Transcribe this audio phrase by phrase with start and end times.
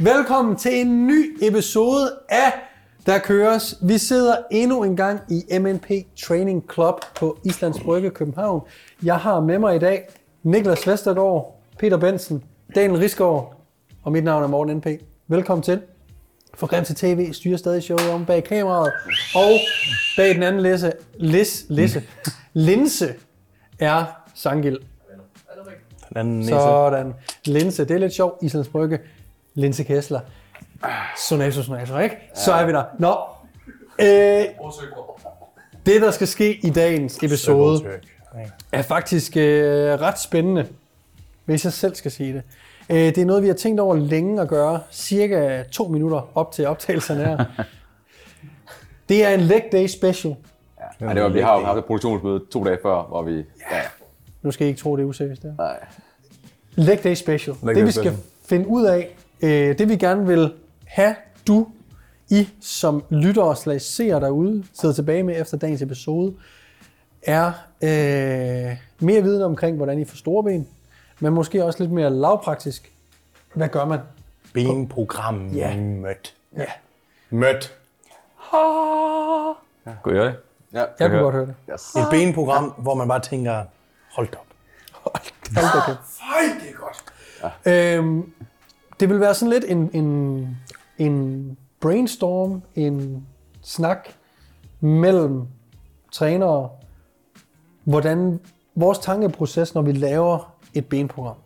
[0.00, 2.52] Velkommen til en ny episode af
[3.06, 3.78] Der Køres.
[3.82, 5.90] Vi sidder endnu en gang i MNP
[6.26, 8.62] Training Club på Islands Brygge, København.
[9.02, 10.08] Jeg har med mig i dag
[10.42, 12.44] Niklas Vestergaard, Peter Bensen,
[12.74, 13.56] Daniel Risgaard
[14.02, 14.86] og mit navn er Morten NP.
[15.28, 15.80] Velkommen til.
[16.54, 18.92] For Grim til TV styrer stadig showet om bag kameraet.
[19.34, 19.50] Og
[20.16, 22.02] bag den anden læse, lis, lisse,
[22.52, 23.14] linse
[23.78, 24.04] er
[24.34, 24.78] Sangil.
[26.08, 26.50] Den anden næse.
[26.50, 27.14] Sådan.
[27.44, 28.42] Linse, det er lidt sjovt.
[28.42, 28.98] Islands Brygge.
[29.58, 30.20] Linse Kessler.
[31.16, 32.16] Sonato, Sonato, ikke?
[32.34, 32.84] Så er vi der.
[32.98, 33.16] Nå.
[34.00, 34.44] Øh,
[35.86, 37.84] det, der skal ske i dagens episode,
[38.72, 40.66] er faktisk øh, ret spændende,
[41.44, 42.42] hvis jeg selv skal sige det.
[42.90, 44.80] Øh, det er noget, vi har tænkt over længe at gøre.
[44.90, 47.44] Cirka to minutter op til optagelserne her.
[49.08, 50.36] Det er en leg day special.
[51.00, 53.36] Ja, det var, vi har jo haft et produktionsmøde to dage før, hvor vi...
[53.72, 53.80] Ja,
[54.42, 55.42] Nu skal I ikke tro, det er useriøst.
[55.42, 55.76] Det, nej.
[56.74, 57.56] Leg day special.
[57.62, 58.22] Leg det day vi skal special.
[58.48, 60.54] finde ud af, øh, det vi gerne vil
[60.86, 61.14] have
[61.46, 61.66] du,
[62.30, 66.34] I som lytter og slags seere derude, sidder tilbage med efter dagens episode,
[67.22, 67.46] er
[67.82, 70.68] øh, mere viden omkring, hvordan I får store ben,
[71.20, 72.92] men måske også lidt mere lavpraktisk.
[73.54, 73.98] Hvad gør man?
[74.54, 75.76] Benprogram Ja.
[75.76, 76.34] mødt.
[76.56, 76.64] Ja,
[77.30, 77.74] Mødt.
[80.02, 80.36] Kunne I høre det?
[80.72, 81.22] Ja, jeg kunne høre.
[81.22, 81.54] godt høre det.
[81.72, 81.94] yes.
[81.94, 83.64] Et benprogram, hvor man bare tænker,
[84.12, 84.46] hold op.
[84.92, 85.98] Hold da kæft.
[86.62, 87.04] det er godt.
[87.66, 88.32] Øhm,
[89.00, 90.48] det vil være sådan lidt en, en,
[90.98, 93.26] en brainstorm, en
[93.62, 94.08] snak
[94.80, 95.42] mellem
[96.12, 96.70] trænere,
[97.84, 98.40] hvordan
[98.74, 101.36] vores tankeproces, når vi laver et benprogram.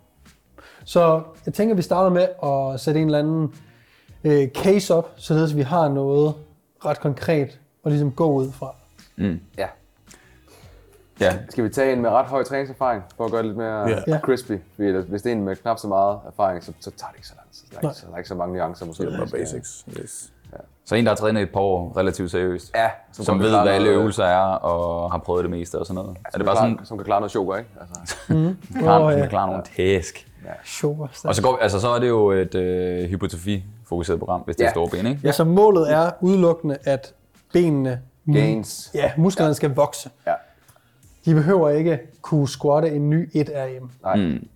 [0.84, 3.55] Så jeg tænker, at vi starter med at sætte en eller anden
[4.25, 6.34] øh, case op, således vi har noget
[6.84, 8.75] ret konkret at ligesom gå ud fra.
[9.58, 9.67] ja.
[11.20, 13.88] Ja, Skal vi tage en med ret høj træningserfaring, for at gøre det lidt mere
[13.88, 13.96] Ja.
[14.06, 14.18] Ja.
[14.20, 14.52] crispy?
[14.77, 17.28] Fordi hvis det er en med knap så meget erfaring, så, så tager det ikke
[17.28, 17.67] så lang tid.
[17.70, 19.05] Der er, ikke, så, der er ikke så mange nuancer måske.
[19.06, 19.84] Det er bare basics.
[20.00, 20.33] Yes.
[20.84, 22.70] så en, der har trænet et par år relativt seriøst.
[22.74, 25.86] Ja, Som, kan ved, klare hvad alle øvelser er, og har prøvet det meste og
[25.86, 26.17] sådan noget.
[26.34, 27.70] er det bare klar- sådan, Som kan klare noget choker, ikke?
[27.80, 27.94] Altså,
[28.80, 29.20] klar, Åh, som ja.
[29.20, 30.29] kan klare nogle tæsk?
[30.64, 31.06] Super.
[31.24, 34.67] Og så, går, altså, så er det jo et øh, hypotrofi-fokuseret program, hvis det er
[34.67, 34.70] Ja.
[34.70, 35.20] store ben, ikke?
[35.24, 37.14] Ja, så målet er udelukkende, at
[37.52, 38.00] benene,
[38.33, 38.90] gains.
[38.94, 40.11] ja, musklerne skal vokse.
[40.27, 40.33] Ja.
[41.24, 43.88] De behøver ikke kunne squatte en ny 1RM.
[44.02, 44.48] Nej, Mm.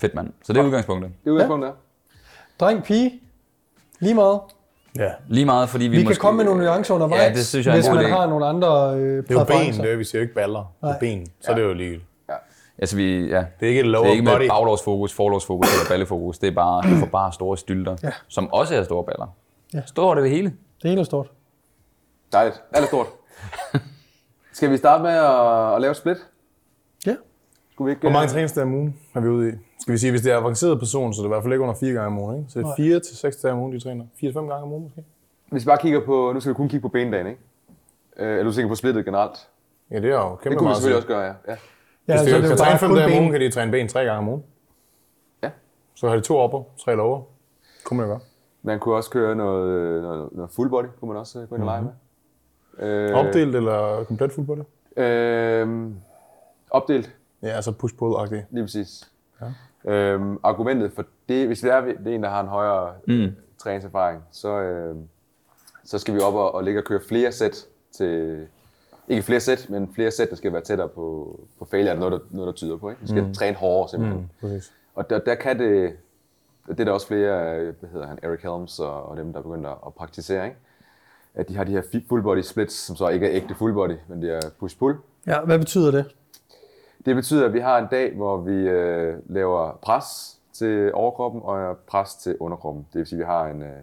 [0.00, 0.32] Fedt, mand.
[0.42, 1.12] Så det er udgangspunktet.
[1.24, 1.68] det er udgangspunktet.
[1.68, 1.74] Ja.
[2.60, 3.20] Dreng, pige,
[4.00, 4.40] lige meget.
[4.98, 5.10] Ja.
[5.28, 6.14] Lige meget, fordi vi, Vi måske...
[6.14, 8.46] kan komme med nogle nuancer undervejs, Ja, det synes jeg er hvis man har nogle
[8.46, 10.58] andre øh, Det er jo ben, det er, vi siger ikke baller.
[10.58, 10.98] Det er Nej.
[10.98, 12.08] ben, så er det jo ligegyldigt.
[12.78, 13.44] Altså, vi, ja.
[13.60, 14.48] Det er ikke et Det lower er ikke med body.
[14.48, 16.38] baglovsfokus, forlovsfokus eller ballefokus.
[16.38, 18.10] Det er bare, du får bare store stylter, Ja.
[18.28, 19.26] som også er store baller.
[19.74, 19.82] Ja.
[19.86, 20.48] Store det ved hele.
[20.82, 21.30] Det hele er stort.
[22.32, 22.62] Dejligt.
[22.72, 23.06] Alt er stort.
[24.54, 26.16] Skal vi starte med at, at lave et split?
[27.06, 27.16] Ja.
[27.72, 28.00] Skulle vi ikke...
[28.00, 29.52] Hvor mange øh, træningsdage om ugen er vi ude i?
[29.80, 31.62] Skal vi sige, hvis det er avanceret person, så er det i hvert fald ikke
[31.62, 32.50] under fire gange om ugen, ikke?
[32.52, 34.04] Så det er fire til seks dage om ugen, de træner.
[34.20, 35.04] Fire til fem gange om ugen måske?
[35.50, 36.32] Hvis vi bare kigger på...
[36.34, 37.40] Nu skal vi kun kigge på bendagen, ikke?
[38.16, 39.48] Øh, er du sikker på splittet generelt?
[39.90, 40.76] Ja, det er jo kæmpe Det kunne vi meget.
[40.76, 41.32] selvfølgelig også gøre, ja.
[41.48, 41.56] ja.
[42.08, 43.50] Ja, Hvis de så jo det er kan træne fem dage om ugen, kan de
[43.50, 44.42] træne ben tre gange om ugen.
[45.42, 45.50] Ja.
[45.94, 47.22] Så har de to opper, tre lower.
[47.84, 48.20] Kunne man jo gøre.
[48.62, 51.62] Man kunne også køre noget, noget, noget full body, kunne man også øh, gå ind
[51.62, 51.90] og lege med.
[52.78, 54.58] Øh, Opdelt eller komplet body?
[54.96, 55.90] Øh,
[56.70, 58.44] opdelt, Ja, altså push-pull-agtigt.
[58.50, 59.10] lige præcis.
[59.40, 59.92] Ja.
[59.92, 63.36] Øhm, argumentet for det, hvis det er, det er en, der har en højere mm.
[63.58, 64.96] træningserfaring, så, øh,
[65.84, 68.46] så skal vi op og, og ligge og køre flere sæt til,
[69.08, 72.00] ikke flere sæt, men flere sæt, der skal være tættere på, på failure, er der
[72.00, 72.90] noget, der, noget, der tyder på.
[72.90, 73.02] Ikke?
[73.02, 73.34] Vi skal mm.
[73.34, 74.20] træne hårdere simpelthen.
[74.20, 74.48] Mm.
[74.48, 74.72] Præcis.
[74.94, 75.96] Og der, der kan det,
[76.68, 79.38] det er der også flere, øh, hvad hedder han, Eric Helms og, og dem, der
[79.38, 80.56] er begyndt at, at praktisere, ikke?
[81.34, 83.96] At de har de her full body splits, som så ikke er ægte full body,
[84.08, 84.96] men det er push-pull.
[85.26, 86.16] Ja, hvad betyder det?
[87.04, 91.76] Det betyder, at vi har en dag, hvor vi øh, laver pres til overkroppen og
[91.76, 92.86] pres til underkroppen.
[92.92, 93.76] Det vil sige, at vi har en, øh,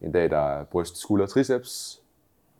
[0.00, 2.00] en dag, der er bryst, skulder, triceps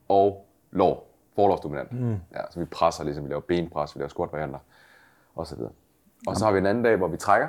[0.09, 1.93] og lår, forlovsdominant.
[1.93, 2.11] Mm.
[2.11, 4.59] Ja, så vi presser ligesom, vi laver benpres, vi laver squat-varianter
[5.37, 5.59] osv.
[6.27, 7.49] Og så har vi en anden dag, hvor vi trækker,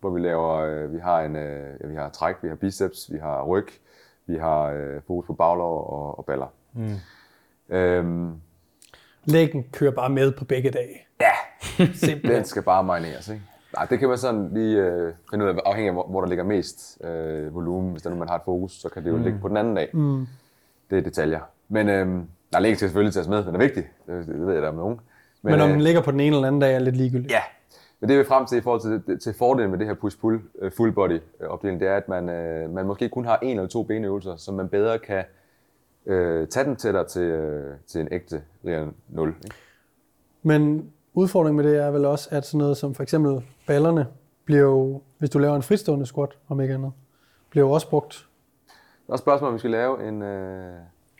[0.00, 3.12] hvor vi laver, øh, vi har en, øh, ja, vi har træk, vi har biceps,
[3.12, 3.68] vi har ryg,
[4.26, 6.46] vi har øh, fokus på baglov og, og baller.
[6.72, 7.74] Mm.
[7.76, 8.32] Øhm,
[9.24, 11.06] Læggen kører bare med på begge dage.
[11.20, 11.32] ja,
[11.94, 12.30] Simpelthen.
[12.30, 13.42] Den skal bare marineres, ikke?
[13.76, 16.28] Nej, det kan man sådan lige øh, finde ud af, afhængig af, hvor, hvor der
[16.28, 17.90] ligger mest øh, volumen.
[17.90, 19.22] Hvis der nu man har et fokus, så kan det jo mm.
[19.22, 19.90] ligge på den anden dag.
[19.92, 20.26] Mm.
[20.90, 21.40] Det er detaljer.
[21.68, 22.06] Men øh,
[22.52, 23.84] der ligger selvfølgelig tages med, den er vigtig.
[24.06, 25.00] Det, det ved jeg, der er nogen.
[25.42, 27.32] Men om øh, den ligger på den ene eller anden dag, er lidt ligegyldigt.
[27.32, 27.40] Ja,
[28.04, 30.40] men det vi er frem til i forhold til, til fordelen med det her push-pull
[30.58, 33.56] øh, full body øh, opdeling, det er, at man, øh, man måske kun har en
[33.56, 35.24] eller to benøvelser, som man bedre kan
[36.06, 39.28] øh, tage den tættere til, øh, til en ægte real 0.
[39.28, 39.56] Ikke?
[40.42, 44.06] Men udfordringen med det er vel også, at sådan noget som for eksempel ballerne
[44.44, 46.92] bliver jo, hvis du laver en fritstående squat, om ikke andet,
[47.50, 48.26] bliver jo også brugt.
[49.06, 50.72] Der er spørgsmål, om vi skal lave en, øh,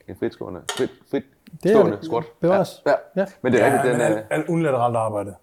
[0.09, 1.25] en fritstående, frit, frit
[1.63, 1.99] Det er det.
[2.05, 2.25] squat.
[2.41, 2.83] Bevares.
[2.87, 2.97] Ja, ja.
[3.17, 3.27] Ja.
[3.43, 4.37] Men det er Ja, rigtigt, men den al, er...
[4.37, 5.35] al unilateralt arbejde.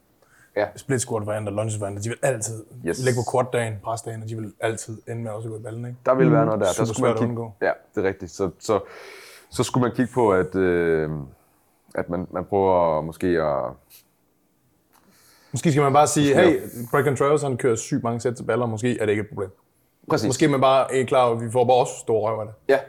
[0.56, 0.65] Ja.
[0.75, 3.06] Split squat varianter, lunges varianter, de vil altid Yes.
[3.06, 5.86] lægge på quad-dagen, presdagen, og de vil altid ende med også at gå i ballen,
[5.86, 5.98] ikke?
[6.06, 6.65] Der vil være noget der.
[6.65, 7.53] der Super skulle man svært at kigge, undgå.
[7.62, 8.31] Ja, det er rigtigt.
[8.31, 8.80] Så, så,
[9.50, 11.09] så skulle man kigge på, at, øh,
[11.95, 13.71] at man, man prøver måske at...
[15.51, 16.59] Måske skal man bare sige, hey,
[16.92, 19.50] Bracken Travis, han kører sygt mange sæt til baller, måske er det ikke et problem.
[20.09, 20.27] Præcis.
[20.27, 22.56] Måske er man bare er klar at vi får bare også store røv af det.
[22.69, 22.80] Ja.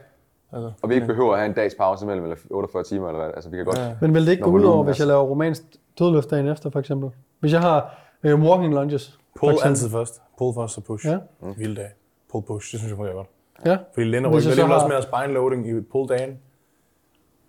[0.53, 3.21] Altså, Og vi ikke behøver at have en dags pause mellem, eller 48 timer, eller
[3.21, 3.31] hvad.
[3.35, 3.79] Altså, vi kan godt...
[3.79, 3.95] Ja.
[4.01, 5.63] Men vil det ikke gå ud over, er hvis jeg laver romansk
[5.99, 7.11] dødløft dagen efter, for eksempel?
[7.43, 10.23] Hvis jeg har øh, walking lunges, Pull altid først.
[10.39, 11.07] Pull først, så push.
[11.07, 11.19] Ja.
[11.41, 11.55] Mm.
[11.59, 11.91] Vild dag.
[12.31, 13.29] Pull push, det synes jeg fungerer godt.
[13.67, 13.79] Ja.
[13.95, 16.09] Fordi lænder Hvis ryggen, jeg det er så også har- mere spine loading i pull
[16.09, 16.39] dagen.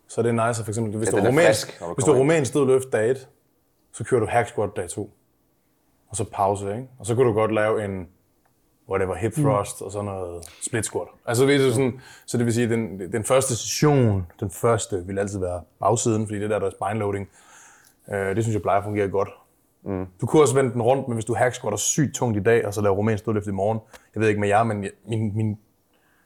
[0.08, 2.12] Så det er nice, for eksempel, hvis Ja, du har er romansk, frisk, hvis du
[2.12, 3.28] har kommer romansk dødløft dag 1,
[3.94, 5.12] så kører du hack squat dag 2.
[6.10, 6.88] Og så pause, ikke?
[7.00, 8.08] Og så kan du godt lave en
[8.90, 11.08] whatever, hip thrust og sådan noget split squat.
[11.26, 15.20] Altså, ved du, sådan, så det vil sige, den, den første session, den første, vil
[15.20, 17.30] altid være bagsiden, fordi det der, der er spine loading,
[18.12, 19.30] øh, det synes jeg plejer at fungere godt.
[19.86, 20.06] Mm.
[20.22, 22.66] Du kunne også vende den rundt, men hvis du hack squatter sygt tungt i dag,
[22.68, 23.80] og så laver romansk dødløft i morgen,
[24.16, 25.58] jeg ved ikke med jer, men jeg- min, min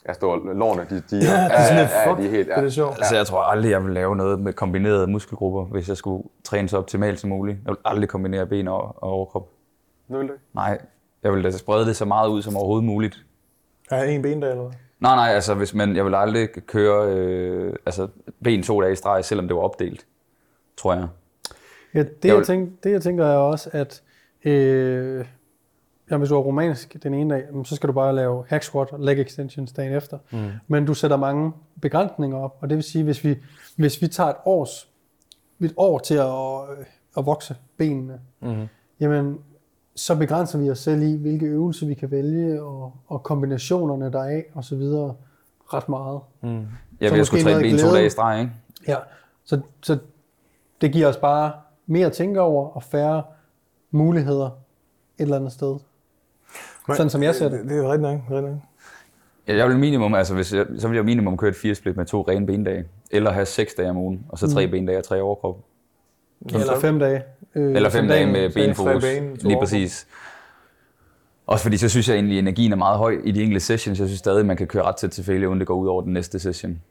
[0.05, 2.47] Jeg står lårene, de, de, Ja, det er sådan lidt ja, de er helt...
[2.47, 2.97] det er sjovt.
[2.97, 6.69] Altså, jeg tror aldrig, jeg vil lave noget med kombinerede muskelgrupper, hvis jeg skulle træne
[6.69, 7.57] så optimalt som muligt.
[7.65, 9.47] Jeg vil aldrig kombinere ben og, og overkrop.
[10.07, 10.35] Nu vil det.
[10.53, 10.79] Nej,
[11.23, 13.25] jeg vil da sprede det så meget ud som overhovedet muligt.
[13.91, 14.73] Har jeg en bendag, eller hvad?
[14.99, 18.07] Nej, nej, altså hvis man, jeg vil aldrig køre øh, altså,
[18.43, 20.05] ben to dage i streg, selvom det var opdelt,
[20.77, 21.07] tror jeg.
[21.93, 24.03] Ja, det, Jeg tænker, det jeg tænker er også, at
[24.45, 25.25] øh,
[26.11, 28.63] ja, hvis du er romansk den ene dag, jamen, så skal du bare lave hack
[28.63, 30.17] squat og leg extensions dagen efter.
[30.31, 30.49] Mm.
[30.67, 31.51] Men du sætter mange
[31.81, 33.35] begrænsninger op, og det vil sige, hvis vi,
[33.75, 34.89] hvis vi tager et, års,
[35.59, 36.87] et år til at,
[37.17, 38.67] at vokse benene, mm.
[38.99, 39.37] jamen,
[39.95, 44.19] så begrænser vi os selv i, hvilke øvelser vi kan vælge, og, og kombinationerne der
[44.19, 45.15] er af, og så videre,
[45.73, 46.19] ret meget.
[46.41, 46.67] Vil
[47.01, 48.51] jeg måske skulle træne ben to dage i streg, ikke?
[48.87, 48.95] Ja,
[49.45, 49.97] så, så
[50.81, 51.51] det giver os bare
[51.87, 53.23] mere at tænke over, og færre
[53.91, 54.51] muligheder et
[55.17, 55.75] eller andet sted.
[56.95, 57.59] Sådan som jeg ser det.
[57.59, 58.21] Det, det er rigtigt nok.
[58.31, 58.59] Rigtig nok.
[59.47, 62.05] Ja, jeg vil minimum, altså hvis jeg, så vil jeg minimum køre et split med
[62.05, 62.85] to rene bendage.
[63.11, 64.71] Eller have seks dage om ugen, og så tre mm.
[64.71, 65.57] bendage og tre overkrop.
[66.45, 67.23] Eller fem dage.
[67.55, 69.03] Øh, Eller fem som dage med benfokus.
[69.03, 69.61] ben, Lige overkrop.
[69.61, 70.07] præcis.
[71.47, 73.99] Også fordi så synes jeg egentlig, at energien er meget høj i de enkelte sessions.
[73.99, 75.87] Jeg synes stadig, at man kan køre ret tæt til failure, uden det går ud
[75.87, 76.81] over den næste session.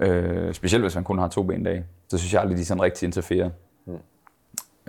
[0.00, 1.84] Øh, specielt hvis man kun har to bendage.
[2.08, 3.50] Så synes jeg aldrig, de sådan rigtig interferer.
[3.86, 3.92] Mm.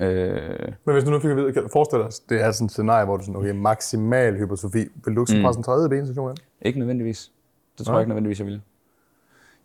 [0.01, 2.65] Øh, Men hvis du nu fik at vide, kan du forestille dig, det er sådan
[2.65, 4.85] et scenarie, hvor du sådan, okay, maksimal hypertrofi.
[5.05, 6.37] Vil du ikke så presse en tredje benstation ind?
[6.61, 7.31] Ikke nødvendigvis.
[7.77, 7.97] Det tror Nej.
[7.97, 8.61] jeg ikke nødvendigvis, jeg vil.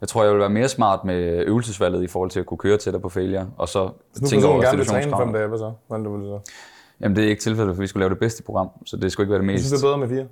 [0.01, 2.77] Jeg tror, jeg vil være mere smart med øvelsesvalget i forhold til at kunne køre
[2.77, 5.59] tættere på failure, og så Hvis nu tænke over gerne vil træne fem dage, hvad
[5.59, 5.73] så?
[5.87, 6.53] Hvordan du vil så?
[7.01, 9.25] Jamen, det er ikke tilfældet, for vi skulle lave det bedste program, så det skulle
[9.25, 9.65] ikke være det Jeg mest.
[9.67, 10.27] synes, det er bedre med fire.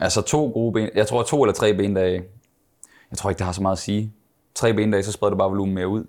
[0.00, 0.88] Altså to gode ben.
[0.94, 2.24] Jeg tror to eller tre bendage.
[3.10, 4.12] Jeg tror ikke, det har så meget at sige.
[4.54, 6.04] Tre bendage, så spreder du bare volumen mere ud.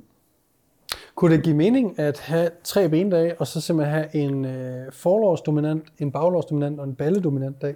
[1.16, 5.84] Kunne det give mening at have tre bendage, og så simpelthen have en øh, forlovsdominant,
[6.00, 7.76] en baglårsdominant og en balledominant dag?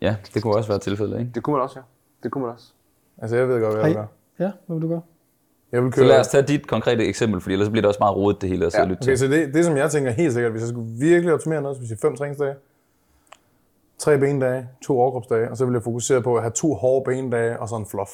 [0.00, 1.30] Ja, det kunne også være tilfældet, ikke?
[1.34, 1.82] Det kunne man også, ja.
[2.22, 2.72] Det kunne man også.
[3.18, 4.06] Altså, jeg ved godt, hvad jeg vil gøre.
[4.38, 5.00] Ja, hvad vil du gøre?
[5.72, 6.08] Jeg vil Så køre...
[6.08, 8.66] lad os tage dit konkrete eksempel, for ellers bliver det også meget rodet det hele
[8.66, 9.18] at sidde Ja, og lytte Okay, til.
[9.18, 11.80] så det, det som jeg tænker helt sikkert, hvis jeg skulle virkelig optimere noget, så
[11.80, 12.54] vil jeg fem træningsdage,
[13.98, 17.60] tre bendage, to overkropsdage, og så vil jeg fokusere på at have to hårde bendage
[17.60, 18.10] og så en fluff.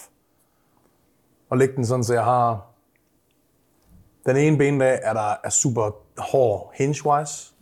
[1.51, 2.67] Og lægge den sådan, så jeg har...
[4.27, 7.53] Den ene bendag er der er super hård hinge-wise,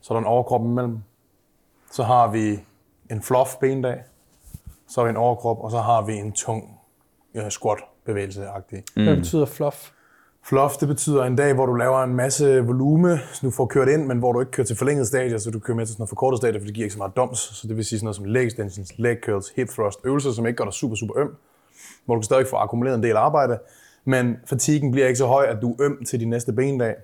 [0.00, 0.98] så er der en overkrop imellem.
[1.92, 2.58] Så har vi
[3.10, 4.02] en fluff bendag,
[4.88, 6.78] så har vi en overkrop, og så har vi en tung
[7.34, 8.84] ja, squat-bevægelse-agtig.
[8.96, 9.04] Mm.
[9.04, 9.90] Hvad betyder fluff?
[10.42, 13.88] Fluff, det betyder en dag, hvor du laver en masse volume, så du får kørt
[13.88, 16.00] ind, men hvor du ikke kører til forlænget stadier, så du kører med til sådan
[16.00, 17.38] noget forkortet stadier, for det giver ikke så meget doms.
[17.38, 20.46] Så det vil sige sådan noget som leg extensions, leg curls, hip thrust, øvelser, som
[20.46, 21.36] ikke gør dig super, super øm,
[22.04, 23.58] hvor du stadig få akkumuleret en del arbejde,
[24.04, 26.94] men fatiguen bliver ikke så høj, at du er øm til de næste bendag.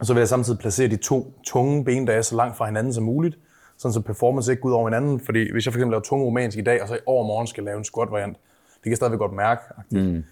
[0.00, 3.04] Og så vil jeg samtidig placere de to tunge bendage så langt fra hinanden som
[3.04, 3.38] muligt,
[3.76, 5.20] sådan så performance ikke går ud over hinanden.
[5.20, 7.64] Fordi hvis jeg for eksempel laver tunge romansk i dag, og så i overmorgen skal
[7.64, 8.36] lave en squat variant,
[8.74, 9.62] det kan jeg stadigvæk godt mærke.
[9.90, 10.24] Mm.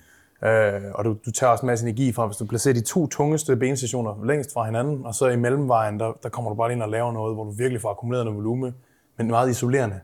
[0.48, 3.06] Øh, og du, du tager også en masse energi fra, hvis du placerer de to
[3.06, 6.82] tungeste benstationer længst fra hinanden, og så i mellemvejen, der, der kommer du bare ind
[6.82, 8.74] og laver noget, hvor du virkelig får akkumuleret noget volume,
[9.16, 10.00] men meget isolerende.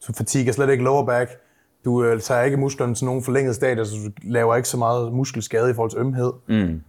[0.00, 1.30] Så fatigue er slet ikke lower back.
[1.84, 5.12] Du øh, tager ikke musklerne til nogen forlænget stadier, så du laver ikke så meget
[5.12, 6.32] muskelskade i forhold til ømhed.
[6.46, 6.82] Mm.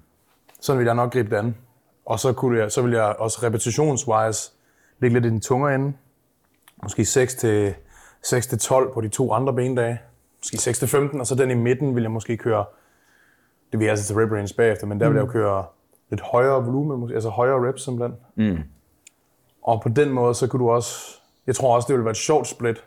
[0.62, 1.56] Sådan vil jeg nok gribe det an.
[2.06, 4.52] Og så, kunne jeg, så vil jeg også repetitionswise
[5.00, 5.94] ligge lidt i den tungere ende.
[6.84, 7.74] Måske 6 til,
[8.24, 10.00] 6 til 12 på de to andre bendage.
[10.40, 12.66] Måske 6 til 15, og så den i midten vil jeg måske køre,
[13.72, 15.66] det vil jeg altså til rep range bagefter, men der vil jeg jo køre
[16.10, 18.18] lidt højere volumen, måske- altså højere reps simpelthen.
[18.36, 18.58] Mm.
[19.64, 22.18] Og på den måde, så kunne du også Jeg tror også, det vil være et
[22.18, 22.84] sjovt split.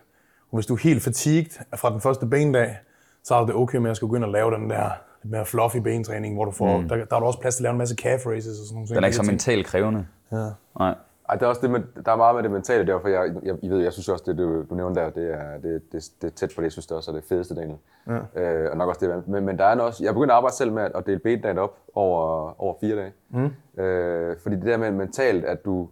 [0.51, 2.77] Og hvis du er helt fatigued fra den første bendag,
[3.25, 4.91] så er det okay med at skulle gå ind og lave den der
[5.23, 6.89] lidt mere fluffy bentræning, hvor du får, mm.
[6.89, 8.75] der, der, er du også plads til at lave en masse calf races og sådan
[8.75, 8.95] nogle ting.
[8.95, 10.07] Den er ikke så mentalt krævende.
[10.33, 10.49] Ja.
[10.79, 10.95] Nej.
[11.29, 13.35] Ej, det er også det, med, der er meget med det mentale der, for jeg,
[13.43, 16.11] jeg, jeg, ved, jeg synes også, det du, du nævnte der, det er, det, det,
[16.23, 17.79] det er tæt på det, jeg synes det også er det fedeste, Daniel.
[18.07, 18.43] Ja.
[18.43, 20.73] Øh, og nok også det, men, men der er også, jeg begynder at arbejde selv
[20.73, 23.13] med at dele bendagen op over, over fire dage.
[23.31, 23.83] Mm.
[23.83, 25.89] Øh, fordi det der med mentalt, at du,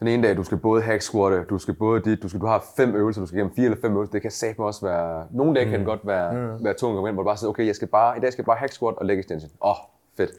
[0.00, 2.46] den ene dag, du skal både hack squatte, du skal både dit, du skal du
[2.46, 5.26] har fem øvelser, du skal gennem fire eller fem øvelser, det kan satme også være,
[5.30, 5.70] nogle dage mm.
[5.70, 6.64] kan det godt være, mm.
[6.64, 8.32] være tungt at komme ind, hvor du bare siger, okay, jeg skal bare, i dag
[8.32, 9.50] skal jeg bare hack squat og leg extension.
[9.62, 9.76] Åh, oh,
[10.16, 10.30] fedt.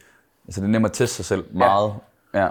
[0.46, 1.94] Altså det er nemt at teste sig selv meget.
[2.34, 2.42] Ja.
[2.42, 2.48] ja.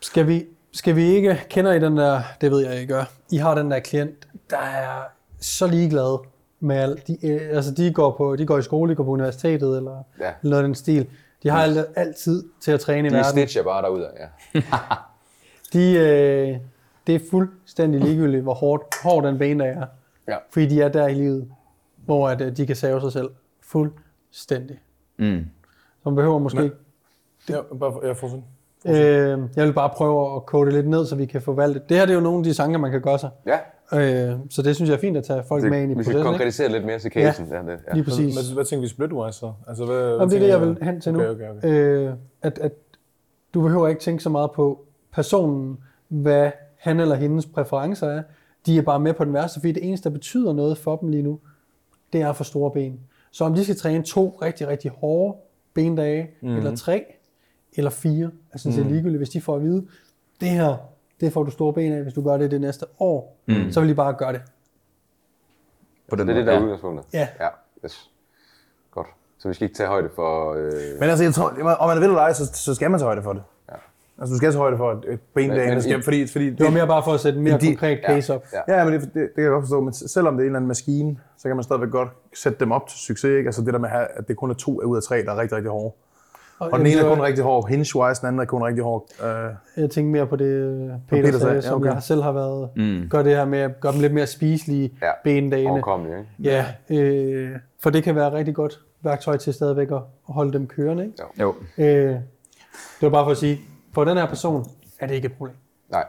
[0.00, 3.36] Skal vi, skal vi ikke, kender I den der, det ved jeg, I gør, I
[3.36, 5.02] har den der klient, der er
[5.40, 6.18] så ligeglad
[6.60, 7.06] med alt.
[7.06, 10.02] De, øh, altså de går, på, de går i skole, de går på universitetet, eller,
[10.20, 10.24] Ja.
[10.24, 11.06] eller noget af den stil.
[11.42, 13.32] De har alt, altid til at træne i De verden.
[13.32, 14.10] snitcher bare derude,
[14.54, 14.60] ja.
[15.72, 16.56] De, øh,
[17.06, 19.86] det er fuldstændig ligegyldigt, hvor hårdt, hård den bendag er.
[20.28, 20.36] Ja.
[20.50, 21.48] Fordi de er der i livet,
[22.04, 23.28] hvor at, øh, de kan save sig selv
[23.60, 24.78] fuldstændig.
[25.16, 25.44] Mm.
[26.02, 26.76] Så man behøver måske ikke
[27.48, 28.44] Ja, bare for, jeg får sådan.
[28.86, 31.88] Øh, jeg vil bare prøve at kode det lidt ned, så vi kan forvalte det.
[31.88, 33.30] Det her det er jo nogle af de sange, man kan gøre sig.
[33.46, 33.58] Ja,
[33.92, 36.02] Øh, så det synes jeg er fint at tage folk det, med ind i vi
[36.02, 36.18] skal processen.
[36.18, 36.28] Ikke?
[36.28, 37.46] konkretisere lidt mere til casen.
[37.46, 37.56] Ja.
[37.56, 37.94] Ja, det, ja.
[37.94, 38.34] Lige præcis.
[38.34, 39.52] Hvad, hvad tænker vi splitwise så?
[39.68, 41.20] Altså, hvad, hvad Jamen, det er det, jeg vil hen til nu.
[41.20, 41.68] Okay, okay, okay.
[41.70, 42.72] Øh, at, at
[43.54, 44.84] du behøver ikke tænke så meget på
[45.18, 48.22] personen, hvad han eller hendes præferencer er.
[48.66, 51.08] De er bare med på den værste, fordi det eneste, der betyder noget for dem
[51.08, 51.38] lige nu,
[52.12, 53.00] det er for store ben.
[53.30, 55.38] Så om de skal træne to rigtig, rigtig hårde
[55.74, 56.56] bendage, mm.
[56.56, 57.04] eller tre,
[57.72, 58.74] eller fire, altså mm.
[58.74, 59.86] det er ligegyldigt, hvis de får at vide,
[60.40, 60.76] det her,
[61.20, 63.72] det får du store ben af, hvis du gør det det næste år, mm.
[63.72, 64.42] så vil de bare gøre det.
[66.08, 66.62] På den Det er det, der er ja.
[66.62, 67.06] udgangspunktet.
[67.12, 67.28] Ja.
[67.40, 67.48] Ja,
[67.84, 68.10] yes.
[68.90, 69.06] Godt.
[69.38, 70.54] Så vi skal ikke tage højde for...
[70.54, 71.00] Øh...
[71.00, 73.22] Men altså, jeg tror, om man vil eller ej, så, så skal man tage højde
[73.22, 73.42] for det.
[74.18, 74.22] Ja.
[74.22, 76.26] Altså, du skal tage højde for et, et bendag, Men- men der skal, i- fordi,
[76.26, 78.44] fordi Det var mere bare for at sætte en mere De- konkret case op.
[78.68, 78.78] Ja.
[78.78, 80.56] Ja, men det, det, det kan jeg godt forstå, men selvom det er en eller
[80.58, 83.48] anden maskine, så kan man stadigvæk godt sætte dem op til succes, ikke?
[83.48, 85.38] Altså det der med, at at det kun er to ud af tre, der er
[85.40, 85.94] rigtig, rigtig hårde.
[86.60, 89.06] Og den ene det er kun rigtig hård hinge-wise, den anden er kun rigtig hård.
[89.24, 89.28] Øh,
[89.82, 91.92] Jeg tænker mere på det, øh, Peter, Peter sagde, sagde, ja, som okay.
[91.94, 92.68] jeg selv har været.
[92.76, 93.08] Mm.
[93.10, 95.10] Gør det her med at gøre dem lidt mere spiselige Ja.
[95.24, 95.70] bendagene.
[95.70, 96.30] Overkommelig, ikke?
[96.42, 97.50] Ja, øh,
[97.82, 99.96] for det kan være rigtig godt værktøj til stadigvæk at
[100.28, 101.04] at holde dem kørende.
[101.04, 101.16] Ikke?
[101.40, 101.54] Jo.
[101.78, 102.22] Øh, det
[103.02, 103.60] var bare for at sige,
[103.94, 104.66] for den her person
[104.98, 105.56] er det ikke et problem.
[105.88, 106.04] Nej.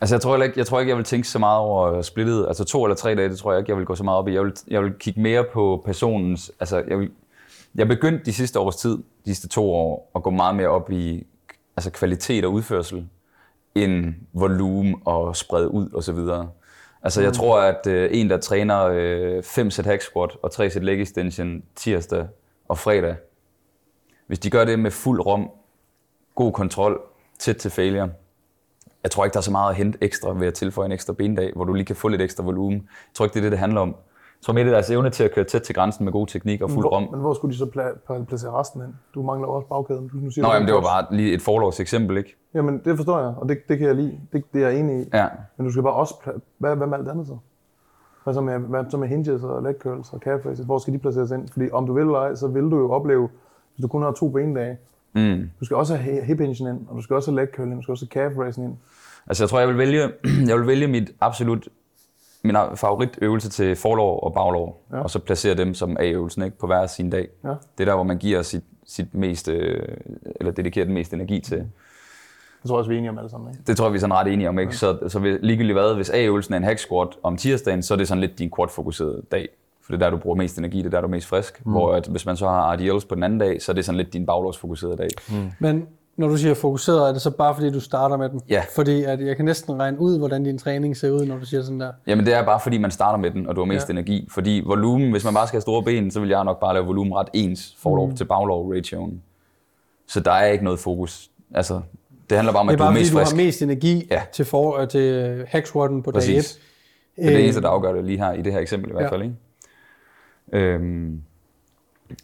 [0.00, 2.46] Altså, jeg tror, ikke, jeg tror ikke, jeg vil tænke så meget over splittet.
[2.48, 4.28] Altså, to eller tre dage, det tror jeg ikke, jeg vil gå så meget op
[4.28, 4.34] i.
[4.34, 6.52] Jeg vil, jeg vil kigge mere på personens...
[6.60, 7.10] Altså, jeg, vil,
[7.74, 10.90] jeg begyndte de sidste års tid, de sidste to år, at gå meget mere op
[10.90, 11.26] i
[11.76, 13.08] altså, kvalitet og udførsel,
[13.74, 16.48] end volumen og spred ud og så videre.
[17.02, 20.70] Altså, jeg tror, at øh, en, der træner øh, fem sæt hack squat og tre
[20.70, 22.26] sæt leg extension tirsdag
[22.68, 23.16] og fredag,
[24.26, 25.50] hvis de gør det med fuld rom,
[26.34, 27.00] god kontrol,
[27.38, 28.10] tæt til failure,
[29.02, 31.12] jeg tror ikke, der er så meget at hente ekstra ved at tilføje en ekstra
[31.12, 32.72] bendag, hvor du lige kan få lidt ekstra volumen.
[32.78, 33.88] Jeg tror ikke, det er det, det handler om.
[33.88, 36.26] Jeg tror mere, det er deres evne til at køre tæt til grænsen med god
[36.26, 37.08] teknik og fuld rom.
[37.10, 38.96] men hvor skulle de så pla- pla- placere resten hen?
[39.14, 40.08] Du mangler også bagkæden.
[40.08, 42.36] Du, nu siger Nå, du jamen, det var bare lige et forlovs eksempel, ikke?
[42.54, 44.20] Jamen, det forstår jeg, og det, det kan jeg lide.
[44.32, 45.10] Det, det er jeg enig i.
[45.14, 45.26] Ja.
[45.56, 46.14] Men du skal bare også...
[46.14, 47.36] Pla- hvad, hvad med alt andet så?
[48.24, 50.60] Hvad så med, hvad så med hinges og leg curls og calf?
[50.60, 51.48] Hvor skal de placeres ind?
[51.48, 53.28] Fordi om du vil eller ej, så vil du jo opleve,
[53.74, 54.78] hvis du kun har to benedage,
[55.14, 55.50] Mm.
[55.60, 57.76] du skal også have hip hinge ind, og du skal også have leg curl ind,
[57.76, 58.74] du skal også have calf raising ind.
[59.26, 60.00] Altså, jeg tror, jeg vil vælge,
[60.48, 61.68] jeg vil vælge mit absolut
[62.46, 64.96] min favoritøvelse til forlov og baglov, Ja.
[64.96, 65.02] ja.
[65.02, 67.28] og så placere dem som A-øvelsen ikke, på hver sin dag.
[67.44, 67.48] Ja.
[67.48, 71.56] Det er der, hvor man giver sit, sit mest, eller dedikerer den mest energi til.
[71.58, 73.62] Jeg tror også, vi er enige om alle sammen, ikke?
[73.66, 74.58] Det tror jeg, vi er sådan ret enige om.
[74.58, 74.76] Ikke?
[74.76, 77.98] Så, så vil- ligegyldigt hvad, hvis A-øvelsen er en hack squat om tirsdagen, så er
[77.98, 79.48] det sådan lidt din quad-fokuserede dag.
[79.84, 81.66] For det er der, du bruger mest energi, det er der, du er mest frisk.
[81.66, 81.72] Mm.
[81.72, 83.96] Hvor at, hvis man så har RDLs på den anden dag, så er det sådan
[83.96, 85.08] lidt din baglovsfokuserede dag.
[85.30, 85.50] Mm.
[85.58, 85.86] Men
[86.16, 88.40] når du siger fokuseret, er det så bare fordi, du starter med den?
[88.48, 88.62] Ja.
[88.74, 91.62] Fordi at jeg kan næsten regne ud, hvordan din træning ser ud, når du siger
[91.62, 91.92] sådan der.
[92.06, 93.92] Jamen det er bare fordi, man starter med den, og du har mest Ja.
[93.92, 94.28] energi.
[94.30, 96.86] Fordi volumen, hvis man bare skal have store ben, så vil jeg nok bare lave
[96.86, 98.16] volumen ret ens forlov mm.
[98.16, 99.22] til baglov ratioen.
[100.08, 101.30] Så der er ikke noget fokus.
[101.54, 101.80] Altså,
[102.30, 103.32] det handler bare om, Det er at du er bare fordi, mest du frisk.
[103.36, 104.22] har mest energi Ja.
[104.32, 106.12] til, for, øh, til på dag 1.
[106.14, 106.58] Præcis.
[107.16, 109.04] Det er det eneste, der afgør det lige her, i det her eksempel i hvert
[109.04, 109.10] Ja.
[109.10, 109.22] fald.
[109.22, 109.34] Ikke?
[110.52, 111.22] Øhm,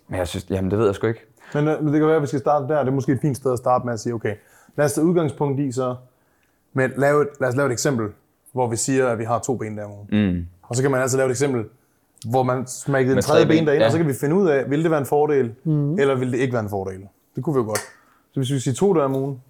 [0.08, 1.26] men jeg synes, jamen det ved jeg sgu ikke.
[1.54, 2.78] Men øh, det kan være, at vi skal starte der.
[2.78, 4.34] Det er måske et fint sted at starte med at sige, okay,
[4.76, 5.96] lad os tage udgangspunkt i så,
[6.72, 8.08] men lave et, lad os lave et eksempel,
[8.52, 9.90] hvor vi siger, at vi har to ben der om.
[10.12, 10.46] Mm.
[10.62, 11.64] Og så kan man altså lave et eksempel,
[12.30, 13.86] hvor man smækkede en Med tredje tre ben ben, derind, ja.
[13.86, 15.98] og så kan vi finde ud af, vil det være en fordel, mm.
[15.98, 17.00] eller vil det ikke være en fordel.
[17.36, 17.78] Det kunne vi jo godt.
[18.32, 19.40] Så hvis vi siger to dage om ugen,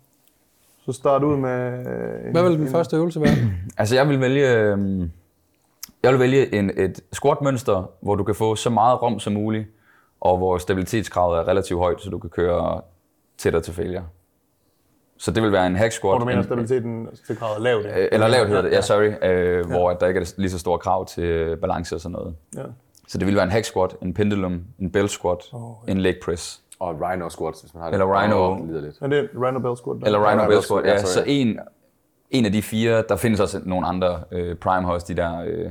[0.87, 1.87] så start ud med...
[1.87, 3.35] øh, En, Hvad vil den en, første øvelse være?
[3.79, 5.11] Altså jeg vil vælge, øhm,
[6.03, 9.67] jeg vil vælge en, et squat-mønster, hvor du kan få så meget rom som muligt,
[10.21, 12.81] og hvor stabilitetskravet er relativt højt, så du kan køre
[13.39, 14.05] tættere til failure.
[15.19, 16.11] Så det vil være en hack squat.
[16.13, 17.87] Hvor du mener, en- stabiliteten til gradet lavt.
[17.87, 19.29] Øh, Eller lavt hedder det, ja, sorry.
[19.29, 22.13] Øh, hvor at der ikke er lige så store krav til øh, balance og sådan
[22.13, 22.35] noget.
[22.57, 22.63] Ja.
[23.09, 26.15] Så det vil være en hack squat, en pendulum, en bell squat, Oh, en leg
[26.25, 26.61] press.
[26.81, 27.95] Og rhino squats, hvis man har det.
[28.01, 28.51] Eller rhino.
[28.53, 29.01] Og lider lidt.
[29.01, 30.01] Men det er Rhino Bell Squat.
[30.01, 30.07] der.
[30.07, 30.91] Eller rhino Rhino bell squat, ja.
[30.93, 31.59] ja, Så en,
[32.31, 35.71] en af de fire, der findes også nogle andre øh, prime house, de der øh,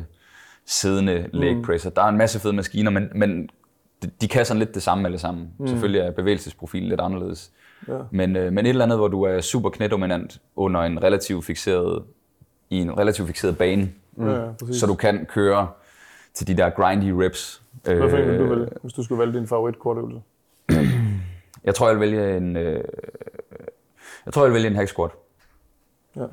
[0.70, 1.90] siddende leg presser.
[1.90, 3.50] Der er en masse fede maskiner, men, men
[4.22, 5.50] de, kan sådan lidt det samme alle sammen.
[5.58, 5.68] Mm.
[5.68, 7.52] Selvfølgelig er bevægelsesprofilen lidt anderledes.
[7.88, 7.98] Ja.
[8.12, 12.04] Men, øh, men et eller andet, hvor du er super knædominant under en relativt fixeret,
[12.70, 15.68] i en relativt fixeret bane, Ja, ja, så du kan køre
[16.34, 17.62] til de der grindy reps.
[17.84, 20.22] Hvad vil du Øh, vælge, hvis du skulle vælge din favorit kortøvelse?
[21.64, 22.56] Jeg tror, jeg vil vælge en...
[22.56, 22.84] Øh,
[24.26, 25.12] jeg tror, jeg vil vælge en hack squat.
[26.16, 26.26] Ja.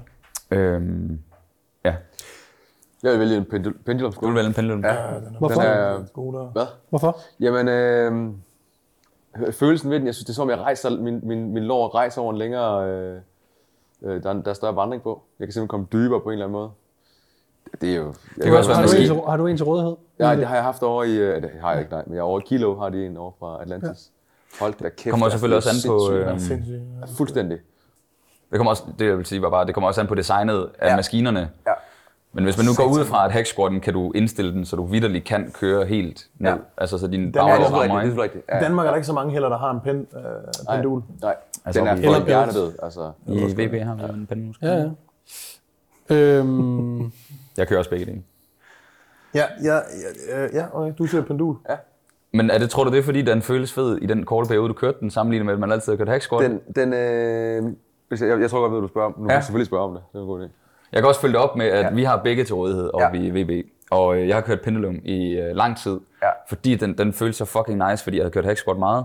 [0.51, 1.19] Øhm,
[3.03, 4.85] Jeg vil vælge en pendul- pendulum du vil vælge en pendulum.
[4.85, 4.97] Ja.
[5.39, 5.61] Hvorfor?
[5.61, 6.45] Den er, God der.
[6.47, 6.67] hvad?
[6.91, 7.19] Hvorfor?
[7.41, 8.33] Jamen, øh,
[9.53, 11.95] følelsen ved den, jeg synes, det er som om, jeg rejser, min, min, min lår
[11.95, 13.17] rejser over en længere, øh,
[14.03, 15.23] øh, der, er, der er større vandring på.
[15.39, 16.71] Jeg kan simpelthen komme dybere på en eller anden måde.
[17.81, 18.07] Det er jo...
[18.37, 19.03] Det kan også være Har du, maskine.
[19.03, 19.97] en til, har du en til rådighed?
[20.19, 21.17] Ja, det har jeg haft over i...
[21.17, 22.03] øh, Det har jeg ikke, nej.
[22.07, 24.11] Men jeg er over i Kilo, har de en over fra Atlantis.
[24.61, 25.11] Hold da kæft.
[25.11, 26.77] Kommer er selvfølgelig også an på, øh, Sindssygt.
[27.01, 27.07] ja.
[27.17, 27.59] Fuldstændig.
[28.51, 30.69] Det kommer også, det jeg vil sige var bare, det kommer også an på designet
[30.79, 30.97] af Ja.
[30.97, 31.51] maskinerne.
[32.37, 32.41] Ja.
[32.41, 34.77] Men hvis man nu går ud fra, at hack squatten kan du indstille den, så
[34.77, 36.51] du vidderligt kan køre helt ned.
[36.51, 36.57] Ja.
[36.79, 38.17] Altså så din Ja, det er selvfølgelig rammer, rigtigt.
[38.17, 38.23] Det er ikke?
[38.23, 38.45] rigtigt.
[38.49, 38.61] I Ja.
[38.61, 40.23] Danmark er der ikke så mange heller, der har en pen, øh,
[40.67, 41.03] Nej, pendul.
[41.23, 42.73] Nej, Altså, den er for Eller hjernedød.
[42.83, 44.55] Altså, I VB har vi jo en pendulum.
[44.63, 44.89] Ja, ja.
[46.11, 47.13] Øhm,
[47.57, 48.23] Jeg kører også begge dele.
[49.35, 49.81] Ja, ja, ja,
[50.39, 50.93] ja, ja okay.
[50.99, 51.57] du ser pendul.
[52.33, 54.69] Men er det, tror du det er, fordi den føles fed i den korte periode,
[54.69, 56.51] du kørte den, sammenlignet med, at man altid har kørt hack squat?
[56.51, 57.73] den, den, øh,
[58.09, 59.15] hvis jeg, jeg, jeg tror godt, ved, du spørger om.
[59.19, 59.41] Nu kan Ja.
[59.41, 60.03] du selvfølgelig spørge om det.
[60.13, 60.49] Det er en god idé.
[60.93, 61.91] Jeg kan også følge det op med, at Ja.
[61.91, 63.67] vi har begge til rådighed oppe i VB.
[63.91, 66.29] Og øh, jeg har kørt pendulum i øh, lang tid, Ja.
[66.49, 69.05] fordi den, den føles så fucking nice, fordi jeg havde kørt hack squat meget.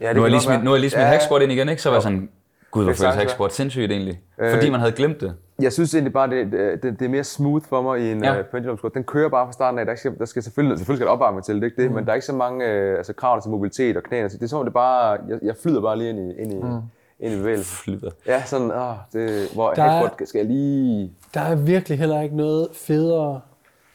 [0.00, 1.52] Ja, Nu har jeg lige smidt, nu har jeg lige smidt ja, hack squat ind
[1.52, 1.82] igen, ikke?
[1.82, 2.28] så var jeg sådan,
[2.70, 4.20] gud, hvor Det føles hack sagtens squat sindssygt egentlig.
[4.38, 5.34] Øh, Fordi man havde glemt det.
[5.60, 8.24] Jeg synes egentlig bare, det, det, det, det er mere smooth for mig i en
[8.24, 8.32] Ja.
[8.32, 8.40] ja.
[8.40, 8.94] uh, pendulum squat.
[8.94, 9.86] Den kører bare fra starten af.
[9.86, 11.94] Der skal, der skal selvfølgelig, selvfølgelig skal der opvarme til, det er ikke det, mm.
[11.94, 14.28] men der er ikke så mange uh, altså, krav til mobilitet og knæene.
[14.28, 16.78] Det er om det bare, jeg, jeg flyder bare lige ind i, ind i, mm.
[17.20, 17.64] Ind i bevægelsen.
[17.76, 18.10] Flyder.
[18.26, 21.12] Ja, sådan, åh, det, hvor Der er- hack squat skal jeg lige...
[21.34, 23.40] der er virkelig heller ikke noget federe,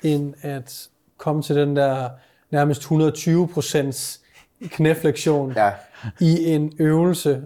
[0.03, 2.10] end at komme til den der
[2.51, 4.21] nærmest 120 procents
[4.69, 5.71] knæflektion Ja,
[6.19, 7.41] i en øvelse,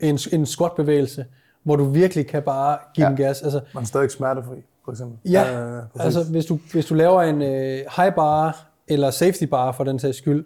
[0.00, 1.26] en, en squat-bevægelse,
[1.62, 3.10] hvor du virkelig kan bare give ja.
[3.10, 3.16] Ja.
[3.16, 3.42] den gas.
[3.42, 5.30] Altså, Man er stadig smertefri, for eksempel.
[5.32, 6.16] Ja, Øh, præcis.
[6.16, 9.98] altså hvis du, hvis du laver en øh, high bar, eller safety bar for den
[9.98, 10.44] sags skyld,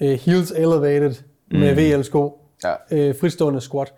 [0.00, 1.14] øh, heels elevated
[1.50, 3.92] med VL-sko, ja, øh, fritstående squat,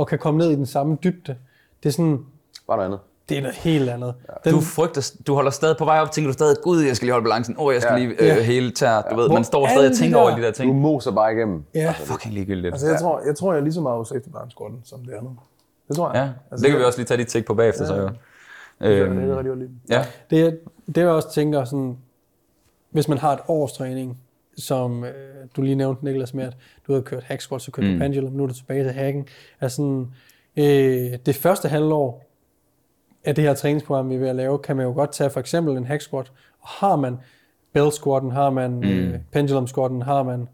[0.00, 1.36] og kan komme ned i den samme dybde,
[1.82, 2.18] det er sådan,
[2.66, 3.00] bare noget andet.
[3.28, 4.14] det er noget helt andet.
[4.44, 7.06] Den, Du frygter, du holder stadig på vej op, tænker du stadig, gud, jeg skal
[7.06, 7.98] lige holde balancen, åh, jeg skal Ja.
[8.06, 8.42] lige øh, Ja.
[8.42, 10.56] hele tær, du ved, Hvor man står stadig og tænker der- over de der Du
[10.56, 10.74] ting.
[10.80, 11.64] moser bare igennem.
[11.74, 12.74] ja, Fucking ligegyldigt.
[12.74, 15.12] Altså, jeg, tror, jeg tror, jeg er lige så meget safety bar squatten som det
[15.12, 15.32] andet.
[15.88, 16.16] Det tror jeg.
[16.22, 18.02] Ja, altså, det kan vi også lige tage dit take på bagefter, så jo.
[18.02, 18.10] Det
[18.80, 19.70] er Øhm, rigtig, rigtig godt lide.
[19.90, 20.52] ja, det, er-
[20.86, 21.98] det jeg også tænker sådan,
[22.90, 24.18] hvis man har et års træning,
[24.60, 25.12] som øh,
[25.56, 27.94] du lige nævnte, Niklas, med at du havde kørt hack squat, så kørte mm.
[27.94, 29.26] Du pendulum, nu er du tilbage til hacken.
[29.60, 30.06] Altså sådan,
[30.56, 32.30] øh, det første halvår
[33.24, 35.40] af det her træningsprogram, vi er ved at lave, kan man jo godt tage for
[35.40, 37.16] eksempel en hack squat, og har man
[37.72, 38.82] bell squatten, har man mm.
[38.82, 40.48] øh, pendulum squatten, har man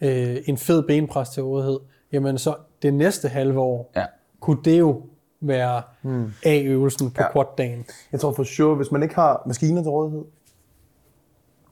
[0.00, 1.78] øh, en fed benpres til rådighed,
[2.12, 4.04] jamen så det næste halve år, ja.
[4.40, 5.02] kunne det jo
[5.40, 6.32] være mm.
[6.44, 7.22] A-øvelsen på.
[7.22, 7.32] Ja.
[7.32, 7.86] quad-dagen.
[8.12, 10.24] Jeg tror for sure, hvis man ikke har maskiner til rådighed,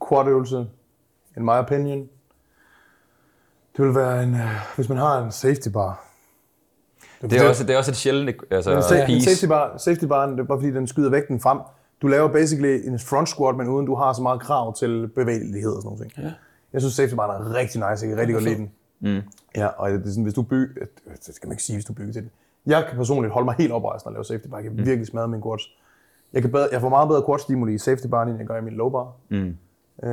[0.08, 0.66] quad-øvelse,
[1.36, 2.08] in my opinion,
[3.76, 4.40] det vil være en, øh,
[4.76, 6.04] hvis man har en safety bar.
[7.22, 9.30] Det er, også, det er også et sjældent altså, En, sa- en piece.
[9.30, 11.58] safety bar, safety bar, det er bare fordi, den skyder vægten frem.
[12.02, 15.72] Du laver basically en front squat, men uden du har så meget krav til bevægelighed
[15.76, 16.12] og sådan noget.
[16.18, 16.32] Ja.
[16.72, 18.06] Jeg synes, safety bar er rigtig nice.
[18.06, 18.70] Jeg kan rigtig godt lide den.
[19.00, 19.20] Mm.
[19.56, 20.84] Ja, og det er sådan, hvis du bygger,
[21.26, 22.30] det skal man ikke sige, hvis du bygger til det.
[22.66, 24.56] Jeg kan personligt holde mig helt oprejst, når jeg laver safety bar.
[24.58, 25.62] Jeg kan virkelig smadre min quads.
[26.32, 28.56] Jeg, kan bedre, jeg får meget bedre quad stimuli i safety bar, end jeg gør
[28.58, 29.12] i min low bar.
[29.28, 29.56] Mm.
[30.02, 30.10] Øh,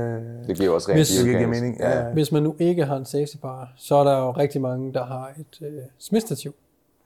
[0.47, 1.77] Det giver også rent Hvis- det giver mening.
[1.79, 2.13] Ja, ja.
[2.13, 5.05] Hvis man nu ikke har en safety bar, så er der jo rigtig mange, der
[5.05, 6.55] har et øh, smidstativ.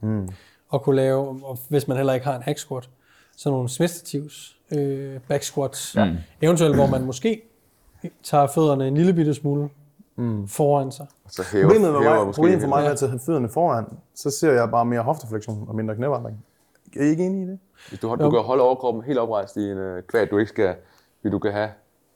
[0.01, 0.29] Mm.
[0.69, 2.89] Og kunne lave, og hvis man heller ikke har en hack squat,
[3.37, 5.95] så nogle smidstativs, øh, back squats.
[5.95, 6.09] Ja.
[6.41, 7.41] Eventuelt, hvor man måske
[8.23, 9.69] tager fødderne en lille bitte smule
[10.15, 10.47] mm.
[10.47, 11.05] foran sig.
[11.29, 13.85] Så hæver, Problemet, med hæver mig, måske problemet for mig med at tage fødderne foran,
[14.15, 16.45] så ser jeg bare mere hofteflektion og mindre knævandring.
[16.99, 17.59] Er I ikke enige i det?
[17.89, 20.49] Hvis du, har- du kan holde overkroppen helt oprejst i en øh, kvad, du ikke
[20.49, 20.75] skal,
[21.31, 21.69] du kan have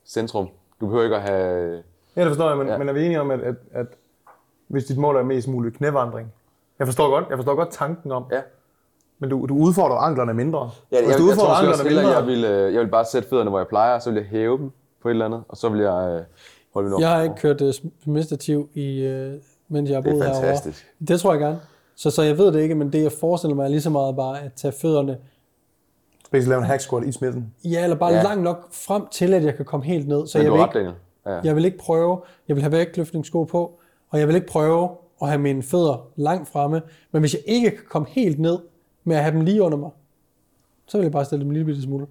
[0.08, 0.48] centrum.
[0.82, 1.84] Du behøver ikke at have...
[2.16, 2.78] Ja, det forstår jeg, men, ja.
[2.78, 3.86] Men er vi enige om, at, at, at
[4.68, 6.34] hvis dit mål er mest muligt knævandring,
[6.80, 8.42] jeg forstår godt, jeg forstår godt tanken om, Ja.
[9.20, 10.70] men du, du udfordrer anklerne mindre.
[10.92, 12.74] Ja, hvis jeg, du jeg, jeg tror udfordrer også anklerne hellere, mindre, jeg vil, øh,
[12.74, 15.12] jeg vil bare sætte fødderne, hvor jeg plejer, så vil jeg hæve dem på et
[15.12, 16.22] eller andet, og så vil jeg øh,
[16.74, 17.02] holde min op.
[17.02, 17.72] Jeg har ikke kørt uh,
[18.04, 19.34] smidstativ, i, uh,
[19.68, 20.42] mens jeg har Det boet er herovre.
[20.46, 20.88] fantastisk.
[21.08, 21.60] Det tror jeg gerne.
[21.96, 24.16] Så, så jeg ved det ikke, men det jeg forestiller mig er lige så meget
[24.16, 25.18] bare at tage fødderne,
[26.32, 27.54] Basically lave en hack squat i smitten.
[27.66, 28.18] ja, eller bare Ja.
[28.18, 28.24] ja.
[28.24, 30.28] langt nok frem til, at jeg kan komme helt ned.
[30.28, 30.94] Så Men jeg vil, ikke.
[31.26, 31.40] Ja.
[31.44, 34.90] jeg vil ikke prøve, jeg vil have vægtløftningssko på, og jeg vil ikke prøve
[35.22, 36.82] at have mine fødder langt fremme.
[37.12, 38.60] Men hvis jeg ikke kan komme helt ned
[39.04, 39.90] med at have dem lige under mig,
[40.88, 42.06] så vil jeg bare stille dem en lille bitte smule.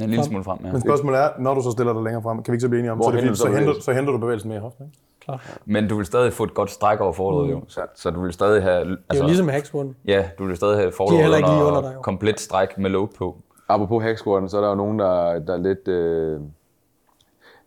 [0.00, 0.24] En lille Frem.
[0.30, 0.72] smule frem, ja.
[0.72, 2.78] Men spørgsmålet er, når du så stiller dig længere frem, kan vi ikke så blive
[2.78, 3.82] enige om, Hvor så, er det, henter fordi, du så, henter, bevægelsen?
[3.82, 4.98] så henter du bevægelsen mere i hoften, ikke?
[5.20, 5.58] Klart.
[5.64, 7.62] Men du vil stadig få et godt stræk over forløbet, jo.
[7.68, 8.84] Så, så du vil stadig have...
[8.84, 9.96] Det er jo ligesom med hacksquatten.
[10.04, 12.00] Ja, du vil stadig have er ikke lige under dig, jo.
[12.00, 13.36] komplet stræk med load på.
[13.74, 15.88] Apropos hack squatten, så er der jo nogen, der, der er lidt...
[15.88, 16.40] Øh...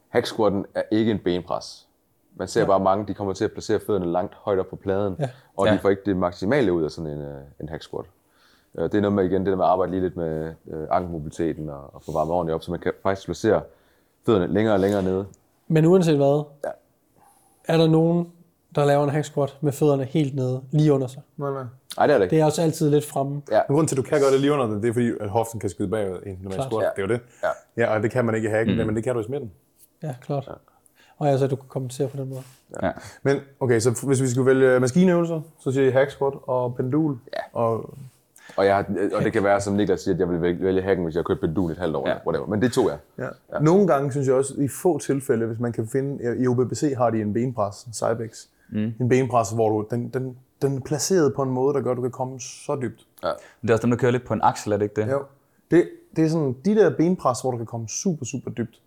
[0.09, 1.87] Hack squatten er ikke en benpres.
[2.35, 2.67] Man ser ja.
[2.67, 5.29] bare mange, de kommer til at placere fødderne langt højt op på pladen, Ja.
[5.57, 5.73] og Ja.
[5.73, 8.05] de får ikke det maksimale ud af sådan en, øh, en hack squat.
[8.75, 10.87] Øh, Det er noget med igen det der med at arbejde lige lidt med øh,
[10.91, 13.61] ankelmobiliteten og, og få varmet ordentligt op, så man kan faktisk placere
[14.25, 15.25] fødderne længere og længere nede.
[15.67, 16.69] Men uanset hvad, Ja.
[17.73, 18.31] er der nogen,
[18.75, 21.21] der laver en hack squat med fødderne helt nede, lige under sig.
[21.37, 21.63] Nej, nej.
[21.97, 22.35] Nej, det er det ikke.
[22.35, 23.41] Det er også altid lidt fremme.
[23.51, 23.61] Ja.
[23.67, 25.29] Men grunden til, at du kan gøre det lige under det, det er fordi, at
[25.29, 26.83] hoften kan skyde bagud i en normal squat.
[26.83, 26.89] Ja.
[26.95, 27.21] Det er jo det.
[27.77, 27.83] Ja.
[27.83, 28.85] Ja, og det kan man ikke i hacken, mm.
[28.85, 29.51] men det kan du i smitten.
[30.03, 30.47] Ja, klart.
[30.47, 30.53] Ja.
[31.17, 32.41] Og altså, du kan kompensere på den måde.
[32.83, 32.91] Ja.
[33.23, 37.17] Men okay, så hvis vi skulle vælge maskineøvelser, så siger I hack squat og pendul.
[37.33, 37.59] Ja.
[37.59, 37.97] Og
[38.57, 41.15] Og, jeg, og det kan være, som Niklas siger, at jeg vil vælge, hacken, hvis
[41.15, 42.07] jeg har kørt pendul et halvt år.
[42.07, 42.13] Ja.
[42.13, 42.19] Ja.
[42.27, 42.47] Whatever.
[42.47, 42.97] Men det tog jeg.
[43.17, 43.23] Ja.
[43.53, 43.59] ja.
[43.59, 47.09] Nogle gange synes jeg også, i få tilfælde, hvis man kan finde, i OBBC har
[47.09, 48.45] de en benpres, en Cybex.
[48.69, 48.93] Mm.
[48.99, 51.97] En benpres, hvor du, den, den, den er placeret på en måde, der gør, at
[51.97, 53.07] du kan komme så dybt.
[53.23, 53.31] Ja.
[53.61, 55.11] Det er også dem, der kører lidt på en aksel, er det ikke det?
[55.11, 55.23] Jo.
[55.71, 58.81] Det, det er sådan, de der benpres, hvor du kan komme super, super dybt.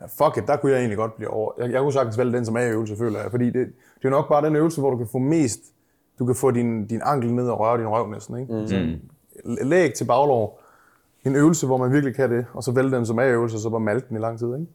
[0.00, 1.52] Ja, fuck it, der kunne jeg egentlig godt blive over.
[1.58, 3.30] Jeg, jeg kunne sagtens vælge den som A-øvelse, føler jeg.
[3.30, 5.60] Fordi det, det er nok bare den øvelse, hvor du kan få mest,
[6.18, 8.38] du kan få din, din ankel ned og røre din røv næsten.
[8.38, 9.00] Ikke?
[9.44, 9.68] Mm.
[9.68, 10.60] Læg til baglov.
[11.24, 13.70] En øvelse, hvor man virkelig kan det, og så vælge den som A-øvelse, og så
[13.70, 14.46] bare malte den i lang tid.
[14.46, 14.66] Ikke?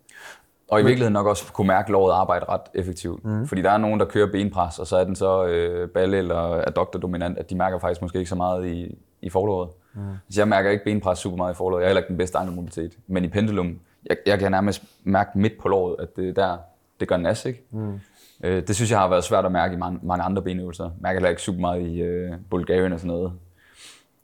[0.67, 3.25] Og i virkeligheden nok også kunne mærke låret arbejde ret effektivt.
[3.25, 3.47] Mm.
[3.47, 6.38] Fordi der er nogen, der kører benpres, og så er den så øh, balle eller
[6.67, 9.69] adductor-dominant, at de mærker faktisk måske ikke så meget i, i forlåret.
[9.93, 10.01] Mm.
[10.30, 11.82] Så jeg mærker ikke benpres super meget i forlåret.
[11.82, 12.97] Jeg har heller ikke den bedste ankelmobilitet.
[13.08, 16.58] Men i pendulum, jeg, jeg kan nærmest mærke midt på låret, at det er der,
[16.99, 17.63] det gør nas, ikke?
[17.71, 17.99] Mm.
[18.43, 20.84] Øh, det synes jeg har været svært at mærke i mange, mange andre benøvelser.
[20.84, 23.32] Jeg mærker heller ikke super meget i øh, Bulgarien og sådan noget.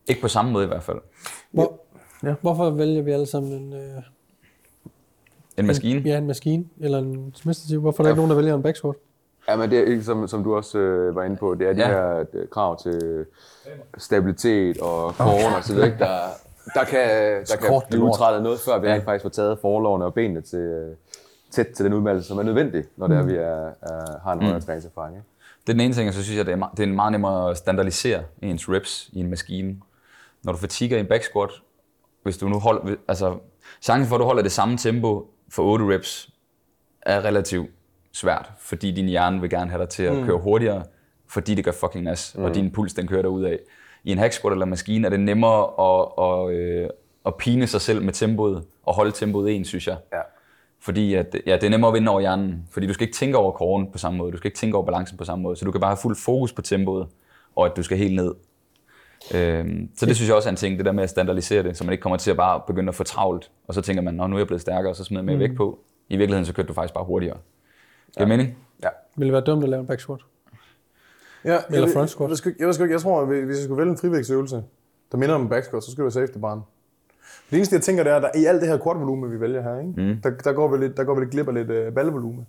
[0.08, 0.97] Ikke på samme måde i hvert fald.
[1.51, 1.73] Hvor,
[2.23, 2.30] Ja.
[2.30, 2.36] ja.
[2.41, 4.04] Hvorfor vælger vi alle sammen en, øh,
[5.62, 6.02] En maskine.
[6.06, 7.80] ja, en maskine eller en smidstativ?
[7.80, 8.95] Hvorfor er der ikke nogen, der vælger en back squat?
[9.50, 11.74] Ja, men det er ikke, som, som du også øh, var inde på, det er
[11.74, 11.89] de Ja.
[11.89, 11.95] ja.
[11.95, 13.26] her øh, krav til
[13.97, 16.17] stabilitet og korn og så videre, der,
[16.74, 17.00] der kan,
[17.47, 20.60] der kan blive udtrættet noget, før vi rent faktisk får taget forlovene og benene til,
[20.60, 20.95] øh,
[21.52, 24.41] tæt til den udmeldelse, som er nødvendig, når det er, vi er, er, har en
[24.41, 25.15] højere træningserfaring.
[25.15, 25.28] Ikke?
[25.67, 27.12] Det er den ene ting, og så synes jeg, det er, meget, det er meget
[27.12, 29.76] nemmere at standardisere ens reps i en maskine.
[30.43, 31.50] Når du fatiger i en back squat,
[32.24, 33.36] hvis du nu holder, altså
[33.82, 36.30] chancen for, at du holder det samme tempo for 8 reps,
[37.02, 37.70] er relativt
[38.12, 40.84] svært, fordi din hjerne vil gerne have dig til at køre hurtigere,
[41.28, 42.44] fordi det gør fucking nas, mm.
[42.44, 43.60] og din puls den kører derud af.
[44.04, 46.90] I en hack squat eller maskine er det nemmere at, at, øh,
[47.26, 49.98] at pine sig selv med tempoet, og holde tempoet en, synes jeg.
[50.14, 50.22] Ja.
[50.80, 53.38] Fordi at, ja, det er nemmere at vinde over hjernen, fordi du skal ikke tænke
[53.38, 55.66] over kåren på samme måde, du skal ikke tænke over balancen på samme måde, så
[55.66, 57.08] du kan bare have fuld fokus på tempoet,
[57.56, 58.34] og at du skal helt ned.
[59.36, 61.77] Øhm, så det synes jeg også er en ting, det der med at standardisere det,
[61.77, 64.13] så man ikke kommer til at bare begynde at få travlt, og så tænker man,
[64.13, 65.79] Nå, nu er jeg blevet stærkere, og så smider jeg mere vægt på.
[66.10, 67.38] I virkeligheden så kører du faktisk bare hurtigere.
[68.17, 68.38] Giver ja.
[68.38, 68.57] mening?
[68.84, 68.89] Ja.
[69.15, 70.19] Vil det være dumt at lave en back squat?
[71.45, 72.29] Ja, Eller jeg, front squat.
[72.29, 74.63] Jeg, jeg, jeg, jeg, jeg, jeg, jeg tror, at hvis jeg skulle vælge en frivægtsøvelse,
[75.12, 76.62] der minder om en back squat, så skulle det være safety barn.
[77.49, 79.62] Det eneste, jeg tænker, det er, at der, i alt det her kortvolume, vi vælger
[79.62, 79.93] her, ikke?
[79.97, 80.21] Mm.
[80.21, 82.45] Der, der, går vi lidt, der går vi lidt glip af lidt uh, ballevolume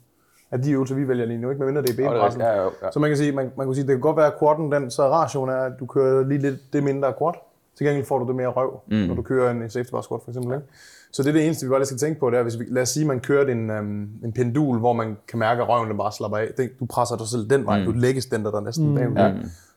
[0.52, 1.58] af de øvelser, vi vælger lige nu, ikke?
[1.58, 2.40] Medmindre det er er benpressen.
[2.40, 2.90] Ja, ja, ja.
[2.92, 4.90] Så man kan sige, man, man kan sige, det kan godt være, at quaden, den,
[4.90, 7.34] så ratioen er, at du kører lige lidt det mindre quad.
[7.76, 8.96] Til gengæld får du det mere røv, mm.
[8.96, 10.54] når du kører en safety bar squat for eksempel.
[10.54, 10.66] Ikke?
[11.12, 12.64] Så det er det eneste, vi bare lige skal tænke på, det er, hvis vi,
[12.68, 15.88] lad os sige, man kører en, um, en pendul, hvor man kan mærke, at røven
[15.88, 16.48] den bare slapper af.
[16.56, 17.84] Det, du presser dig selv den vej, mm.
[17.84, 18.94] du lægges den der, der næsten mm.
[18.94, 19.16] bagud.
[19.16, 19.32] Ja.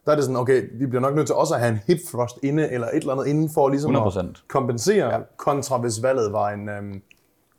[0.06, 1.98] Der er det sådan, okay, vi bliver nok nødt til også at have en hip
[2.08, 4.20] thrust inde, eller et eller andet inden for ligesom 100%.
[4.20, 5.20] at kompensere, ja.
[5.38, 7.02] kontra hvis valget var en, um,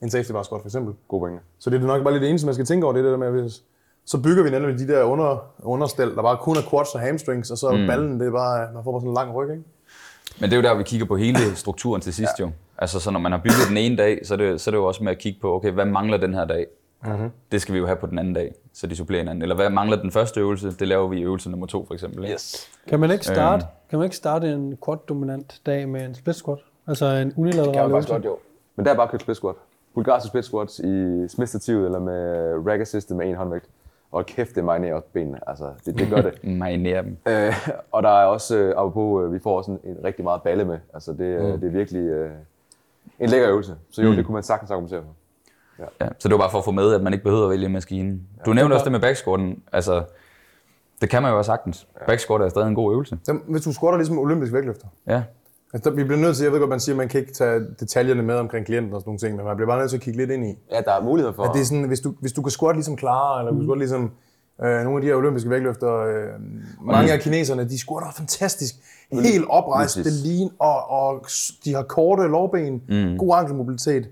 [0.02, 0.94] en safety bar squat for eksempel.
[1.08, 1.40] God pointe.
[1.58, 3.12] Så det er nok bare lige det eneste, man skal tænke over, det er det
[3.12, 3.62] der med, hvis,
[4.04, 7.50] så bygger vi nemlig de der under, understel, der bare kun er quads og hamstrings,
[7.50, 7.86] og så mm.
[7.86, 9.62] ballen, det er bare, man får bare sådan en lang ryg, ikke?
[10.40, 12.44] Men det er jo der, vi kigger på hele strukturen til sidst ja.
[12.44, 12.50] jo.
[12.78, 14.78] Altså, så når man har bygget den ene dag, så er, det, så er det
[14.78, 16.66] jo også med at kigge på, okay, hvad mangler den her dag?
[17.04, 17.30] Mm-hmm.
[17.52, 19.42] Det skal vi jo have på den anden dag, så de supplerer hinanden.
[19.42, 20.72] Eller hvad mangler den første øvelse?
[20.78, 22.24] Det laver vi i øvelse nummer to, for eksempel.
[22.24, 22.32] Ikke?
[22.34, 22.68] Yes.
[22.88, 23.70] Kan man ikke starte, Øhm.
[23.90, 26.58] kan man ikke starte en quad-dominant dag med en split squat?
[26.86, 28.12] Altså en Kan man unilateral faktisk øvelse?
[28.12, 28.38] godt, jo.
[28.76, 29.54] Men der er bare kørt split squat.
[29.96, 33.66] Bulgarske split squats i smidstativet eller med rack assisted med en håndvægt.
[34.12, 35.38] Og kæft, det marinerer også benene.
[35.46, 36.44] Altså, det, det gør det.
[36.58, 37.16] Marinere dem.
[37.28, 40.42] Øh, og der er også, øh, apropos, øh, vi får også en, en rigtig meget
[40.42, 40.78] balle med.
[40.94, 41.60] Altså, det, mm.
[41.60, 42.30] det er virkelig øh,
[43.20, 43.74] en lækker øvelse.
[43.90, 44.16] Så jo, mm.
[44.16, 45.14] det kunne man sagtens argumentere for.
[46.00, 47.68] Ja, så det var bare for at få med, at man ikke behøver at vælge
[47.68, 48.22] maskinen.
[48.46, 49.62] Du nævnte også det med backsquatten.
[49.72, 50.04] Altså,
[51.00, 51.86] Det kan man jo også sagtens.
[52.06, 53.18] Back squat er stadig en god øvelse.
[53.22, 55.22] Så, hvis du squatter ligesom olympisk vægtløfter, Ja.
[55.76, 57.60] Altså, vi bliver nødt til, jeg ved godt, man siger, at man kan ikke tage
[57.80, 60.02] detaljerne med omkring klienten og sådan nogle ting, men man bliver bare nødt til at
[60.02, 61.42] kigge lidt ind i, Ja, der er mulighed for...
[61.42, 63.78] at det er sådan, hvis du, hvis du kan squatte ligesom Clara, eller du kan
[63.78, 64.10] ligesom
[64.64, 66.26] øh, nogle af de her olympiske vægtløfter, øh,
[66.80, 68.74] mange af kineserne, de squatter fantastisk,
[69.12, 71.24] helt oprejst, det lean, og, og
[71.64, 73.18] de har korte lårben, mm.
[73.18, 74.08] god ankelmobilitet.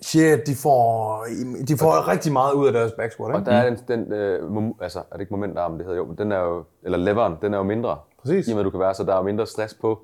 [0.00, 1.26] Shit, de får,
[1.68, 3.50] de får rigtig meget ud af deres back squat, Og ikke?
[3.50, 6.16] der er den, den øh, mom- altså, er det ikke momentarmen, det hedder jo, men
[6.18, 7.96] den er jo, eller leveren, den er jo mindre.
[8.22, 8.48] Præcis.
[8.48, 9.98] I og med, at du kan være, så der er mindre stress på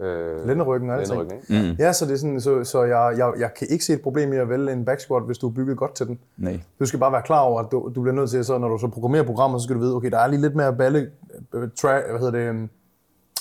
[0.00, 1.32] øh, Lænderryggen og alting.
[1.48, 1.76] Mm.
[1.78, 4.32] Ja, så, det er sådan, så, så jeg, jeg, jeg kan ikke se et problem
[4.32, 6.18] i at vælge en back squat, hvis du er bygget godt til den.
[6.36, 6.60] Nej.
[6.80, 8.78] Du skal bare være klar over, at du, du bliver nødt til, så når du
[8.78, 11.10] så programmerer programmet, så skal du vide, okay, der er lige lidt mere balle,
[11.54, 12.70] øh, tra- hvad hedder det, um,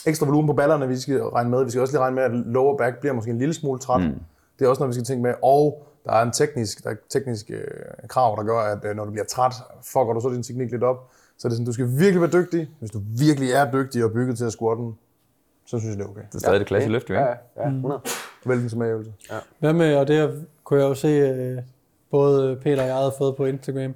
[0.06, 1.64] ekstra volumen på ballerne, vi skal regne med.
[1.64, 4.02] Vi skal også lige regne med, at lower back bliver måske en lille smule træt.
[4.02, 4.20] Mm.
[4.60, 5.34] Det er også noget, vi skal tænke med.
[5.44, 9.06] Og der er en teknisk, der er teknisk øh, krav, der gør, at øh, når
[9.06, 11.10] du bliver træt, fucker du så din teknik lidt op.
[11.38, 12.70] Så det er sådan, du skal virkelig være dygtig.
[12.80, 14.96] Hvis du virkelig er dygtig og bygget til at squatte den,
[15.66, 16.22] så synes jeg, det er okay.
[16.28, 17.32] Det er stadig det klasse løft, jo, Ja, ikke?
[17.58, 18.02] ja, ja, 100.
[18.46, 19.14] Vælg den som øvelse.
[19.60, 20.30] Hvad med, og det her
[20.64, 21.58] kunne jeg jo se, øh,
[22.12, 23.96] både Peter og jeg havde fået på Instagram.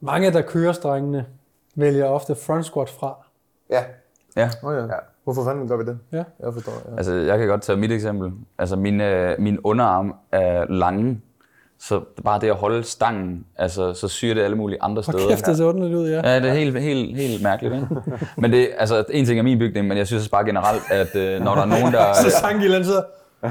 [0.00, 1.26] Mange, der kører strengene,
[1.74, 3.26] vælger ofte front squat fra.
[3.70, 3.84] Ja,
[4.36, 4.50] Ja.
[4.62, 4.80] Oh, ja.
[4.82, 4.88] Ja.
[5.24, 5.98] Hvorfor fanden gør vi det?
[6.12, 6.24] Ja.
[6.40, 6.72] Jeg forstår.
[6.90, 6.96] Ja.
[6.96, 8.32] Altså, jeg kan godt tage mit eksempel.
[8.58, 11.20] Altså, min, øh, min underarm er lange,
[11.84, 15.28] så bare det at holde stangen, altså, så syr det alle mulige andre steder.
[15.28, 16.30] Kæft, det ser underligt ud, ja.
[16.30, 17.86] Ja, det er helt, helt, helt mærkeligt, ikke?
[18.36, 21.16] Men det, altså, en ting er min bygning, men jeg synes også bare generelt, at
[21.16, 23.04] øh, når der er nogen, der, Så Sangiland så...
[23.42, 23.50] når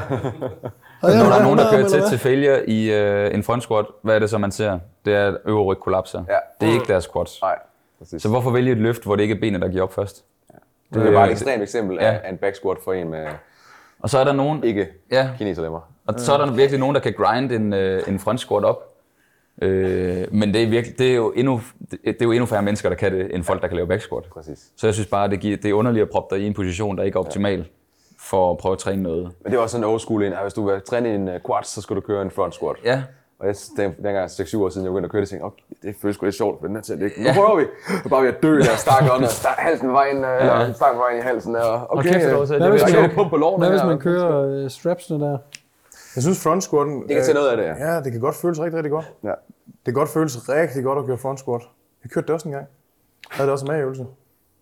[1.09, 4.19] der, er nogen, der kører tæt til failure i øh, en front squat, hvad er
[4.19, 4.79] det så, man ser?
[5.05, 6.23] Det er, at øvre ryg kollapser.
[6.29, 6.35] Ja.
[6.61, 7.41] Det er ikke deres squats.
[7.41, 7.55] nej,
[7.99, 8.21] præcis.
[8.21, 10.23] Så hvorfor vælge et løft, hvor det ikke er benene, der giver op først?
[10.93, 12.07] det er bare et ekstremt eksempel Ja.
[12.11, 13.27] af, af en back squat for en med
[13.99, 15.90] Og så er der nogen, ikke ja, kineserlemmer.
[16.13, 18.87] Og så er der virkelig nogen, der kan grind en, øh, en front squat op.
[19.61, 22.89] Øh, men det er, virkelig, det, er jo endnu, det, er jo endnu færre mennesker,
[22.89, 24.23] der kan det, end folk, der kan lave back squat.
[24.33, 24.59] Præcis.
[24.77, 26.97] Så jeg synes bare, det, giver, det er underligt at proppe dig i en position,
[26.97, 27.65] der ikke er optimal
[28.19, 29.23] for at prøve at træne noget.
[29.43, 30.33] Men det er også sådan en old school en.
[30.41, 32.75] Hvis du vil træne en øh, quad, så skal du køre en front squat.
[32.85, 33.03] Ja,
[33.39, 35.87] Og jeg, den, dengang 6-7 år siden, jeg begyndte at køre det, tænkte jeg, okay,
[35.87, 37.23] det føles sgu lidt sjovt, for den her til at ligge.
[37.23, 37.65] Nu prøver vi.
[38.03, 40.93] Så bare ved at dø der, stak under, stak halsen på vejen, øh, eller stang
[40.95, 41.55] på vejen i halsen.
[41.55, 43.87] Og, okay, var så- Hvad hvis jeg man, kan pumpe på lårene hvad hvis her.
[43.89, 45.37] man kører øh, strapsene der?
[46.15, 47.01] Jeg synes front squatten...
[47.01, 47.93] Det kan tage noget af det, ja.
[47.93, 49.13] Ja, det kan godt føles rigtig, rigtig godt.
[49.23, 49.33] Ja.
[49.67, 51.61] Det kan godt føles rigtig godt at køre front squat.
[52.03, 52.67] Jeg kørte det også en gang.
[53.29, 54.05] Jeg havde det også med i øvelse.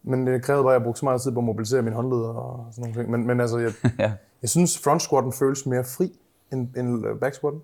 [0.03, 2.29] Men det krævede bare, at jeg brugte så meget tid på at mobilisere mine håndleder
[2.29, 3.11] og sådan nogle ting.
[3.11, 4.13] Men, men altså, jeg, ja.
[4.41, 6.19] jeg synes, front squatten føles mere fri
[6.53, 7.61] end, end øh, back squatten.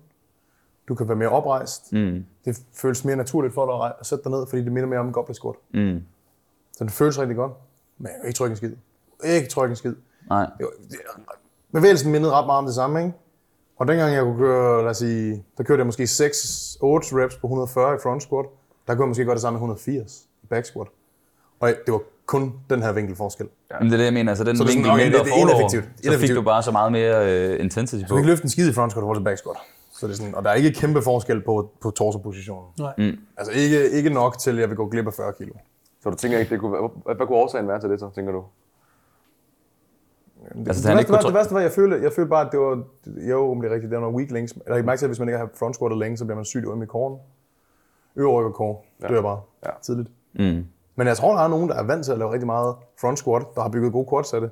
[0.88, 1.92] Du kan være mere oprejst.
[1.92, 2.24] Mm.
[2.44, 5.06] Det føles mere naturligt for dig at sætte dig ned, fordi det minder mere om
[5.06, 5.54] en goblet squat.
[5.74, 6.02] Mm.
[6.72, 7.52] Så det føles rigtig godt.
[7.98, 8.72] Men jeg kan ikke trykke en skid.
[9.24, 9.94] Ikke trykke en skid.
[10.28, 10.50] Nej.
[11.72, 13.14] Bevægelsen mindede ret meget om det samme, ikke?
[13.76, 16.06] Og dengang jeg kunne køre, lad os sige, der kørte jeg måske 6-8
[16.82, 18.46] reps på 140 i front squat.
[18.86, 20.86] Der kunne jeg måske gøre det samme med 180 i back squat.
[21.60, 23.48] Og det var kun den her vinkelforskel.
[23.70, 23.76] Ja.
[23.78, 24.32] Men det er det, jeg mener.
[24.32, 25.84] Altså, den Så det er sådan, vinkel okay, det- det er ineffektivt.
[25.84, 26.36] så fik Ineffektivt.
[26.36, 28.14] du bare så meget mere øh, intensity Du på.
[28.14, 29.56] kan ikke løfte en skid i front squat forhold til back squat.
[29.92, 32.68] Så det er sådan, og der er ikke kæmpe forskel på, på torsopositionen.
[32.78, 32.92] Nej.
[32.98, 33.16] Mm.
[33.36, 35.52] Altså ikke, ikke nok til, at jeg vil gå glip af 40 kilo.
[36.02, 38.10] Så du tænker ikke, det kunne være, hvad, hvad kunne årsagen være til det så,
[38.14, 38.44] tænker du?
[40.52, 42.52] Det, Altså, det, han værste, var, det værste var, jeg følte, jeg følte bare, at
[42.52, 42.82] det var,
[43.30, 44.52] jo, om det er rigtigt, det var nogle weak links.
[44.52, 46.44] Eller jeg mærke til, at hvis man ikke har front squattet længe, så bliver man
[46.44, 47.18] sygt øm i kåren.
[48.16, 49.08] Øver ryg og kår, ja.
[49.08, 49.70] dør bare Ja.
[49.82, 50.08] tidligt.
[50.34, 50.64] Mm.
[50.96, 53.18] Men jeg tror, der er nogen, der er vant til at lave rigtig meget front
[53.18, 54.50] squat, der har bygget gode quads af det.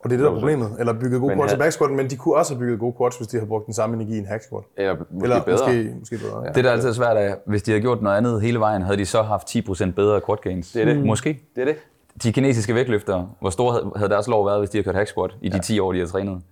[0.00, 0.70] Og det er det, der er problemet.
[0.78, 2.78] Eller bygget gode Men quads af ha- back squat, men de kunne også have bygget
[2.80, 4.64] gode quads, hvis de havde brugt den samme energi i en hack squat.
[4.76, 5.66] Eller måske Eller bedre?
[5.66, 6.42] måske, måske bedre.
[6.44, 6.52] Ja.
[6.52, 8.96] Det, der altid er svært er, hvis de havde gjort noget andet hele vejen, havde
[8.98, 10.72] de så haft 10% bedre quad gains.
[10.72, 11.06] Det er det.
[11.06, 11.40] Måske.
[11.56, 11.76] Det er det.
[12.22, 15.30] De kinesiske vægtløftere, hvor store havde- deres lov været, hvis de havde kørt hack squat
[15.42, 16.42] i de 10 år, de har trænet?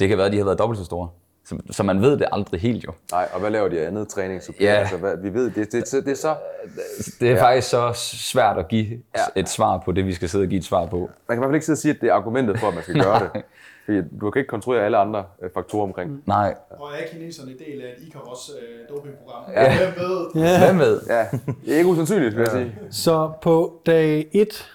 [0.00, 1.08] Det kan være, at de har været dobbelt så store.
[1.46, 2.92] Så, så man ved det aldrig helt jo.
[3.12, 4.42] Nej, og hvad laver de andet træning?
[4.42, 4.66] Så Ja.
[4.66, 6.34] altså, hvad, vi ved, det, det, det, det er så...
[7.20, 7.42] Det er ja.
[7.44, 9.20] faktisk så svært at give ja.
[9.40, 10.96] et svar på det, vi skal sidde og give et svar på.
[10.98, 12.74] Man kan i hvert fald ikke sidde og sige, at det er argumentet for, at
[12.74, 13.42] man skal gøre det.
[13.84, 16.22] Fordi du kan ikke kontrollere alle andre øh, faktorer omkring.
[16.26, 16.54] Nej.
[16.70, 19.42] Og er kineserne del af et Icaros øh, dopingprogram?
[19.52, 19.76] Ja.
[19.78, 20.26] Hvem ved?
[20.42, 20.66] Ja.
[20.66, 21.00] Hvem ved?
[21.08, 21.26] Ja,
[21.64, 22.74] det er ikke usandsynligt, vil jeg sige.
[22.90, 24.70] Så på dag 1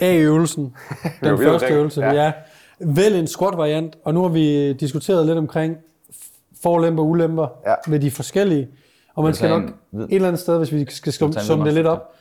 [0.00, 0.76] af øvelsen,
[1.24, 2.12] den første øvelse, ja.
[2.12, 2.32] Ja.
[2.80, 5.76] vælg en squat variant, og nu har vi diskuteret lidt omkring
[6.62, 7.74] forlemper og ulemper Ja.
[7.86, 8.68] ved de forskellige,
[9.14, 10.04] og man du skal nok en hvid?
[10.04, 12.14] et eller andet sted, hvis vi skal sum, summe hvid det lidt op.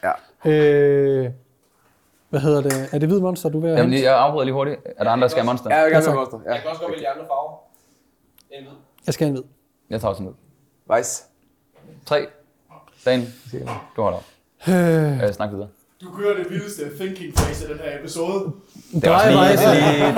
[0.45, 0.51] Ja.
[0.51, 1.30] Øh,
[2.30, 2.89] hvad hedder det?
[2.91, 3.78] Er det hvid monster, du vil have?
[3.78, 4.80] Jamen, lige- jeg afbryder lige hurtigt.
[4.97, 5.69] Er der andre, der skal have monster?
[5.69, 6.39] Ja, jeg vil gerne Ja, have monster.
[6.45, 6.51] Ja.
[6.54, 7.58] Jeg kan også godt vælge andre farver.
[8.51, 8.71] En hvid.
[9.06, 9.49] Jeg skal have en hvid.
[9.89, 10.34] Jeg tager også en ud.
[10.89, 11.23] Weiss.
[12.06, 12.25] 3.
[13.06, 13.21] Dan.
[13.95, 14.23] Du holder op.
[14.69, 15.67] Øh, Øh, snak videre.
[16.06, 18.52] Du kører det vildeste thinking phase af den her episode.
[19.02, 20.15] Det var også lige, lige Dan.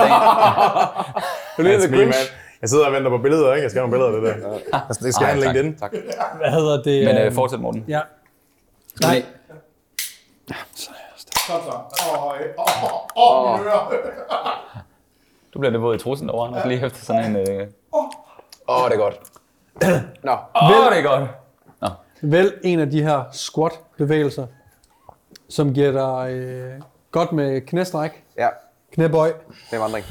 [1.57, 2.13] Det er me, man.
[2.61, 3.63] Jeg sidder og venter på billeder, ikke?
[3.63, 4.79] Jeg skal have nogle billeder af det der.
[4.87, 6.11] Altså, det skal Ej, have en tak, LinkedIn.
[6.11, 6.37] Tak.
[6.37, 7.05] hvad hedder det?
[7.05, 7.85] Men øh, øh, fortsæt, Morten.
[7.87, 8.01] Ja.
[9.01, 9.25] Nej.
[10.49, 11.61] Ja, så er jeg.
[11.61, 12.05] Kom så.
[12.09, 12.25] Åh,
[13.15, 13.59] åh, åh.
[15.53, 17.49] Du bliver det våd i trussen over, Anders, lige efter sådan en...
[17.49, 17.67] Øh...
[17.93, 18.03] Åh,
[18.67, 19.19] oh, det er godt.
[20.23, 21.29] Nå, Åh, det er godt.
[22.21, 24.47] Vælg en af de her squat-bevægelser,
[25.49, 26.81] som giver dig øh,
[27.11, 28.49] godt med knæstræk, ja,
[28.91, 29.33] knæbøj,
[29.71, 30.05] det er vandring.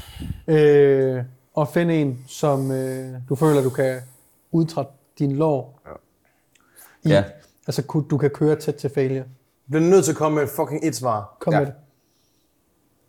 [0.47, 1.23] øh,
[1.53, 4.01] og find en, som øh, du føler, du kan
[4.51, 5.81] udtrætte din lår
[7.03, 7.09] i.
[7.09, 7.23] Ja.
[7.67, 9.23] Altså, du kan køre tæt til failure.
[9.23, 9.25] Du
[9.71, 11.37] bliver nødt til at komme med fucking et svar.
[11.39, 11.59] Kom Ja.
[11.59, 11.75] med det.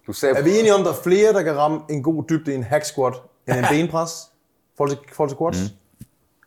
[0.06, 2.24] Du sagde, Er vi enige om, at der er flere, der kan ramme en god
[2.28, 3.14] dybde i en hack squat,
[3.48, 4.30] end en benpres?
[4.76, 5.72] Forhold til, forhold til squats?
[5.72, 5.76] Mm.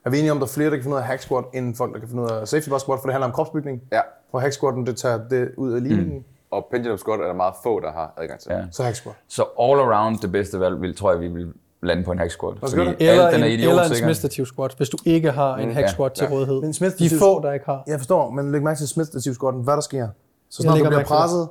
[0.05, 1.45] Er vi enige om, at der er flere, der kan finde ud af hack squat,
[1.53, 3.81] end folk, der kan finde ud af safety bar squat, for det handler om kropsbygning?
[3.91, 6.17] Ja, For hack squatten, det tager det ud af ligningen.
[6.17, 6.23] Mm.
[6.51, 8.51] og pendulum squat er der meget få, der har adgang til.
[8.51, 8.61] Ja.
[8.71, 9.15] Så hack squat.
[9.27, 12.31] Så all around det bedste valg, vil, tror jeg, vi vil lande på en hack
[12.31, 12.57] squat.
[12.59, 12.95] Fordi det.
[12.99, 14.05] Eller, alt, den er en, eller en idiotsikker.
[14.07, 16.35] Smith stativ squat, hvis du ikke har en hack squat til ja.
[16.35, 16.61] rådighed.
[16.61, 17.83] Men De få, der ikke har.
[17.87, 20.07] Jeg forstår, men læg mærke til Smith stativ squatten, hvad der sker.
[20.49, 21.47] Så snart du bliver presset,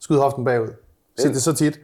[0.00, 0.68] skyd hoften bagud.
[1.18, 1.80] Se det så tit.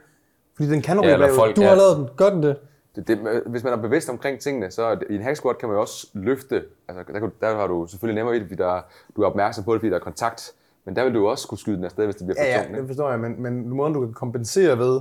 [0.57, 1.37] Fordi den kan du Ja, ja, bagud.
[1.37, 1.69] folk- Du Ja.
[1.69, 2.09] har lavet den.
[2.17, 2.57] Gør den det?
[2.97, 5.69] Det, det, hvis man er bevidst omkring tingene, så er i en hack squat kan
[5.69, 6.65] man jo også løfte.
[6.89, 8.81] Altså, der, kan- der har du selvfølgelig nemmere i det, fordi der,
[9.17, 10.53] du er opmærksom på det, fordi der er kontakt.
[10.85, 12.73] Men der vil du også kunne skyde den afsted, hvis det bliver for Ja, tungt.
[12.77, 15.01] ja, det forstår jeg, men, men måden du kan kompensere ved,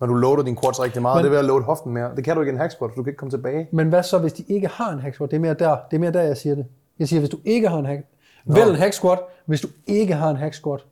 [0.00, 2.16] når du loader din quads rigtig meget, Men- det er ved at load hoften mere.
[2.16, 3.68] Det kan du ikke i en hack squat, for du kan ikke komme tilbage.
[3.72, 5.30] Men hvad så, hvis de ikke har en hack squat?
[5.30, 6.66] Det er mere der, det er mere der jeg siger det.
[6.98, 8.00] Jeg siger, hvis du ikke har en hack...
[8.44, 10.84] Vælg en hack squat, hvis du ikke har en hack squat.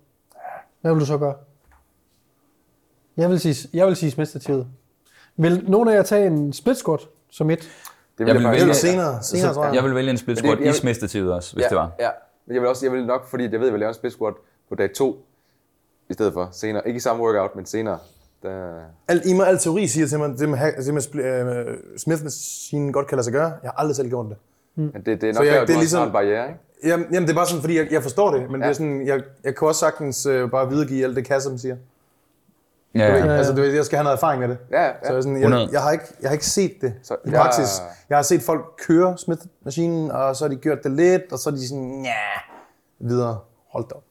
[0.80, 1.34] Hvad vil du så gøre?
[3.16, 4.66] Jeg vil sige, jeg vil sige smidstativet.
[5.36, 7.58] Vil nogen af jer tage en split squat som et?
[7.58, 7.66] Det
[8.18, 9.74] Jeg vil vil jeg vælge- Eller faktisk senere, senere tror jeg.
[9.74, 11.90] Jeg vil vælge en split squat jeg i vil- smidstativet også, hvis ja, det var.
[12.00, 12.08] Ja,
[12.46, 14.12] men jeg vil også, jeg vil nok, fordi jeg ved, jeg vil lave en split
[14.12, 14.34] squat
[14.68, 15.26] på dag 2
[16.08, 16.86] i stedet for senere.
[16.88, 17.98] Ikke i samme workout, men senere.
[18.42, 18.72] Der,
[19.08, 22.92] Alt, I mig, al teori siger til mig, det med, hack- det med øh, Smith-maskinen
[22.92, 23.52] godt kan lade sig gøre.
[23.62, 24.36] Jeg har aldrig selv gjort det.
[24.74, 26.60] men det, det er Så nok jeg- der, det er ligesom- en barriere, ikke?
[26.84, 28.66] Jamen, jamen, det er bare sådan, fordi jeg, jeg forstår det, men ja.
[28.66, 31.76] det er sådan, jeg, jeg kan også sagtens øh, bare videregive alt det, Kassem siger.
[32.98, 33.26] Ja, Du ved, ja.
[33.32, 33.36] ja.
[33.38, 34.58] Altså, du ved, jeg skal have noget erfaring med det.
[34.70, 34.92] Ja, ja.
[35.06, 35.62] Så jeg, sådan, 100.
[35.62, 37.68] jeg, jeg, har ikke, jeg har ikke set det Så i jeg- praksis.
[38.10, 41.50] Jeg har set folk køre Smith-maskinen, og så har de gjort det lidt, og så
[41.50, 42.40] er de sådan, ja,
[43.08, 43.38] videre.
[43.72, 44.02] Hold da op.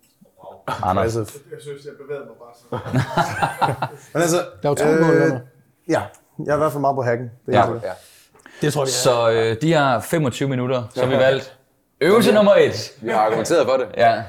[0.84, 1.16] Anders.
[1.18, 4.00] Altså, Jeg synes, jeg bevægede mig bare sådan.
[4.14, 5.40] men altså, Der er jo to mål,
[5.90, 6.02] ja,
[6.46, 7.32] jeg er i hvert fald meget på hacken.
[7.46, 7.68] Det er Ja.
[7.74, 7.74] ja.
[7.84, 7.92] ja.
[8.62, 11.58] Det tror jeg, Så øh, de her 25 minutter, så har vi valgt
[12.02, 12.94] øvelse nummer et.
[13.02, 13.88] Vi har argumenteret for det.
[13.98, 14.24] Ja,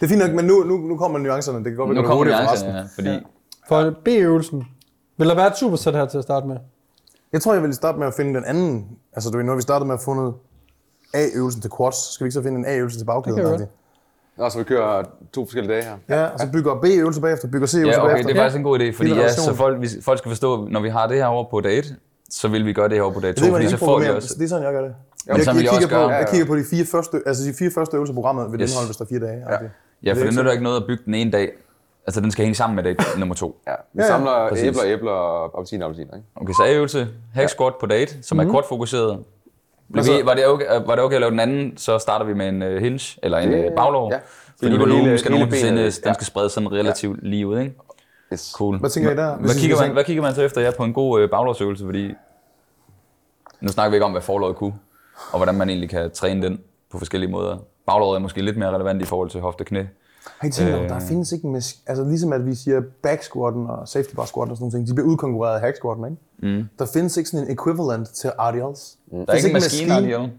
[0.00, 1.58] Det er fint nok, men nu, nu, nu kommer nuancerne.
[1.58, 3.26] Det kan godt være, nu det kommer nuancerne, ja, fordi
[3.72, 4.64] For B-øvelsen.
[5.18, 6.56] Vil der være et supersæt her til at starte med?
[7.32, 8.86] Jeg tror, jeg vil starte med at finde den anden.
[9.12, 10.34] Altså, du ved, når vi startede med at få noget
[11.14, 13.38] A-øvelsen til quads, skal vi ikke så finde en A-øvelse til bagkæden?
[13.38, 13.64] Det vi?
[14.36, 15.96] Nå, så vi kører to forskellige dage her.
[16.08, 18.32] Ja, og så bygger B-øvelser bagefter, bygger C-øvelser Ja, okay, bagefter.
[18.32, 20.80] det er faktisk en god idé, fordi ja, så folk, hvis, folk skal forstå, når
[20.80, 21.96] vi har det her over på dag 1,
[22.30, 23.78] så vil vi gøre det her over på dag Jeg 2, ved, fordi så jeg
[23.78, 24.34] får vi også...
[24.38, 24.94] Det er sådan, jeg gør det.
[25.26, 27.70] Men jeg, vil jeg kigger på, jeg kigger på de fire første, altså de fire
[27.70, 28.70] første øvelser i programmet, vil Yes.
[28.70, 28.72] yes.
[28.72, 29.38] indholde, hvis der er fire dage.
[29.48, 29.52] Ja.
[29.52, 29.58] Ja.
[30.04, 31.52] Ja, for Det er det nytter ikke noget at bygge den ene dag.
[32.06, 33.60] Altså, den skal hænge sammen med dag nummer 2.
[33.66, 34.08] Ja, vi Ja, ja.
[34.08, 34.66] samler Præcis.
[34.66, 36.26] æbler, æbler og appelsiner, appelsiner, ikke?
[36.36, 38.46] Okay, så A-øvelse, hack squat på date, som Mhm.
[38.48, 39.24] er kortfokuseret.
[39.92, 42.26] Blev Altså- vi, var, det okay, var det okay at lave den anden, så starter
[42.26, 44.12] vi med en uh, hinge, eller en Det- uh, baglov.
[44.12, 44.18] ja.
[44.62, 46.12] Fordi volumen skal hele nogensinde, benet, den ja.
[46.12, 47.74] skal spredes sådan relativt lige ud, ikke?
[48.32, 48.52] Yes.
[48.56, 48.78] Cool.
[48.78, 49.36] Hvad tænker I der?
[49.36, 51.84] Hvad, kigger man, hvad kigger man så efter ja, på en god uh, baglovsøvelse?
[51.84, 52.14] Fordi
[53.60, 54.74] nu snakker vi ikke om, hvad forløjet kunne,
[55.32, 56.60] og hvordan man egentlig kan træne den
[56.90, 57.56] på forskellige måder.
[57.86, 59.84] Baglovet er måske lidt mere relevant i forhold til hofte og knæ.
[60.38, 60.88] Har I tænkt Øh.
[60.88, 64.24] der findes ikke en mas- altså ligesom at vi siger back squatten og safety bar
[64.24, 66.56] squatten og sådan nogle ting, de bliver udkonkurreret af hack squatten, ikke?
[66.58, 66.68] Mm.
[66.78, 68.96] Der findes ikke sådan en equivalent til RDLs.
[69.12, 69.26] Mm.
[69.26, 70.32] Der er ikke en maskine, maskine.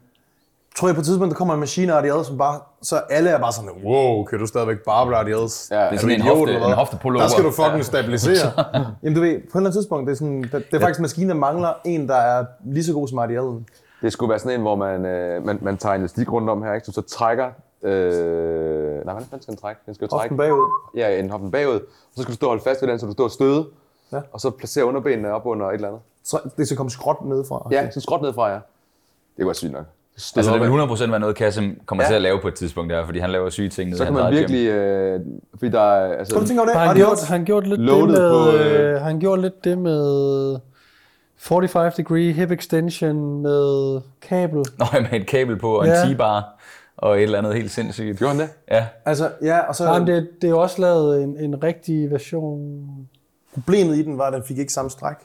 [0.78, 3.40] Tror jeg på et tidspunkt, der kommer en maskine RDL, som bare, så alle er
[3.40, 5.68] bare sådan, wow, kan du stadigvæk barbell RDLs?
[5.72, 7.24] Ja, det er sådan en idiot, hofte- en hoftepullover.
[7.26, 8.52] Der skal du fucking stabilisere.
[9.04, 11.00] Jamen du ved, på et eller andet tidspunkt, det er, sådan, det, det er faktisk
[11.00, 13.64] en maskine, der mangler en, der er lige så god som RDL'en.
[14.02, 16.64] Det skulle være sådan en, hvor man, øh, man, man tager en elastik rundt om
[16.64, 16.86] her, ikke?
[16.86, 17.46] Så så trækker...
[17.84, 19.82] Øh, nej, hvordan fanden skal den trække?
[19.86, 20.70] Den skal jo trække Hoften bagud.
[20.96, 21.82] ja, en hoften bagud, og
[22.16, 23.66] så skal du stå og holde fast ved den, så du står og støde,
[24.12, 24.20] Ja.
[24.32, 26.02] og så placere underbenene op under et eller andet.
[26.24, 27.68] Så det skal komme skråt nedefra.
[27.72, 28.60] Ja, så skråt nedfra, ja.
[29.38, 29.86] Det var sygt nok.
[30.18, 30.68] Støde Altså, det vil
[31.08, 32.08] 100% være noget, Kasim kommer Ja.
[32.10, 33.90] til at lave på et tidspunkt der, fordi han laver syge ting.
[33.90, 34.68] nede Så kan man virkelig...
[34.68, 35.20] Øh,
[35.60, 36.14] fordi der er...
[36.18, 36.80] Altså, Skal du tænke over det?
[36.80, 39.78] Har han, gjort, han gjort lidt det med, på, øh, øh, han gjort lidt det
[39.78, 40.60] med
[41.38, 44.58] 45 degree hip extension med kabel.
[44.78, 46.14] Nå, med et kabel på og en Ja.
[46.14, 46.60] T-bar
[46.98, 48.18] og et eller andet helt sindssygt.
[48.18, 48.50] Gjorde han det?
[48.72, 52.12] Ja, Altså, ja, og så Jamen, det, det er jo også lavet en, en rigtig
[52.12, 53.10] version.
[53.54, 55.16] problemet i den var, at den fik ikke samme stræk.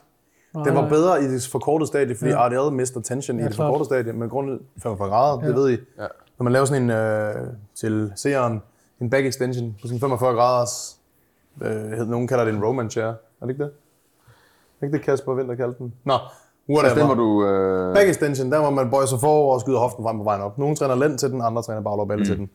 [0.65, 2.47] Den var bedre i det forkortede stadie, fordi ja.
[2.47, 5.47] RDL mister tension ja, i det forkortede stadie, men grundet 45 grader, ja.
[5.47, 5.77] det ved I.
[5.97, 6.07] Ja.
[6.39, 7.35] Når man laver sådan en, øh,
[7.75, 8.61] til seeren,
[9.01, 10.99] en back extension på sådan 45 graders,
[11.61, 13.71] øh, nogen kalder det en Roman chair, er det ikke det?
[14.81, 15.93] Er ikke det Kasper Vinter kaldte den?
[16.03, 16.13] Nå,
[16.69, 16.95] whatever.
[16.95, 17.45] Den må du...
[17.45, 20.41] Øh, Back extension, der må man bøje sig forover og skyde hoften frem på vejen
[20.41, 20.57] op.
[20.57, 22.25] Nogle træner lænd til den, andre træner baglov mm.
[22.25, 22.49] til den.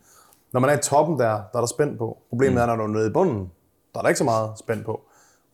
[0.53, 2.19] Når man er i toppen der, der er der spændt på.
[2.29, 2.61] Problemet mm.
[2.61, 3.51] er, når du er nede i bunden,
[3.93, 5.01] der er der ikke så meget spændt på.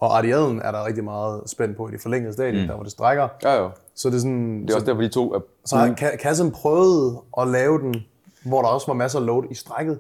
[0.00, 2.68] Og ardiaden er der rigtig meget spændt på i det forlængede stadie, mm.
[2.68, 3.28] der hvor det strækker.
[3.42, 3.70] Ja, jo.
[3.94, 4.62] Så det er sådan...
[4.62, 5.40] Det er også derfor, de to er...
[5.64, 7.96] så har Ka- Kassen prøvede at lave den,
[8.44, 9.98] hvor der også var masser af load i strækket.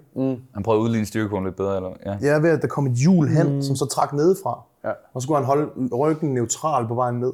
[0.54, 1.90] Han prøvede at udligne styrkekurven lidt bedre, eller?
[2.06, 2.16] Ja.
[2.22, 3.62] Ja, ved at der kom et hjul hen, mm.
[3.62, 4.60] som så trak nedefra.
[4.84, 4.90] Ja.
[5.14, 7.32] Og så skulle han holde ryggen neutral på vejen ned.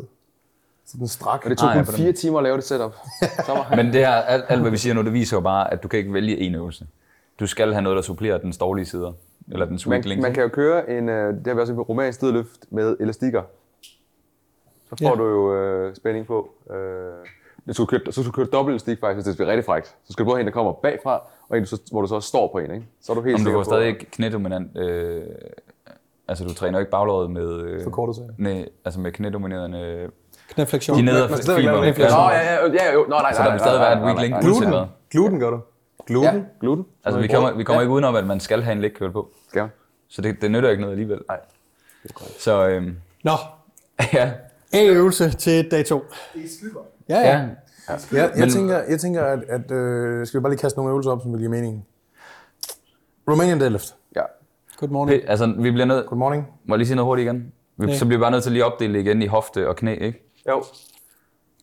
[0.86, 1.40] Så den strak.
[1.44, 2.94] Og det tog Ah, ja, kun den- fire timer at lave det setup.
[3.76, 5.88] Men det her, alt, alt, hvad vi siger nu, det viser jo bare, at du
[5.88, 6.86] kan ikke vælge en øvelse.
[7.40, 9.12] Du skal have noget, der supplerer den dårlige sider.
[9.52, 10.22] Eller den man, link.
[10.22, 13.42] man kan jo køre en, øh, det har vi også en romansk stødløft med elastikker.
[14.88, 15.14] Så får Ja.
[15.14, 16.50] du jo øh, spænding på.
[16.70, 16.76] Øh,
[17.66, 19.86] det skulle køre, så skal du køre dobbelt elastik faktisk, hvis det bliver rigtig frækt.
[19.86, 22.06] Så skal du både have en, der kommer bagfra, og en, du så, hvor du
[22.08, 22.70] så står på en.
[22.70, 22.86] Ikke?
[23.00, 24.76] Så er du helt Om du sikker var på, stadig ikke knædominant.
[24.78, 25.22] Øh,
[26.28, 27.60] altså, du træner jo ikke baglåret med...
[27.60, 28.34] Øh, Forkortet.
[28.38, 30.10] Nej, altså med knædominerende...
[30.54, 30.96] Knæflektion.
[30.98, 31.86] De fibre.
[31.86, 31.98] det.
[31.98, 34.30] Nå, ja, ja, ja, jo, nå, nej, Så der vil stadig være et weak link.
[34.30, 34.68] nej, Gluten.
[34.70, 35.40] nej, Gluten.
[35.40, 35.60] Gør du.
[36.06, 36.34] Gluten.
[36.34, 36.84] Ja, gluten.
[37.04, 39.28] Altså, vi kommer, vi kommer ikke udenom, at man skal have en curl på.
[39.54, 39.68] Jeg?
[40.08, 41.18] Så det, det nytter ikke noget alligevel.
[41.28, 41.38] Nej.
[42.38, 43.32] Så øhm, Nå,
[44.12, 44.32] ja,
[44.72, 46.04] A-øvelse til dag 2.
[46.34, 46.86] Det er godt.
[47.08, 47.30] Ja, ja.
[47.30, 47.44] ja.
[48.12, 51.10] Ja, jeg, tænker, jeg tænker, at, at øh, skal vi bare lige kaste nogle øvelser
[51.10, 51.86] op, som vil give mening.
[53.30, 53.94] Romanian deadlift.
[54.16, 54.22] Ja.
[54.78, 55.22] Good morning.
[55.22, 56.06] P- altså, vi bliver nødt...
[56.06, 56.46] Good morning.
[56.64, 57.52] Må jeg lige sige noget hurtigt igen?
[57.76, 57.96] Vi, Ja.
[57.98, 59.94] Så bliver vi bare nødt til lige at opdele det igen i hofte og knæ,
[59.94, 60.25] ikke?
[60.48, 60.64] Jo.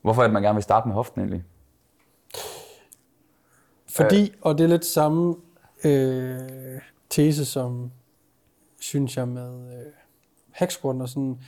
[0.02, 1.44] Hvorfor er det, man gerne vil starte med hoften egentlig?
[3.90, 5.36] Fordi, og det er lidt samme
[5.84, 7.92] øh, tese, som
[8.80, 9.86] synes jeg med øh,
[10.52, 11.40] hacksquatten og sådan,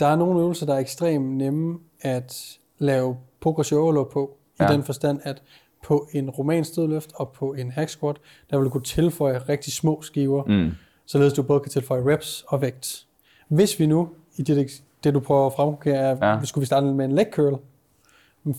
[0.00, 4.70] der er nogle øvelser, der er ekstremt nemme at lave progressive overload på, ja.
[4.70, 5.42] I den forstand, at
[5.82, 8.16] på en romansk stødløft og på en hack squat,
[8.50, 10.70] der vil du kunne tilføje rigtig små skiver, Mm.
[11.06, 13.06] således du både kan tilføje reps og vægt.
[13.48, 16.44] Hvis vi nu, i det, det du prøver at fremkonkere, er, Ja.
[16.44, 17.54] skulle vi starte med en leg curl.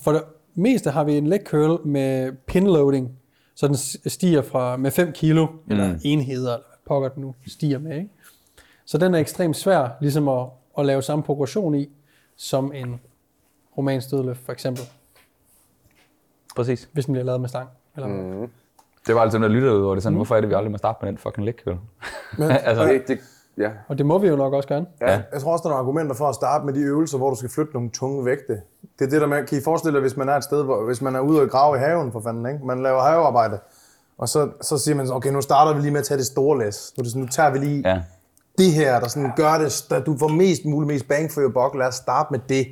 [0.02, 0.22] For det
[0.54, 3.18] meste har vi en leg curl med pin loading,
[3.54, 3.76] så den
[4.10, 5.58] stiger fra med 5 kilo, mm.
[5.68, 7.96] eller enheder, eller hvad pokker den nu stiger med.
[7.96, 8.08] Ikke?
[8.84, 10.46] Så den er ekstremt svær ligesom at,
[10.78, 11.88] at lave samme progression i,
[12.36, 13.00] som en
[13.78, 14.82] romansk dødløft for eksempel,
[16.56, 16.88] Præcis.
[16.92, 17.68] hvis den bliver lavet med stang.
[17.96, 18.50] Eller mm.
[19.06, 20.02] Det var altså dem, der lyttede ud over det.
[20.02, 20.16] Sådan, mm.
[20.18, 21.76] Hvorfor er det, vi aldrig må starte med den fucking leg curl?
[22.68, 23.18] altså, Og det, det,
[23.58, 23.70] ja.
[23.88, 24.86] Og det må vi jo nok også gerne.
[25.00, 25.22] Ja.
[25.32, 27.36] Jeg tror også, der er nogle argumenter for at starte med de øvelser, hvor du
[27.36, 28.60] skal flytte nogle tunge vægte.
[28.98, 30.84] Det er det der med, kan I forestille jer, hvis man er et sted, hvor,
[30.84, 32.66] hvis man er ude og grave i haven, for fanden, ikke?
[32.66, 33.58] Man laver havearbejde.
[34.18, 36.26] Og så, så siger man, så, okay, nu starter vi lige med at tage det
[36.26, 36.92] store læs.
[36.98, 38.02] Nu, det sådan, nu tager vi lige ja.
[38.58, 41.50] det her, der sådan gør det, der du får mest muligt, mest bang for your
[41.50, 41.74] buck.
[41.74, 42.66] Lad os starte med det.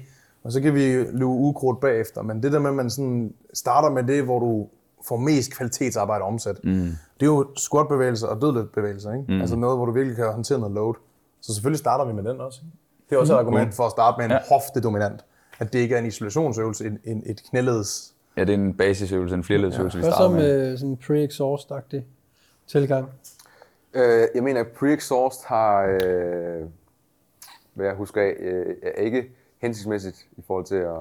[0.45, 2.23] Og så kan vi luge ukrudt bagefter.
[2.23, 4.67] Men det der med, at man sådan starter med det, hvor du
[5.09, 6.65] får mest kvalitetsarbejde omsat.
[6.65, 6.73] Mm.
[7.21, 9.13] Det er jo squatbevægelser og dødløftbevægelser.
[9.13, 9.25] Ikke?
[9.33, 9.41] Mm.
[9.41, 10.95] Altså noget, hvor du virkelig kan håndtere noget load.
[11.41, 12.61] Så selvfølgelig starter vi med den også.
[12.65, 12.77] Ikke?
[13.11, 14.39] Det er også et argument for at starte med en Ja.
[14.49, 15.25] hoftedominant.
[15.59, 18.15] At det ikke er en isolationsøvelse, en, en, et knæleds.
[18.37, 20.01] ja, det er en basisøvelse, en flerledsøvelse, ja.
[20.01, 20.69] vi Hvad så starter med.
[20.69, 22.03] med sådan en pre-exhaust-agtig
[22.67, 23.09] tilgang?
[23.95, 26.63] Øh, jeg mener, at pre-exhaust har, øh,
[27.75, 30.95] hvad jeg husker af, øh, er ikke hensigtsmæssigt i forhold til at...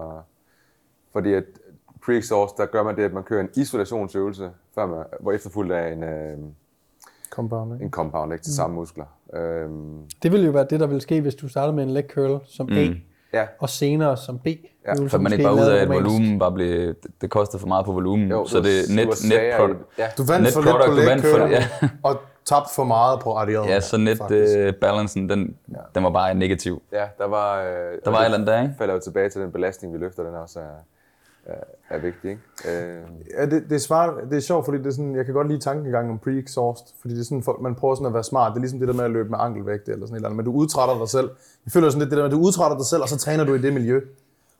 [1.13, 1.43] Fordi at
[2.05, 5.93] pre-exhaust, der gør man det, at man kører en isolationsøvelse, før man, hvor efterfulgt af
[5.93, 6.37] en, øh,
[7.31, 7.85] Compound, ikke?
[7.85, 9.05] en compound ikke, til samme muskler.
[9.33, 9.69] Øh,
[10.23, 12.39] Det ville jo være det, der ville ske, hvis du startede med en leg curl
[12.47, 12.87] som A,
[13.33, 14.47] ja, og senere som B.
[14.87, 17.85] Ja, Så man ikke bare ud af, at volumen bare blev, det, koster for meget
[17.85, 18.29] på volumen.
[18.31, 19.33] jo, så det er net, net, i-
[19.97, 21.63] Ja, Du vandt Net for lidt product, på du leg vandt for- ja.
[22.09, 23.67] og tabt for meget på radiaden.
[23.69, 25.55] ja, så net uh, balancen, den,
[25.95, 26.81] den var bare negativ.
[26.91, 27.61] ja, der var...
[27.61, 27.65] Øh,
[28.05, 28.73] Der var et eller andet der, ikke?
[28.77, 30.63] falder jo tilbage til den belastning, vi løfter, den også er,
[31.45, 32.29] er, er vigtig.
[32.29, 32.41] Ikke?
[32.83, 33.01] Øh,
[33.37, 35.47] Ja, det, det, er svaret, det er sjovt, fordi det er sådan, jeg kan godt
[35.47, 38.51] lide tankegangen om pre-exhaust, fordi det er sådan, folk- man prøver sådan at være smart.
[38.51, 40.37] Det er ligesom det der med at løbe med ankelvægt eller sådan et eller andet,
[40.37, 41.29] men du udtrætter dig selv.
[41.65, 43.43] Jeg føler sådan lidt det der med, at du udtrætter dig selv, og så træner
[43.43, 44.01] du i det miljø.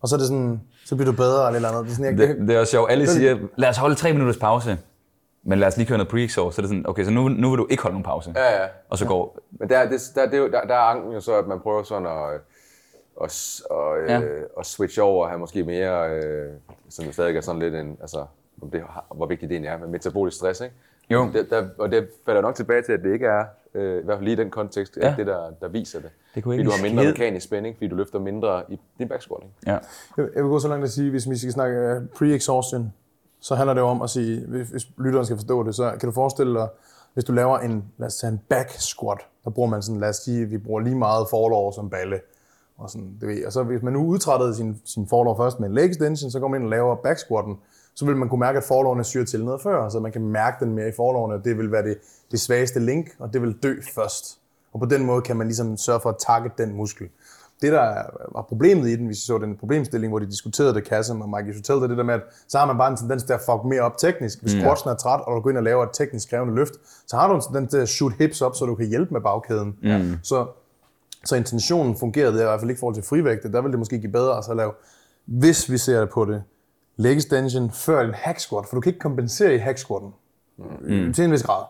[0.02, 1.84] Og så er det sådan, så bliver du bedre eller et eller andet.
[1.86, 2.92] Det er sådan, jeg, Det, det er også sjovt.
[2.92, 4.78] Alle siger, lad os holde tre minutters pause.
[5.46, 6.52] Men lad os lige køre noget pre-exhaust.
[6.52, 8.34] Så er det sådan, okay, så nu, nu vil du ikke holde nogen pause.
[8.36, 8.68] ja, ja.
[8.90, 9.38] Og så går...
[9.52, 11.60] Men der, det, der, det er jo, der, der er anken jo så, at man
[11.60, 12.42] prøver sådan at,
[13.24, 14.20] at, s- at, Ja.
[14.20, 14.28] ja.
[14.60, 16.52] at switch over og have måske mere, øh,
[16.90, 18.26] som stadig er sådan lidt en, altså,
[18.62, 18.82] om det,
[19.16, 20.76] hvor vigtigt det egentlig er med metabolisk stress, ikke?
[21.10, 21.30] Jo.
[21.34, 24.18] Det, der, og det falder nok tilbage til, at det ikke er, øh, i hvert
[24.18, 25.14] fald lige i den kontekst, Ja.
[25.18, 26.10] det der, der viser det.
[26.36, 29.08] Det kunne fordi du har mindre skide- mekanisk spænding, fordi du løfter mindre i din
[29.10, 29.56] backsquat, ikke?
[29.72, 29.72] Ja.
[30.18, 32.84] jeg, jeg vil gå så langt at sige, hvis vi skal snakke øh, pre-exhaustion,
[33.40, 36.12] så handler det om at sige, hvis, hvis lytteren skal forstå det, så kan du
[36.12, 36.68] forestille dig,
[37.14, 40.10] hvis du laver en, lad os tage en back squat, der bruger man sådan, lad
[40.10, 42.20] os sige, vi bruger lige meget forlov som balle.
[42.84, 45.70] Og, sådan, det ved, og så hvis man nu udtrættede sin, sin forlov først med
[45.70, 47.56] en leg extension, så går man ind og laver back squatten,
[47.96, 50.66] så vil man kunne mærke, at forlovene syrer til noget før, så man kan mærke
[50.66, 51.98] den mere i forlovene, og det vil være det,
[52.32, 54.40] det svageste link, og det vil dø først.
[54.74, 57.10] Og på den måde kan man ligesom sørge for at takke den muskel.
[57.62, 58.04] det, der
[58.36, 61.30] var problemet i den, hvis vi så den problemstilling, hvor de diskuterede det, Kassem og
[61.30, 63.40] Mike Isotel, det det der med, at så har man bare en tendens til at
[63.40, 64.42] fuck mere op teknisk.
[64.42, 66.74] Hvis squatsen er træt, og du går ind og laver et teknisk krævende løft,
[67.08, 69.22] så har du en tendens til at shoot hips op, så du kan hjælpe med
[69.22, 69.76] bagkæden.
[69.84, 70.18] Mm.
[70.24, 70.46] Så,
[71.26, 73.52] så intentionen fungerede i hvert fald ikke i forhold til frivægte.
[73.52, 74.72] Der ville det måske give bedre at så lave,
[75.26, 76.44] hvis vi ser på det,
[76.98, 80.14] leg extension før en hack squat, for du kan ikke kompensere i hack squatten
[80.58, 81.14] mm.
[81.14, 81.64] til en vis grad.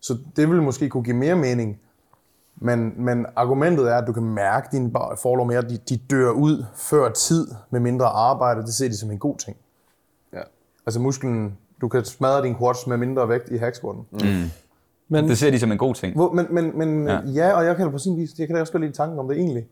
[0.00, 1.80] Så det ville måske kunne give mere mening.
[2.56, 4.90] Men, men argumentet er, at du kan mærke, at dine
[5.22, 8.62] forlov mere, de, de dør ud før tid med mindre arbejde.
[8.62, 9.56] Det ser de som en god ting.
[10.32, 10.40] Ja.
[10.86, 14.06] Altså musklen, du kan smadre din quads med mindre vægt i hack squatten.
[14.12, 14.50] Mm.
[15.08, 16.14] Men Det ser de som en god ting.
[16.14, 17.20] Hvor, men men, men ja.
[17.34, 17.52] Ja.
[17.52, 19.28] og jeg kan da på sin vis, jeg kan da også godt lide tanken om
[19.28, 19.66] det egentlig.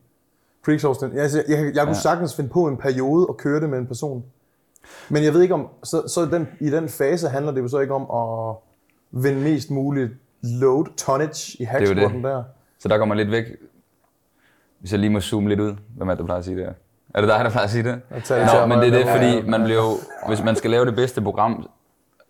[0.68, 1.14] Pre-exhaustion.
[1.16, 2.00] Jeg, jeg, jeg, jeg kunne ja.
[2.02, 4.24] sagtens finde på en periode og køre det med en person.
[5.08, 7.78] Men jeg ved ikke om, så, så den, i den fase handler det jo så
[7.78, 8.56] ikke om at
[9.24, 10.10] vinde mest muligt
[10.42, 12.00] load tonnage i hack Det jo det.
[12.02, 12.42] squatten der.
[12.78, 13.44] Så der man lidt væk.
[14.80, 15.74] Hvis jeg lige må zoome lidt ud.
[15.96, 16.72] Hvem er det, der plejer at sige det her?
[17.14, 18.00] Er det dig, der plejer at sige det?
[18.10, 21.22] Nå, men det er det, fordi man bliver jo, hvis man skal lave det bedste
[21.22, 21.66] program,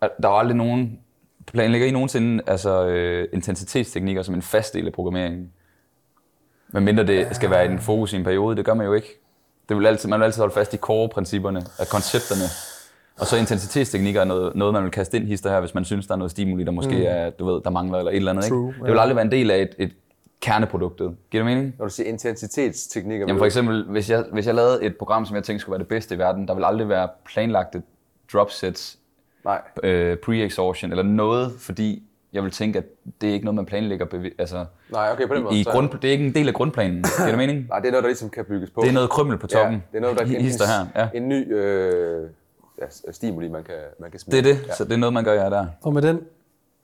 [0.01, 0.99] der er aldrig nogen,
[1.47, 5.51] planlægger I nogensinde altså, øh, intensitetsteknikker som en fast del af programmeringen?
[6.67, 9.19] Men mindre det skal være en fokus i en periode, det gør man jo ikke.
[9.69, 12.43] Det vil altid, man vil altid holde fast i core-principperne, af koncepterne.
[13.19, 16.07] Og så intensitetsteknikker er noget, noget, man vil kaste ind hister her, hvis man synes,
[16.07, 17.03] der er noget stimuli, der måske mm.
[17.05, 18.45] er, du ved, der mangler eller et eller andet.
[18.45, 18.83] True, ikke?
[18.83, 19.91] Det vil aldrig være en del af et, et
[20.41, 21.15] kerneproduktet.
[21.31, 21.75] Giver det mening?
[21.79, 25.35] Når du siger intensitetsteknikker, Jamen for eksempel, hvis jeg, hvis jeg lavede et program, som
[25.35, 27.81] jeg tænkte skulle være det bedste i verden, der vil aldrig være planlagte
[28.33, 28.99] drop sets,
[29.45, 32.85] Nej, øh, pre-exhaustion eller noget, fordi jeg vil tænke, at
[33.21, 35.59] det er ikke noget, man planlægger bevi- altså, nej, okay, på den måde.
[35.59, 37.03] i så- grund, det er ikke en del af grundplanen.
[37.17, 37.65] Giver det mening?
[37.69, 38.81] Nej, det er noget, der ligesom kan bygges på.
[38.81, 39.73] Det er noget krymmel på toppen.
[39.75, 40.65] Ja, det er noget, der Hister
[40.95, 41.01] her.
[41.13, 41.17] Ja.
[41.17, 42.29] en ny øh,
[42.81, 44.43] ja, stimuli, man kan, man kan smide.
[44.43, 45.65] Det er det, så det er noget, man gør, ja, der.
[45.81, 46.19] Og med den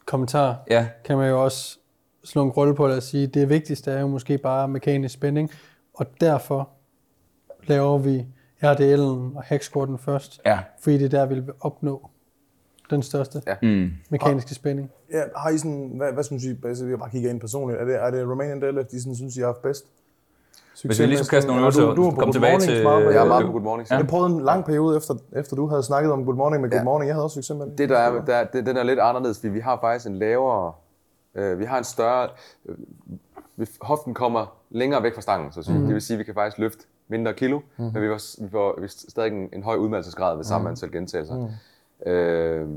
[0.05, 1.78] kommentar Ja, kan man jo også
[2.24, 5.14] slå en krølle på det og sige, at det vigtigste er jo måske bare mekanisk
[5.14, 5.51] spænding,
[5.93, 6.70] og derfor
[7.64, 8.26] laver vi
[8.64, 10.60] RDL'en og hacksquatten først, ja.
[10.82, 12.10] fordi det er der, vi vil opnå
[12.90, 13.56] den største Ja.
[13.62, 13.90] Mm.
[14.10, 14.92] mekaniske spænding.
[15.12, 17.86] Ja, har I sådan, hvad, hvad synes I, altså, vi bare kigger ind personligt, er
[17.86, 19.86] det, er det Romanian Deadlift, I sådan, synes, I har haft bedst?
[20.86, 22.86] Hvis vi lige skulle kaste nogle Og du- øvelser, du på kom tilbage Morning til...
[22.88, 23.90] Og Jeg er meget på Good Morning.
[23.92, 23.98] Ja.
[23.98, 26.80] Jeg prøvede en lang periode efter, efter du havde snakket om Good Morning med Good
[26.80, 26.84] Ja.
[26.84, 27.08] Morning.
[27.08, 27.78] Jeg havde også succes med det.
[27.78, 30.74] Det der er, der, det, den er lidt anderledes, fordi vi har faktisk en lavere,
[31.36, 32.30] øh, vi har en større,
[32.70, 32.76] øh,
[33.58, 35.78] vi- hoften kommer længere væk fra stangen, så at sige.
[35.80, 35.86] Mm.
[35.86, 37.84] Det vil sige, at vi kan faktisk løfte mindre kilo, mm.
[37.94, 40.70] men vi får, vi får vi stadig en, en høj udmattelsesgrad ved samme Mhm.
[40.72, 41.36] antal gentagelser.
[41.38, 41.48] Mm.
[42.06, 42.68] Øh,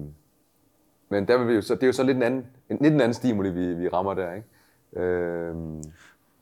[1.08, 2.94] men der vil vi jo så, det er jo så lidt en anden, en, lidt
[2.94, 4.46] en anden stimuli, vi, vi rammer der, ikke?
[4.96, 5.54] Øh,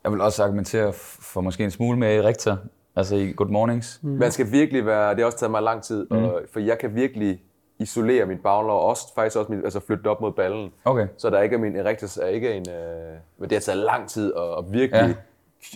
[0.05, 2.59] Jeg vil også argumentere for måske en smule med rektor,
[2.97, 4.01] altså i Good Mornings.
[4.03, 4.11] Mm.
[4.11, 6.17] Man skal virkelig være, det har også taget mig lang tid, mm.
[6.17, 7.43] og, for jeg kan virkelig
[7.79, 10.73] isolere mit baglov, og også, faktisk også mit, altså flytte op mod ballen.
[10.85, 11.07] Okay.
[11.17, 14.09] Så der ikke er min erectus er ikke en, øh, men det har taget lang
[14.09, 15.17] tid at, at virkelig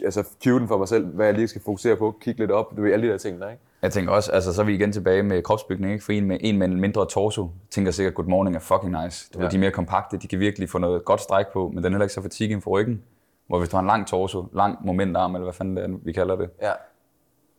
[0.01, 0.05] ja.
[0.05, 2.77] altså cue den for mig selv, hvad jeg lige skal fokusere på, kigge lidt op,
[2.77, 3.63] du ved, alle de der ting der, ikke?
[3.85, 6.05] Jeg tænker også, altså så er vi igen tilbage med kropsbygning, ikke?
[6.05, 9.31] For en med, en med en mindre torso, tænker sikkert, Good Morning er fucking nice.
[9.35, 9.43] Du ja.
[9.45, 11.85] Ved, de er mere kompakte, de kan virkelig få noget godt stræk på, men den
[11.85, 13.03] er heller ikke så fatigue for ryggen.
[13.47, 16.13] Hvor hvis du har en lang torso, lang momentarm, eller hvad fanden det er, vi
[16.13, 16.73] kalder det, Ja.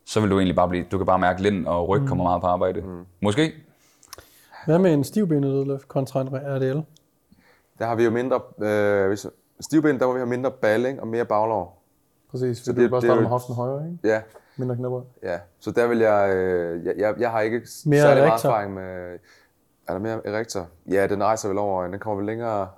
[0.06, 2.40] så vil du egentlig bare blive, du kan bare mærke, lind og ryg kommer meget
[2.40, 2.80] på arbejde.
[2.80, 3.04] Mm.
[3.20, 3.52] Måske.
[4.66, 6.80] Hvad med en stivbenet dødløft kontra en RDL?
[7.78, 9.26] Der har vi jo mindre, øh, hvis,
[9.60, 11.82] stivben, der må vi have mindre balling og mere baglov.
[12.30, 14.08] Præcis, så det- du bare starte med hoften højere, ikke?
[14.08, 14.20] Ja,
[14.56, 15.02] Mindre knæbrød.
[15.22, 15.38] ja.
[15.60, 19.18] Så der vil jeg, øh, jeg, jeg, jeg har ikke Mere særlig meget erfaring med,
[19.88, 20.68] er der mere erektor?
[20.90, 22.68] Ja, den rejser vel over, den kommer vel længere,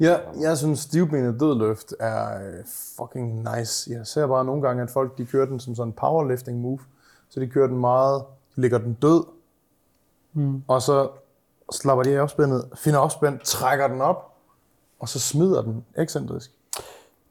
[0.00, 2.64] Ja, jeg synes, stivbenet dødløft er øh,
[2.96, 3.90] fucking nice.
[3.90, 6.78] Jeg ser bare nogle gange, at folk de kører den som sådan en powerlifting move.
[7.28, 8.24] Så de kører den meget,
[8.56, 9.24] de lægger den død,
[10.32, 10.62] mm.
[10.68, 11.10] og så
[11.72, 14.34] slapper de af opspændet, finder opspændt, trækker den op,
[15.00, 16.50] og så smider den ekscentrisk.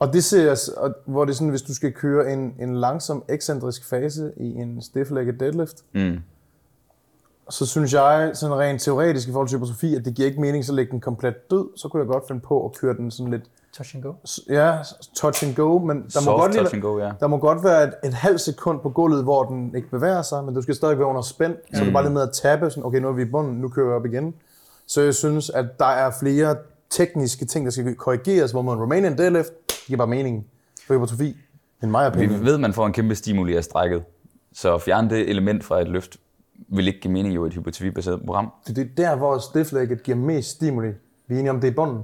[0.02, 3.24] Og det ser og hvor det er sådan, hvis du skal køre en, en langsom
[3.30, 6.18] ekscentrisk fase i en stiff-legged deadlift, Mm.
[7.50, 10.66] så synes jeg, sådan rent teoretisk i forhold til hypertrofi, at det giver ikke mening
[10.66, 11.68] så at lægge den komplet død.
[11.78, 13.44] Så kunne jeg godt finde på at køre den sådan lidt
[13.78, 14.14] Touch and go.
[14.50, 14.78] Ja,
[15.16, 17.12] touch and go, men der må, Soft godt lige, touch and go, ja.
[17.20, 20.44] der må godt være et, et halvt sekund på gulvet, hvor den ikke bevæger sig,
[20.44, 22.70] men du skal stadig være under spænd, så det er bare lige med at tappe,
[22.70, 24.34] sådan, okay, nu er vi i bunden, nu kører vi op igen.
[24.88, 26.56] Så jeg synes, at der er flere
[26.92, 30.46] tekniske ting, der skal korrigeres, hvor man Romanian deadlift, det giver bare mening
[30.88, 31.38] for hypertrofi,
[31.84, 34.04] end mig Vi ved, man får en kæmpe stimuli af strækket.
[34.54, 36.18] Så at fjerne det element fra et løft,
[36.68, 38.52] vil ikke give mening i et hypertrofibaseret program.
[38.68, 40.88] Det er der, hvor stiff-legged giver mest stimuli.
[41.28, 42.04] Vi er enige om, det er bunden.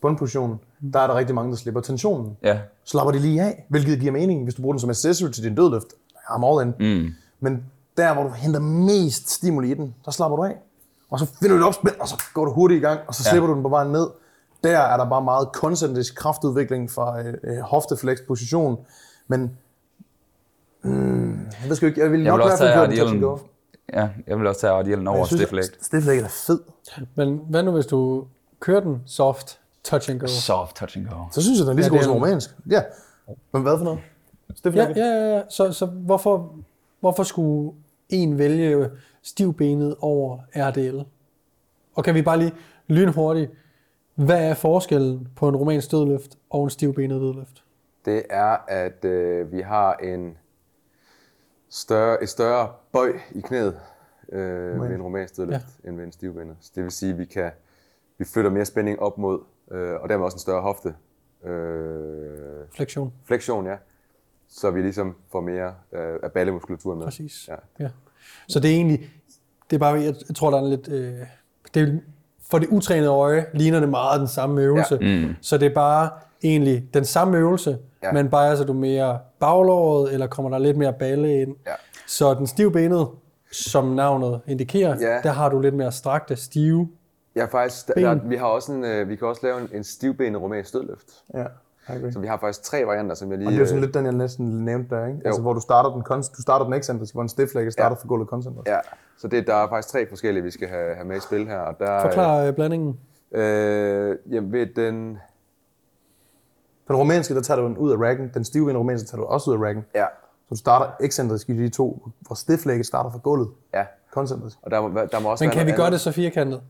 [0.00, 0.56] Bundpositionen.
[0.92, 2.36] Der er der rigtig mange, der slipper tensionen.
[2.42, 2.58] Ja.
[2.84, 5.54] slapper de lige af, hvilket giver mening, hvis du bruger den som accessory til din
[5.54, 5.86] dødløft.
[6.16, 6.98] I'm all in.
[7.02, 7.10] Mm.
[7.40, 7.64] Men
[7.96, 10.56] der, hvor du henter mest stimuli i den, der slapper du af.
[11.10, 13.22] Og så finder du et opspænd, og så går du hurtigt i gang, og så
[13.26, 13.30] Ja.
[13.30, 14.06] slipper du den på vejen ned.
[14.64, 18.78] Der er der bare meget koncentrisk kraftudvikling fra øh, øh, hofteflex position.
[19.28, 19.58] Men
[20.84, 23.38] Jeg ved sgu ikke, jeg vil Jeg nok vil også fald tage Ardielen.
[23.92, 26.60] Ja, jeg vil også tage Ardielen over Jeg stiff stiff er fed.
[27.14, 28.24] Men hvad nu, hvis du
[28.60, 30.26] kører den soft touch and go?
[30.26, 31.16] Soft touch and go.
[31.32, 32.56] Så synes jeg, den er lige så Ja, god det er som romansk.
[32.70, 32.82] Ja.
[33.52, 34.00] Men hvad for noget?
[34.54, 35.42] Stiff Ja, ja, ja, ja.
[35.48, 36.54] Så, så hvorfor,
[37.00, 37.72] hvorfor skulle
[38.08, 38.90] en vælge
[39.22, 41.00] stivbenet over RDL?
[41.94, 42.52] Og kan vi bare lige
[42.86, 43.50] lynhurtigt,
[44.14, 47.64] hvad er forskellen på en romansk dødløft og en stivbenet dødløft?
[48.04, 50.36] Det er, at øh, vi har en
[51.68, 53.80] større, et større bøj i knæet
[54.32, 55.88] øh, ved en romansk dødløft, ja.
[55.88, 56.56] end ved en stivbenet.
[56.60, 57.50] Så det vil sige, at vi, kan,
[58.18, 59.40] vi flytter mere spænding op mod,
[59.70, 60.94] øh, og dermed også en større hofte.
[61.44, 63.76] Øh, Flektion, fleksion, ja.
[64.48, 67.06] Så vi ligesom får mere øh, af ballemuskulaturen med.
[67.06, 67.48] præcis.
[67.48, 67.54] Ja.
[67.84, 67.90] Ja.
[68.48, 69.10] Så det er egentlig,
[69.70, 71.18] det er bare, jeg, jeg tror, der er en lidt, øh,
[71.74, 71.98] det er,
[72.54, 74.98] for det utrænede øje ligner det meget den samme øvelse.
[75.00, 75.26] Ja.
[75.26, 75.34] Mm.
[75.40, 76.10] Så det er bare
[76.42, 78.12] egentlig den samme øvelse, Ja.
[78.12, 81.56] men bare så du mere baglåret, eller kommer der lidt mere balle ind.
[81.66, 81.72] Ja.
[82.06, 83.08] Så den stivbenet,
[83.52, 85.20] som navnet indikerer, Ja.
[85.22, 86.88] der har du lidt mere strakte, stive.
[87.36, 88.04] Ja, faktisk, der, Ben.
[88.04, 91.06] der, vi har også en, øh, vi kan også lave en, en stivbenet romansk dødløft.
[91.34, 91.44] Ja,
[91.88, 92.12] Agree.
[92.12, 93.48] Så vi har faktisk tre varianter, som jeg lige...
[93.48, 95.20] Og det er jo sådan øh, lidt den, jeg næsten nævnte der, ikke?
[95.24, 96.02] Altså, hvor du starter den,
[96.36, 98.00] du starter den ekscentrisk, hvor en stiff leg starter Ja.
[98.02, 98.68] for gulvet koncentrisk.
[98.68, 98.78] Ja,
[99.18, 101.58] så det, der er faktisk tre forskellige, vi skal have, have med i spil her.
[101.58, 103.00] Og der, Forklar øh, blandingen.
[103.32, 105.18] Øh, jamen, ved den...
[106.88, 108.30] Den romanske, der tager du den ud af racken.
[108.34, 109.84] Den stive ben romanske tager du også ud af racken.
[109.94, 110.04] Ja,
[110.42, 113.84] Så du starter ekscentrisk i de to, hvor stiff leg starter fra gulvet ja.
[114.12, 114.56] koncentrisk.
[114.62, 116.60] Og der, må- der må også Men være kan vi gøre det så firkantet?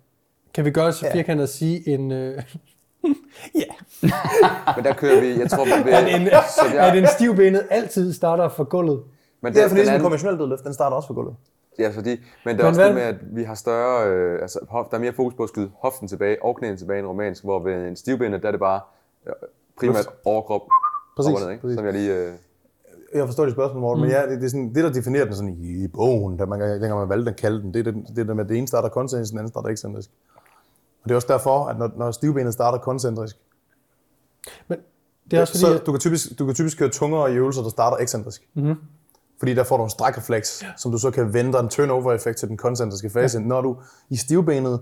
[0.54, 2.12] Kan vi gøre det så firkantet at sige en...
[2.12, 2.42] Øh,
[3.54, 3.72] ja,
[4.76, 8.12] Men der kører vi, jeg tror, vi at en, så jeg, at en stivbenet altid
[8.12, 9.02] starter fra gulvet.
[9.40, 11.34] men Det er der, fordi, den den konventionelle dødløft, den starter også fra gulvet.
[11.78, 12.10] ja, fordi,
[12.44, 14.86] men det er Men også hvad- det med, at vi har større, øh, altså, hof,
[14.90, 17.44] der er mere fokus på at skyde hoften tilbage og knæene tilbage i en romansk,
[17.44, 18.80] hvor ved en stivbenet, der er det bare
[19.26, 19.32] øh,
[19.78, 20.62] primært overkrop
[21.16, 21.60] Præcis, ned, ikke?
[21.60, 21.76] præcis.
[21.76, 22.14] som jeg lige...
[22.14, 22.32] Øh,
[23.14, 24.08] Jeg forstår dit spørgsmål, Morten, mm.
[24.08, 26.60] men ja, det, det, er sådan, det, der definerer den sådan i bogen, da man,
[26.60, 28.68] dengang man valgte at kalde den, det er det, det der med, at det ene
[28.68, 30.10] starter koncentrisk, den anden starter ekscentrisk.
[31.04, 33.36] Og det er også derfor, at når, når stivbenet starter koncentrisk,
[34.68, 34.78] Men
[35.30, 37.34] det er også fordi, så at, du kan, typisk, du kan typisk køre tungere i
[37.34, 38.48] øvelser, der starter ekscentrisk.
[38.54, 38.74] Mm-hmm.
[39.38, 42.56] Fordi der får du en strækrefleks, som du så kan vende en turnover-effekt til den
[42.56, 43.38] koncentriske fase.
[43.38, 43.44] Ja.
[43.44, 43.76] Når du
[44.10, 44.80] i stivbenet,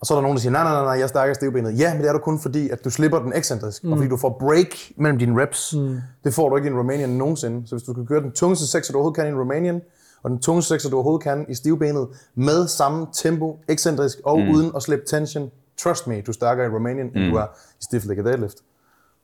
[0.00, 1.34] og så er der nogen, der siger, nej, nej, nej, nej, jeg er stærkere i
[1.34, 1.78] stivbenet.
[1.78, 3.92] Ja, men det er du kun fordi, at du slipper den ekscentrisk, mm.
[3.92, 5.74] og fordi du får break mellem dine reps.
[5.74, 6.00] Mm.
[6.24, 7.68] Det får du ikke i en Romanian nogensinde.
[7.68, 9.80] Så hvis du kan køre den tungeste sekser, du overhovedet kan i en Romanian,
[10.22, 14.50] og den tungeste sekser, du overhovedet kan i stivbenet, med samme tempo, ekscentrisk og mm.
[14.50, 17.20] uden at slippe tension, trust me, du er stærkere i Romanian, mm.
[17.20, 17.46] end du er
[17.80, 18.56] i stiff leg deadlift.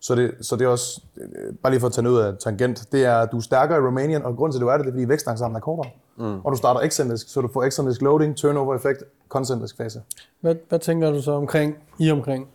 [0.00, 2.92] Så det, så det er også, øh, bare lige for at tage ud af tangent,
[2.92, 4.86] det er, at du er stærkere i Romanian, og grunden til, at du er det,
[4.86, 5.92] det er, fordi vægtstang er kortere.
[6.16, 6.40] Mm.
[6.44, 10.02] Og du starter ekscentrisk, så du får ekscentrisk loading, turnover effekt, koncentrisk fase.
[10.40, 12.48] hvad, hvad tænker du så omkring, i omkring,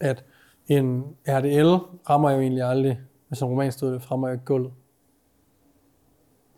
[0.00, 0.24] at
[0.68, 4.72] en RDL rammer jo egentlig aldrig, hvis en romansk dødløft rammer jo ikke gulvet.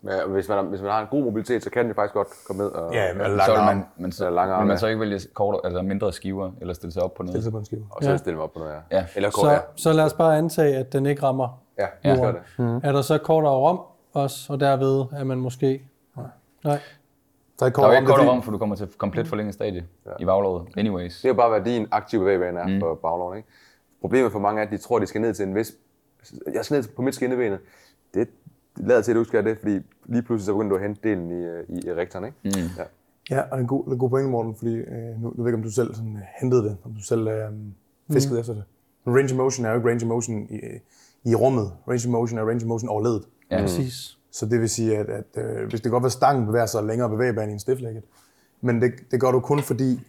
[0.07, 2.14] Men hvis, man, har- hvis man har en god mobilitet, så kan den jo faktisk
[2.14, 4.66] godt komme ned og, Ja, men Så vil man, men så, Eller lang arm, vil
[4.66, 4.78] man ja.
[4.78, 7.42] så ikke vælge kortere, altså mindre skiver, eller stille sig op på Stille noget?
[7.44, 7.86] sig på en skive.
[7.90, 8.16] og så Ja.
[8.16, 8.96] stille mig op på noget, ja.
[8.96, 9.07] Ja.
[9.16, 9.59] Eller kort, Så, ja.
[9.76, 11.62] så lad os bare antage, at den ikke rammer.
[11.78, 12.11] Ja, Ja.
[12.14, 12.20] ja.
[12.20, 12.40] Gør det.
[12.59, 12.76] Mm.
[12.76, 13.80] Er der så kortere rom
[14.12, 15.82] også, og derved er man måske...
[16.16, 16.24] Nej.
[16.64, 16.84] Der er ikke
[17.61, 19.86] Der er kort ikke det, kortere rom, for du kommer til komplet forlænget stadie
[20.20, 20.66] i baglåret.
[20.76, 21.16] Anyways.
[21.20, 22.80] Det er jo bare, hvad din aktive bevægebane er mm.
[22.80, 23.36] for bagloven.
[23.36, 23.48] Ikke?
[24.00, 25.72] Problemet for mange er, at de tror, at de skal ned til en vis...
[26.54, 27.59] Jeg skal ned på mit skinnebenet.
[28.14, 28.28] Det
[28.77, 31.31] lader til, at du skal det, fordi lige pludselig så begynder du at hente delen
[31.31, 32.24] i, øh, i erektoren.
[32.24, 32.37] Ikke?
[32.45, 32.70] Mm.
[32.79, 32.85] Ja.
[33.31, 35.35] Ja, og det er en god, en god pointe, Morten, fordi øh, nu, nu ved
[35.37, 37.51] jeg ikke, om du selv sådan, øh, hentede det, om du selv øh,
[38.12, 38.41] fiskede mm.
[38.41, 38.64] efter det.
[39.05, 40.59] Men range of motion er jo ikke range of motion i,
[41.31, 41.72] i rummet.
[41.89, 43.22] Range of motion er range of motion over ledet.
[43.51, 43.61] Ja.
[43.61, 43.93] Præcis.
[43.93, 46.66] Så Så det vil sige, at, at øh, hvis det godt være, at stangen bevæger
[46.66, 48.03] sig længere bevægebane i en stiftlægget,
[48.61, 50.01] men det, det gør du kun fordi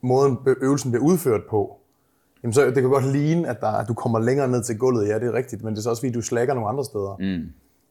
[0.00, 1.78] måden øvelsen bliver udført på,
[2.42, 5.08] jamen så det kan godt ligne, at, der, at du kommer længere ned til gulvet.
[5.08, 7.16] Ja, det er rigtigt, men det er så også fordi, du slækker nogle andre steder.
[7.18, 7.48] Mm.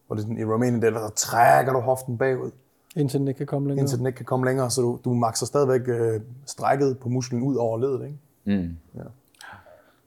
[0.07, 2.51] Hvor det er sådan, i Romanian, der, der trækker du hoften bagud,
[2.95, 3.81] indtil den ikke kan komme længere.
[3.81, 7.41] indtil den ikke kan komme længere, så du, du makser stadigvæk øh, strækket på musklen
[7.41, 8.05] ud over ledet.
[8.05, 8.17] Ikke?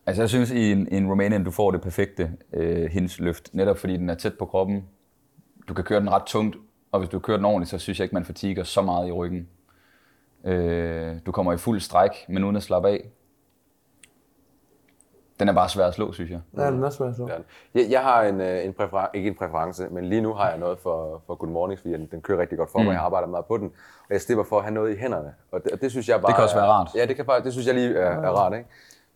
[0.07, 3.97] Altså jeg synes, i en, en Romanian, du får det perfekte øh, hinge-løft, netop fordi
[3.97, 4.85] den er tæt på kroppen.
[5.69, 6.57] Du kan køre den ret tungt,
[6.93, 9.13] og hvis du kører den ordentligt, så synes jeg ikke, man fatiger så meget i
[9.13, 9.49] ryggen.
[10.45, 13.11] Øh, du kommer i fuld stræk, men uden at slappe af.
[15.41, 16.41] Den er bare svær at slå, synes jeg.
[16.57, 17.27] Ja, den er svært så.
[17.29, 17.81] Ja.
[17.81, 20.59] Jeg, jeg har en, øh, en præference, ikke en præference, men lige nu har jeg
[20.59, 22.87] noget for, for Good Mornings, fordi den, kører rigtig godt for mig.
[22.87, 22.93] Mm.
[22.93, 23.67] Jeg arbejder meget på den,
[24.09, 25.35] og jeg slipper for at have noget i hænderne.
[25.53, 26.89] Og det, og det synes jeg bare kan også er- være rart.
[26.95, 28.53] Ja, det, kan faktisk, det synes jeg lige er, er rart.
[28.53, 28.69] Ikke?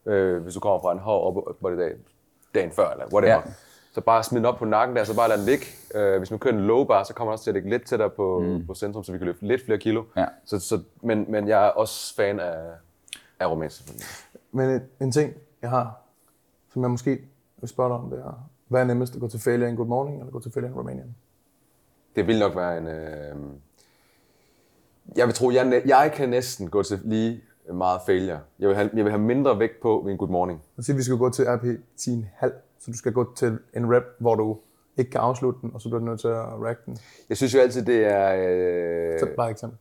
[0.06, 1.92] Øh, hvis du kommer fra en hård op, op dag,
[2.54, 3.34] dagen før, eller whatever.
[3.34, 3.40] Ja.
[3.92, 5.66] Så bare smid den op på nakken der, så bare lad den ligge.
[5.94, 7.86] Øh, hvis man kører en low bar, så kommer den også til at ligge lidt
[7.86, 8.66] tættere på, mm.
[8.66, 10.04] på centrum, så vi kan løfte lidt flere kilo.
[10.16, 10.24] Ja.
[10.44, 12.54] Så, så, men, men jeg er også fan af,
[13.40, 14.06] af selvfølgelig.
[14.52, 16.00] Men en, en ting, jeg har,
[16.74, 17.10] som jeg måske
[17.60, 19.86] vil spørge dig om, det er, Hvad er nemmest at gå til failure in good
[19.86, 21.14] morning, eller gå til failure in Romanian?
[22.16, 22.86] Det vil nok være en...
[22.86, 23.36] Øh...
[25.16, 27.40] Jeg vil tro, jeg, jeg kan næsten gå til lige
[27.72, 28.40] meget failure.
[28.58, 30.58] Jeg vil have, jeg vil have mindre vægt på ved en good morning.
[30.58, 31.64] Lad os sige, at vi skal gå til RP
[32.00, 34.58] 10,5, så du skal gå til en rep, hvor du
[34.96, 36.98] ikke kan afslutte den, og så bliver du nødt til at rack den.
[37.28, 38.34] Jeg synes jo altid, det er...
[39.14, 39.20] Øh...
[39.20, 39.78] Så bare eksempel.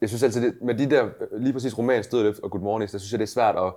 [0.00, 2.98] jeg synes altid, det, med de der, lige præcis romansk dødløft og good mornings, der
[2.98, 3.72] synes jeg, det er svært at,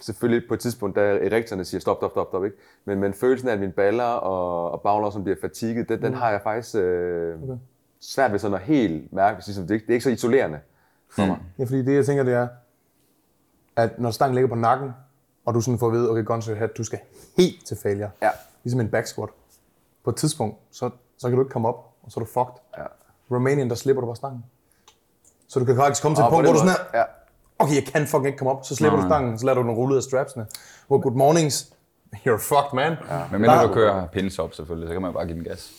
[0.00, 2.56] selvfølgelig på et tidspunkt, da erektorerne siger stop, stop, stop, stop, ikke?
[2.84, 6.14] Men, men følelsen af, at mine baller og, og bagler, som bliver fatiget, den, den
[6.14, 7.52] har jeg faktisk øh, okay.
[8.00, 9.42] svært ved sådan at helt mærke.
[9.46, 10.60] Ligesom, det, er ikke- det er ikke så isolerende
[11.10, 11.38] for mig.
[11.58, 12.48] Ja, fordi det, jeg tænker, det er,
[13.76, 14.90] at når stangen ligger på nakken,
[15.44, 16.98] og du sådan får at vide, okay, your head, du skal
[17.36, 18.10] helt til failure.
[18.22, 18.30] Ja.
[18.64, 19.28] Ligesom en back squat.
[20.04, 22.54] På et tidspunkt, så, så kan du ikke komme op, og så er du fucked.
[22.78, 22.84] Ja.
[23.36, 24.44] Romanian, der slipper du bare stangen.
[25.48, 27.04] Så du kan faktisk komme til et på punkt, hvor du sådan her, Ja.
[27.60, 29.70] Okay, jeg kan fucking ikke komme op, så slipper du stangen, så lader du den
[29.76, 30.46] rulle ud af strapsene.
[30.88, 31.72] Hvor good mornings,
[32.26, 32.92] you're fucked, man.
[33.10, 33.18] Ja.
[33.32, 35.70] Men mindre du kører pins op selvfølgelig, så kan man bare give den gas.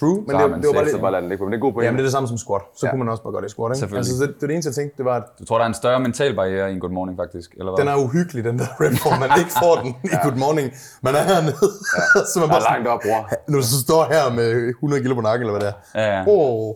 [0.00, 1.44] True, men det, det var bare det, bare lade den ligge på.
[1.44, 2.62] Men det er god på Ja, men det er det samme som squat.
[2.76, 2.90] Så Ja.
[2.90, 3.96] kunne man også bare gøre det i squat, ikke?
[3.96, 5.68] Altså, det, det, er det eneste, jeg tænkte, det var, at Du tror, der er
[5.68, 7.48] en større mental barriere i en good morning faktisk?
[7.58, 7.78] Eller hvad?
[7.84, 10.66] den er uhyggelig, den der rep, hvor man ikke får den i good morning.
[11.02, 11.56] Man er hernede,
[12.30, 13.20] så man Der bare er langt op, bror.
[13.52, 16.00] nu så står her med 100 kilo på nakken, eller hvad det er.
[16.02, 16.24] Ja, ja.
[16.26, 16.74] Oh.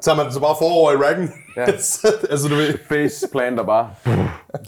[0.00, 1.30] Så man så bare forover i racken.
[1.56, 1.60] Ja.
[2.30, 3.90] altså, du ved, Face planter bare.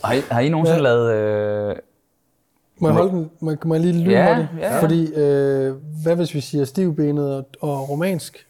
[0.04, 0.82] Har, I, har I nogensinde ja.
[0.82, 1.12] lavet...
[1.14, 1.76] Øh...
[2.78, 3.30] Må jeg, holde den?
[3.40, 4.48] Må, jeg- må jeg lige lyde Ja, det?
[4.58, 4.80] ja.
[4.82, 8.46] Fordi, øh, hvad hvis vi siger stivbenet og, og romansk?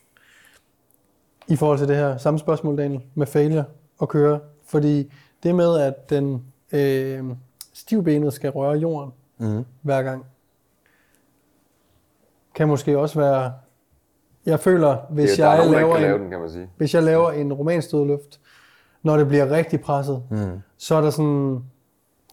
[1.49, 3.65] I forhold til det her samme spørgsmål, Daniel, med failure
[3.99, 4.41] og køre.
[4.67, 5.13] Fordi
[5.43, 7.25] det med, at den øh,
[7.73, 9.65] stivbenet skal røre jorden mm.
[9.83, 10.25] hver gang,
[12.55, 13.53] kan måske også være...
[14.47, 16.69] Jeg føler, hvis Det, er jeg nogen, laver kan lave en, den, kan man sige.
[16.77, 18.41] hvis jeg laver en romansk dødløft,
[19.03, 20.37] når det bliver rigtig presset, mm.
[20.79, 21.55] så er der sådan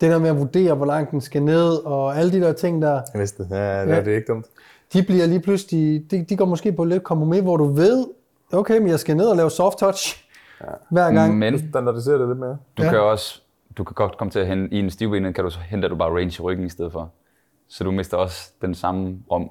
[0.01, 2.81] det der med at vurdere, hvor langt den skal ned, og alle de der ting
[2.81, 3.49] der, jeg vidste det.
[3.51, 3.99] Ja, det, ja.
[3.99, 4.45] det er ikke dumt.
[4.93, 8.05] de bliver lige pludselig, de, de går måske på lidt kompromis, hvor du ved,
[8.53, 10.27] okay, men jeg skal ned og lave soft touch
[10.61, 10.65] ja.
[10.91, 11.37] hver gang.
[11.37, 12.57] Men Standardiserer det lidt mere.
[12.77, 12.89] du Ja.
[12.89, 13.41] kan også...
[13.77, 15.91] Du kan godt komme til at hente i en stivbenet, kan du så hente, at
[15.91, 17.11] du bare range i ryggen i stedet for.
[17.67, 19.49] Så du mister også den samme rom.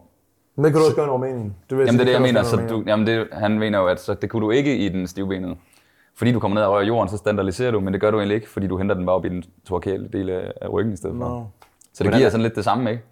[0.59, 1.55] Men det kan du også gøre i Rumænien.
[1.71, 2.41] Det vil Jamen det er det, jeg kan mener.
[2.41, 4.89] også Så du, jamen det, han mener jo, at så, det kunne du ikke i
[4.89, 5.57] den stivbenede.
[6.15, 8.35] Fordi du kommer ned og rører jorden, så standardiserer du, men det gør du egentlig
[8.35, 11.17] ikke, fordi du henter den bare op i den torkale del af, ryggen i stedet
[11.19, 11.29] for.
[11.29, 11.45] Nå.
[11.95, 13.03] Så det giver sådan lidt det samme, ikke?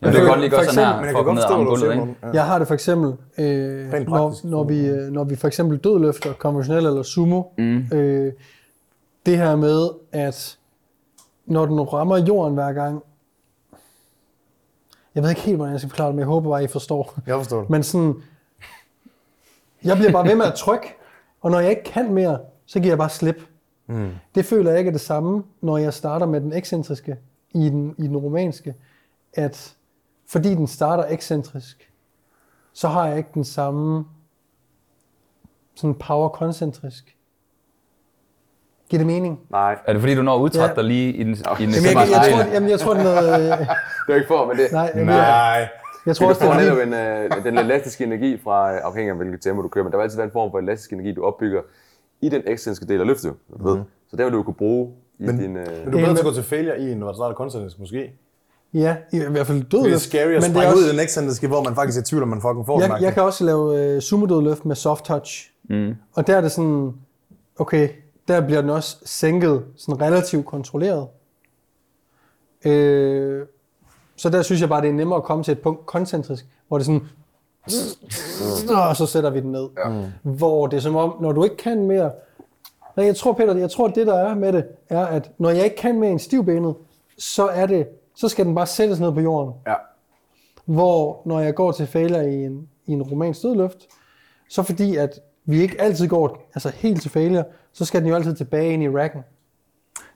[0.00, 1.92] Men Men du kan godt lige gøre sådan her, for at komme ned og gulvet,
[1.92, 2.14] ikke?
[2.32, 6.32] Jeg har det for eksempel, øh, når, når, vi, øh, når vi for eksempel dødløfter,
[6.32, 7.86] konventionel eller sumo, mm.
[7.92, 8.32] øh,
[9.26, 10.58] det her med, at
[11.46, 13.02] når den rammer jorden hver gang,
[15.14, 17.14] jeg ved ikke helt, hvordan jeg skal forklare det, men jeg håber bare, I forstår.
[17.26, 17.70] Jeg forstår det.
[17.70, 18.22] Men sådan,
[19.84, 20.94] jeg bliver bare ved med at trykke,
[21.40, 23.48] og når jeg ikke kan mere, så giver jeg bare slip.
[23.86, 24.10] Mm.
[24.34, 27.16] Det føler jeg ikke er det samme, når jeg starter med den ekscentriske
[27.50, 28.74] i den, i den romanske,
[29.32, 29.76] at
[30.26, 31.90] fordi den starter ekscentrisk,
[32.72, 34.04] så har jeg ikke den samme
[35.74, 37.16] sådan power koncentrisk.
[38.90, 39.40] Giver det mening?
[39.50, 40.80] Nej, Er det fordi, du når at udtrætte Ja.
[40.82, 43.04] dig lige i den, i den Jamen, jeg, jeg, tror, jamen, jeg tror, det er
[43.04, 43.42] noget...
[43.52, 43.66] øh, det
[44.08, 45.68] er ikke for, men det, Nej, jeg, Nej.
[46.06, 49.16] jeg tror også, det er netop en, øh, den elastiske energi fra, øh, afhængig af
[49.16, 51.22] hvilket tempo du kører, men der vil altid være en form for elastisk energi, du
[51.24, 51.60] opbygger
[52.20, 53.78] i den ekstensiske del af løftet, du ved.
[54.10, 55.56] Så der vil du kunne bruge i Men- din...
[55.56, 57.78] Øh, Men du er bedre til at gå til failure i, når du starter koncentrisk,
[57.78, 58.12] måske.
[58.74, 60.90] Ja, i hvert fald Det er scary at men det er springe ud også, i
[60.92, 62.90] den ekscentriske, hvor man faktisk er i tvivl, om man fucking får den.
[62.90, 65.50] jeg, jeg kan også lave øh, sumo-dødløft med soft touch.
[65.70, 65.94] Mm.
[66.16, 66.92] Og der er det sådan,
[67.58, 67.88] okay,
[68.28, 71.08] der bliver den også sænket sådan relativt kontrolleret.
[72.64, 73.46] Øh,
[74.16, 76.78] så der synes jeg bare, det er nemmere at komme til et punkt koncentrisk, hvor
[76.78, 77.08] det er sådan,
[78.90, 79.68] og så sætter vi den ned.
[79.78, 80.02] Ja.
[80.22, 82.10] Hvor det er som om, når du ikke kan mere,
[82.96, 85.64] Nej, jeg tror, Peter, jeg tror, det der er med det, er, at når jeg
[85.64, 86.74] ikke kan mere en stivbenet,
[87.18, 89.54] så er det, så skal den bare sættes ned på jorden.
[89.66, 89.74] ja.
[90.64, 93.78] Hvor når jeg går til failure i en, i en romansk dødløft,
[94.48, 97.44] så fordi at vi ikke altid går altså helt til failure,
[97.74, 99.20] så skal den jo altid tilbage ind i racken.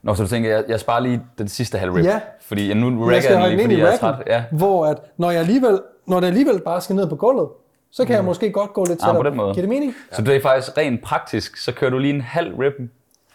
[0.03, 2.05] Nå, så du tænker, jeg, jeg sparer lige den sidste halv rep.
[2.05, 2.19] Ja.
[2.41, 4.15] Fordi ja, nu Jeg racker jeg den lige, ind i fordi jeg er træt.
[4.27, 4.43] Ja.
[4.51, 7.49] hvor at når, jeg alligevel, når det alligevel bare skal ned på gulvet,
[7.91, 9.15] så kan jeg måske godt gå lidt Ah, tættere.
[9.15, 9.53] på den måde.
[9.53, 9.93] Giver det mening?
[10.11, 12.73] Så det er faktisk rent praktisk, så kører du lige en halv rep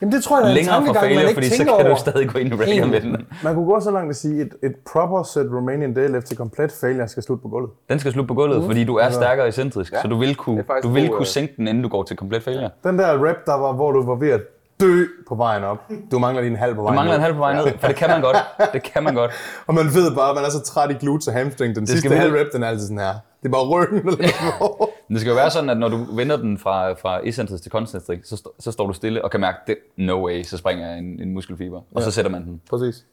[0.05, 1.89] Jamen det tror jeg, er en længere fra failure, ikke fordi så kan over.
[1.89, 3.17] du stadig gå ind i racken med den.
[3.45, 6.37] Man kunne gå så langt at sige, at et, et proper set Romanian deadlift til
[6.37, 7.71] komplet failure skal slutte på gulvet.
[7.91, 10.03] Den skal slutte på gulvet, fordi du er stærkere excentrisk, Ja.
[10.03, 12.43] så du vil kunne, du vil kunne øh, sænke den, inden du går til komplet
[12.43, 12.71] failure.
[12.85, 14.41] Den der rep, der var, hvor du var ved at
[14.81, 15.79] dø på vejen op.
[16.11, 17.25] Du mangler lige en halv på Du vejen mangler en ned.
[17.25, 18.37] halv på vej ned, for det kan man godt.
[18.73, 19.31] Det kan man godt.
[19.67, 21.77] Og man ved bare, at man er så træt i glutes og hamstring.
[21.77, 23.13] Den sidste skal halv rep, den er altid sådan her.
[23.43, 26.37] Det er bare ryggen, der ligger det skal jo være sådan, at når du vender
[26.37, 29.77] den fra, fra eccentrisk til koncentrisk, så, så står du stille og kan mærke, det
[29.97, 32.61] no way, så springer en, en muskelfiber, og så sætter man den.
[32.71, 33.05] Præcis.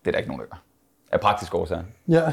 [0.00, 0.62] Det er der ikke nogen, der gør.
[1.12, 1.82] Af praktiske årsager.
[2.08, 2.22] Ja.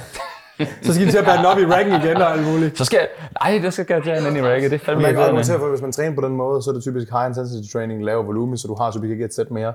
[0.82, 2.78] Så skal de til at bære den op i racken igen og alt muligt.
[2.78, 3.08] Så skal jeg...
[3.43, 4.72] Nej, det skal jeg tage ind i racket.
[4.72, 6.70] Det er fandme Man kan argumentere for, at hvis man træner på den måde, så
[6.70, 9.51] er det typisk high intensity training, lav volumen, så du har typisk ikke et sæt
[9.51, 9.74] mere.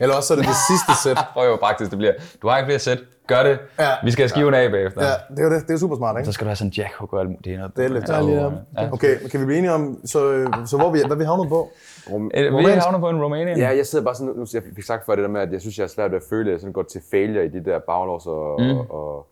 [0.00, 1.18] Eller også så er det det sidste sæt.
[1.34, 2.12] Prøv hvor praktisk det bliver.
[2.42, 2.98] Du har ikke flere sæt.
[3.26, 3.58] Gør det.
[3.78, 3.88] Ja.
[4.04, 5.04] Vi skal have skiven af bagefter.
[5.04, 5.62] Ja, det er jo det.
[5.62, 6.32] Det er jo super smart, Så ikke?
[6.32, 7.44] skal du have sådan en jackhook og alt muligt.
[7.44, 7.76] Det er noget.
[7.76, 8.92] Det er lidt Ja, ja, om.
[8.92, 10.18] Okay, kan vi blive enige om, så,
[10.66, 11.70] så hvor vi, hvad vi havnet på?
[12.12, 13.58] Rum, Øh, Vi havner på en Romanian.
[13.58, 15.60] Ja, jeg sidder bare sådan, nu jeg fik sagt før det der med, at jeg
[15.60, 17.64] synes, jeg er svært ved at føle, at jeg sådan går til failure i de
[17.64, 18.78] der baglås og, mm.
[18.78, 19.26] og, og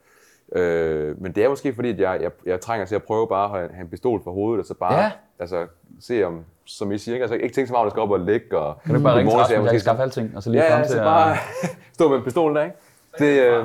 [0.57, 3.45] øh, men det er måske fordi, at jeg, jeg, jeg trænger til at prøve bare
[3.45, 5.11] at have, have en pistol for hovedet, og så bare Ja.
[5.39, 5.67] altså,
[6.01, 7.23] se om, som I siger, ikke?
[7.25, 9.17] altså ikke tænke så meget, det skal op og ligge, og Kan du ikke bare
[9.19, 10.85] ringe til så Rasmus, jeg kan måske skaffe alting, og så lige Ja, frem ja,
[10.87, 11.37] til så at- bare
[11.95, 12.77] stå med pistolen der, ikke?
[13.19, 13.65] Det, øh,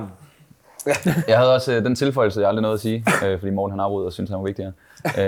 [1.27, 3.79] Jeg havde også øh, den tilføjelse, jeg aldrig nåede at sige, øh, fordi Morten han
[3.79, 4.71] afbrød og syntes, han var vigtigere.
[5.19, 5.23] Øh,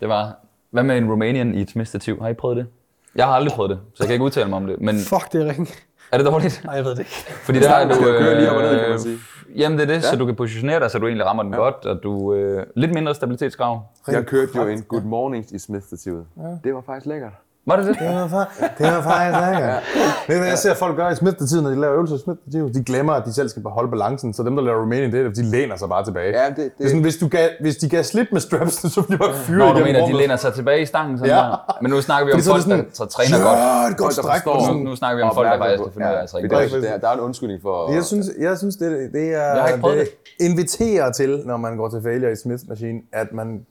[0.00, 0.32] det var,
[0.70, 2.20] hvad med en Romanian i et smidstativ?
[2.22, 2.66] Har I prøvet det?
[3.14, 4.80] Jeg har aldrig prøvet det, så jeg kan ikke udtale mig om det.
[4.80, 5.68] Men Fuck, det er ring.
[6.12, 6.60] Er det dårligt?
[6.64, 7.24] Nej, jeg ved det ikke.
[7.44, 7.94] Fordi der er du...
[7.94, 9.18] køre lige op og ned, kan man sige.
[9.56, 10.10] Jamen det er det, ja.
[10.10, 11.58] så du kan positionere dig, så du egentlig rammer den ja.
[11.58, 13.82] godt, og du øh, lidt mindre stabilitetskrav.
[14.08, 16.26] jeg kørte jo en Good Mornings i Smith-stativet.
[16.64, 17.32] Det var faktisk lækkert.
[17.66, 17.96] Var det det?
[17.98, 19.82] Det var, fa- det var faktisk lækkert.
[20.26, 22.74] Det er, jeg ser folk gøre i smidtetiden, når de laver øvelser i smidtetiden.
[22.74, 25.42] De glemmer, at de selv skal beholde balancen, så dem, der laver Romanian det, de
[25.42, 26.40] læner sig bare tilbage.
[26.42, 28.74] Ja, det, Det er det, sådan, hvis, du gav, hvis de gav slip med straps,
[28.92, 30.16] så ville de bare fyre Når du mener, at de rummet.
[30.20, 31.36] læner sig tilbage i stangen sådan Ja.
[31.42, 31.78] der.
[31.82, 33.58] Men nu snakker vi om er folk, det der sådan, så træner godt.
[33.58, 34.42] Ja, et godt Folk, der stræk.
[34.42, 34.54] forstår.
[34.60, 36.44] Nu, sådan- nu snakker vi om folk, der faktisk kan finde ud af at træne
[36.46, 36.82] er, godt.
[36.82, 37.92] det er, der er en undskyldning for...
[37.94, 39.66] Jeg synes, jeg synes det, det er...
[39.66, 40.08] Ikke det
[40.40, 43.66] inviterer til, når man går til failure i Smith Machine, at man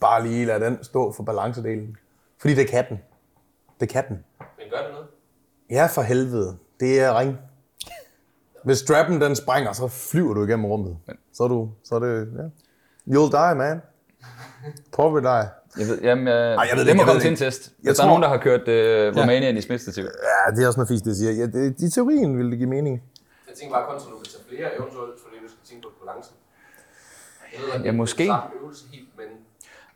[0.00, 1.96] bare lige lader den stå for balancedelen.
[2.40, 2.98] Fordi det kan den.
[3.80, 4.24] Det kan den.
[4.38, 5.06] Men gør det noget?
[5.70, 6.56] Ja, for helvede.
[6.80, 7.38] Det er ring.
[8.64, 10.96] Hvis strappen den springer, så flyver du igennem rummet.
[11.32, 12.42] Så er du, så er det, ja.
[13.14, 13.82] You'll die, man.
[14.92, 15.48] Probably die.
[15.78, 17.62] Jeg ved, jamen, jeg, jeg ved det det må jeg komme til en det test.
[17.62, 20.04] Jeg der er tror- nogen, der har kørt uh, Romanian i smidstativ.
[20.04, 21.32] Ja, det er også noget fisk, det siger.
[21.32, 23.02] Ja, det, I teorien vil det give mening.
[23.48, 25.88] Jeg tænker bare kun, så du kan tage flere eventuelt, fordi du skal tænke på
[26.06, 26.34] balancen.
[27.52, 28.24] Jeg ved, at det Ja, er måske.
[28.62, 28.84] øvelse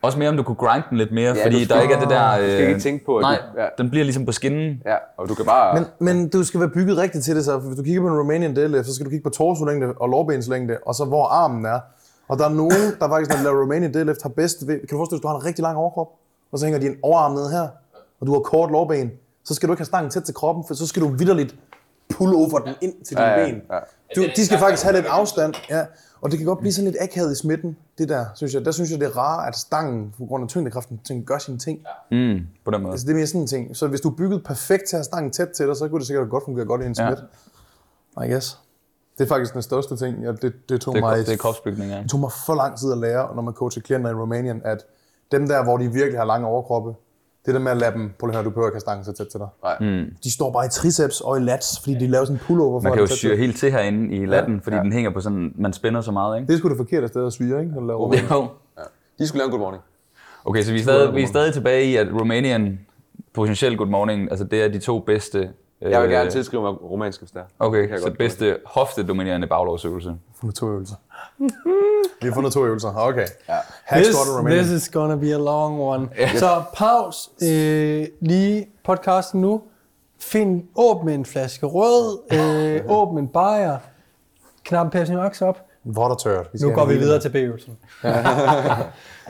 [0.03, 2.01] Også mere, om du kunne grinde den lidt mere, Ja, fordi skal- der ikke er
[2.01, 2.37] det der...
[2.37, 4.83] Du skal øh, ikke tænke på, at Nej, du, ja, den bliver ligesom på skinnen.
[4.87, 5.75] ja, og du kan bare...
[5.75, 8.19] Men, men du skal være bygget rigtigt til det, så hvis du kigger på en
[8.19, 11.81] Romanian deadlift, så skal du kigge på torsolængde og lårbenslængde, og så hvor armen er.
[12.29, 14.89] Og der er nogen, der faktisk, når de laver Romanian deadlift, har bedst ved, kan
[14.91, 16.09] du forestille dig, du har en rigtig lang overkrop,
[16.53, 17.69] og så hænger din overarm ned her,
[18.21, 19.11] og du har kort lårben,
[19.45, 21.55] så skal du ikke have stangen tæt til kroppen, for så skal du vidderligt
[22.11, 23.63] pull over den ind til dine Ja, ja, ben.
[23.73, 23.79] ja.
[24.17, 25.85] Du, de skal faktisk have lidt afstand, ja.
[26.21, 28.65] Og det kan godt blive sådan lidt akavet i smitten, det der, synes jeg.
[28.65, 31.59] Der synes jeg, det er rart, at stangen, på grund af tyngdekraften, ting, gør sine
[31.59, 31.79] ting.
[32.11, 32.93] Mm, på den måde.
[32.93, 33.77] Altså, det er mere sådan en ting.
[33.77, 36.07] Så hvis du bygget perfekt til at have stangen tæt til dig, så kunne det
[36.07, 37.15] sikkert godt fungere godt i en Ja.
[37.15, 37.25] smid.
[38.27, 38.59] I guess.
[39.19, 40.23] Det er faktisk den største ting.
[40.23, 41.99] Ja, det, det, tog Det mig, det er kropsbygning, ja.
[41.99, 44.85] det tog mig for lang tid at lære, når man coacher klienter i Rumænien, at
[45.33, 46.95] dem der, hvor de virkelig har lange overkroppe,
[47.47, 49.05] det der med at lade dem, prøv lige at høre, du behøver ikke have stangen
[49.05, 49.49] så tæt til dig.
[49.63, 49.79] Nej.
[50.25, 52.89] De står bare i triceps og i lats, fordi de laver sådan en pullover for
[52.89, 53.39] Man kan jo syre til.
[53.39, 54.83] helt til herinde i latten, fordi Ja.
[54.83, 56.47] den hænger på sådan, man spænder så meget, ikke?
[56.49, 57.73] Det er sgu det forkerte sted at syre, ikke?
[57.73, 58.47] Når du laver Jo.
[59.19, 59.83] De skulle lave en good morning.
[60.45, 62.79] Okay, så vi er, stadig, vi er stadig tilbage i, at Romanian
[63.35, 65.51] potentielt good morning, altså det er de to bedste...
[65.81, 67.43] Jeg vil øh, gerne tilskrive mig romansk, hvis det er.
[67.43, 70.15] Det Okay, så godt bedste hoftedominerende baglovsøvelse.
[70.41, 70.95] fundet to øvelser.
[72.21, 72.95] Vi har fundet to øvelser.
[72.97, 73.27] Okay.
[73.49, 73.55] Ja.
[73.85, 76.09] Hack This, og this is gonna be a long one.
[76.37, 79.63] Så pause øh, lige podcasten nu.
[80.21, 83.79] Find, åbn en flaske rød, øh, åbn en bajer,
[84.65, 85.65] knap Pepsi Max op.
[85.85, 86.49] Vådt og tørt.
[86.63, 87.21] Nu går vi videre med.
[87.21, 87.77] til B-øvelsen.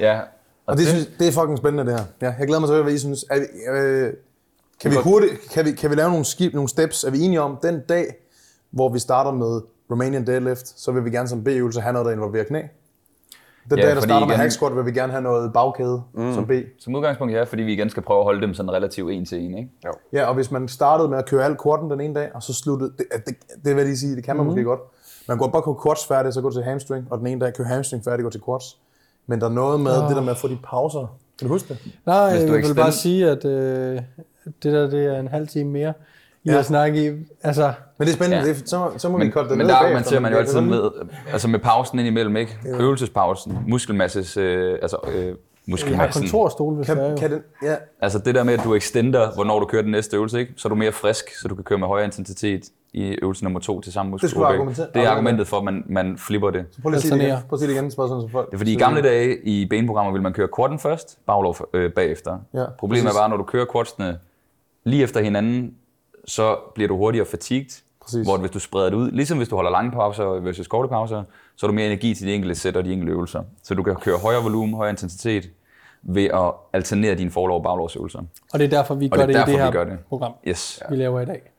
[0.01, 0.21] Ja,
[0.67, 2.07] Og det, synes, det er fucking spændende, det her.
[2.23, 3.25] Ja, jeg glæder mig til at høre, hvad I synes.
[3.31, 3.45] Er vi,
[3.79, 4.13] øh,
[4.81, 7.05] kan, vi hurtigt, kan, vi, kan vi lave nogle, skib, nogle steps?
[7.05, 8.15] Er vi enige om, den dag,
[8.71, 9.61] hvor vi starter med
[9.91, 12.61] Romanian deadlift, så vil vi gerne som B-øvelse have noget, der involverer knæ?
[13.71, 16.03] Den Ja, dag, der starter med igen- hack squat, vil vi gerne have noget bagkæde
[16.15, 16.35] mm.
[16.35, 16.51] som B.
[16.79, 19.39] som udgangspunkt ja, fordi vi igen skal prøve at holde dem sådan relativt en til
[19.41, 19.71] en, ikke?
[20.13, 22.55] Ja, og hvis man startede med at køre alt quaden den ene dag, og så
[22.55, 24.47] sluttede, det, det, det vil jeg lige sige, det kan man mm.
[24.51, 24.81] måske godt.
[25.29, 27.55] Man går bare køre quads færdig, så går du til hamstring, og den ene dag
[27.55, 28.79] køre hamstring færdig, går til quads.
[29.27, 31.17] Men der er noget med det der med at få de pauser.
[31.39, 31.79] Kan du huske det?
[32.07, 34.01] Nej, Hvis jeg vil bare sige, at øh,
[34.63, 35.93] det der det er en halv time mere
[36.45, 36.59] i Ja.
[36.59, 37.27] at snakke i.
[37.43, 38.43] Altså, Men det er spændende, Ja.
[38.43, 38.49] ja.
[38.49, 40.47] det, så, så må vi Men, kolde det men ned der argumenterer man jo jeg
[40.47, 40.91] altid med,
[41.33, 42.59] altså med pausen indimellem, ikke?
[42.67, 45.35] Øvelsespausen, muskelmasses, øh, altså øh, jeg har
[45.71, 46.23] muskelmassen.
[46.23, 47.17] kontorstol, hvis det er Kan, jo.
[47.17, 50.17] kan den, ja, Altså det der med, at du extender, hvornår du kører den næste
[50.17, 50.53] øvelse, ikke?
[50.57, 53.61] så er du mere frisk, så du kan køre med højere intensitet i øvelse nummer
[53.61, 54.47] to til samme muskelgruppe.
[54.55, 56.65] argumentere- Det er argumentet for, at man, man flipper det.
[56.83, 57.37] prøv lige at sige det igen.
[57.49, 58.47] Prøv at sige det igen, så sådan, så folk.
[58.51, 61.93] Det er fordi i gamle dage i benprogrammer ville man køre quaden først, baglov øh,
[61.93, 62.39] bagefter.
[62.55, 63.17] Ja, Problemet præcis.
[63.17, 64.19] er bare, når du kører quadsene
[64.89, 65.75] lige efter hinanden,
[66.25, 67.83] så bliver du hurtigere fatigued.
[68.03, 68.27] Præcis.
[68.27, 71.23] Hvor hvis du spreder det ud, ligesom hvis du holder lange pauser versus korte pauser,
[71.57, 73.43] så har du mere energi til de enkelte sæt og de enkelte øvelser.
[73.63, 75.51] Så du kan køre højere volumen, højere intensitet
[76.03, 78.19] ved at alternere dine forlov- og baglovsøvelser.
[78.53, 79.85] Og det er derfor, vi Og gør det det i derfor, det vi her gør
[79.85, 79.99] det.
[80.09, 80.83] program, Yes.
[80.91, 81.53] vi laver i dag.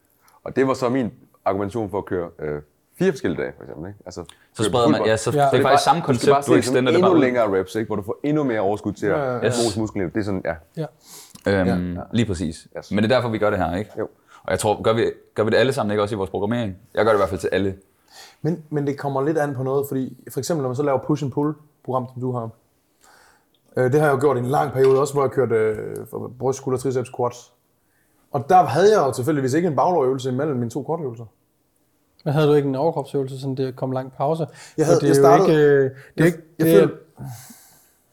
[0.44, 1.12] Og det var så min
[1.46, 2.62] argumentation for at køre øh,
[3.00, 3.88] fire forskellige dage, for eksempel.
[3.90, 4.00] Ikke?
[4.06, 4.24] Altså,
[4.54, 5.38] Så spreder man, ja, så Ja.
[5.38, 7.10] det er det faktisk samme bare- du bare koncept, du det som extender det endnu
[7.10, 7.22] bare ud.
[7.22, 7.88] længere reps, ikke?
[7.88, 10.10] hvor du får endnu mere overskud til at Ja, ja, ja, mose musklerne.
[10.14, 10.54] Det er sådan, ja.
[10.78, 10.86] Ja.
[11.50, 12.68] Øhm, Lige præcis.
[12.78, 12.92] Yes.
[12.92, 13.92] Men det er derfor, vi gør det her, ikke?
[14.00, 14.08] Jo.
[14.44, 16.78] Og jeg tror, gør vi, gør vi det alle sammen, ikke også i vores programmering?
[16.96, 17.76] Jeg gør det i hvert fald til alle.
[18.42, 21.00] Men, men det kommer lidt an på noget, fordi for eksempel når man så laver
[21.08, 21.54] push and pull
[21.86, 22.50] program, som du har.
[23.78, 25.96] Øh, det har jeg jo gjort i en lang periode også, hvor jeg kørte øh,
[26.10, 27.54] for bryst, skulder, triceps, quads.
[28.32, 31.26] Og der havde jeg jo tilfældigvis ikke en baglårøvelse imellem mine to kortøvelser.
[32.26, 34.48] Men havde du ikke en overkropsøvelse, sådan det kom lang pause?
[34.78, 36.66] Jeg havde- For det er jeg jo startede- ikke, øh, det er Jeg- ikke, jeg
[36.68, 36.96] det, er, føler-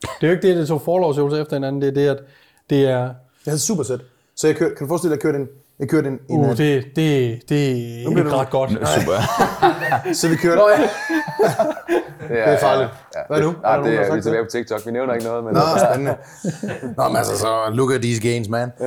[0.01, 1.81] det er jo ikke det, det tog forlovsøvelser efter hinanden.
[1.81, 2.23] Det er det, at
[2.69, 3.13] det er,
[3.47, 3.99] Jeg havde supersæt.
[4.35, 5.47] Så jeg kørte, kan du forestille dig, at jeg kørte en,
[5.79, 7.67] jeg kørte en, en uh, øh, det, det, det
[8.05, 8.69] er bliver ikke det- ret godt.
[8.69, 10.13] Super.
[10.13, 10.61] så vi kørte...
[12.29, 12.89] Det er farligt.
[13.15, 13.49] Ja, Hvad nu?
[13.49, 14.85] Er Nej, det er, vi er tilbage på TikTok.
[14.85, 15.53] Vi nævner ikke noget, men...
[15.53, 15.59] Nå,
[15.91, 16.15] spændende.
[16.97, 18.71] Nå, men altså, så look at these gains, man.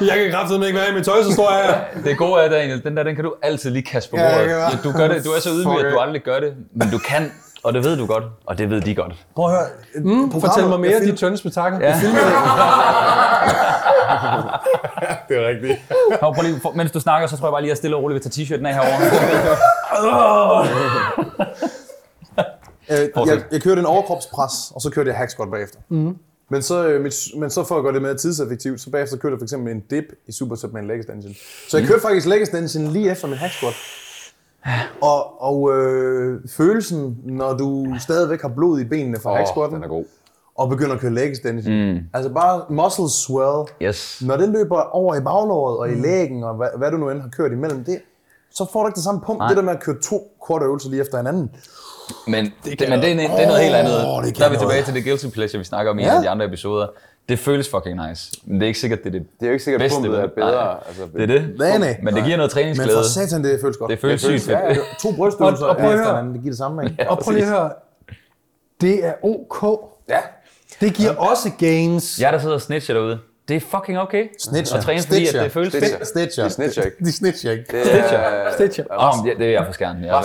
[0.00, 2.02] Jeg kan kraftedeme ikke være i mit tøj, så står jeg her.
[2.02, 4.38] Det gode er, Daniel, den der, den kan du altid lige kaste på Ja, bordet.
[4.40, 4.70] det kan være.
[4.84, 6.54] du, gør det, du er så ydmyg, at du aldrig gør det.
[6.74, 7.32] Men du kan,
[7.64, 9.26] og det ved du godt, og det ved de godt.
[9.34, 9.66] Prøv at høre.
[10.04, 11.80] Mm, fortæl mig mere, jeg de tynde spektakel.
[11.80, 12.00] Ja.
[15.28, 15.78] Det er rigtigt.
[16.20, 17.96] Hov, prøv lige, for, mens du snakker, så tror jeg bare lige, at jeg stille
[17.96, 19.00] og roligt vil tage t-shirten af herovre.
[22.90, 25.78] Øh, jeg, jeg kørte en overkropspres, og så kørte jeg hack squat bagefter.
[25.88, 26.16] Mm.
[26.50, 29.32] Men, så, øh, mit, men så for at gøre det mere tidseffektivt, så bagefter kørte
[29.32, 31.34] jeg for eksempel en dip i superset med en leg extension.
[31.68, 33.74] Så jeg kørte faktisk leg extension lige efter min hack squat.
[35.00, 39.88] Og, og øh, følelsen, når du stadigvæk har blod i benene fra oh, den er
[39.88, 40.04] god.
[40.58, 41.92] og begynder at køre leg extension.
[41.92, 41.98] Mm.
[42.14, 43.68] Altså bare muscle swell.
[43.82, 44.22] Yes.
[44.26, 47.20] Når det løber over i baglåret og i lægen, og hvad, hvad du nu end
[47.20, 47.98] har kørt imellem det,
[48.50, 49.38] så får du ikke det samme pump.
[49.38, 49.48] Nej.
[49.48, 51.50] Det der med at køre to korte øvelser lige efter hinanden.
[52.26, 53.92] Men det, det, men det, er, det er noget helt andet.
[53.92, 53.98] Der
[54.44, 54.58] er vi noget.
[54.58, 56.10] tilbage til det guilty pleasure, vi snakker om i Ja.
[56.10, 56.86] en af de andre episoder.
[57.28, 58.32] Det føles fucking nice.
[58.44, 60.00] Men det er ikke sikkert, det er det Det er jo ikke sikkert, at bedste.
[60.00, 60.50] pumpet er bedre.
[60.64, 61.54] Nej, Altså, det er det.
[61.58, 61.98] Nej, nej.
[62.02, 62.98] Men det giver noget Men træningsglæde.
[62.98, 63.90] for satan, det føles godt.
[63.90, 64.60] Det føles Det føles- sygt fedt.
[64.64, 64.80] ja, ja.
[65.02, 66.14] To brystøvelser Og- og prøv at efter høre.
[66.14, 66.96] hinanden, det giver det samme, ikke?
[67.10, 67.70] Og prøv lige at høre.
[68.80, 69.80] Det er ok.
[70.08, 70.18] Ja.
[70.80, 72.20] Det giver også gains.
[72.20, 73.18] Jeg der sidder og snitcher derude.
[73.48, 74.28] Det er fucking okay.
[74.38, 74.76] Snitcher.
[74.78, 75.98] At træne, fordi at det føles Snitcher.
[75.98, 76.08] fedt.
[76.08, 76.44] Snitcher.
[76.44, 76.96] De snitcher ikke.
[77.04, 77.64] De snitcher ikke.
[77.70, 78.84] Det er, Stitcher.
[78.90, 80.04] Åh, oh, ja, det er jeg for skærmen.
[80.04, 80.22] Jeg,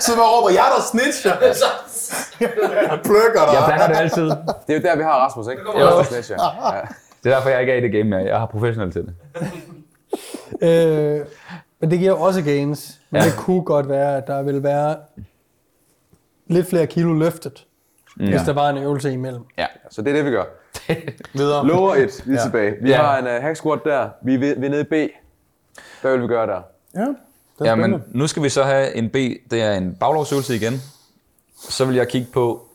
[0.00, 1.34] Så man råber, jeg er der snitcher.
[2.90, 3.54] Jeg plukker dig.
[3.54, 4.22] jeg blander det altid.
[4.24, 4.34] det
[4.68, 5.62] er jo der, vi har Rasmus, ikke?
[5.80, 5.86] Jo.
[5.86, 6.36] Rasmus Snitcher.
[6.74, 6.80] Ja.
[7.24, 8.20] Det er derfor, jeg ikke er i det game mere.
[8.20, 9.14] Jeg har professionel til det.
[10.62, 11.20] Øh,
[11.80, 12.98] men det giver også gains.
[13.10, 13.26] Men Ja.
[13.28, 14.96] det kunne godt være, at der vil være
[16.46, 17.66] lidt flere kilo løftet,
[18.16, 18.26] mm.
[18.28, 19.42] hvis der var en øvelse imellem.
[19.58, 19.66] Ja.
[19.90, 20.44] Så det er det, vi gør.
[21.34, 21.66] Videre.
[21.66, 22.42] Lower it, vi er Ja.
[22.44, 22.74] tilbage.
[22.82, 22.96] Vi Ja.
[22.96, 24.08] har en uh, hack squat der.
[24.22, 24.92] Vi er, ved- vi er nede i B.
[26.00, 26.60] Hvad vil vi gøre der?
[26.94, 27.06] Ja, det
[27.60, 27.98] er Ja, spændende.
[27.98, 29.14] men nu skal vi så have en B.
[29.50, 30.72] Det er en baglovsøvelse igen.
[31.56, 32.66] Så vil jeg kigge på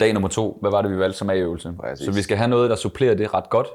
[0.00, 0.58] dag nummer to.
[0.60, 1.72] Hvad var det, vi valgte som A-øvelse?
[1.80, 2.04] Præcis.
[2.06, 3.66] Så vi skal have noget, der supplerer det ret godt.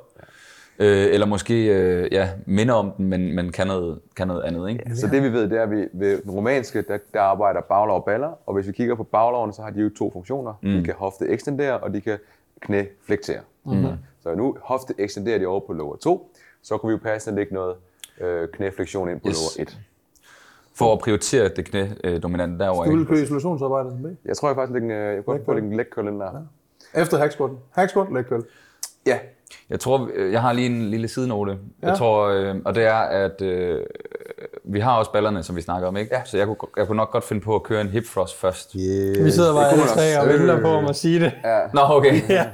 [0.80, 4.70] Øh, eller måske øh, ja, minder om den, men, men kan, noget, kan noget andet.
[4.70, 4.95] Ikke?
[4.95, 7.97] Så det vi ved, det er, at vi ved den romanske, der, der arbejder baglov
[7.97, 10.53] og baller, og hvis vi kigger på baglovene, så har de jo to funktioner.
[10.61, 10.72] Mm.
[10.72, 12.18] De kan hofte ekstendere, og de kan
[12.61, 13.39] knæ flektere.
[13.66, 13.86] Mm.
[14.24, 17.53] Så nu hofte ekstenderer de over på lower 2, så kunne vi jo passende lægge
[17.53, 17.76] noget
[18.22, 19.57] øh, knæflektion ind på Yes.
[19.57, 19.80] lower 1.
[20.74, 22.91] For at prioritere det knæ-dominante derovre.
[22.91, 24.05] Du vil køre isolationsarbejde som B.
[24.28, 26.41] Jeg tror jeg faktisk, en, øh, jeg kunne godt få en leg curl ind der.
[26.93, 27.59] Efter hack squatten.
[27.72, 28.43] Hack squat, leg curl.
[29.05, 29.20] Ja,
[29.69, 31.57] Jeg tror, øh, jeg har lige en lille sidenote.
[31.83, 31.87] Ja.
[31.87, 33.79] Jeg tror, øh, og det er, at øh,
[34.63, 36.15] vi har også ballerne, som vi snakker om, ikke?
[36.15, 36.21] Ja.
[36.25, 38.71] Så jeg kunne, jeg kunne nok godt finde på at køre en hip thrust først.
[38.79, 39.25] Yeah.
[39.25, 40.37] Vi sidder bare det alle tre og også.
[40.37, 41.31] venter på om at sige det.
[41.43, 41.59] ja.
[41.73, 42.21] Nå, okay.
[42.29, 42.45] ja.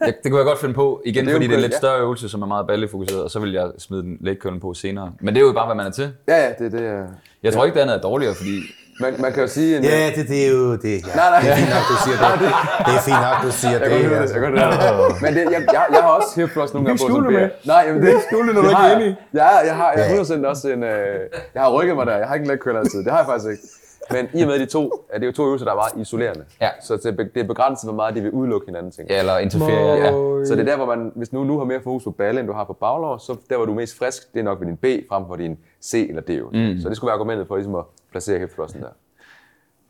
[0.00, 1.74] jeg, det kunne jeg godt finde på, igen, det er fordi det er en lidt
[1.74, 4.74] større øvelse, som er meget ballefokuseret, og så vil jeg smide den leg curlen på
[4.74, 5.12] senere.
[5.20, 6.12] Men det er jo bare, hvad man er til.
[6.28, 7.06] ja, ja, det, det er...
[7.42, 8.60] Jeg tror ikke, det andet er dårligere, fordi
[9.00, 9.76] Man, man kan jo sige...
[9.76, 11.06] En, Ja, det, det er jo det.
[11.06, 11.14] Ja.
[11.20, 11.40] Nej, nej.
[11.40, 12.52] Det er fint nok, du siger det.
[12.86, 13.88] Det er fint nok, du siger Jeg det.
[13.90, 14.34] kan godt høre det, altså.
[14.36, 15.22] jeg kan høre det.
[15.22, 17.48] Men det, jeg, jeg, jeg har også thrust nogle gange på som bærer.
[17.72, 19.16] Nej, jamen det er skjule når du ikke er enig.
[19.34, 20.82] Ja, jeg har jeg har 100% også en...
[20.82, 21.20] Øh,
[21.54, 22.16] jeg har rykket mig der.
[22.22, 22.98] Jeg har ikke en curl altid.
[23.04, 23.62] Det har jeg faktisk ikke.
[24.10, 26.44] Men i og med de to, er det jo to øvelser, der er meget isolerende.
[26.60, 26.68] Ja.
[26.82, 29.10] Så det er begrænset, hvor meget de vil udelukke hinanden, ting.
[29.10, 29.96] ja, eller interferere.
[29.96, 30.10] Ja.
[30.44, 32.48] Så det er der, hvor man, hvis nu, nu har mere fokus på balle, end
[32.48, 34.66] du har på baglov, så der, hvor du er mest frisk, det er nok ved
[34.66, 36.30] din B, frem for din C eller D.
[36.30, 36.80] Mm.
[36.82, 38.88] Så det skulle være argumentet for ligesom at placere hip thrusten der.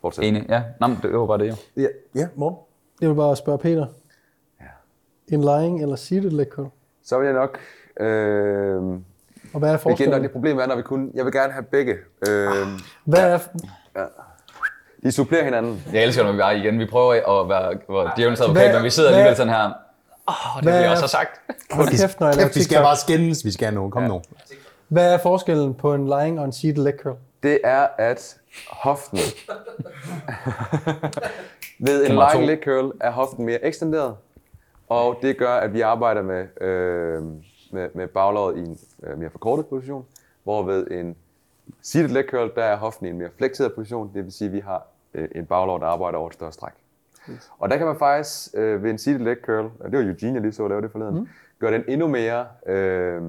[0.01, 0.25] Fortsæt.
[0.25, 0.63] Enig, ja.
[0.81, 1.55] Nå, men det var bare det jo.
[1.83, 2.59] Ja, ja Morten.
[3.01, 3.87] Jeg vil bare spørge Peter.
[5.33, 6.67] En lying eller seated leg curl?
[7.05, 7.59] Så vil jeg nok...
[8.01, 8.77] Øh,
[9.55, 10.23] Og hvad er igen, forskellen?
[10.23, 11.11] det problem er, når vi kun...
[11.15, 11.93] Jeg vil gerne have begge.
[12.29, 12.49] Øh,
[13.05, 13.39] Hvad er,
[15.03, 15.83] de supplerer hinanden.
[15.93, 16.79] Jeg elsker, når vi er igen.
[16.79, 19.65] Vi prøver at være, hvor på Hvad- pænt, men vi sidder alligevel sådan her.
[19.65, 21.41] Åh, oh, det Hvad vil jeg er- også have sagt.
[21.71, 23.45] hold kæft, når jeg laver Kæft, vi skal bare skændes.
[23.45, 23.91] Vi skal nu.
[23.91, 24.23] Kom nu.
[24.89, 27.17] Hvad er forskellen på en lying og en seated leg curl?
[27.43, 28.37] Det er, at
[28.71, 29.19] hoften...
[31.81, 34.15] Ved en lying leg curl er hoften mere ekstenderet,
[34.89, 37.23] og det gør, at vi arbejder med, øh,
[37.73, 40.05] med, med baglovet i en øh, mere forkortet position,
[40.45, 41.17] hvorved en
[41.83, 44.53] seated leg curl, der er hoften i en mere flekseret position, det vil sige, at
[44.55, 46.73] vi har øh, en baglov, der arbejder over et større stræk.
[47.59, 50.35] Og der kan man faktisk øh, ved en seated leg curl, og det var Eugene,
[50.35, 51.29] jeg lige så lave det forleden, mm.
[51.61, 52.47] gøre den endnu mere...
[52.67, 53.23] Øh,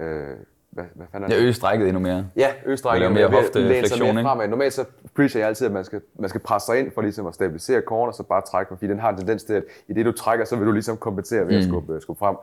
[0.00, 0.36] øh,
[0.70, 1.34] hvad, hvad fanden er det?
[1.34, 2.26] Jeg øger strækket endnu mere.
[2.36, 3.06] Ja, østrækken.
[3.06, 4.22] Og lave mere hofteflektion, ikke?
[4.22, 4.48] Fremad.
[4.48, 4.84] Normalt så
[5.16, 7.82] preacher jeg altid, at man skal, man skal presse sig ind for ligesom at stabilisere
[7.82, 10.12] korn, og så bare trække, fordi den har en tendens til, at i det du
[10.12, 11.68] trækker, så vil du ligesom kompensere ved at Mm.
[11.70, 12.36] skubbe, skubbe frem.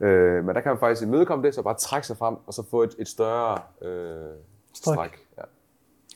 [0.00, 2.62] Øh, men der kan man faktisk imødekomme det, så bare trække sig frem, og så
[2.70, 4.16] få et, et større øh,
[4.74, 4.94] Stræk.
[4.96, 5.10] stræk.
[5.38, 5.42] Ja.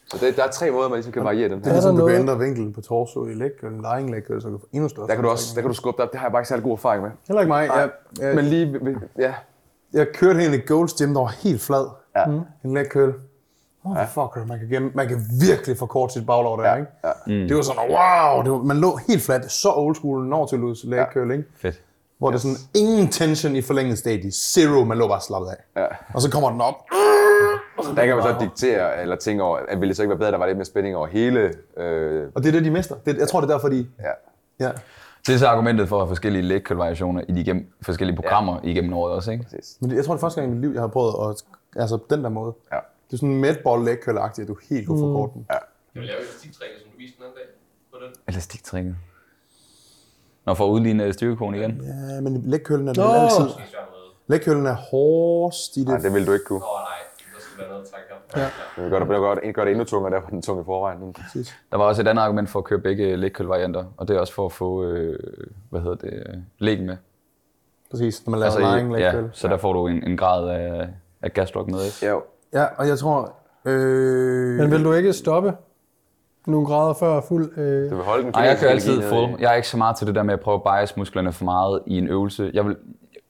[0.07, 1.74] Så det, der er tre måder, man ligesom kan variere den Det er her.
[1.76, 4.68] ligesom, du kan ændre vinklen på torso i leg, eller lying leg, så du får
[4.72, 5.07] endnu større.
[5.09, 6.12] Der kan du også der kan du skubbe dig op.
[6.12, 7.11] Det har jeg bare ikke særlig god erfaring med.
[7.28, 7.66] Heller ikke mig.
[7.66, 8.80] Jeg, jeg, Men lige,
[9.18, 9.35] ja,
[9.93, 11.87] jeg kørte hen i Gold's Gym, der var helt flad.
[12.16, 12.26] Ja.
[12.26, 12.41] Mm.
[12.64, 13.14] En leg curl.
[13.85, 15.18] Motherfucker, man kan, gemme, man kan
[15.49, 16.89] virkelig forkorte sit baglov der, Ja, ikke?
[17.05, 17.11] ja.
[17.26, 17.49] Mm.
[17.49, 20.97] Det var sådan, wow, det var, man lå helt fladt, så old school Nautilus leg
[20.99, 21.12] Ja.
[21.12, 21.45] curl, ikke?
[21.57, 21.82] Fedt.
[22.25, 22.43] Hvor yes.
[22.43, 24.31] det er sådan ingen tension i forlænget stadie.
[24.33, 25.81] Zero, man lå bare slappet af.
[25.81, 25.87] Ja.
[26.14, 26.75] Og så kommer den op.
[27.97, 30.29] Der kan man så diktere, eller tænke over, at ville det så ikke være bedre,
[30.29, 31.41] at der var lidt mere spænding over hele...
[31.77, 32.95] Øh, Og det er det, de mister.
[33.07, 33.87] Det, jeg tror, det er derfor, de...
[34.01, 34.72] ja, Ja.
[35.27, 38.68] Det er så argumentet for forskellige leg curl variationer i de gennem, forskellige programmer ja.
[38.68, 39.45] igennem året også, ikke?
[39.45, 39.77] præcis.
[39.81, 41.45] Men det, jeg tror, det er første gang i mit liv, jeg har prøvet at...
[41.81, 42.55] Altså på den der måde.
[42.72, 42.77] Ja.
[43.07, 45.47] Det er sådan en medball leg curl agtigt at du helt kunne forkorte den.
[45.51, 45.59] Ja.
[45.95, 47.47] Jeg vil lave elastiktræning, som du viste den anden dag.
[47.93, 48.14] På den.
[48.29, 48.97] Elastiktrækket.
[50.47, 51.81] Når for at udligne styrkekonen igen.
[52.15, 53.03] Ja, men leg curlen er Nå!
[53.03, 53.45] vel altid...
[54.29, 55.89] Det er hårdest i det.
[55.89, 56.57] Nej, det vil du ikke kunne.
[56.57, 56.99] Åh nej,
[57.35, 58.01] der skal være noget at.
[58.37, 58.43] Ja.
[58.83, 60.65] Det gør det, det gør det, gør det endnu tungere, der var den tunge i
[60.65, 61.15] forvejen.
[61.71, 64.17] Der var også et andet argument for at køre begge leg curl varianter, og det
[64.17, 65.19] er også for at få, øh,
[65.71, 66.97] hvad hedder det, øh, lægen med.
[67.91, 70.89] Præcis, når man laver Altså, leg ja, så der får du en, en grad af,
[71.23, 72.07] af gasdruk med, ikke?
[72.07, 72.23] Jo.
[72.53, 73.33] Ja, og jeg tror...
[73.65, 75.53] Øh, Men vil du ikke stoppe
[76.47, 77.59] nogle grader før fuld...
[77.59, 79.41] Øh, Du vil holde den Nej, jeg kører altid full.
[79.41, 81.45] Jeg er ikke så meget til det der med at prøve at bias musklerne for
[81.45, 82.51] meget i en øvelse.
[82.55, 82.77] Jeg vil,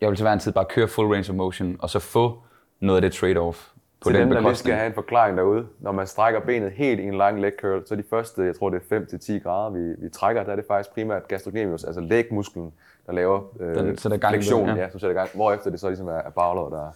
[0.00, 2.38] jeg vil til hver en tid bare køre full range of motion, og så få
[2.80, 5.66] noget af det trade-off på Til den dem, der lige skal have en forklaring derude.
[5.80, 8.70] Når man strækker benet helt i en lang leg curl, så de første, jeg tror
[8.70, 9.00] det er
[9.38, 12.72] 5-10 grader, vi, vi trækker, der er det faktisk primært gastrocnemius, altså lægmusklen,
[13.06, 14.74] der laver øh, Den sætter gang i den, flektion, ja.
[14.74, 14.90] ja.
[14.90, 16.86] som sætter gang, hvorefter det så ligesom er, er baglåret, der,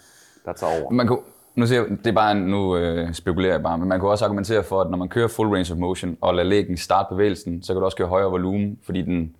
[0.44, 0.90] der tager over.
[0.90, 1.20] Man kunne,
[1.58, 4.24] nu, siger jeg, det er bare nu øh, spekulerer jeg bare, men man kunne også
[4.24, 7.62] argumentere for, at når man kører full range of motion og lader lægen starte bevægelsen,
[7.62, 9.36] så kan du også køre højere volumen, fordi den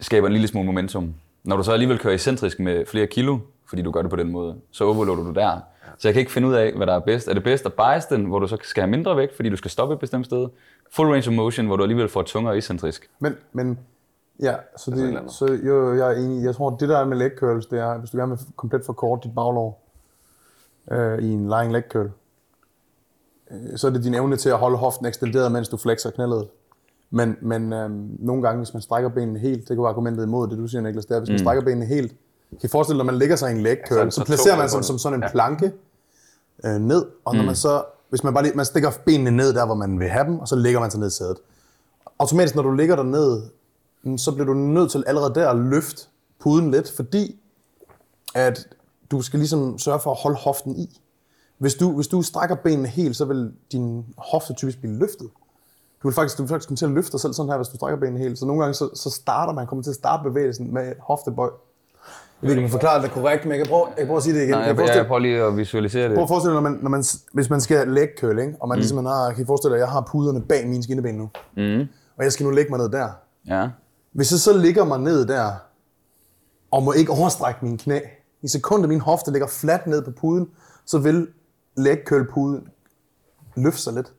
[0.00, 1.14] skaber en lille smule momentum.
[1.44, 4.32] Når du så alligevel kører excentrisk med flere kilo, fordi du gør det på den
[4.32, 5.60] måde, så overloader du der.
[5.98, 7.28] Så jeg kan ikke finde ud af, hvad der er bedst.
[7.28, 9.56] Er det bedst at bias den, hvor du så skal have mindre vægt, fordi du
[9.56, 10.48] skal stoppe et bestemt sted?
[10.92, 13.10] Full range of motion, hvor du alligevel får tungere excentrisk.
[13.18, 13.78] Men, men
[14.42, 16.44] ja, så, eller det, så jo, jeg er enig.
[16.44, 18.82] Jeg tror, det der er med leg curls, det er, hvis du gerne vil komplet
[18.86, 19.81] forkorte dit baglov
[20.90, 22.10] øh, i en lying leg curl,
[23.50, 26.48] øh, så er det din evne til at holde hoften ekstenderet, mens du flexer knælet.
[27.10, 30.48] Men, men øh, nogle gange, hvis man strækker benene helt, det kan være argumentet imod
[30.48, 32.14] det, du siger, Niklas, det er, hvis man strækker benene helt,
[32.50, 34.20] kan I forestille dig, når man ligger sig i en leg så curl, det så,
[34.20, 35.30] så placerer man sig som sådan en Ja.
[35.30, 35.72] planke
[36.64, 39.66] øh, ned, og når man så, hvis man bare lige, man stikker benene ned der,
[39.66, 41.36] hvor man vil have dem, og så lægger man sig ned i sædet.
[42.18, 43.42] Automatisk, når du ligger der ned,
[44.02, 46.02] mm, så bliver du nødt til allerede der at løfte
[46.40, 47.40] puden lidt, fordi
[48.34, 48.68] at
[49.12, 51.00] du skal ligesom sørge for at holde hoften i.
[51.58, 55.28] Hvis du, hvis du strækker benene helt, så vil din hofte typisk blive løftet.
[56.02, 57.68] Du vil faktisk, du vil faktisk komme til at løfte dig selv sådan her, hvis
[57.68, 58.38] du strækker benene helt.
[58.38, 61.48] Så nogle gange så, så starter man, kommer til at starte bevægelsen med hoftebøj.
[62.42, 64.16] Jeg ved ikke, om jeg forklarer det korrekt, men jeg kan prøve, jeg kan prøve
[64.16, 64.50] at sige det igen.
[64.50, 66.14] Nej, jeg, forestille- jeg prøver lige at visualisere det.
[66.14, 68.54] Prøv at forestille dig, når man, når man, hvis man skal leg curl, ikke?
[68.60, 68.80] og man mm.
[68.80, 71.80] ligesom har, kan I forestille dig, at jeg har puderne bag mine skinneben nu, Mm.
[72.16, 73.08] og jeg skal nu lægge mig ned der.
[73.48, 73.68] Ja.
[74.12, 75.52] Hvis jeg så ligger mig ned der,
[76.70, 77.98] og må ikke overstrække mine knæ,
[78.42, 80.50] i sekundet min hofte ligger fladt ned på puden,
[80.84, 81.28] så vil
[81.76, 82.68] leg curl puden
[83.56, 84.12] løfte sig lidt.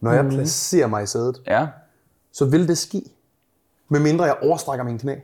[0.00, 1.66] Når jeg placerer mig i sædet, ja.
[2.32, 3.02] så vil det ske,
[3.88, 5.16] medmindre jeg overstrækker mine knæ.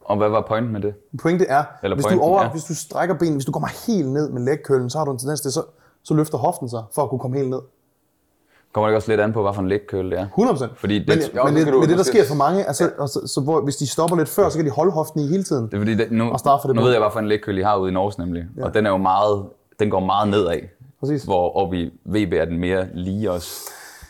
[0.00, 0.94] Og hvad var pointen med det?
[1.22, 2.50] Pointet er, Eller hvis, pointen, du over, ja.
[2.50, 5.10] hvis du strækker benene, hvis du kommer helt ned med leg curlen, så har du
[5.10, 5.64] en tendens til, så,
[6.02, 7.60] så løfter hoften sig, for at kunne komme helt ned.
[8.72, 10.26] Kommer det også lidt an på, hvad for en curl det er?
[10.26, 10.68] 100%.
[10.76, 13.06] Fordi det- men, jo, men, det, men det, der sker for mange, altså, ja.
[13.06, 15.42] så, så hvor, hvis de stopper lidt før, så kan de holde hoften i hele
[15.42, 15.66] tiden.
[15.66, 17.58] Det er fordi, det, nu, Og fra det nu ved jeg, hvad for en curl
[17.58, 18.44] I har ude i Norge nemlig.
[18.56, 18.64] Ja.
[18.64, 19.44] Og den er jo meget,
[19.80, 20.60] den går meget nedad.
[21.00, 21.22] Præcis.
[21.22, 23.50] Hvor oppe i VB er den mere lige også.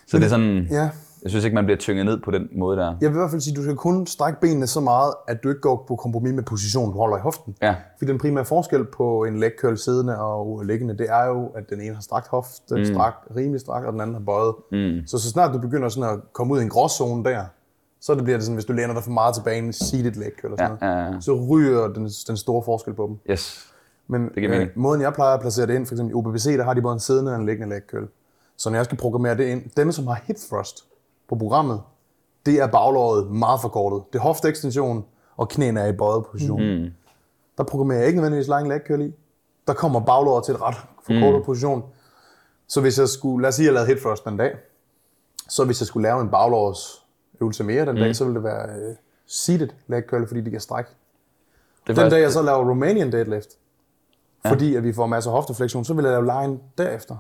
[0.07, 0.89] Så det er sådan, Ja,
[1.23, 2.87] jeg synes ikke, man bliver tynget ned på den måde der.
[3.01, 5.43] jeg vil i hvert fald sige, at du skal kun strække benene så meget, at
[5.43, 7.57] du ikke går på kompromis med positionen, du holder i hoften.
[7.63, 11.47] Ja, Fordi den primære forskel på en leg curl siddende og liggende, det er jo,
[11.47, 12.85] at den ene har strakt hofte, mm.
[12.85, 14.55] strakt, rimelig strakt, og den anden har bøjet.
[14.73, 15.07] Mm.
[15.07, 17.45] Så så snart du begynder sådan at komme ud i en gråzone der,
[18.01, 20.33] så det bliver det sådan, hvis du læner dig for meget tilbage i seated leg
[20.45, 21.21] eller sådan Ja, noget, ja, ja.
[21.21, 23.17] så ryger den, den store forskel på dem.
[23.33, 23.67] yes.
[24.09, 24.71] Men giver øh, mening.
[24.75, 26.93] måden jeg plejer at placere det ind, for eksempel i OBBC, der har de både
[26.95, 28.09] en siddende og en liggende leg curl.
[28.57, 30.85] Så når jeg skal programmere det ind, dem som har hip thrust
[31.31, 31.81] på programmet,
[32.47, 34.03] det er baglåret meget forkortet.
[34.13, 35.05] Det er hofteekstension,
[35.37, 36.63] og knæene er i bøjet position.
[36.63, 36.91] Mm.
[37.59, 39.15] Der programmerer jeg ikke nødvendigvis lying leg curl i.
[39.67, 40.75] Der kommer baglåret til et ret
[41.07, 41.45] forkortet mm.
[41.45, 41.83] position.
[42.67, 44.55] Så hvis jeg skulle, lad os sige, at jeg lavede hip thrust den dag,
[45.49, 48.01] så hvis jeg skulle lave en baglårsøvelse mere den mm.
[48.01, 48.97] dag, så ville det være uh,
[49.27, 50.91] seated leg curl, fordi det kan strække.
[51.87, 53.49] Det Den dag jeg så laver Romanian deadlift,
[54.45, 54.51] ja.
[54.51, 57.17] fordi at vi får masser af hofteflektion, så vil jeg lave line derefter.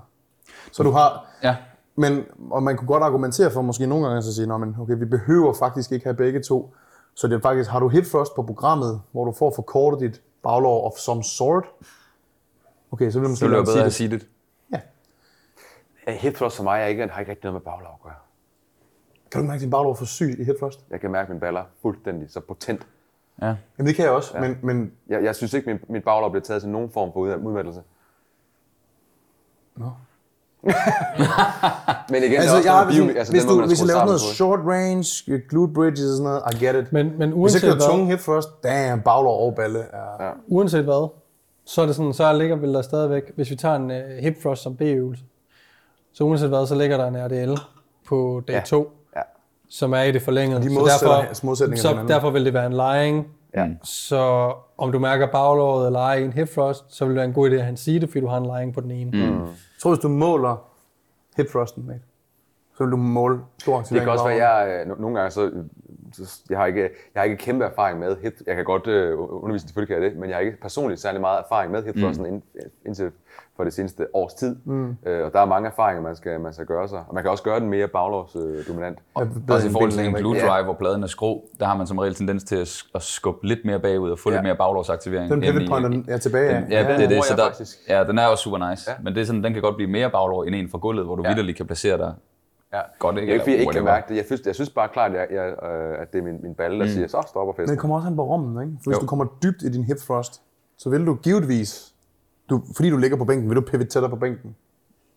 [0.73, 1.57] Så du har, Ja.
[2.01, 4.95] Men, og man kunne godt argumentere for måske nogle gange at sige, "Nå, men okay,
[4.99, 6.75] vi behøver faktisk ikke have begge to.
[7.15, 10.23] Så det er faktisk, har du hip thrust på programmet, hvor du får forkortet dit
[10.43, 11.65] baglår of some sort,
[12.93, 14.27] okay, så vil måske Så bedre at en sige det.
[16.07, 18.15] Ja, Hip thrust for mig er ikke, har ikke rigtig noget med baglov at gøre.
[19.31, 20.85] Kan du mærke, at din baglår er for syg i hip thrust?
[20.91, 22.87] Jeg kan mærke, at min baller er fuldstændig så potent.
[23.43, 23.47] Ja.
[23.47, 24.41] Jamen det kan jeg også, ja.
[24.41, 27.21] men, men Jeg, jeg synes ikke, min, mit baglov bliver taget til nogen form for
[27.21, 27.83] ud- udmattelse.
[29.77, 29.91] Nå.
[30.63, 34.05] Men igen, altså, det er jeg, også hvis, bio, altså hvis, du, hvis jeg laver
[34.05, 34.35] noget på.
[34.35, 36.93] short range, glute bridges og sådan noget, I get it.
[36.93, 40.25] Men, men hvis jeg uanset kører tunge hip thrust, damn, baglår og balle er...
[40.25, 40.31] Ja.
[40.49, 41.09] uanset hvad,
[41.67, 44.35] så er det sådan, så ligger vel der stadigvæk, hvis vi tager en uh, hip
[44.41, 45.23] thrust som B-øvelse,
[46.15, 47.61] så uanset hvad, så ligger der en RDL
[48.09, 48.61] på dag Ja.
[48.67, 49.21] 2, Ja.
[49.71, 50.63] som er i det forlængede.
[50.63, 51.35] De så derfor,
[51.77, 53.27] så derfor vil det være en lying.
[53.55, 53.67] Ja.
[53.83, 57.29] Så om du mærker baglåret eller ej i en hip thrust, så vil det være
[57.29, 59.11] en god idé at have en seed, fordi du har en lying på den ene.
[59.11, 59.41] Mm.
[59.41, 59.49] Jeg
[59.83, 60.57] tror, hvis du måler
[61.37, 62.01] hip thrusten, mate,
[62.81, 64.05] så vil du måle stor Det aktivering.
[64.05, 65.51] kan også være, jeg øh, no- nogle gange så,
[66.13, 68.33] så jeg har ikke, jeg har ikke kæmpe erfaring med hip.
[68.47, 71.21] Jeg kan godt øh, undervise, selvfølgelig kan jeg det, men jeg har ikke personligt særlig
[71.21, 72.43] meget erfaring med hip thrusten ind,
[72.87, 73.11] indtil
[73.57, 74.57] for det seneste års tid.
[74.65, 74.97] Mm.
[75.07, 76.99] Øh, og der er mange erfaringer, man skal, man skal gøre sig.
[77.09, 78.59] Og man kan også gøre den mere baglovsdominant.
[78.59, 79.51] Øh, dominant.
[79.51, 80.47] Også i forhold til en Ja.
[80.49, 83.47] drive, hvor pladen er skrå, der har man som regel tendens til at, at skubbe
[83.47, 84.37] lidt mere bagud og få ja.
[84.37, 85.31] lidt mere baglårsaktivering.
[85.31, 86.55] Den end pivot i- point den er tilbage.
[86.55, 87.25] Den, ja, ja, det er det.
[87.25, 87.79] Så der, faktisk.
[87.89, 88.85] ja, den er også super nice.
[88.91, 88.93] Ja.
[88.93, 88.99] Ja.
[89.05, 91.17] Men det er sådan, den kan godt blive mere baglår end en fra gulvet, hvor
[91.17, 91.29] du Ja.
[91.29, 91.35] ja.
[91.35, 92.15] vidderligt kan placere dig
[92.73, 92.81] Ja.
[92.99, 93.15] godt.
[93.15, 93.31] Det Ikke?
[93.31, 94.17] er ikke, fordi jeg ikke kan mærke det.
[94.17, 95.27] Jeg synes, jeg synes bare klart, at, jeg,
[95.63, 96.91] jeg, øh, at det er min, min balle, der mm.
[96.91, 97.73] siger, så stopper Men festen.
[97.73, 98.77] det kommer også an på rummen, ikke?
[98.85, 99.01] For hvis Jo.
[99.01, 100.43] du kommer dybt i din hip thrust,
[100.77, 101.95] så vil du givetvis,
[102.51, 104.57] du, fordi du ligger på bænken, vil du pivot tættere på bænken.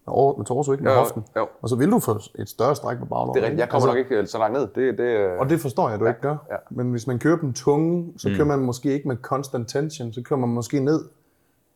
[0.05, 0.83] Over, med torso, ikke?
[0.83, 1.23] Med Jo, hoften.
[1.37, 1.47] jo.
[1.61, 3.35] Og så vil du få et større stræk på baglåret.
[3.35, 3.59] Det er rigtigt.
[3.59, 4.67] Jeg kommer nok ikke øh, så langt ned.
[4.75, 6.35] Det, det, øh, Og det forstår jeg, du ikke gør.
[6.51, 6.55] ja.
[6.69, 10.13] Men hvis man kører den tunge, så kører man måske ikke med constant tension.
[10.13, 11.03] Så kører man måske ned,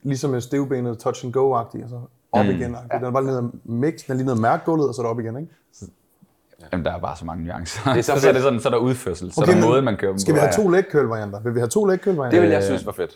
[0.04, 2.00] ligesom med stivbenet touch and go-agtigt, og så
[2.32, 2.62] op igen.
[2.92, 5.06] Den er bare lige ned mix, den er lige ned mærke gulvet, og så er
[5.06, 5.54] det op igen, ikke?
[6.72, 7.92] Jamen, der er bare så mange nuancer.
[7.94, 9.56] Det er så så, så, er det sådan, så er der udførsel, så Okay, er
[9.62, 10.64] der måde, man kører dem Skal vi have Ja.
[10.64, 11.40] to leg curl varianter?
[11.42, 13.12] Vil vi have to curl det vil jeg synes var fedt.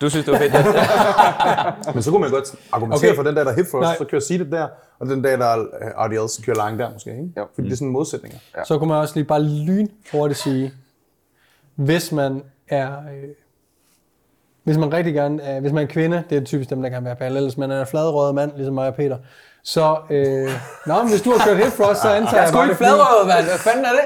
[0.00, 0.54] Du synes, det var fedt?
[0.54, 1.92] Ja.
[1.94, 3.16] Men så kunne man godt argumentere Okay.
[3.16, 3.96] for den der, der er hip Nej.
[3.98, 4.68] så kører seated der,
[4.98, 7.30] og den der, der er øh, RDL, så kører lang der måske, ikke?
[7.36, 7.46] Jo.
[7.54, 8.38] Fordi det er sådan modsætninger.
[8.56, 8.64] Ja.
[8.64, 10.72] Så kunne man også lige bare lyn hurtigt sige,
[11.74, 13.28] hvis man er, øh,
[14.64, 17.04] hvis man rigtig gerne, er, hvis man er kvinde, det er typisk dem, der kan
[17.04, 19.16] være balle, hvis man er en fladrøget mand, ligesom mig og Peter,
[19.74, 20.50] så, øh,
[20.86, 23.44] nå, men hvis du har kørt thrust, så antager jeg, det er fordi- mand.
[23.50, 24.04] Hvad fanden er det?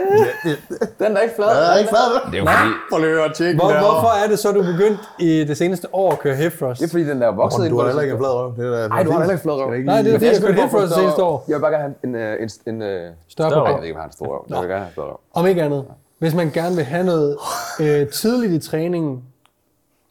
[0.99, 1.49] Den er ikke flad.
[1.49, 4.39] er ikke flad, Det er jo fordi, Prøv at høre, tjek Hvor, hvorfor er det
[4.39, 6.81] så, du begyndt i det seneste år at køre hip thrust?
[6.81, 8.25] Det er fordi, den der er vokset ind Du har det heller ikke en sidste
[8.25, 8.57] flad røv.
[8.57, 9.71] Det er, Nej, du har heller ikke flad røv.
[9.71, 11.45] Nej, det er fordi, jeg har kørt hip thrust det seneste år.
[11.49, 13.95] Jeg vil bare gerne have en, øh, en, en, en Større Jeg på ved ikke,
[13.95, 14.45] om jeg har en stor røv.
[14.49, 15.21] Jeg vil gerne have en stor røv.
[15.35, 15.85] Om ikke andet.
[16.19, 17.37] Hvis man gerne vil have noget
[17.81, 19.23] øh, tidligt i træningen,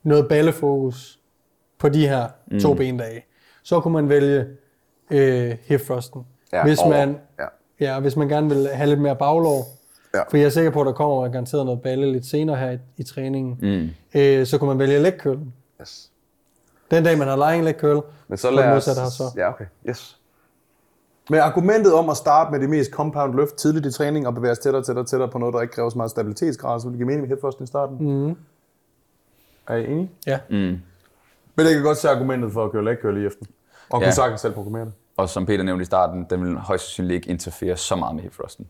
[0.04, 1.20] noget ballefokus
[1.80, 2.60] på de her mm.
[2.60, 3.26] to bendage,
[3.64, 4.46] så kunne man vælge
[5.12, 6.26] øh, hip thrusten.
[6.54, 6.90] Ja, hvis, over.
[6.90, 7.46] man, Ja.
[7.80, 9.76] ja, hvis man gerne vil have lidt mere baglår,
[10.14, 10.22] Ja.
[10.30, 12.78] for jeg er sikker på, at der kommer garanteret noget balle lidt senere her i,
[12.98, 14.20] i træningen, mm.
[14.20, 15.40] øh, så kunne man vælge leg curl.
[15.82, 16.12] Yes.
[16.92, 18.74] Den dag, man har lying leg curl, Men så lad os...
[18.74, 19.24] modsatte her så.
[19.36, 19.66] Ja, okay.
[19.90, 20.18] Yes.
[21.30, 24.52] Men argumentet om at starte med det mest compound løft tidligt i træning og bevæge
[24.52, 26.98] os tættere, tættere, tættere på noget, der ikke kræver så meget stabilitetsgrad, så vil det
[27.00, 27.98] give mening med hip thrust i starten.
[28.28, 28.36] Mm.
[29.68, 30.12] Er I enige?
[30.28, 30.40] Ja.
[30.50, 30.56] mm.
[31.56, 33.46] Men jeg kan godt se argumentet for at køre leg curl i efter.
[33.90, 34.06] Og Ja.
[34.06, 34.94] kunne sagtens selv programmere det.
[35.18, 38.24] og som Peter nævnte i starten, den vil højst sandsynligt ikke interfere så meget med
[38.24, 38.68] hip thrusten.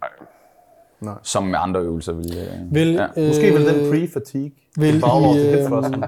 [1.02, 1.14] Nej.
[1.24, 2.38] Som med andre øvelser vil.
[2.38, 3.08] Øh, Vil, ja.
[3.18, 6.04] øh, Måske vil den pre-fatigue vil i øh, thrusten.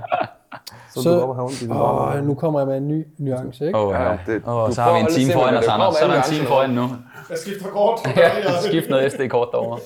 [0.93, 2.13] Så, så- du op og have ondt i din baglår.
[2.17, 3.79] Åh, nu kommer jeg med en ny nuance, ikke?
[3.79, 5.95] Åh, Ja, ja, det- oh, så har vi en time foran os, Anders.
[5.95, 6.81] Så er der en time foran nu.
[7.29, 7.99] Jeg skifter kort.
[8.17, 8.29] Ja,
[8.67, 9.79] skift noget SD-kort derovre.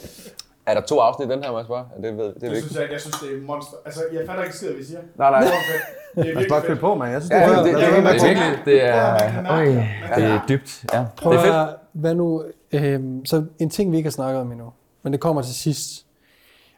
[0.67, 1.83] Er der to afsnit i den her, må jeg spørge?
[1.97, 2.63] Er Det, ved, det er Det vigtigt.
[2.65, 2.93] synes jeg ikke.
[2.93, 3.77] Jeg synes, det er monster.
[3.85, 4.99] Altså, jeg fatter ikke skid, hvad vi siger.
[5.15, 5.39] Nej, nej.
[5.41, 6.23] Det er.
[6.33, 6.79] Det er bare fedt.
[6.79, 7.11] på, mand.
[7.11, 7.77] Jeg synes, Ja, det er det- fint.
[7.77, 8.25] det- det- Det på.
[8.25, 9.87] er virkelig, det er, Ja, mærke det.
[10.15, 10.85] det er dybt.
[10.93, 11.05] Ja.
[11.17, 11.55] Prøv Det er at fedt.
[11.55, 14.71] høre, hvad nu, øh, så en ting, vi ikke har snakket om endnu,
[15.03, 16.05] men det kommer til sidst.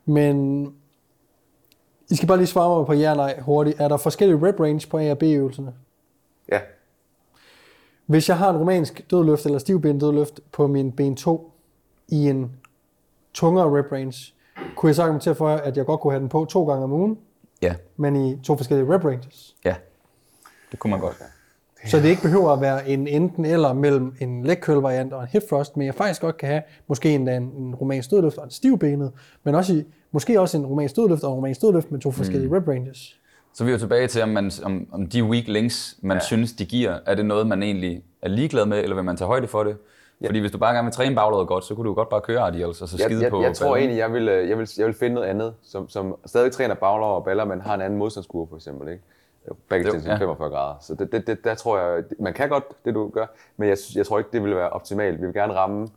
[0.06, 0.66] Men
[2.10, 3.80] I skal bare lige svare mig på ja nej hurtigt.
[3.82, 5.74] Er der forskellige rep range på A og B-øvelserne?
[6.52, 6.60] Ja.
[8.06, 11.52] Hvis jeg har en romansk dødløft eller stivben dødløft på min ben 2
[12.08, 12.52] i en
[13.38, 14.34] tungere rep range,
[14.76, 16.92] kunne jeg så argumentere for, at jeg godt kunne have den på to gange om
[16.92, 17.18] ugen,
[17.62, 19.56] Ja, men i to forskellige rep ranges.
[19.66, 19.76] ja.
[20.72, 21.16] Det kunne man godt.
[21.86, 25.22] Så det ikke behøver at være en enten eller mellem en leg curl variant og
[25.22, 28.38] en hip thrust, men jeg faktisk godt kan have måske endda en, en romansk dødløft
[28.38, 29.12] og en stivbenet,
[29.44, 32.50] men også i, måske også en romansk dødløft og en romansk dødløft med to forskellige
[32.50, 32.54] mm.
[32.56, 33.20] rep ranges.
[33.54, 36.24] Så er vi jo tilbage til, om, man, om, om de weak links, man ja.
[36.24, 39.28] synes, de giver, er det noget, man egentlig er ligeglad med, eller vil man tage
[39.28, 39.78] højde for det?
[40.26, 42.22] Fordi hvis du bare gerne vil træne baglåret godt, så kunne du jo godt bare
[42.22, 43.80] køre adiels og så skide Jeg, jeg, på jeg tror ballen.
[43.90, 46.76] egentlig, jeg vil, øh, jeg, vil, jeg vil finde noget andet, som, som stadig træner
[46.76, 48.88] baglov og baller, men har en anden modstandskurve for eksempel.
[48.88, 49.04] Ikke?
[49.92, 50.16] Til ja.
[50.18, 50.76] 45 grader.
[50.82, 53.26] Så det, det, det, der tror jeg, man kan godt det, du gør,
[53.58, 55.22] men jeg, jeg tror ikke, det vil være optimalt.
[55.22, 55.88] Vi vil gerne ramme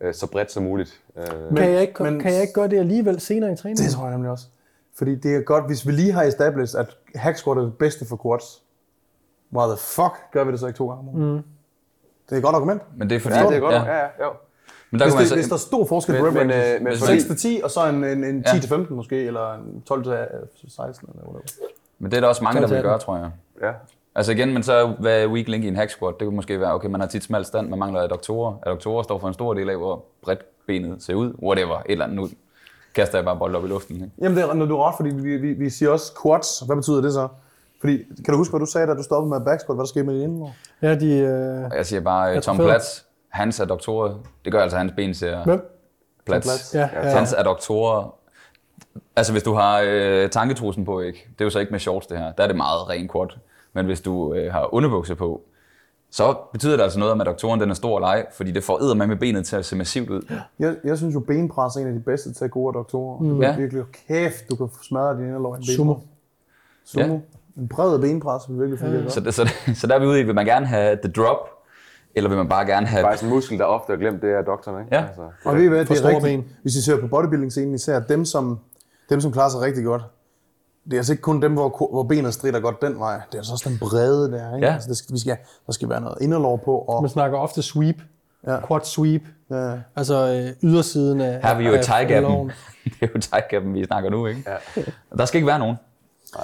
[0.00, 1.00] øh, så bredt som muligt.
[1.16, 1.24] Øh,
[1.56, 3.84] Kan jeg, ikke, men- kan jeg ikke gøre det alligevel senere i træningen?
[3.84, 4.46] Det tror jeg nemlig også.
[4.94, 8.06] Fordi det er godt, hvis vi lige har established, at hack squat er det bedste
[8.06, 8.62] for quads.
[9.52, 11.20] Why the fuck gør vi det så ikke to gange om?
[11.20, 11.42] Mm.
[12.28, 12.82] Det er et godt argument.
[12.96, 13.74] Men det er fordi, ja, det er godt.
[13.74, 13.82] Ja.
[13.82, 13.96] Ja.
[13.96, 14.30] Ja, jo.
[14.90, 16.66] Men der Hvis, det, så, hvis der er stor forskel på Men- rep men, ranges,
[16.68, 18.96] øh, men men fordi- 6 til 10, og så en, en, en 10 til 15
[18.96, 20.12] måske, eller en 12 til
[20.76, 21.42] 16, eller whatever.
[21.98, 22.82] men det er der også mange, der vil 12-18.
[22.82, 23.30] gøre, tror jeg.
[23.62, 23.72] Ja.
[24.14, 26.14] Altså igen, men så hvad er weak link i en hack squat?
[26.20, 28.54] Det kunne måske være, okay, man har tit smalt stand, man mangler adduktorer.
[28.66, 31.32] Adduktorer står for en stor del af, hvor bredt benet ser ud.
[31.42, 32.16] Whatever, et eller andet.
[32.16, 32.28] Nu
[32.94, 33.94] kaster jeg bare bold op i luften.
[33.96, 34.10] Ikke?
[34.22, 36.60] Jamen, det er, når du er ret, fordi vi, vi, vi siger også quads.
[36.66, 37.28] Hvad betyder det så?
[37.80, 39.76] Fordi, kan du huske, hvad du sagde, da du stoppede med back squat?
[39.76, 40.54] Hvad der skete med din indenlår?
[40.82, 41.12] Ja, de...
[41.14, 44.14] Øh, Jeg siger bare, øh, Tom Platz, hans adduktorer,
[44.44, 45.60] det gør altså, hans ben ser hvem?
[46.26, 46.44] Platz.
[46.46, 46.74] Platz.
[46.74, 47.16] Ja, Ja, ja.
[47.16, 48.14] Hans adduktorer,
[49.16, 51.26] altså hvis du har øh, tanketrusen på, ikke?
[51.32, 53.28] det er jo så ikke med shorts det her, der er det meget ren quad.
[53.72, 55.40] Men hvis du øh, har underbukser på,
[56.10, 58.64] så betyder det altså noget om, at adduktoren den er stor eller ej, fordi det
[58.64, 60.22] får med med benet til at se massivt ud.
[60.58, 63.18] Jeg, jeg synes jo, benpres er en af de bedste til at gode doktorer.
[63.18, 63.28] Mm.
[63.28, 63.50] Du Ja.
[63.52, 65.76] kan virkelig, kæft, du kan smadre din inderlår i en benpres.
[65.76, 65.94] Sumo.
[66.84, 67.14] Sumo.
[67.14, 67.20] Ja.
[67.58, 69.12] En bred benpres vil virkelig fungere godt.
[69.12, 71.12] Så, det, så, det, så der er vi ude i, vil man gerne have the
[71.12, 71.48] drop,
[72.14, 73.02] eller vil man bare gerne have...
[73.02, 74.96] Faktisk en muskel, der ofte er glemt, det er doktoren, ikke?
[74.96, 75.02] Ja.
[75.06, 76.24] Altså, Og ved I hvad, For det er rigtigt.
[76.24, 76.44] ben.
[76.62, 78.58] Hvis I ser på bodybuilding-scenen, især dem som,
[79.10, 80.02] dem, som klarer sig rigtig godt,
[80.84, 83.14] det er altså ikke kun dem, hvor, hvor benet strider godt den vej.
[83.14, 84.54] Det er altså også den brede der.
[84.54, 84.66] Ikke?
[84.66, 84.72] Ja.
[84.74, 85.36] Altså, det skal, vi skal,
[85.66, 86.78] der skal være noget inderlår på.
[86.78, 87.96] Og, Man snakker ofte sweep.
[88.46, 88.66] Ja.
[88.66, 89.22] Quad sweep.
[89.50, 89.72] ja.
[89.96, 91.40] Altså øh, ydersiden af...
[91.42, 92.16] Her er vi jo i tie det
[93.00, 94.44] er jo tie vi snakker nu, ikke?
[94.76, 94.82] Ja.
[95.18, 95.76] Der skal ikke være nogen.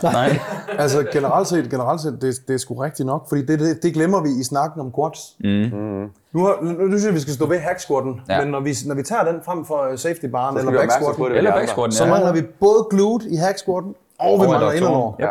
[0.02, 0.38] Nej.
[0.78, 3.94] Altså generelt set, generelt set det, det er sgu rigtigt nok, fordi det, det, det
[3.94, 5.18] glemmer vi i snakken om quads.
[5.40, 6.10] Mm.
[6.32, 8.34] Nu, har, nu, nu synes jeg, vi skal stå ved hack squatten, Ja.
[8.34, 8.40] ja.
[8.40, 10.92] men når vi, når vi tager den frem for øh, safety baren eller vi back
[10.92, 11.36] squatten.
[11.36, 12.10] Eller back squatten, så ja.
[12.10, 14.76] mangler vi både glute i hack squatten, og vi Og mangler adduktoren.
[14.76, 15.16] inderlår.
[15.20, 15.28] Ja.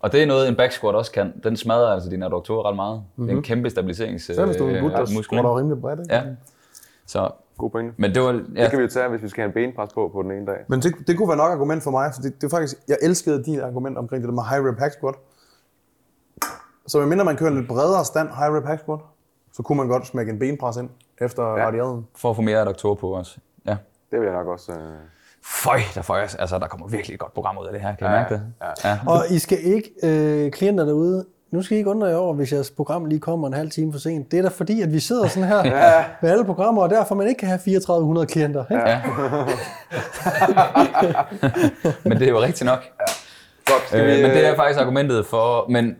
[0.00, 1.32] Og det er noget, en back squat også kan.
[1.44, 2.96] Den smadrer altså dine adduktorer ret meget.
[2.96, 3.26] Mm-hmm.
[3.26, 5.22] Det er en kæmpe stabiliserings Så hvis du er en gut, der muskel.
[5.24, 6.00] squatter rimelig bredt.
[6.00, 6.14] Ikke?
[6.14, 6.22] Ja.
[7.06, 7.94] Så, God pointe.
[7.98, 8.32] men det var...
[8.32, 10.30] Ja, Det kan vi jo tage, hvis vi skal have en benpres på på den
[10.30, 10.58] ene dag.
[10.68, 12.96] Men det, det kunne være nok argument for mig, for det, det er faktisk, jeg
[13.02, 15.14] elskede din argument omkring det der med high rep hack squat.
[16.86, 19.00] Så medmindre man kører en lidt bredere stand high rep hack squat,
[19.52, 20.88] så kunne man godt smække en benpres ind
[21.20, 21.66] efter Ja.
[21.66, 22.06] radialen.
[22.16, 23.38] for at få mere adduktorer på os.
[23.66, 23.76] Ja.
[24.10, 24.72] Det vil jeg nok også...
[24.72, 24.78] Øh...
[25.46, 27.94] Føj, der, får jeg, altså, der kommer virkelig et godt program ud af det her.
[27.96, 28.42] Kan I Ja, mærke det?
[28.84, 28.88] ja.
[28.90, 28.98] ja.
[29.06, 31.24] Og I skal ikke, øh, klienter derude,
[31.54, 33.92] nu skal I ikke undre jer over, hvis jeres program lige kommer en halv time
[33.92, 34.30] for sent.
[34.30, 36.04] Det er da fordi, at vi sidder sådan her ja.
[36.22, 38.64] med alle programmer, og derfor man ikke kan have 3400 klienter.
[38.70, 38.88] Ikke?
[38.88, 39.02] ja.
[42.08, 42.78] men det er jo rigtigt nok.
[43.66, 45.96] Godt, skal Øh, vi, men det er øh, faktisk argumentet for, men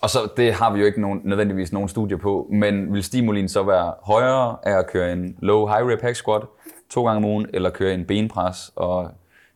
[0.00, 3.48] og så det har vi jo ikke nogen, nødvendigvis nogen studie på, men vil stimulin
[3.48, 6.42] så være højere af at køre en low high rep hack squat
[6.90, 9.10] to gange om ugen, eller køre en benpres og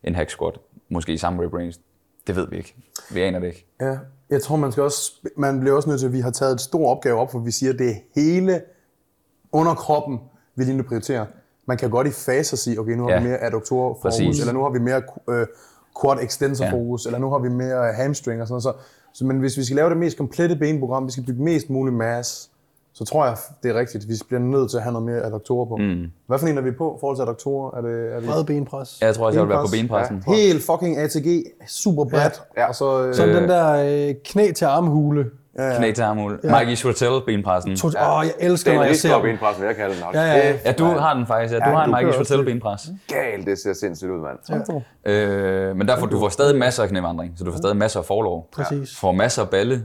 [0.04, 0.54] en hack squat,
[0.88, 1.74] måske i samme rep range?
[2.26, 2.74] Det ved vi ikke.
[3.14, 3.66] Vi aner det ikke.
[3.80, 3.96] Ja,
[4.32, 6.60] jeg tror, man, skal også, man bliver også nødt til, at vi har taget et
[6.60, 8.60] stor opgave op, for vi siger, at det er hele
[9.52, 10.20] underkroppen,
[10.56, 11.26] vi lige nu prioriterer.
[11.66, 13.20] Man kan godt i faser sige, okay, nu har Ja.
[13.20, 14.40] vi mere adduktorer fokus, Præcis.
[14.40, 15.46] eller nu har vi mere øh,
[16.02, 16.72] quad extensor Ja.
[16.72, 18.80] fokus, eller nu har vi mere hamstring og sådan noget.
[19.12, 21.70] Så, så, men hvis vi skal lave det mest komplette benprogram, vi skal bygge mest
[21.70, 22.48] mulig masse,
[22.94, 24.08] så tror jeg, det er rigtigt.
[24.08, 25.76] Vi bliver nødt til at have noget mere adduktorer på.
[25.76, 26.04] Mm.
[26.26, 27.76] Hvad for en er vi på i forhold til adduktorer?
[27.76, 28.98] Er det, er vi Bred benpres.
[29.00, 30.08] Jeg tror også, jeg vil være på Benpres.
[30.08, 30.34] benpressen.
[30.34, 32.68] helt fucking ATG, super bredt, Ja.
[32.68, 33.06] og så...
[33.06, 35.24] Øh, Sådan den der øh, knæ til armhule.
[35.58, 35.76] ja, ja.
[35.78, 36.40] Knæ til armhul.
[36.44, 37.72] Mikey Schwartell benpressen.
[37.84, 38.18] Åh, ja.
[38.18, 39.30] oh, jeg Det elsker, er når en jeg ser riskop dem.
[39.30, 40.14] benpres, vil jeg kalde den nok.
[40.14, 40.54] Ja, ja, ja.
[40.64, 41.54] Ja, du har den faktisk.
[41.54, 42.88] Ja, du Ja, har en du Mikey også benpres.
[43.08, 44.62] Galt, det ser sindssygt ud, mand.
[45.06, 45.12] Ja.
[45.12, 48.06] Øh, men derfor, du får stadig masser af knævandring, så du får stadig masser af
[48.06, 48.48] forlov.
[48.52, 48.96] Præcis.
[48.98, 49.82] får masser af balle,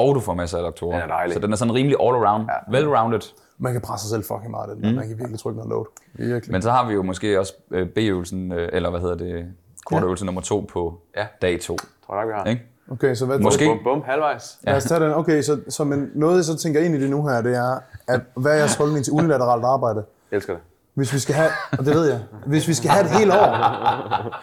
[0.00, 1.00] og du får masser af adduktorer.
[1.00, 1.34] Den er dejlig.
[1.34, 3.34] Så den er sådan rimelig all around, well-rounded.
[3.58, 4.90] Man kan presse sig selv fucking meget, den.
[4.90, 4.96] Mm.
[4.96, 5.84] Man kan virkelig trykke noget load.
[6.14, 6.52] Virkelig.
[6.52, 9.46] Men så har vi jo måske også øh, B-øvelsen, øh, eller hvad hedder det,
[9.86, 11.26] kortøvelse nummer to på Ja.
[11.42, 11.76] dag to.
[12.06, 12.44] Tror jeg nok, vi har.
[12.44, 12.62] Ikke?
[12.90, 13.64] Okay, så hvad Måske.
[13.66, 14.58] Bum, bum, halvvejs.
[14.62, 15.12] Lad os tage den.
[15.14, 17.78] Okay, så, så men noget, jeg så tænker ind i det nu her, det er,
[18.08, 20.04] at hvad er jeres holdning til unilateralt arbejde?
[20.30, 20.62] Elsker det.
[21.00, 23.48] Hvis vi skal have, og det ved jeg, hvis vi skal have et helt år,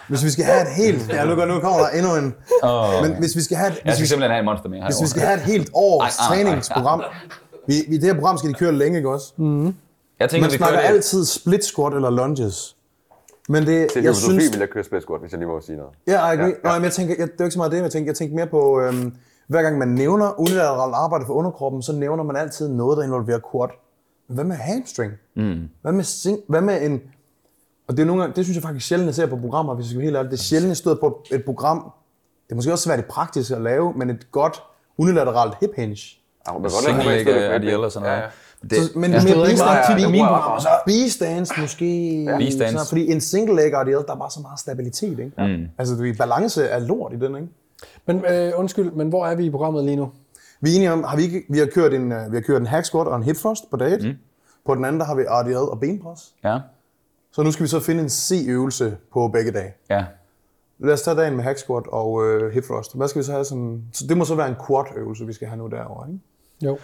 [0.08, 2.90] hvis vi skal have et helt, ja nu, går- nu kommer der endnu en, Oh.
[3.04, 4.86] men hvis vi skal have et, Jeg hvis vi, skal simpelthen have en monster mere.
[4.86, 7.02] hvis vi skal have et helt års Ej, ej, ej, træningsprogram,
[7.68, 9.34] vi, vi, det her program skal de køre længe, ikke også?
[10.20, 10.96] jeg tænker, Man vi snakker kører det.
[10.96, 12.76] altid split squat eller lunges.
[13.50, 15.78] Men det, Til jeg synes, vil jeg køre split squat, hvis jeg lige må sige
[15.78, 15.92] noget.
[16.08, 16.54] Ja, agree.
[16.64, 16.76] Ja, ja.
[16.76, 18.48] men jeg tænker, jeg, det er ikke så meget det, jeg tænker, jeg tænker mere
[18.48, 19.14] på, øhm,
[19.48, 23.40] hver gang man nævner unilateralt arbejde for underkroppen, så nævner man altid noget, der involverer
[23.52, 23.70] quad.
[24.28, 25.12] Hvad med hamstring?
[25.36, 25.70] Mm.
[25.82, 27.02] Hvad med sing, hvad med en...
[27.88, 29.84] Og det, er nogle gange, det synes jeg faktisk sjældent, jeg ser på programmer, hvis
[29.84, 30.32] jeg skal være helt ærlig.
[30.32, 31.92] Det er sjældent, jeg støder på et, program,
[32.48, 34.62] det er måske også svært i praktisk at lave, men et godt
[34.98, 35.98] unilateralt hip hinge.
[36.48, 37.68] Ja, hun kan godt Single lave leg romansk er støtte.
[37.68, 38.18] de eller sådan noget.
[38.18, 38.30] Ja, ja.
[38.70, 39.18] Det, Så, men ja.
[39.18, 41.86] ja, mere ikke tit i mine programmer, så B-stance måske.
[42.40, 42.78] B-stance.
[42.78, 45.20] Så, fordi en single leg RDL, der er bare så meget stabilitet.
[45.20, 45.32] Ikke?
[45.38, 45.68] Mm.
[45.78, 47.48] Altså, du, balance er lort i den, ikke?
[48.06, 50.12] Men øh, undskyld, men hvor er vi i programmet lige nu?
[50.62, 52.62] Vi er enige om, har vi, ikke, vi, har kørt en, øh, vi har kørt
[52.62, 54.04] en hack squat og en hip thrust på dag 1.
[54.04, 54.14] Mm.
[54.66, 56.34] På den anden, der har vi RDL og benpres.
[56.44, 56.60] Ja,
[57.32, 59.74] Så nu skal vi så finde en C-øvelse på begge dage.
[59.90, 60.06] ja.
[60.80, 62.98] Lad os tage dagen med hack squat og øh, hip thrust.
[62.98, 63.84] Hvad skal vi så have sådan...
[63.94, 66.20] Så det må så være en quad-øvelse, vi skal have nu derovre, ikke?
[66.62, 66.78] Jo.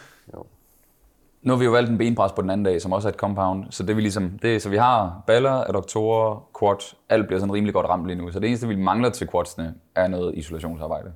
[1.41, 3.17] Nu har vi jo valgt en benpres på den anden dag, som også er et
[3.19, 3.65] compound.
[3.69, 6.95] Så det er vi ligesom, det, så vi har baller, adduktorer, quad.
[7.09, 8.31] Alt bliver sådan rimelig godt ramt lige nu.
[8.31, 11.13] Så det eneste, vi mangler til quadsene, er noget isolationsarbejde.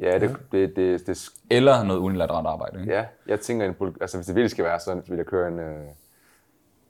[0.00, 2.80] Ja, det, det, det, det, Eller noget unilateralt arbejde.
[2.80, 2.92] Ikke?
[2.92, 5.48] ja, jeg tænker, en, altså hvis det virkelig skal være sådan, så vil jeg køre
[5.48, 5.84] en, øh,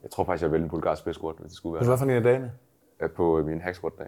[0.02, 2.04] jeg tror faktisk, jeg vil vælge en bulgarsk squat, hvis det skulle være hvad for
[2.04, 2.52] en af dagene?
[3.02, 4.06] øh, på min hack squat dag.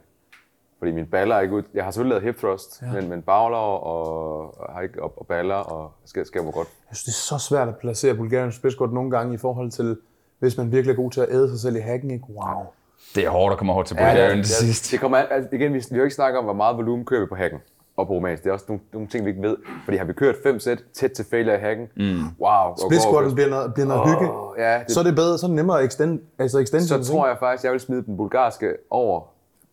[0.78, 1.62] Fordi mine baller er ikke ud.
[1.74, 2.92] Jeg har selvfølgelig lavet hip thrust, ja.
[2.92, 6.68] men, men bagler og, og, har ikke, og, og baller og skal, skal må godt.
[6.90, 9.98] Jeg synes, det er så svært at placere Bulgarian spidsquat nogle gange i forhold til,
[10.38, 12.24] hvis man virkelig er god til at æde sig selv i hacken, ikke?
[12.28, 12.66] Wow.
[13.14, 14.92] Det er hårdt at komme over til Bulgarien til sidst.
[14.92, 17.20] det kommer altså igen, vi, vi har jo ikke snakket om, hvor meget volumen kører
[17.20, 17.60] vi på hacken
[17.96, 18.42] og på romansk.
[18.42, 19.56] Det er også nogle, nogle ting, vi ikke ved.
[19.84, 22.02] Fordi har vi kørt fem sæt tæt til failure i hacken, mm.
[22.40, 22.74] wow.
[22.86, 24.28] Split squatten bliver noget, bliver noget oh, hygge.
[24.58, 27.04] ja, det- Så er det bedre, så er det nemmere at extend, altså extension.
[27.04, 29.20] så tror jeg faktisk, jeg vil smide den bulgarske over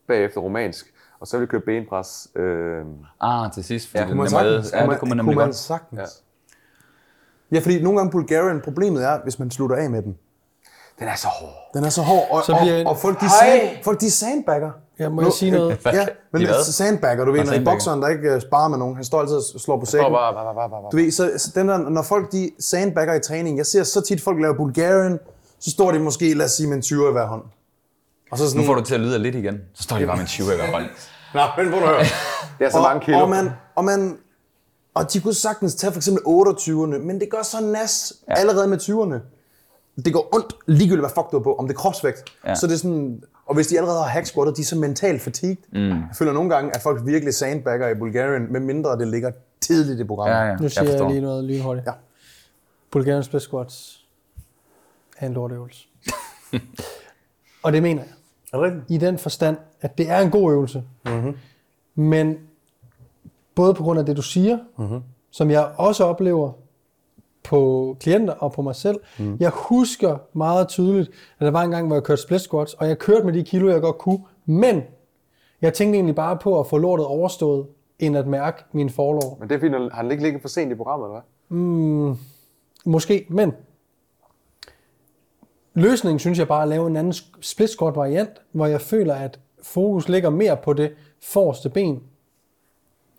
[0.08, 0.94] bagefter romansk.
[1.20, 2.28] Og så vil jeg køre benpres.
[2.36, 2.82] Øh,
[3.22, 3.88] Ah, til sidst.
[3.90, 4.74] Fordi Ja, det kunne man er sagtens.
[4.74, 6.00] Ja, det kunne man kunne man sagtens.
[7.52, 7.56] Ja.
[7.56, 10.18] ja, fordi nogle gange Bulgarian, problemet er, hvis man slutter af med den.
[11.04, 11.70] Den er så hård.
[11.74, 14.12] Den er så hård, og, Så bliver en- og, og folk, de sand, folk de
[14.12, 14.72] sandbagger.
[15.00, 15.80] Ja, må jeg sige noget?
[15.86, 16.64] Ja, men De hvad?
[16.64, 17.72] sandbagger, du ved, når sandbagger.
[17.72, 20.12] bokseren, der ikke øh, sparer med nogen, han står altid og slår på sækken.
[20.14, 20.92] Bare, bare, bare, bare, bare.
[20.92, 24.02] Du ved, så, så den der, når folk de sandbagger i træning, jeg ser så
[24.02, 25.20] tit folk lave Bulgarian,
[25.60, 27.42] så står de måske, lad os sige, med en 20 i hver hånd.
[28.32, 29.58] Og så sådan, Nu får du til at lyde af lidt igen.
[29.74, 30.86] Så står de bare med en 20 i hver hånd.
[31.36, 32.00] Nå, men hvor du høre.
[32.60, 33.18] Det er så og, mange kilo.
[33.20, 34.18] Og, man, og, man,
[34.94, 38.34] og de kunne sagtens tage for eksempel 28'erne, men det gør så nas ja.
[38.36, 39.33] allerede med 20'erne.
[40.06, 42.24] Det går ondt ligegyldigt, hvad fuck du er på, om det er kropsvægt.
[42.46, 42.56] Ja.
[42.56, 45.22] Så det er sådan, og hvis de allerede har hack squattet, de er så mentalt
[45.22, 45.58] fatigued.
[45.72, 45.90] Mm.
[45.90, 50.00] Jeg føler nogle gange, at folk virkelig sandbagger i Bulgarien, med mindre det ligger tidligt
[50.00, 50.36] i programmet.
[50.36, 51.10] Ja, ja, Nu jeg siger jeg, forstår.
[51.10, 51.88] lige noget lynhurtigt.
[51.88, 51.92] Ja.
[52.92, 54.06] Bulgarian split squats
[55.18, 55.88] er en lorteøvelse.
[57.64, 58.12] og det mener jeg.
[58.54, 58.86] Er det rigtigt?
[58.90, 60.84] I den forstand, at det er en god øvelse.
[61.06, 61.38] Mm-hmm.
[61.96, 62.38] Men
[63.56, 65.02] både på grund af det, du siger, mm-hmm.
[65.32, 66.52] som jeg også oplever
[67.44, 69.00] på klienter og på mig selv.
[69.20, 69.38] Mm.
[69.40, 71.10] Jeg husker meget tydeligt,
[71.40, 73.44] at der var en gang, hvor jeg kørte split squats, og jeg kørte med de
[73.44, 74.82] kilo, jeg godt kunne, men
[75.62, 77.66] jeg tænkte egentlig bare på at få lortet overstået,
[78.00, 79.38] end at mærke min forlov.
[79.40, 82.16] Men det er fordi, har den ikke ligget for sent i programmet, eller hvad?
[82.86, 83.54] Måske, men
[85.74, 89.16] løsningen synes jeg bare er at lave en anden split squat variant, hvor jeg føler,
[89.16, 90.92] at fokus ligger mere på det
[91.22, 92.04] forreste ben.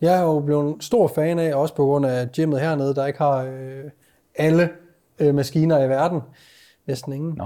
[0.00, 3.06] Jeg er jo blevet en stor fan af, også på grund af gymmet hernede, der
[3.06, 3.84] ikke har øh,
[4.36, 4.70] alle
[5.18, 6.20] øh, maskiner i verden.
[6.86, 7.34] Næsten ingen.
[7.36, 7.44] Nå.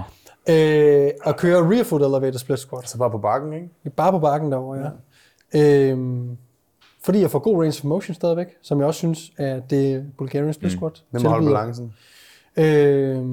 [0.49, 2.89] Øh, at køre rear foot elevator split squat.
[2.89, 3.69] Så bare på bakken, ikke?
[3.95, 4.91] Bare på bakken derovre,
[5.53, 5.89] ja.
[5.91, 6.37] Øhm,
[7.03, 10.53] fordi jeg får god range of motion stadigvæk, som jeg også synes, at det Bulgarian
[10.53, 11.59] split squat Den må holde tilbyder.
[11.59, 11.93] balancen.
[12.57, 13.25] Øh,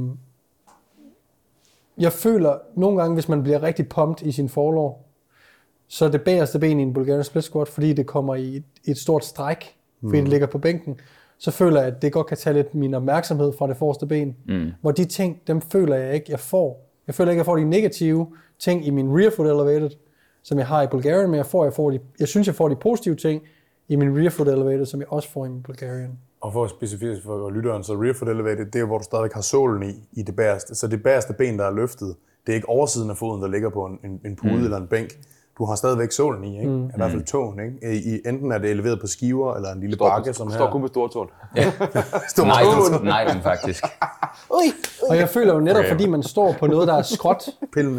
[1.99, 5.07] jeg føler nogle gange, hvis man bliver rigtig pumped i sin forlov,
[5.89, 8.65] så er det bagerste ben i en Bulgarian split squat, fordi det kommer i et,
[8.85, 11.01] et stort stræk, fordi det ligger på bænken,
[11.39, 14.37] så føler jeg, at det godt kan tage lidt min opmærksomhed fra det forreste ben.
[14.49, 14.71] Mm.
[14.81, 16.91] Hvor de ting, dem føler jeg ikke, jeg får.
[17.07, 18.27] Jeg føler ikke, jeg får de negative
[18.59, 19.91] ting i min rear foot elevated,
[20.43, 22.69] som jeg har i Bulgarian, men jeg, får, jeg, får de, jeg synes, jeg får
[22.69, 23.43] de positive ting
[23.89, 26.19] i min rear foot elevated, som jeg også får i min Bulgarian.
[26.41, 29.41] Og for specifikt for lytteren, så rear foot elevated, det er, hvor du stadig har
[29.41, 30.75] sålen i, i det bagerste.
[30.75, 33.71] Så det bagerste ben, der er løftet, det er ikke oversiden af foden, der ligger
[33.71, 34.65] på en, en, en pude mm.
[34.65, 35.11] eller en bænk.
[35.59, 36.71] Du har stadigvæk sålen i, ikke?
[36.71, 36.87] Mm.
[36.87, 37.99] I hvert fald tåen, ikke?
[37.99, 40.73] I, enten er det eleveret på skiver, eller en lille Står, bakke, som står her.
[40.73, 41.29] kun på stortåen.
[42.29, 43.85] Står Nej, den, nej, den faktisk.
[45.11, 47.49] Og jeg føler jo netop, fordi man står på noget, der er skråt,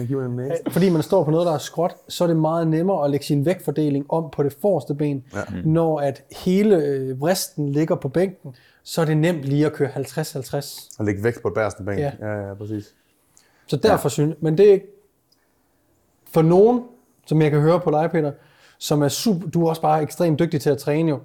[0.07, 0.55] giver en næse.
[0.69, 3.25] fordi man står på noget, der er skråt, så er det meget nemmere at lægge
[3.25, 5.23] sin vægtfordeling om på det forreste ben.
[5.33, 5.39] Ja.
[5.65, 9.89] Når at hele øh, vristen ligger på bænken, så er det nemt lige at køre
[9.89, 10.95] 50-50.
[10.99, 11.99] Og lægge vægt på et bagerste ben.
[11.99, 12.11] Ja.
[12.19, 12.93] ja, ja præcis.
[13.67, 14.09] Så derfor ja.
[14.09, 14.79] synes men det er
[16.31, 16.81] for nogen,
[17.27, 18.31] som jeg kan høre på dig, Peter,
[18.77, 21.19] som er super, du er også bare ekstremt dygtig til at træne jo.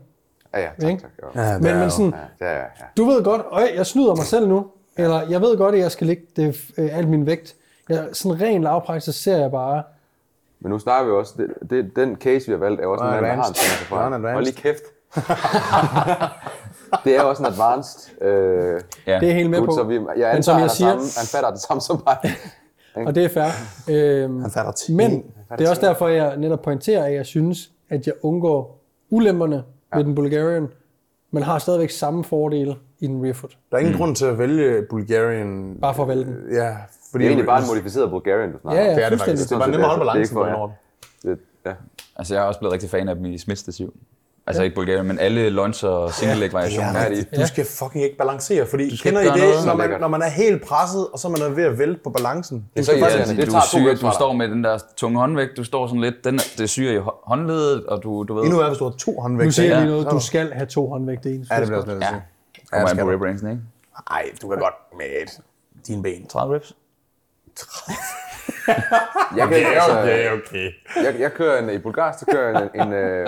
[0.55, 1.11] Ja, ja, tak, tak.
[1.35, 1.43] Ja.
[1.43, 2.65] Ja, Men, men jo- sådan, Ja, ja, ja.
[2.97, 4.67] du ved godt, øj, jeg snyder mig selv nu,
[4.97, 7.55] eller jeg ved godt, at jeg skal lægge det, øh, al min vægt.
[7.89, 9.83] Jeg, sådan ren lavpraksis, så ser jeg bare,
[10.61, 13.11] Men nu snakker vi også, det, det, den case, vi har valgt, er også en
[13.11, 14.33] der har en advanced.
[14.33, 14.83] Hold lige kæft.
[17.05, 19.21] det er også en advanced øh, Ja.
[19.21, 19.75] det er helt med gut, på.
[19.75, 21.81] så vi, jeg Men antager, som han, jeg er siger, samme, han fatter det samme
[21.81, 22.35] som mig.
[23.07, 23.51] og det er fair.
[23.97, 24.95] Øhm, Han fatter 10.
[24.95, 25.25] Men
[25.59, 29.57] det er også derfor, jeg netop pointerer, at jeg synes, at jeg undgår ulemperne
[29.93, 29.97] ja.
[29.97, 30.69] ved den Bulgarian,
[31.31, 33.59] men har stadigvæk samme fordele i den rear foot.
[33.71, 33.99] Der er ingen mm.
[33.99, 35.79] grund til at vælge Bulgarian.
[35.81, 36.37] Bare for at vælge den.
[36.53, 36.77] Ja,
[37.11, 39.19] fordi Det er egentlig bare en modificeret Bulgarian, du snakker Ja, ja, det er det
[39.19, 39.49] faktisk.
[39.49, 40.71] Det er bare nemmere at holde balancen på.
[41.23, 41.75] Det, ja.
[42.17, 43.95] Altså, jeg er også blevet rigtig fan af dem i Smith-stativ.
[44.47, 47.01] Altså ikke Bulgarien, men alle launch og single leg variationer.
[47.01, 47.41] Ja, er.
[47.41, 49.67] Du skal fucking ikke balancere, fordi Du kender I det, noget.
[49.67, 50.01] når man, lækkert.
[50.01, 52.67] når man er helt presset, og så er man ved at vælte på balancen?
[52.75, 53.19] Det er så irriterende.
[53.19, 53.47] faktisk- Det
[54.03, 56.55] du, er du står med den der tunge håndvægt, du står sådan lidt, den, er-
[56.59, 58.43] det syrer i hå- håndledet, og du, du ved...
[58.45, 59.47] Endnu er, hvis du har to håndvægte.
[59.47, 61.83] Nu siger jeg lige noget, du skal have to håndvægte i en Ja, det bliver
[61.83, 61.85] squat.
[61.85, 62.15] sådan lidt at
[62.73, 62.77] Ja.
[62.79, 63.11] Kommer an på du.
[63.11, 63.63] rib rangen, ikke?
[64.11, 65.41] Ej, du kan godt med
[65.87, 66.27] dine ben.
[66.27, 66.73] 30 reps.
[69.37, 69.99] Jeg, kan, altså,
[70.33, 70.71] okay.
[71.05, 73.27] jeg, jeg kører en, i bulgarsk, så kører jeg en, en, øh,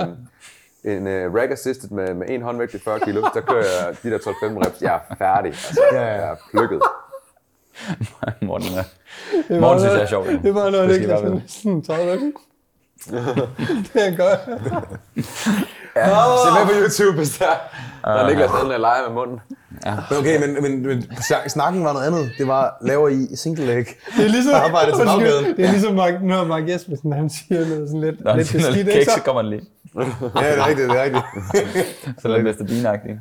[0.85, 3.21] en uh, rack assisted med, med en håndvægt i 40 kilo.
[3.35, 4.83] Der kører jeg de der 12-15 reps.
[4.83, 5.49] Jeg er færdig.
[5.51, 6.13] Altså, Ja, ja.
[6.15, 6.81] Jeg er plukket.
[8.43, 8.83] Morten, er-
[9.49, 10.29] Det Morten synes, jeg er sjovt.
[10.43, 12.23] Det var noget, Det ikke sådan, sådan 30 reps.
[13.93, 14.41] det er godt.
[16.45, 17.47] Se med på YouTube, hvis der,
[18.05, 19.41] der er Niklas Adlen, der leger med munden.
[20.11, 22.31] Men okay, men, men, men snak- snakken var noget andet.
[22.39, 23.87] Det var, laver I single leg?
[24.17, 25.57] Det er ligesom, Arbejde til baggaden.
[25.57, 28.53] det er ligesom Mark, når Mark Jespersen, han siger noget sådan lidt, Når han lidt
[28.53, 29.23] beskidt, kæk, ikke så så?
[29.23, 29.63] kommer han lige.
[29.97, 31.25] Ja, det er rigtigt, det er rigtigt.
[32.23, 32.65] Så er det Mr.
[32.65, 33.19] Bean-agtigt.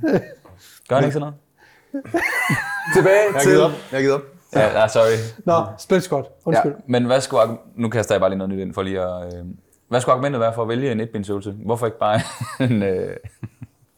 [0.90, 1.36] Gør han ikke sådan noget?
[2.96, 3.50] Tilbage Jeg har til...
[3.52, 3.72] givet op.
[3.92, 4.22] Jeg givet op.
[4.56, 5.18] Ja, ja sorry.
[5.46, 6.26] Nå, split squat.
[6.46, 6.74] Undskyld.
[6.88, 7.42] Men hvad skulle,
[7.76, 9.34] nu kaster jeg bare lige noget nyt ind for lige at...
[9.34, 9.46] Øh,
[9.90, 11.52] hvad skulle argumentet være for at vælge en etbensøvelse?
[11.66, 12.20] Hvorfor ikke bare
[12.60, 12.84] en...
[12.84, 13.16] Øh.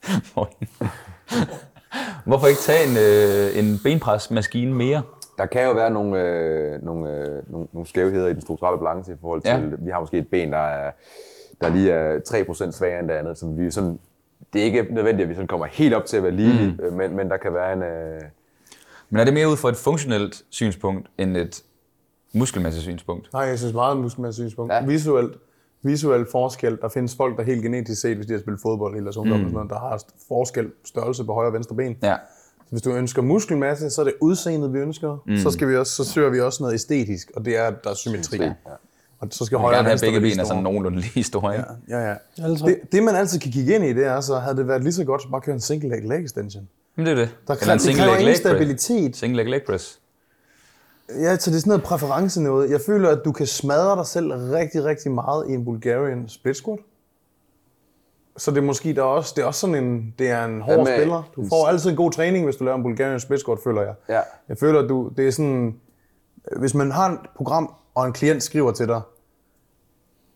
[2.25, 5.01] Hvorfor ikke tage en, øh, en benpresmaskine mere?
[5.37, 9.13] Der kan jo være nogle, øh, nogle, øh, nogle, nogle skævheder i den strukturelle balance
[9.13, 9.59] i forhold til, Ja.
[9.79, 10.91] vi har måske et ben, der, er,
[11.61, 12.19] der lige er
[12.67, 13.99] 3% svagere end det andet, som vi sådan,
[14.53, 16.93] det er ikke nødvendigt, at vi sådan kommer helt op til at være lige, mm.
[16.93, 18.21] men, men der kan være en, øh,
[19.09, 21.63] Men er det mere ud fra et funktionelt synspunkt, end et
[22.33, 23.33] muskelmæssigt synspunkt?
[23.33, 24.73] Nej, jeg synes meget muskelmæssigt synspunkt.
[24.73, 24.79] Ja.
[24.79, 24.85] Ja.
[24.85, 25.37] Visuelt,
[25.85, 26.77] visuel forskel.
[26.81, 29.45] Der findes folk, der helt genetisk set, hvis de har spillet fodbold deres ungdom, mm.
[29.45, 31.97] og sådan noget, der har forskel størrelse på højre og venstre ben.
[32.03, 32.15] Ja.
[32.57, 35.23] Så hvis du ønsker muskelmasse, så er det udseendet, vi ønsker.
[35.27, 35.37] Mm.
[35.37, 37.89] Så, skal vi også, så søger vi også noget æstetisk, og det er, at der
[37.89, 38.37] er symmetri.
[38.43, 38.51] Ja.
[39.19, 41.67] Og så skal højre og venstre begge ben er sådan nogenlunde lige store, ikke?
[41.89, 42.15] Ja, ja.
[42.37, 42.67] Tre.
[42.67, 44.93] Det, det, man altid kan kigge ind i, det er, så havde det været lige
[44.93, 46.67] så godt, at bare køre en single leg leg extension.
[46.95, 47.29] Men det er det.
[47.47, 49.15] Der Eller kræver, en single leg ingen leg stabilitet.
[49.15, 49.99] Single leg leg press.
[51.09, 52.69] Ja, så det er sådan noget præference noget.
[52.69, 56.57] Jeg føler, at du kan smadre dig selv rigtig, rigtig meget i en Bulgarian split
[56.57, 56.79] squat.
[58.37, 60.61] Så det er måske der er også, det er også sådan en, det er en
[60.61, 61.23] hård med- spiller.
[61.35, 63.93] Du får altid en god træning, hvis du laver en Bulgarian split squat, føler jeg.
[64.09, 64.19] Ja.
[64.49, 65.75] Jeg føler, at du, det er sådan,
[66.57, 69.01] hvis man har et program, og en klient skriver til dig,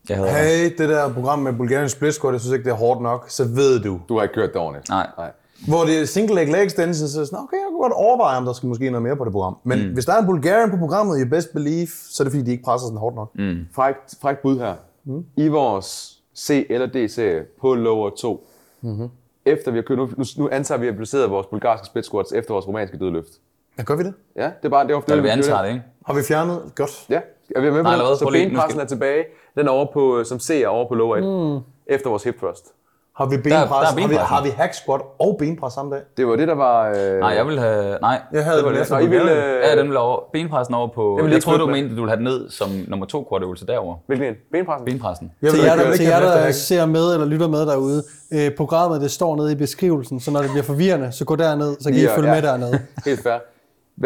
[0.10, 0.42] Jeg hader det.
[0.42, 3.26] hey, det der program med Bulgarian split squat, jeg synes ikke, det er hårdt nok,
[3.30, 4.00] så ved du.
[4.10, 4.90] du har ikke kørt det ordentligt.
[4.90, 5.08] Nej.
[5.18, 5.32] Nej.
[5.68, 8.38] Hvor det er single leg leg extension, så er sådan, okay, jeg kunne godt overveje,
[8.38, 9.58] om der skal måske noget mere på det program.
[9.64, 9.94] Men mm.
[9.94, 12.52] hvis der er en Bulgarian på programmet, i best belief, så er det fordi, de
[12.52, 13.36] ikke presser sådan hårdt nok.
[13.36, 13.66] Mm.
[13.72, 14.76] Frækt, frækt bud her.
[15.04, 15.26] Mm.
[15.36, 18.48] I vores C eller D-serie på lower 2,
[18.82, 19.10] mm-hmm.
[19.46, 21.86] efter vi har kørt, nu, nu, nu antager vi, at vi har placeret vores bulgarske
[21.86, 23.30] split squats efter vores romanske dødløft.
[23.78, 24.14] Ja, gør vi det?
[24.36, 25.82] Ja, det er bare, det er ofte Eller vi antager det, ikke?
[26.06, 26.72] Har vi fjernet?
[26.76, 27.06] Godt.
[27.10, 27.20] Ja,
[27.56, 28.20] er vi med på Nej, det?
[28.20, 29.24] Så benpressen skal- er tilbage.
[29.56, 31.64] Den er over på, som C er over på lower 1, mm.
[31.88, 32.74] efter vores hip thrust.
[33.20, 33.96] Har vi der benpres?
[33.96, 36.02] er har, vi, har vi hack squat og benpres samme dag?
[36.18, 36.90] Det var det, der var...
[36.90, 37.20] Øh...
[37.20, 37.98] Nej, jeg vil have...
[38.02, 38.90] Nej, Jeg havde det var det.
[38.90, 39.62] Nå, I ville, øh...
[39.64, 41.20] Ja, den vil over, benpressen over på...
[41.22, 43.68] Jeg, ikke troede, du mente, at du ville have den ned som nummer to kvartøvelse
[43.68, 43.96] derover.
[44.08, 44.36] Hvilken en?
[44.52, 44.86] Benpressen?
[44.86, 45.32] Benpressen.
[45.42, 48.04] Jeg Til vil jer, jeg der, til jer, der ser med eller lytter med derude,
[48.34, 51.78] øh, programmet det står nede i beskrivelsen, så når det bliver forvirrende, så gå derned,
[51.80, 52.36] så kan I følge ja.
[52.36, 52.80] med dernede.
[53.06, 53.40] Helt fair.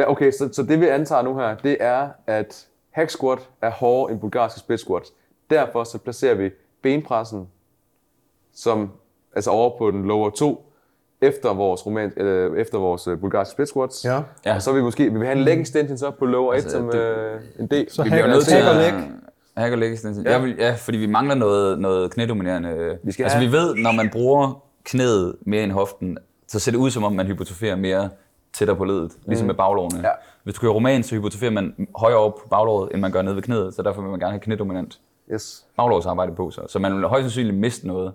[0.08, 4.12] Okay, så, så det vi antager nu her, det er, at hack squat er hårdere
[4.12, 5.14] end bulgarske split squats.
[5.50, 6.50] Derfor så placerer vi
[6.84, 7.48] benpressen
[8.54, 8.92] som,
[9.36, 10.66] altså over på den lower 2,
[11.22, 14.06] efter vores, roman, eller efter vores øh, bulgarske split squats.
[14.06, 14.22] Ja.
[14.46, 14.56] Ja.
[14.56, 16.56] Og så vil vi måske vi vil have en leg extension så på lower 1
[16.56, 17.86] Altså, som det- øh, en D.
[17.92, 19.10] Så vi hack- bliver nødt til at- leg.
[19.58, 20.26] Hack og leg extension.
[20.26, 20.32] Ja.
[20.32, 22.98] Jeg vil, ja, fordi vi mangler noget, noget knædominerende.
[23.04, 26.72] Vi skal altså have- vi ved, når man bruger knæet mere end hoften, så ser
[26.72, 28.10] det ud som om, man hypotroferer mere
[28.54, 30.00] tættere på ledet, ligesom med baglårene.
[30.08, 30.12] Ja.
[30.44, 33.36] Hvis du kører roman, så hypotroferer man højere op på baglåret, end man gør nede
[33.36, 35.00] ved knæet, så derfor vil man gerne have knædominant
[35.34, 35.66] Yes.
[35.78, 36.64] baglårsarbejde på sig.
[36.68, 38.14] Så man vil højst sandsynligt miste noget.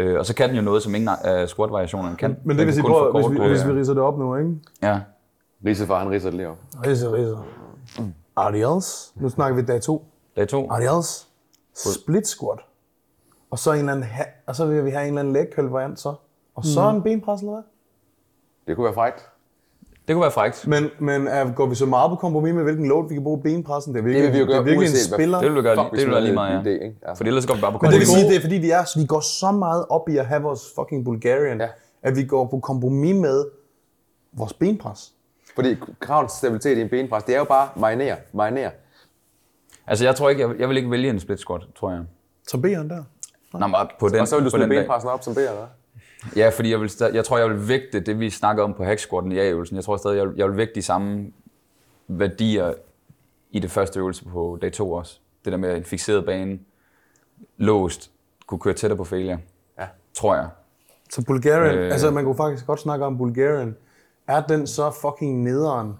[0.00, 2.30] Øh, og så kan den jo noget, som ingen af squat-variationerne kan.
[2.44, 4.36] Men det vil kan sige, prøv, hvis vi, hvis vi på- ridser det op nu,
[4.36, 4.50] ikke?
[4.82, 5.00] Ja.
[5.66, 6.56] Risefar, han riser det lige op.
[6.86, 7.46] Ridser, ridser.
[8.36, 9.12] Adios.
[9.16, 10.04] Nu snakker vi dag to.
[10.36, 10.70] Dag to.
[10.72, 11.28] Adios.
[11.74, 12.58] Split squat.
[13.50, 15.46] Og så, en eller anden, ha- og så vil vi have en eller anden leg
[15.54, 16.14] curl variant så.
[16.54, 17.62] Og så en benpres eller hvad?
[18.66, 19.29] Det kunne være frækt.
[20.08, 20.66] Det kunne være frækt.
[20.66, 23.42] Men, men er, går vi så meget på kompromis med, hvilken load vi kan bruge
[23.42, 23.94] benpressen?
[23.94, 25.38] Det er Det virkelig, vil vi jo gøre, det er virkelig en uanset hvad spiller.
[25.38, 26.70] Det vil vi gøre, Fuck, det vil være lige meget, en ja.
[26.70, 26.96] idé, ikke?
[27.02, 27.16] Altså.
[27.24, 28.20] For ellers går vi bare på Men det vil kompromis.
[28.22, 30.60] sige, det er fordi, vi, er, vi går så meget op i at have vores
[30.76, 31.64] fucking Bulgarian, Ja.
[31.64, 31.70] ja.
[32.02, 33.44] at vi går på kompromis med
[34.32, 35.12] vores benpres.
[35.54, 38.70] Fordi kravet til stabilitet i en benpres, det er jo bare marinere, marinere.
[39.86, 42.00] Altså, jeg tror ikke, jeg, jeg vil ikke vælge en split squat, tror jeg.
[42.48, 43.02] Så B'eren der.
[43.58, 45.66] Nå, men på den, Og så vil du smide benpressen op som B, eller?
[46.36, 48.98] Ja, fordi jeg, vil, jeg tror, jeg vil vægte det, vi snakker om på hack
[49.00, 49.76] squatten i A-øvelsen.
[49.76, 51.32] Jeg tror stadig, jeg vil, jeg vil vægte de samme
[52.08, 52.72] værdier
[53.50, 55.18] i det første øvelse på dag 2 også.
[55.44, 56.58] Det der med en fixeret bane,
[57.56, 58.10] låst,
[58.46, 59.38] kunne køre tættere på failure.
[59.78, 59.86] Ja.
[60.14, 60.48] Tror jeg.
[61.10, 61.92] Så Bulgarian, Øh.
[61.92, 63.76] altså man kunne faktisk godt snakke om Bulgarian.
[64.28, 65.92] Er den så fucking nederen,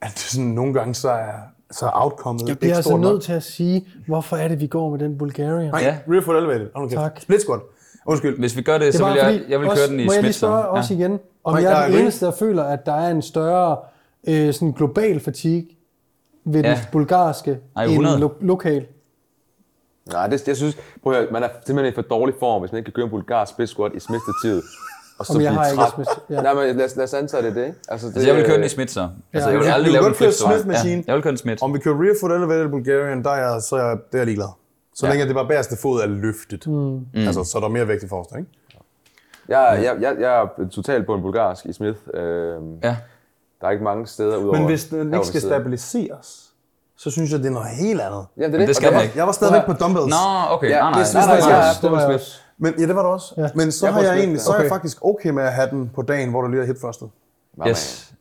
[0.00, 1.32] at det sådan nogle gange så er,
[1.70, 4.66] så er outcomeet Jeg bliver ikke altså nødt til at sige, hvorfor er det, vi
[4.66, 5.70] går med den Bulgarian?
[5.70, 5.98] Nej, Ja.
[6.08, 6.68] rear foot elevated.
[6.76, 6.92] Kæft.
[6.92, 7.20] Tak.
[7.20, 7.60] Split squat.
[8.06, 8.38] Undskyld.
[8.38, 10.12] Hvis vi gør det, Det så vil jeg, jeg vil også, køre den i Må
[10.12, 10.68] jeg lige spørge så.
[10.68, 13.76] også igen, om Nej, jeg er den eneste, der føler, at der er en større
[14.28, 15.66] øh, sådan global fatigue
[16.44, 16.70] ved Ja.
[16.70, 18.18] den bulgarske Ej, end 100.
[18.20, 18.86] lo- lokal.
[20.12, 22.72] Nej, det, jeg synes, prøv at høre, man er simpelthen i for dårlig form, hvis
[22.72, 24.62] man ikke kan køre en bulgar split squat i smidstativet.
[25.18, 25.92] Og så Om jeg har ikke træt.
[25.94, 26.42] Smith, ja.
[26.42, 27.76] Nej, men lad, os- lad os antage det, det ikke?
[27.88, 29.08] Altså, det, Altså, jeg vil køre den i Smith så.
[29.32, 30.96] Altså, jeg vil Vi aldrig kan lave en flip machine.
[30.96, 31.64] Ja, jeg vil køre den Smith.
[31.64, 34.18] Om vi kører rear foot elevated Bulgarian, der er jeg, så er jeg, det er
[34.18, 34.48] jeg ligeglad.
[34.98, 35.12] Så Ja.
[35.12, 36.66] længe det bare bagerste fod er løftet.
[36.66, 37.06] Mm.
[37.14, 38.50] Altså, så er der mere vægt i forreste, ikke?
[39.48, 41.98] Jeg, jeg, jeg, jeg er totalt på en bulgarsk i Smith.
[42.14, 42.96] Øhm, Ja.
[43.60, 44.56] Der er ikke mange steder udover...
[44.58, 46.52] Men hvis den ikke skal stabiliseres,
[46.96, 48.24] så synes jeg, det er noget helt andet.
[48.36, 48.58] Ja, det er det.
[48.60, 49.18] Men det skal den var- ikke.
[49.18, 50.10] Jeg var stadigvæk på dumbbells.
[50.10, 50.16] Nå,
[50.54, 50.68] okay.
[50.70, 51.02] Ja, nej, nej.
[51.02, 52.14] det nej, jeg, nej, jeg jeg Smith.
[52.14, 52.40] også.
[52.58, 53.34] Men ja, det var det også.
[53.36, 53.48] Ja.
[53.54, 54.42] Men så, Jeg har jeg Smith, egentlig, ja.
[54.42, 54.68] så er jeg Okay.
[54.74, 57.08] faktisk okay med at have den på dagen, hvor du lige har hit førstet.
[57.56, 58.12] Nå, Yes.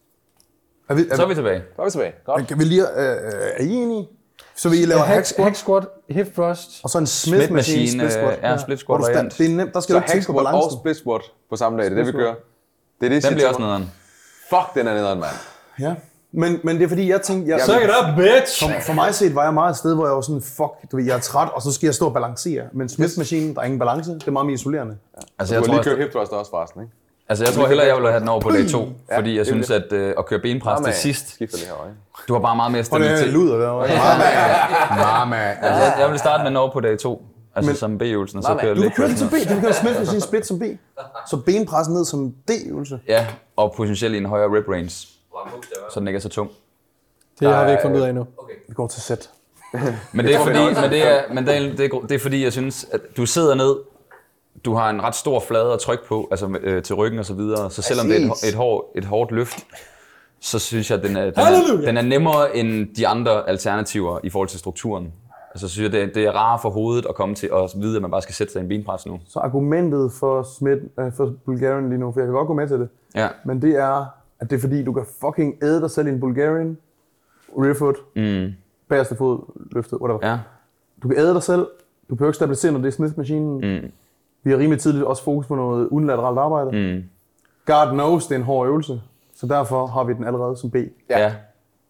[0.89, 1.61] Er vi, er, Så er vi tilbage.
[1.75, 2.13] Så er vi tilbage.
[2.25, 2.47] Godt.
[2.47, 4.07] kan vi lige, øh, øh, er I enige?
[4.57, 6.69] Så vi laver hack Hack, squat, hack squat, hip thrust.
[6.83, 8.37] og så en Smith, Smith machine, split squat.
[8.37, 9.37] øh, ja, split Hvor squat variant.
[9.37, 11.55] det er nemt, der skal Så du hack tænke på squat og split squat på
[11.55, 12.35] samme dag, det er det, vi Split kører.
[13.01, 13.91] Det er det, Den bliver også nederen.
[14.49, 15.31] Fuck, den er nederen, mand.
[15.79, 15.95] Ja.
[16.31, 18.63] Men, men det er fordi, jeg tænkte, jeg, Suck it up, bitch!
[18.63, 20.97] for, for mig set var jeg meget et sted, hvor jeg var sådan, fuck, du
[20.97, 22.63] ved, jeg er træt, og så skal jeg stå og balancere.
[22.73, 24.97] Men Smith Machine, der er ingen balance, det er meget mere isolerende.
[25.39, 26.93] Altså, Du jeg har tror, lige også, kørt hip thrust også forresten, ikke?
[27.29, 28.89] Altså, jeg tror hellere, jeg vil have den over på dag 2.
[29.15, 31.49] Fordi jeg synes, at øh, at køre benpres til sidst, lige
[32.27, 33.33] du har bare meget mere Og det er stabilitet.
[33.33, 33.87] luder derovre.
[34.97, 35.35] Mama.
[35.61, 37.25] Altså, jeg, jeg vil starte med den over på dag 2.
[37.55, 39.31] Altså Men- som B-øvelsen, og så Nej, køre Du kan lidt køre det som B,
[39.31, 40.63] du kan køre Smith Machine split som B.
[41.29, 42.99] Så benpressen ned som D-øvelse.
[43.07, 44.89] Ja, og potentielt i en højere rep range,
[45.93, 46.49] så den ikke er så tung.
[47.39, 48.27] Det har vi ikke fundet ud af endnu.
[48.37, 48.53] Okay.
[48.67, 49.29] Vi går til sæt.
[50.11, 52.43] Men det er fordi, men det er, men det er, det er, det er fordi,
[52.43, 53.75] jeg synes, at du sidder ned,
[54.65, 57.33] du har en ret stor flade at trykke på, altså øh, til ryggen og så
[57.33, 58.49] videre, så selvom det er et, Præcis.
[58.49, 59.65] et, hårdt, et hårdt løft,
[60.39, 64.19] så synes jeg, at den er, den, er, den er nemmere end de andre alternativer
[64.23, 65.13] i forhold til strukturen.
[65.51, 67.71] Altså, så synes jeg, det er, det er rarere for hovedet at komme til at
[67.75, 69.19] vide, at man bare skal sætte sig i en benpres nu.
[69.27, 72.67] Så argumentet for, Smith, øh, for Bulgarian lige nu, for jeg kan godt gå med
[72.67, 74.05] til det, Ja, men det er,
[74.39, 76.77] at det er fordi, du kan fucking æde dig selv i en Bulgarian,
[77.57, 78.51] rear foot, mm,
[78.89, 79.39] bagerste fod,
[79.71, 80.19] løftet, whatever.
[80.31, 80.39] ja,
[81.03, 81.67] Du kan æde dig selv,
[82.09, 83.79] du behøver ikke stabilisere, når det er Smith Machine.
[83.81, 83.91] mm,
[84.45, 86.71] Vi har rimelig tidligt også fokus på noget unilateralt arbejde.
[86.71, 87.03] mm,
[87.65, 89.01] God knows, det er en hård øvelse,
[89.35, 90.75] så derfor har vi den allerede som B.
[90.75, 91.19] ja.
[91.19, 91.33] ja.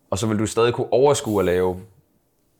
[0.10, 1.76] Og så vil du stadig kunne overskue at lave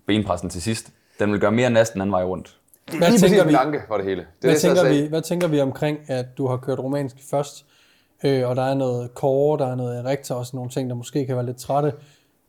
[0.06, 0.92] benpressen til sidst.
[1.20, 2.58] Den vil gøre mere næsten anden vej rundt.
[2.98, 4.22] Hvad Lige tænker vi, min anke for det hele.
[4.22, 7.16] Det er hvad det, tænker vi, hvad tænker vi omkring, at du har kørt romansk
[7.30, 7.66] først,
[8.24, 10.96] øh, og der er noget core, der er noget erektor og sådan nogle ting, der
[10.96, 11.94] måske kan være lidt trætte.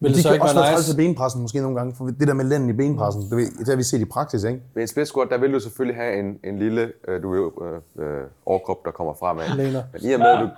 [0.00, 0.92] Vil det De så kan ikke også være træls nice?
[0.92, 3.68] til benpressen måske nogle gange, for det der med lænden i benpressen, det, ved- det
[3.68, 4.60] har vi set i praksis, ikke?
[4.74, 7.80] Ved en split squat, der vil du selvfølgelig have en, en lille øh, du øh,
[8.06, 9.44] øh, overkrop, der kommer fremad.
[9.56, 9.82] Læner.
[9.92, 10.48] Men i og med, at du,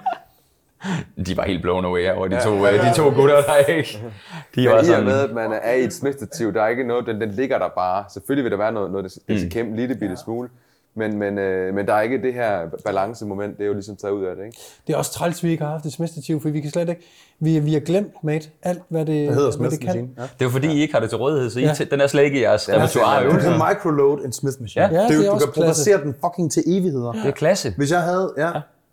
[1.27, 4.03] De var helt blown away over de to, ja, de to gutter der, ikke?
[4.55, 6.69] De var men i og sådan, med, at man er i et smidstativ, der er
[6.69, 8.05] ikke noget, den, den ligger der bare.
[8.13, 9.51] Selvfølgelig vil der være noget, noget der skal Mm.
[9.51, 10.49] kæmpe en lille bitte smule.
[10.99, 14.13] Men, men, øh, men der er ikke det her balancemoment, det er jo ligesom taget
[14.13, 14.59] ud af det, ikke?
[14.87, 17.03] Det er også træls, vi ikke har haft et smidstativ, for vi kan slet ikke...
[17.41, 19.87] Vi, vi har glemt, mate, alt hvad det, Det hedder hvad Smith det kan.
[19.87, 20.09] Machine.
[20.17, 20.23] Ja.
[20.23, 21.75] det er jo fordi, I ikke har det til rådighed, så I Ja.
[21.79, 21.85] ja.
[21.85, 23.25] den er slet ikke i jeres repertoire.
[23.25, 24.85] det Du er kan microload en Smith Machine.
[24.85, 24.95] Ja.
[24.95, 27.13] Ja, det, det er du også kan progressere den fucking til evigheder.
[27.13, 27.75] Det er klasse.
[27.77, 28.51] Hvis jeg havde, ja,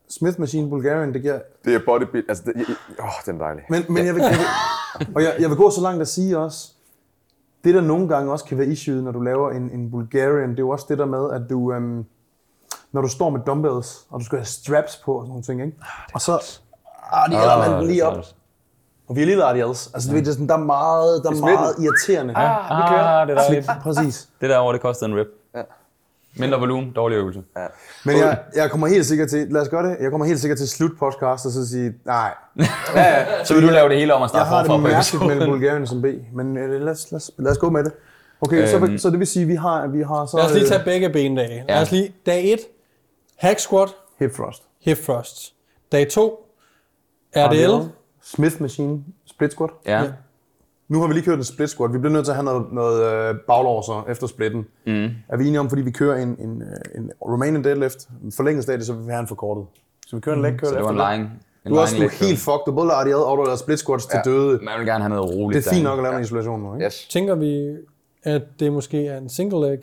[0.10, 1.40] Smith Machine Bulgarian, det giver...
[1.65, 2.53] Det er bodybuild, altså, det,
[2.99, 3.64] åh, den er dejlig.
[3.69, 6.38] Men, men jeg, vil, jeg vil, og jeg, jeg vil gå så langt at sige
[6.38, 6.72] også,
[7.66, 10.60] det der nogle gange også kan være issue, når du laver en, en Bulgarian, det
[10.60, 12.06] er jo også det der med, at du, øhm,
[12.92, 15.62] når du står med dumbbells, og du skal have straps på og sådan nogle ting,
[15.62, 15.78] ikke?
[16.14, 16.60] Og så,
[17.12, 18.26] ah, de æder man den lige op.
[19.08, 19.92] Og vi har lige lavet RDLs.
[19.94, 22.38] Altså, du ved, det er sådan, der er meget, der er meget irriterende.
[22.38, 23.26] Ah, vi kører.
[23.26, 23.72] det er dejligt.
[23.84, 24.30] Præcis.
[24.42, 25.28] Det der over, det kostede en rip.
[26.38, 26.41] Ja.
[26.41, 27.41] Mindre volumen, dårlig øvelse.
[27.57, 27.66] Ja.
[28.06, 30.57] Men jeg, jeg kommer helt sikkert til, lad os gøre det, jeg kommer helt sikkert
[30.57, 32.34] til slut podcast og så sige, nej,
[33.44, 35.22] Så vil du lave det hele om at jeg starte har det forfra på mærkeligt
[35.26, 35.52] med episoden.
[35.52, 37.91] Bulgarien som B, men øh, lad, os, lad, os, lad os gå med det.
[38.41, 38.98] Okay, så, Øhm.
[38.98, 40.84] så det vil sige, at vi har, vi har så Lad os lige øh, tage
[40.84, 41.36] begge.
[41.36, 41.82] Lad Ja.
[41.82, 42.14] os lige...
[42.26, 42.60] Dag 1,
[43.38, 43.90] hack squat,
[44.20, 44.64] hip thrust.
[44.82, 45.53] hip thrust.
[45.91, 46.45] Dag 2,
[47.36, 47.90] RDL.
[48.24, 49.70] Smith Machine, split squat.
[49.86, 50.02] Ja.
[50.02, 50.07] Ja.
[50.88, 51.94] Nu har vi lige kørt en split squat.
[51.94, 54.68] Vi bliver nødt til at have noget, noget øh, baglåser efter splitten.
[54.88, 55.10] Mm.
[55.30, 58.64] Er vi enige om, fordi vi kører en, en, øh, en Romanian deadlift, en forlænget
[58.64, 59.66] stadie, så vil vi have en forkortet.
[60.07, 60.70] Så vi kører en leg curl Mm.
[60.70, 61.32] Så det var en efter lying.
[61.66, 61.95] En Du er også
[62.26, 62.64] helt fucked.
[62.66, 64.32] Du både lavet RDL og du har lavet split squats til Ja.
[64.32, 64.60] døde.
[64.64, 65.64] Man vil gerne have noget roligt.
[65.66, 66.86] Det er fint nok at lave en isolation nu, ikke?
[66.86, 67.07] Yes.
[67.12, 67.76] Tænker vi,
[68.24, 69.80] at det måske er en single leg?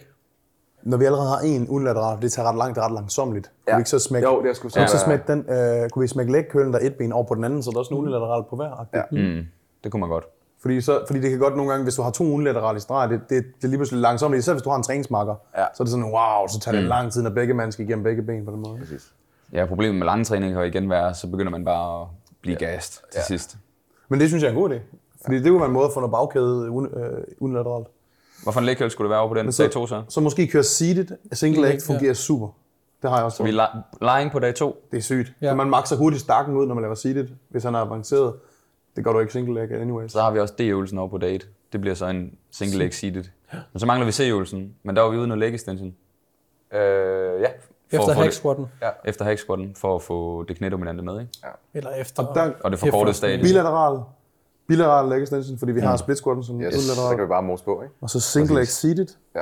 [0.82, 3.46] når vi allerede har en unilateral, det tager ret langt, det ret langsomligt.
[3.46, 3.76] Kunne Ja.
[3.76, 5.90] vi ikke så smække, Jo, det er sgu så kunne vi så smække den, øh,
[5.90, 7.78] kunne vi smække lægkølen, der er et ben over på den anden, så der er
[7.78, 8.86] også en unilateral på hver.
[8.94, 9.02] Ja.
[9.12, 9.46] Mm,
[9.84, 10.24] det kunne man godt.
[10.62, 13.10] Fordi, så, fordi det kan godt nogle gange, hvis du har to unilaterale i streg,
[13.10, 14.36] det, det, det er lige pludselig langsomt.
[14.36, 15.64] Især hvis du har en træningsmarker, Ja.
[15.74, 18.02] så er det sådan, wow, så tager det lang tid, når begge mand skal igennem
[18.04, 18.78] begge ben på den måde.
[18.78, 19.12] Præcis.
[19.52, 22.06] Ja, problemet med lange træning kan igen være, så begynder man bare at
[22.42, 22.66] blive ja.
[22.66, 23.22] gast til ja.
[23.24, 23.56] sidst.
[24.08, 24.78] Men det synes jeg er en god idé.
[25.24, 27.86] Fordi det kunne være en måde at få noget bagkæde uni, øh, unilateralt.
[28.42, 30.02] Hvorfor en lægkøl skulle det være over på den så- dag 2 så?
[30.08, 32.48] Så måske køre seated, single leg fungerer super.
[33.02, 33.60] Det har jeg også Vi fået.
[34.00, 34.84] er lying på dag 2.
[34.90, 35.32] Det er sygt.
[35.40, 35.46] Ja.
[35.46, 35.54] Ja.
[35.54, 38.34] Man makser hurtigt stakken ud, når man laver seated, hvis han er avanceret.
[38.96, 40.12] Det gør du ikke single leg anyways.
[40.12, 41.46] Så har vi også D-øvelsen over på date.
[41.72, 43.24] Det bliver så en single leg seated.
[43.72, 45.94] Men så mangler vi C-øvelsen, men der var vi ude noget leg extension.
[46.72, 46.80] Øh,
[47.40, 47.48] ja.
[47.94, 48.66] For Efter hack det- squatten.
[49.04, 51.32] Efter hack squatten, for at få det knædominante med, ikke?
[51.74, 52.22] Eller efter.
[52.26, 53.42] Og der- Og det forkortede stadie.
[53.42, 54.00] Bilateral,
[54.68, 56.74] bilateral leg extension, fordi vi har split squatten som Yes.
[56.74, 57.94] Så kan vi bare mose på, ikke?
[58.00, 59.06] Og så single leg seated.
[59.34, 59.40] Ja.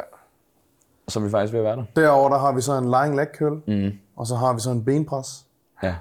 [1.07, 1.85] Og så er vi faktisk ved at være der.
[1.97, 3.91] Derover der har vi så en lying leg curl, mm.
[4.17, 5.47] og så har vi så en benpres.
[5.83, 5.95] Ja.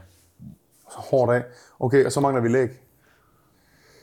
[0.92, 1.44] Så hårdt af.
[1.80, 2.70] Okay, og så mangler vi læg.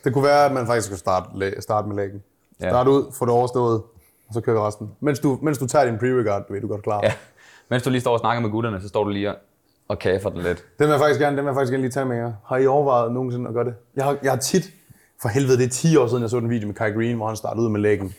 [0.07, 2.23] Det kunne være, at man faktisk skulle starte, starte med læggen.
[2.61, 2.71] Ja.
[2.71, 3.83] Start ud, få det overstået,
[4.29, 4.91] og så kører vi resten.
[5.01, 7.01] Mens du, mens du tager din pre-regard, du ved, du godt klar.
[7.03, 7.13] ja.
[7.69, 9.37] Mens du lige står og snakker med gutterne, så står du lige og-
[9.89, 10.59] og kaffer den lidt.
[10.79, 12.33] Den vil jeg faktisk gerne, den vil jeg faktisk gerne lige tage med jer.
[12.47, 13.75] Har I overvejet nogensinde at gøre det?
[13.97, 14.71] Jeg har, jeg har tit,
[15.23, 17.27] for helvede, det er 10 år siden, jeg så den video med Kai Green, hvor
[17.27, 18.15] han startede ud med læggen.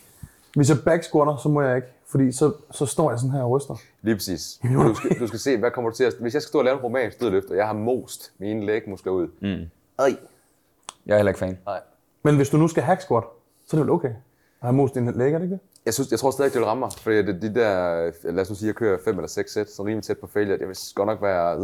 [0.56, 3.52] Hvis jeg backsquatter, så må jeg ikke, fordi så, så står jeg sådan her og
[3.52, 3.76] ryster.
[4.02, 4.60] Lige præcis.
[4.74, 6.14] Du skal, du skal se, hvad kommer du til at...
[6.20, 9.28] Hvis jeg skal stå og lave en dødløft, og jeg har most mine lægmuskler ud.
[9.42, 9.66] Mm.
[10.00, 10.16] Ej.
[11.08, 11.58] Jeg er heller ikke fan.
[11.66, 11.80] Nej.
[12.24, 13.24] Men hvis du nu skal hack squat,
[13.68, 14.08] så er det vel okay.
[14.08, 14.14] At
[14.62, 15.60] have most din læg, er det ikke det?
[15.86, 18.02] Jeg, synes, jeg tror stadig, det vil ramme mig, fordi det, de der,
[18.32, 20.58] lad os nu sige, jeg kører 5 eller 6 sæt, så rimelig tæt på failure,
[20.58, 21.58] det vil godt nok være...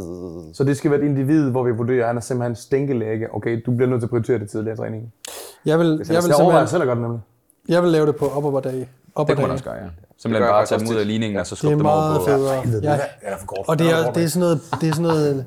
[0.53, 3.35] Så det skal være et individ, hvor vi vurderer, at han er simpelthen stænkelæge.
[3.35, 5.11] Okay, du bliver nødt til at prioritere det tidligere i træningen.
[5.65, 7.19] Jeg vil, jeg vil, simpelthen, selv det nemlig.
[7.67, 8.67] jeg vil lave det på upper body.
[8.69, 9.83] Det Upper kunne man også gøre, ja.
[9.83, 11.85] Det Simpelthen jeg bare tage dem ud af ligningen, og så Det skubbe er dem
[11.85, 12.25] over meget på.
[12.25, 12.83] federe.
[12.83, 12.99] Ja.
[13.29, 13.35] Ja.
[13.67, 15.45] Og det er, det er sådan noget, det er sådan noget,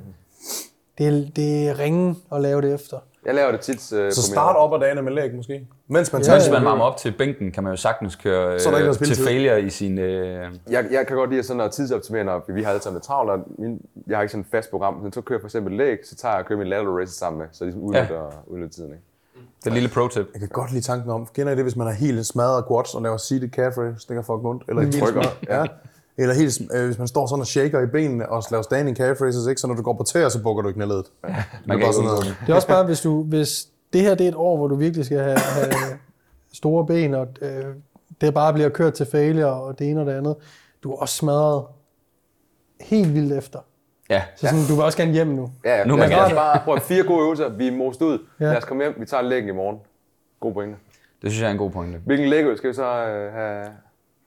[0.98, 2.98] det er, det er ringen at lave det efter.
[3.26, 5.66] Jeg laver det tit øh, Så på min start op ad dagene med læg måske.
[5.88, 8.16] Mens man Ja, tager Hvis sin man varmer op til bænken, kan man jo sagtens
[8.16, 9.98] køre Så er der ikke øh, noget til failure i sin...
[9.98, 13.04] Øh, Jeg, jeg kan godt lide sådan at tidsoptimere, når vi har alle sammen lidt
[13.04, 15.46] travlt, og min, jeg har ikke sådan et fast program, men så kører jeg for
[15.48, 17.82] eksempel læg, så tager jeg og kører min lateral races sammen med, så jeg ligesom
[17.82, 18.28] udnytter, ja.
[18.46, 18.90] udnytter tiden.
[18.90, 19.02] Ikke?
[19.58, 20.26] det er et lille pro-tip.
[20.32, 22.94] Jeg kan godt lide tanken om, kender I det, hvis man er helt smadret quads
[22.94, 24.62] og laver seated calf raise, det kan fuck ondt.
[24.68, 25.64] Eller helt Trykker, smadret- ja.
[26.18, 29.20] Eller helt, øh, hvis man står sådan og shaker i benene og laver standing calf
[29.20, 29.60] raises, ikke?
[29.60, 31.06] så når du går på tæer, så bukker du i knæledet.
[31.24, 31.28] Ja.
[31.28, 32.36] Man det kan er bare ikke sådan noget.
[32.46, 34.74] Det er også bare, hvis, du, hvis det her det er et år, hvor du
[34.74, 35.72] virkelig skal have, have
[36.52, 37.64] store ben, og øh,
[38.20, 40.36] det bare bliver kørt til failure, og det ene og det andet,
[40.82, 41.64] du er også smadret
[42.80, 43.58] helt vildt efter.
[44.10, 45.50] Ja, Så sådan, du vil også gerne hjem nu.
[45.64, 45.84] Ja, ja.
[45.84, 46.34] Nu er man gerne.
[46.34, 48.18] bare prøve fire gode øvelser, vi er most ud.
[48.40, 48.44] Ja.
[48.44, 48.50] Ja.
[48.50, 49.78] Lad os komme hjem, vi tager læggen i morgen.
[50.40, 50.76] God pointe.
[51.22, 51.98] det synes jeg er en god pointe.
[52.04, 53.66] Hvilken lægøl skal vi så øh, have,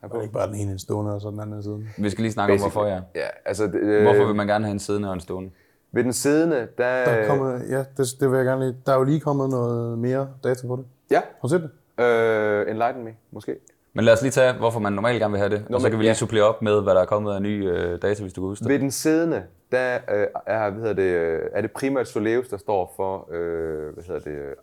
[0.02, 1.86] have Det er ikke bare den ene stående og så den anden side.
[1.98, 2.72] Vi skal lige snakke om, Basically.
[2.74, 3.22] hvorfor ja.
[3.26, 5.50] Ja, altså, det, øh, Hvorfor vil man gerne have en siddende og en stående?
[5.92, 6.66] Ved den siddende, der...
[6.78, 8.78] Der er kommet, ja, det, det vil jeg gerne lige.
[8.86, 10.86] Der er jo lige kommet noget mere data på det.
[11.12, 11.62] Ja, Har du set
[11.98, 12.04] det?
[12.04, 13.56] øh, enlighten me, måske.
[13.94, 16.00] Men lad os lige tage, hvorfor man normalt gerne vil have det, og så kan
[16.00, 16.14] vi lige ja.
[16.14, 18.64] supplere op med, hvad der er kommet af nye øh, data, hvis du kan huske
[18.64, 18.72] det.
[18.72, 22.58] Ved den siddende, der øh, er, hvad hedder det, øh, er det primært Soleus, der
[22.58, 24.56] står for, øh, hvad hedder det,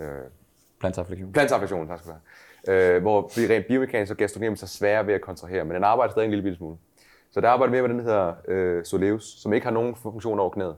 [0.00, 0.06] øh,
[0.80, 1.32] Plantarflexion.
[1.32, 2.20] plantarflektion, tak skal du have.
[2.68, 6.12] Øh, hvor vi rent biomekanisk og gastronomisk er svære ved at kontrahere, men den arbejder
[6.12, 6.76] stadig en lille smule.
[7.30, 10.40] Så der arbejder mere med den, der hedder øh, Soleus, som ikke har nogen funktion
[10.40, 10.76] over knæet.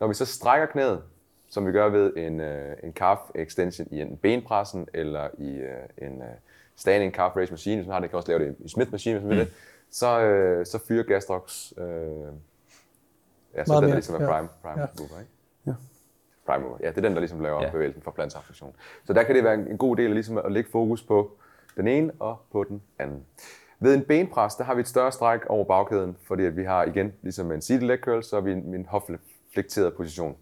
[0.00, 1.02] Når vi så strækker knæet,
[1.48, 6.08] som vi gør ved en, øh, en calf extension i en benpressen eller i øh,
[6.08, 6.28] en øh,
[6.76, 9.18] standing calf raise machine, hvis man har det, kan også lave det i Smith machine,
[9.18, 9.52] hvis man vil det,
[9.90, 14.32] så, øh, så fyrer Gastrox, øh, ja, så Meget den, der ligesom er ja.
[14.32, 14.86] prime, prime Ja.
[14.98, 15.30] mover, ikke?
[15.66, 15.72] Ja.
[16.50, 16.78] Prime mover.
[16.82, 17.70] Ja, det er den, der ligesom laver Ja.
[17.70, 18.74] bevægelsen for plantarflektion.
[19.04, 21.30] Så der kan det være en god del af ligesom at lægge fokus på
[21.76, 23.24] den ene og på den anden.
[23.80, 26.84] Ved en benpres, der har vi et større stræk over bagkæden, fordi at vi har
[26.84, 30.36] igen, ligesom en seated leg curl, så har vi en, en hofteflekteret position.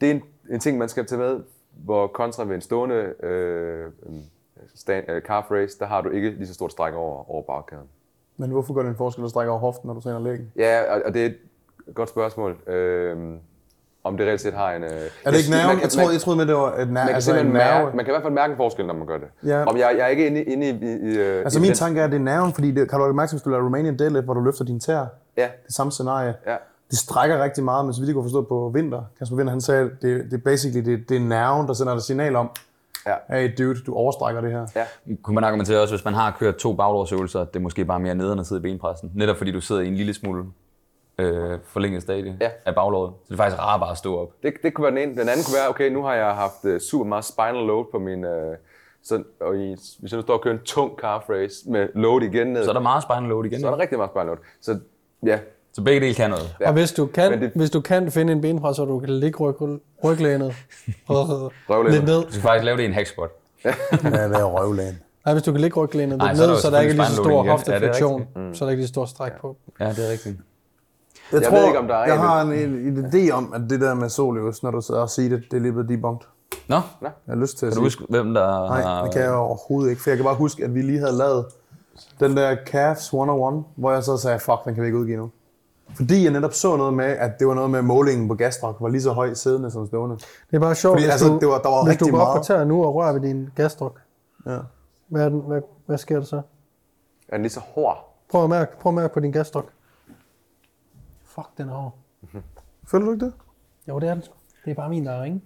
[0.00, 1.40] Det er en, en ting, man skal tage med,
[1.84, 3.90] hvor kontra ved en stående øh,
[4.74, 7.86] stand, øh, calf raise, der har du ikke lige så stort stræk over, over bagkæden.
[8.36, 10.52] Men hvorfor gør det en forskel at strække over hoften, når du træner læggen?
[10.56, 11.38] Ja, og, og det er et
[11.94, 12.56] godt spørgsmål.
[12.66, 13.34] Øh,
[14.06, 14.82] om det reelt set har en...
[14.84, 14.90] Øh,
[15.24, 15.80] Er det ikke nerven?
[15.80, 16.86] Jeg troede, jeg troede med, det var et nerve.
[16.92, 17.52] man kan, altså en nerve.
[17.52, 19.28] mærke, man kan i hvert fald mærke en forskel, når man gør det.
[19.46, 19.64] Ja.
[19.64, 20.70] Om jeg, jeg er ikke inde, i- inde i...
[20.70, 22.90] i, i øh, Altså i min den- tanke er, at det er nerven, fordi det,
[22.90, 25.04] kan du lægge mærke hvis du laver Romanian deadlift, hvor du løfter din tær,
[25.36, 26.34] Ja, det samme scenarie.
[26.46, 26.56] ja.
[26.90, 29.60] Det strækker rigtig meget, men så vidt jeg kunne forstå på Vinter, Kasper Vinter, han
[29.60, 32.50] sagde, at det, det er basically det, det er nerven, der sender dig signal om,
[33.06, 33.14] Ja.
[33.40, 34.66] hey dude, du overstrækker det her.
[34.76, 34.84] Ja.
[35.22, 38.02] Kunne man argumentere også, hvis man har kørt to baglårsøvelser, at det måske bare er
[38.02, 39.10] mere nederen at sidde i benpressen.
[39.14, 40.44] Netop fordi du sidder i en lille smule
[41.18, 42.48] øh, forlænget stadie Ja.
[42.66, 43.12] af baglåret.
[43.24, 44.28] Så det er faktisk rart bare at stå op.
[44.42, 45.20] Det, det kunne være den ene.
[45.20, 47.98] Den anden kunne være, okay, nu har jeg haft uh, super meget spinal load på
[47.98, 48.30] min, uh,
[49.02, 52.22] Så, og i, hvis jeg nu står og kører en tung calf race med load
[52.22, 53.60] igen ned, Så er der meget spinal load igen.
[53.60, 54.38] så er der rigtig meget spinal load.
[54.60, 54.78] Så
[55.26, 55.38] ja,
[55.72, 56.56] Så begge dele kan noget.
[56.60, 56.66] Ja.
[56.66, 59.08] Og hvis du, kan, Men det- hvis du kan finde en benpres, og du kan
[59.10, 59.54] ligge ryg,
[60.04, 60.54] ryglænet
[61.08, 62.24] og lidt ned.
[62.24, 63.30] Du skal faktisk lave det i en hack squat.
[64.02, 64.98] Hvad er røvlægen?
[65.24, 66.94] Nej, hvis du kan ligge ryglænet lidt så er ned, der så der ikke er
[66.96, 67.30] lige så stor.
[67.36, 68.26] Ja, det hofteflektion.
[68.36, 68.54] Mm.
[68.54, 69.56] så er der ikke lige så stor stræk på.
[69.80, 70.36] Ja, det er rigtigt.
[71.32, 73.30] Jeg, Jeg tror, ved ikke, om der er jeg en- har en, en, en idé
[73.32, 75.72] om, at det der med Solius, når du sidder og siger det, det er lige
[75.72, 76.26] blevet debunked.
[76.68, 79.02] Nå, Jeg har lyst til at kan sige du huske, hvem der Nej, har...
[79.04, 81.44] det kan jeg overhovedet ikke, for jeg kan bare huske, at vi lige havde lavet
[82.20, 85.30] den der Cavs 101, hvor jeg så sagde, fuck, den kan vi ikke udgive nu.
[85.96, 88.76] Fordi jeg netop så noget med, at det var noget med, at målingen på Gastrok
[88.80, 90.16] var lige så høj siddende som stående.
[90.16, 92.12] Det er bare sjovt, Fordi, hvis, altså, du, det var- der var hvis du rigtig
[92.12, 92.40] går op meget.
[92.40, 94.00] på tæer nu og rører ved din gasdruk.
[94.46, 94.58] Ja.
[95.08, 96.36] Hvad, er den, hvad, hvad sker der så?
[97.28, 98.14] er den lige så hård?
[98.30, 99.64] Prøv at mærke, prøv at mærke på din gasdruk.
[101.36, 101.94] Fuck, den er hård.
[102.90, 103.32] Føler du ikke det?
[103.88, 104.22] Jo, det er den.
[104.64, 105.40] Det er bare min, der er ringe.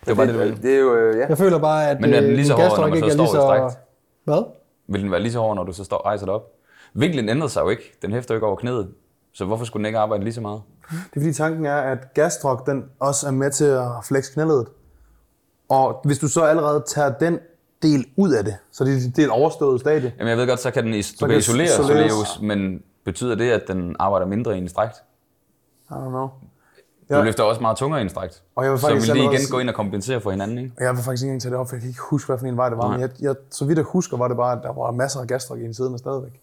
[0.00, 0.56] Det var bare det, ville.
[0.62, 1.26] Det er jo, øh, ja.
[1.28, 3.22] Jeg føler bare, at Men er den øh, lige så hård, når man ikke så
[3.22, 3.38] er står så...
[3.40, 3.78] udstrækt?
[4.24, 4.42] Hvad?
[4.86, 6.42] Vil den være lige så hård, når du så står, rejser dig op?
[6.94, 7.92] Vinklen ændrede sig jo ikke.
[8.02, 8.90] Den hæfter jo ikke over knæet.
[9.32, 10.62] Så hvorfor skulle den ikke arbejde lige så meget?
[10.90, 14.68] Det er fordi tanken er, at Gastrok den også er med til at flex knæledet.
[15.68, 17.38] Og hvis du så allerede tager den
[17.82, 20.12] del ud af det, så det er det er et overstået stadie.
[20.18, 22.10] Jamen jeg ved godt, så kan den is- du kan kan isolere isoleres.
[22.12, 24.94] Soleus, men betyder det, at den arbejder mindre i en strækt?
[25.90, 26.28] I don't know.
[27.10, 27.22] Du Ja.
[27.22, 28.10] løfter også meget tungere i en.
[28.56, 30.30] Og jeg vil Så faktisk vil de allerede igen sige- gå ind og kompensere for
[30.30, 30.72] hinanden, ikke?
[30.78, 32.38] Og jeg vil faktisk ikke engang tage det op, for jeg kan ikke huske, hvad
[32.38, 32.84] for en vej det var.
[32.84, 32.92] Nej.
[32.92, 35.26] Men jeg, jeg, så vidt jeg husker, var det bare, at der var masser af
[35.26, 36.40] Gastrok i en siden stadigvæk.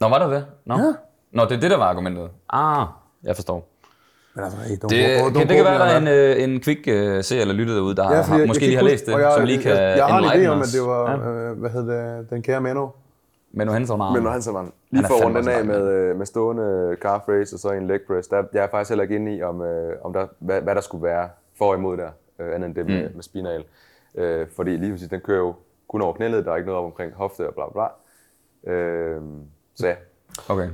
[0.00, 0.46] Nå, var der det?
[0.66, 0.92] Nå, Ja.
[1.32, 2.28] Nå det er det, der var argumentet.
[2.50, 2.86] Ah,
[3.22, 3.68] jeg forstår.
[4.34, 6.60] Men altså, hey, don't, Det, kan, det quote kan være, der er en, øh, en
[6.60, 6.92] kvik uh,
[7.22, 9.32] seer eller lytter derude, der Ja, har, jeg- måske jeg lige har læst det, jeg,
[9.36, 11.16] som lige kan jeg, jeg, har en idé om, at det var, Ja.
[11.30, 12.88] øh, hvad hed det, den kære Menno.
[13.52, 16.96] Men når han så var Han lige for runde den af med, øh, med stående
[17.02, 19.42] calf raise og så en leg press, der, jeg er faktisk heller ikke inde i,
[19.42, 21.28] om, øh, om der, hvad, hvad der skulle være
[21.58, 23.14] for og imod der, øh, andet end det med, Mm.
[23.14, 23.64] med spinal.
[24.14, 25.54] Øh, fordi lige præcis, den kører jo
[25.88, 28.72] kun over knælet, der er ikke noget op omkring hofte og bla bla.
[28.72, 29.20] Øh,
[29.74, 29.94] så ja,
[30.48, 30.68] Okay.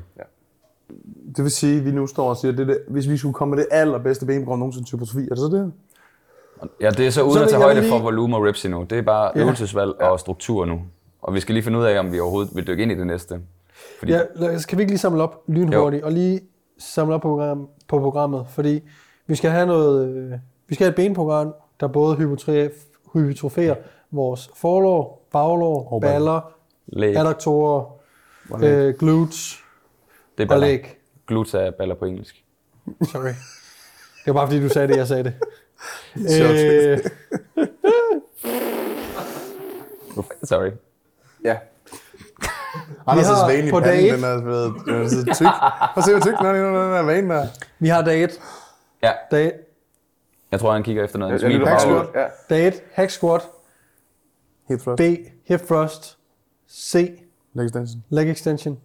[1.36, 3.35] Det vil sige, at vi nu står og siger, at det, det, hvis vi skulle
[3.35, 5.73] komme med det allerbedste benprogram nogensinde til hypertrofi, er det så det?
[6.81, 8.82] Ja, det er så uden Så at tage højde lige- for volumen og reps endnu.
[8.90, 9.40] Det er bare Ja.
[9.40, 10.81] øvelsesvalg og struktur nu.
[11.27, 13.07] Og vi skal lige finde ud af, om vi overhovedet vil dykke ind i det
[13.07, 13.40] næste.
[13.98, 16.40] Fordi Ja, skal vi ikke lige samle op lynhurtigt, og lige
[16.78, 18.81] samle op på, program, på programmet, fordi
[19.27, 20.32] vi skal have noget, øh,
[20.69, 22.16] vi skal have et benprogram, der både
[23.15, 23.74] hypertroferer
[24.11, 26.53] vores forlår, baglår, Og baller.
[26.86, 27.85] læg, adduktorer,
[28.62, 29.59] øh, glutes
[30.39, 30.66] det er og baller.
[30.66, 30.97] læg.
[31.27, 32.44] Glutes er baller på engelsk.
[33.03, 33.27] Sorry.
[34.24, 35.35] Det var bare fordi, du sagde det, jeg sagde det.
[36.16, 36.98] Øh,
[40.44, 40.70] Sorry.
[41.47, 41.56] Ja.
[43.09, 45.47] Anders' har vane i på panden, dag et- den er blevet den er så tyk.
[45.93, 47.47] Prøv at se, hvor tyk den er, lige nu, den der vane der.
[47.78, 48.40] vi har dag 1.
[49.02, 49.52] Ja, Dag,
[50.51, 51.32] jeg tror, han kigger efter noget.
[51.32, 52.06] Jeg, Smil jeg Hack ud.
[52.14, 52.27] Ja.
[52.51, 53.43] dag 1, hack squat,
[54.68, 55.01] Hip thrust, B,
[55.44, 56.18] hip thrust,
[56.70, 57.20] C,
[57.55, 58.78] leg extension, leg extension,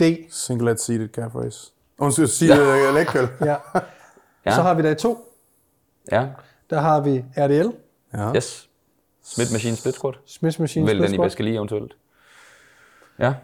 [0.00, 1.70] D, single leg seated calf raise.
[1.98, 2.90] Undskyld, seated ja.
[2.90, 3.28] leg curl.
[3.46, 3.56] ja.
[4.46, 4.54] Ja.
[4.54, 5.32] Så har vi dag 2,
[6.12, 6.26] Ja,
[6.70, 7.70] der har vi RDL,
[8.14, 8.34] Ja.
[8.36, 8.68] yes.
[9.22, 10.14] Smith Machine Split Squat.
[10.26, 11.96] Smith Machine Vælg Split den, I Squat, bedst skal lide eventuelt.
[13.18, 13.34] Ja,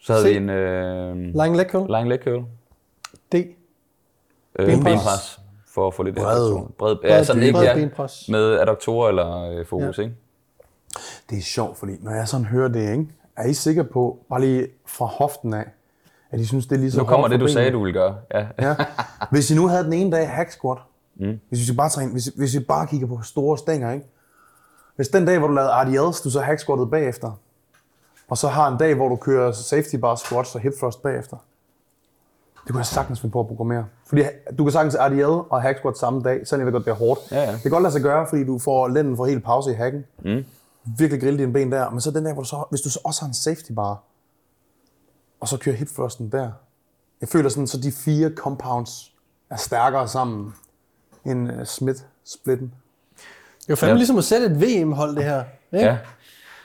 [0.00, 0.30] så havde Se.
[0.30, 2.42] vi en øh, Lying leg curl, lying leg curl.
[3.32, 3.34] D,
[4.58, 4.84] Øh, Benpres.
[4.84, 5.40] benpres.
[5.74, 6.50] For at få lidt Bred.
[6.78, 6.96] Bred.
[6.96, 8.28] Bred Ja, sådan ikke, bred ja, benpres.
[8.28, 10.02] med adduktorer eller øh, fokus, Ja.
[10.02, 10.14] ikke?
[11.30, 13.06] Det er sjovt, fordi når jeg sådan hører det, ikke?
[13.36, 15.64] er I sikre på, bare lige fra hoften af,
[16.30, 18.16] at I synes, det er lige så Nu kommer det, du sagde, du ville gøre.
[18.34, 18.46] Ja.
[18.58, 18.74] Ja.
[19.30, 20.78] Hvis I nu havde den ene dag hack squat,
[21.16, 21.40] mm.
[21.48, 24.06] hvis, vi skal bare træne, hvis, hvis vi bare kigger på store stænger, ikke?
[24.96, 27.38] Hvis den dag, hvor du lavede RDLs, du så hack squattet bagefter,
[28.28, 31.36] og så har en dag, hvor du kører safety bar squats og hip thrust bagefter,
[32.64, 33.86] det kunne jeg sagtens finde på at programmere.
[34.06, 34.22] Fordi
[34.58, 36.94] du kan sagtens RDL og hack squat samme dag, selvom jeg ved godt, det er
[37.06, 37.20] hårdt.
[37.30, 37.52] Ja, ja.
[37.52, 40.04] Det kan godt lade sig gøre, fordi du får lænden for helt pause i hacken.
[40.24, 40.44] Mm.
[40.98, 41.90] Virkelig grille dine ben der.
[41.90, 44.02] Men så den der, hvor du så, hvis du så også har en safety bar,
[45.40, 46.50] og så kører hip thrusten der.
[47.20, 49.12] Jeg føler sådan, så de fire compounds
[49.50, 50.54] er stærkere sammen
[51.24, 52.72] end uh, Smith-splitten.
[53.58, 53.96] Det er jo fandme Ja.
[53.96, 55.44] ligesom at sætte et VM-hold, det her.
[55.72, 55.86] Ikke?
[55.86, 55.98] ja.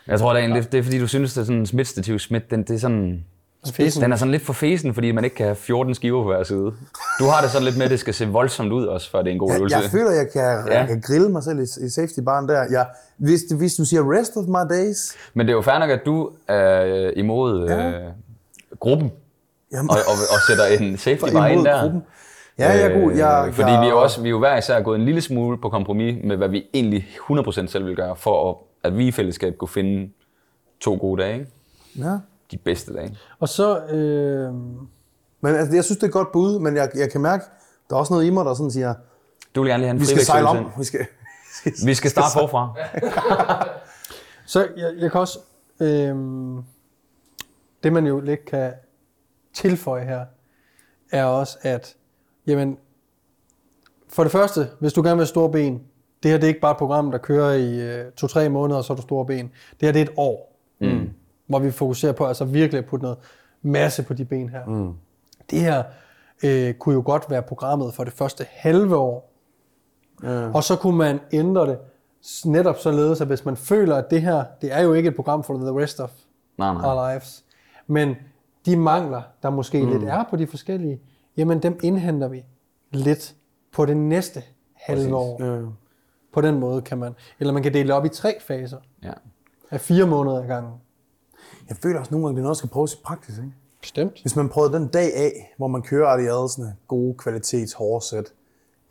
[0.07, 2.19] Jeg tror, det er, egentlig, det er fordi, du synes, det er sådan en smidt-stativ
[2.19, 2.51] smidt.
[2.51, 3.25] Den, det er sådan,
[3.73, 4.03] Fesen.
[4.03, 6.43] den er sådan lidt for fesen, fordi man ikke kan have 14 skiver på hver
[6.43, 6.73] side.
[7.19, 9.27] Du har det sådan lidt med, at det skal se voldsomt ud også, for det
[9.27, 9.77] er en god Jeg, øvelse.
[9.77, 10.73] jeg føler, jeg kan, ja.
[10.73, 10.79] Ja.
[10.79, 12.65] jeg kan grille mig selv i, i safety baren der.
[12.71, 12.85] Jeg,
[13.17, 14.97] hvis, hvis du siger rest of my days,
[15.33, 17.93] Men det er jo fair nok, at du er øh, imod øh,
[18.79, 19.11] gruppen,
[19.73, 21.81] jamen, og, og, og sætter en safety bar ind der.
[21.81, 22.03] gruppen.
[22.59, 23.11] Ja, jeg er god.
[23.11, 25.05] Jeg, Øh, fordi jeg, vi er jo også vi er jo hver især gået en
[25.05, 28.97] lille smule på kompromis med, hvad vi egentlig 100% selv vil gøre, for at, at
[28.97, 30.11] vi i fællesskab kunne finde
[30.79, 31.39] to gode dage.
[31.39, 31.51] Ikke?
[31.95, 32.17] Ja.
[32.51, 33.17] De bedste dage.
[33.39, 34.53] Og så, øh,
[35.41, 37.43] Men altså, jeg synes, det er et godt bud, men jeg, jeg kan mærke,
[37.89, 38.93] der er også noget i mig, der sådan siger,
[39.55, 40.71] Du vil gerne lige have en vi skal sejle om.
[40.77, 41.05] Vi skal.
[41.85, 42.73] Vi skal starte forfra.
[44.45, 45.39] Så jeg, jeg kan også...
[45.79, 46.63] Øhm,
[47.83, 48.73] det man jo lidt kan
[49.53, 50.25] tilføje her,
[51.11, 51.95] er også, at
[52.47, 52.77] jamen,
[54.09, 55.83] for det første, hvis du gerne vil have store ben,
[56.23, 58.83] det her det er ikke bare et program, der kører i øh, to-tre måneder, og
[58.83, 59.45] så er du store ben.
[59.79, 61.09] Det her det er et år, mm.
[61.47, 63.17] hvor vi fokuserer på altså virkelig at putte noget
[63.61, 64.65] masse på de ben her.
[64.65, 64.93] Mm.
[65.49, 65.83] Det her
[66.43, 69.27] øh, kunne jo godt være programmet for det første halve år,
[70.23, 70.51] Ja.
[70.53, 71.77] og så kunne man ændre det
[72.45, 75.43] netop således, at hvis man føler, at det her, det er jo ikke et program
[75.43, 76.11] for the rest of
[76.57, 76.85] Nej, nej.
[76.85, 77.43] our lives,
[77.87, 78.15] men
[78.65, 79.91] de mangler, der måske mm.
[79.91, 80.99] lidt er på de forskellige,
[81.37, 82.43] jamen dem indhenter vi
[82.91, 83.35] lidt
[83.71, 84.43] på det næste
[84.73, 85.43] halve år.
[85.45, 85.61] Ja.
[86.33, 89.13] På den måde kan man, eller man kan dele op i tre faser Ja.
[89.71, 90.73] af fire måneder ad gangen.
[91.69, 93.37] Jeg føler også nogle gange, det er noget, der skal prøves i praksis.
[93.37, 93.51] Ikke?
[93.81, 94.21] Bestemt.
[94.21, 98.33] Hvis man prøvede den dag af, hvor man kører Adiadas'ne gode kvalitets hårsæt,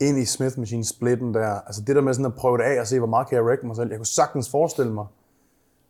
[0.00, 2.80] ind i Smith Machine splitten der, altså det der med sådan at prøve det af
[2.80, 3.88] og se, hvor meget kan jeg række mig selv.
[3.90, 5.06] Jeg kunne sagtens forestille mig,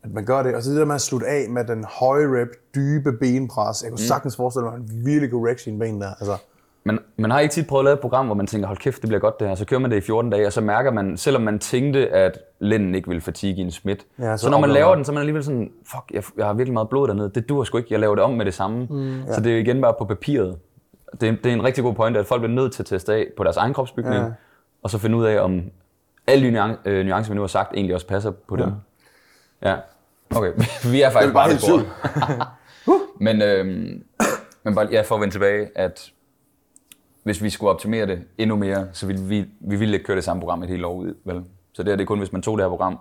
[0.03, 0.55] at man gør det.
[0.55, 3.83] Og så det der med at slutte af med den høje rep, dybe benpres.
[3.83, 4.07] Jeg kunne mm.
[4.07, 6.13] sagtens forestille mig, at man virkelig kunne række sine ben der.
[6.13, 6.37] Altså,
[6.83, 9.01] Men man har ikke tit prøvet at lave et program, hvor man tænker, hold kæft,
[9.01, 9.55] det bliver godt det her.
[9.55, 12.39] Så kører man det i 14 dage, og så mærker man, selvom man tænkte, at
[12.59, 14.05] lænden ikke ville fatigue i en smidt.
[14.19, 16.03] Ja, Ja, så så, når man laver man- den, så er man alligevel sådan, fuck,
[16.13, 17.31] jeg, jeg har virkelig meget blod dernede.
[17.35, 18.87] Det dur sgu ikke, jeg laver det om med det samme.
[18.89, 19.13] Mm.
[19.33, 20.57] Så det er igen bare på papiret.
[21.21, 23.13] Det er, det er en rigtig god pointe, at folk bliver nødt til at teste
[23.13, 24.21] af på deres egen kropsbygning, Ja.
[24.21, 24.29] ja.
[24.83, 25.61] og så finde ud af, om
[26.27, 28.71] alle de øh, nuancer, vi nu har sagt, egentlig også passer på dem.
[29.63, 29.75] Ja.
[30.35, 30.51] Okay,
[30.91, 31.61] vi er faktisk Det er bare bare helt
[33.19, 34.03] men, øhm,
[34.63, 36.11] men bare, ja, for at vende tilbage, at
[37.23, 40.23] hvis vi skulle optimere det endnu mere, så ville vi, vi ville ikke køre det
[40.23, 41.41] samme program et helt år ud, vel?
[41.73, 42.99] Så det her det er kun, hvis man tog det her program,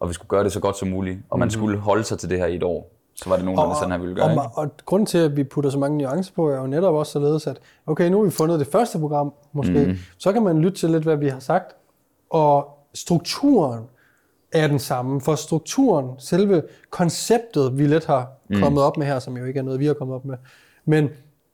[0.00, 1.50] og vi skulle gøre det så godt som muligt, og man Mhm.
[1.50, 3.98] skulle holde sig til det her i et år, så var det nogenlunde sådan, her
[3.98, 4.42] ville gøre, ikke?
[4.42, 7.12] og, og grunden til, at vi putter så mange nuancer på, er jo netop også
[7.12, 9.96] således, at okay, nu har vi fundet det første program, måske, mm.
[10.18, 11.76] så kan man lytte til lidt, hvad vi har sagt,
[12.30, 13.84] og strukturen
[14.52, 18.30] er den samme, for strukturen, selve konceptet, vi lidt har
[18.60, 20.36] kommet op med her, som jo ikke er noget, vi har kommet op med,
[20.84, 21.08] men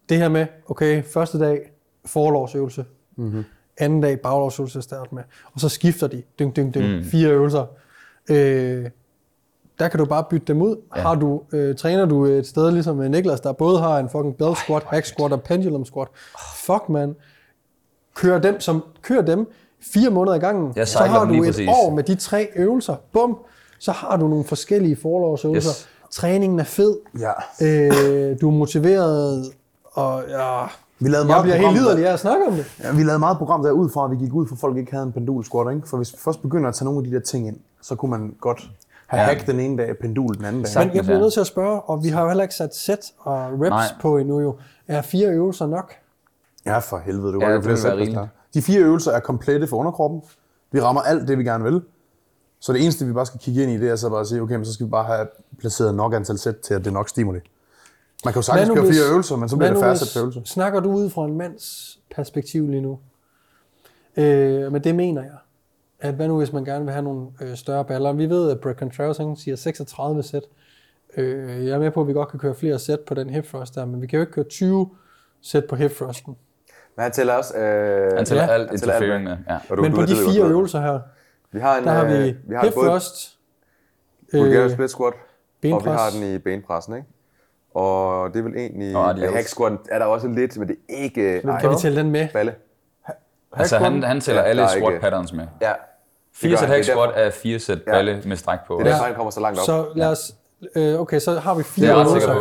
[0.08, 1.70] det her med, okay, første dag,
[2.06, 2.84] forlovsøvelse,
[3.16, 3.44] mm-hmm.
[3.78, 5.22] anden dag, baglovsøvelse at starte med,
[5.52, 7.04] og så skifter de, dyng, dyng, dyng, mm.
[7.04, 7.66] fire øvelser.
[8.30, 8.90] Øh,
[9.78, 10.76] der kan du bare bytte dem ud.
[10.96, 11.00] Ja.
[11.00, 14.36] Har du, øh, træner du et sted ligesom med Niklas, der både har en fucking
[14.36, 16.08] belt squat, hack squat og pendulum squat.
[16.56, 17.16] Fuck, man.
[18.14, 20.72] Kør dem, som, kør dem fire måneder i gangen.
[20.76, 21.68] Jeg så har du et præcis.
[21.68, 22.96] år med de tre øvelser.
[23.12, 23.38] Bum.
[23.78, 25.70] Så har du nogle forskellige forlovsøvelser.
[25.70, 25.88] Yes.
[26.10, 26.96] Træningen er fed.
[27.18, 27.32] ja.
[27.62, 29.44] Øh, du er motiveret.
[29.84, 30.66] Og ja,
[30.98, 32.66] Vi lavede jeg meget bliver program, helt liderlig af at snakke om det.
[32.82, 34.92] Ja, vi lavede meget program derud fra, at vi gik ud for, at folk ikke
[34.92, 35.88] havde en pendul squat, ikke?
[35.88, 38.10] For hvis vi først begynder at tage nogle af de der ting ind, så kunne
[38.10, 38.70] man godt
[39.06, 39.26] have ja.
[39.26, 40.86] Hack den ene dag, pendul den anden dag.
[40.86, 43.12] Men jeg bliver nødt til at spørge, og vi har jo heller ikke sat sæt
[43.18, 43.84] og reps Nej.
[44.00, 44.56] på endnu jo.
[44.88, 45.92] Er fire øvelser nok?
[46.66, 47.32] Ja, for helvede.
[47.32, 48.26] Du Ja, det flere sæt, der.
[48.54, 50.22] De fire øvelser er komplette for underkroppen.
[50.72, 51.82] Vi rammer alt det, vi gerne vil.
[52.60, 54.42] Så det eneste, vi bare skal kigge ind i, det er så bare at sige,
[54.42, 55.26] okay, men så skal vi bare have
[55.58, 57.40] placeret nok antal sæt til, at det er nok stimuli.
[58.24, 60.00] Man kan jo sagtens køre fire øvelser, men så bliver hvad det nu færre hvis-
[60.08, 60.52] sæt per øvelse.
[60.52, 62.98] Snakker du ud fra en mands perspektiv lige nu?
[64.16, 65.32] Øh, men det mener jeg.
[66.00, 68.12] At hvad nu, hvis man gerne vil have nogle øh, større baller?
[68.12, 70.42] Vi ved, at Brett Contreras han siger 36 sæt.
[71.16, 73.44] Øh, jeg er med på, at vi godt kan køre flere sæt på den hip
[73.44, 74.90] thrust der, men vi kan jo ikke køre 20
[75.42, 76.36] sæt på hip thrusten.
[76.96, 77.56] Men han tæller også...
[77.58, 78.50] Øh, Han tæller Ja.
[78.50, 79.36] alt interfering med.
[79.48, 79.58] Ja.
[79.70, 81.00] og du, Men du på de fire øvelser her,
[81.52, 83.38] Vi har en, der har vi øh, vi har hip thrust,
[84.32, 85.18] Bulgarian øh, split squat, og
[85.62, 86.00] vi benpres.
[86.00, 87.06] har den i benpressen, ikke?
[87.74, 88.96] Og det er vel egentlig...
[88.96, 89.34] Og Og adios.
[89.34, 91.40] hack squat er der også lidt, men det er ikke...
[91.44, 92.28] Nej, kan vi tælle den med?
[92.32, 92.54] balle.
[93.56, 95.44] Altså, han, han tæller Ja, alle squat ikke- patterns med.
[95.62, 95.72] Ja.
[96.34, 97.92] Fire sæt hack er squat er fire sæt Ja.
[97.92, 98.74] balle med stræk på.
[98.78, 99.64] Det er derfor, han kommer så langt op.
[99.66, 100.34] Så lad os,
[100.76, 102.34] øh, okay, så har vi Det er fire jeg ret sikker.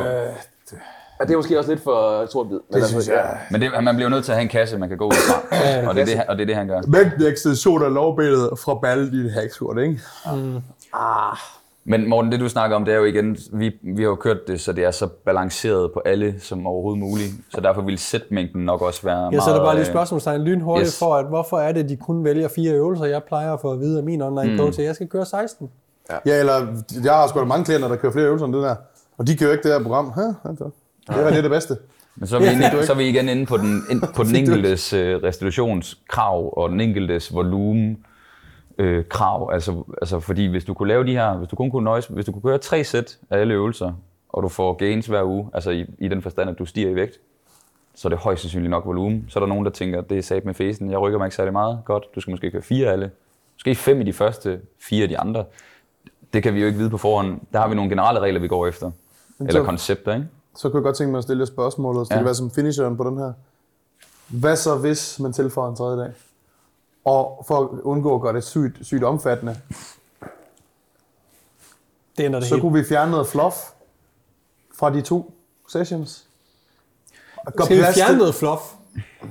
[1.19, 2.59] Ja, det er måske også lidt for sort bid.
[2.71, 3.37] Men Det synes jeg.
[3.51, 5.57] Men det, man bliver nødt til at have en kasse, man kan gå ud fra.
[5.57, 6.81] Ja, og, det er det, han- og det er det, han gør.
[6.87, 9.99] Mængden ekstension af lovbenet fra balle i et hack squat, ikke?
[11.85, 14.47] Men Morten, det du snakker om, det er jo igen, vi, vi har jo kørt
[14.47, 17.31] det, så det er så balanceret på alle som overhovedet muligt.
[17.49, 19.33] Så derfor vil sætmængden nok også være meget...
[19.33, 20.99] Jeg sætter bare lige øh, spørgsmålstegn lynhurtigt yes.
[20.99, 23.05] for, at hvorfor er det, de kun vælger fire øvelser?
[23.05, 24.57] Jeg plejer at få at vide af min online Mm.
[24.57, 25.69] coach, at jeg skal køre 16.
[26.25, 26.53] Ja, eller
[27.03, 28.75] jeg har sgu da mange klienter, der kører flere øvelser end det der.
[29.17, 30.13] Og de kører ikke det her program.
[30.15, 30.49] Hæ?
[30.49, 30.63] Altså,
[31.07, 31.77] det er det, er det bedste.
[32.15, 34.35] Men så er vi, inde, så er vi igen inde på den, ind, på den
[34.41, 37.97] enkeltes øh, restitutionskrav og den enkeltes volumen
[38.77, 39.49] øh, krav.
[39.53, 42.25] Altså, altså fordi hvis du kunne lave de her, hvis du kun kunne nøjes, hvis
[42.25, 43.93] du kunne gøre tre sæt af alle øvelser,
[44.29, 46.95] og du får gains hver uge, altså i, i den forstand, at du stiger i
[46.95, 47.19] vægt,
[47.95, 49.25] så er det højst sandsynligt nok volumen.
[49.29, 51.35] Så er der nogen, der tænker, det er sat med fesen, jeg rykker mig ikke
[51.35, 51.79] særlig meget.
[51.85, 53.11] Godt, du skal måske køre fire af alle.
[53.55, 55.45] Måske fem i de første, fire af de andre.
[56.33, 57.39] Det kan vi jo ikke vide på forhånd.
[57.53, 58.91] Der har vi nogle generelle regler, vi går efter.
[59.39, 60.27] Eller så- koncepter, ikke?
[60.55, 62.19] Så kunne jeg godt tænke mig at stille et spørgsmål, og så det Ja.
[62.19, 63.33] kan være som finisheren på den her.
[64.27, 66.11] Hvad så, hvis man tilføjer en tredje dag?
[67.05, 69.57] Og for at undgå at gøre det sygt, sygt omfattende,
[72.17, 72.61] Det ender det Så hele.
[72.61, 73.55] kunne vi fjerne noget fluff
[74.75, 75.33] fra de to
[75.69, 76.27] sessions.
[77.37, 78.61] Og Skal vi plads til- fjerne noget fluff?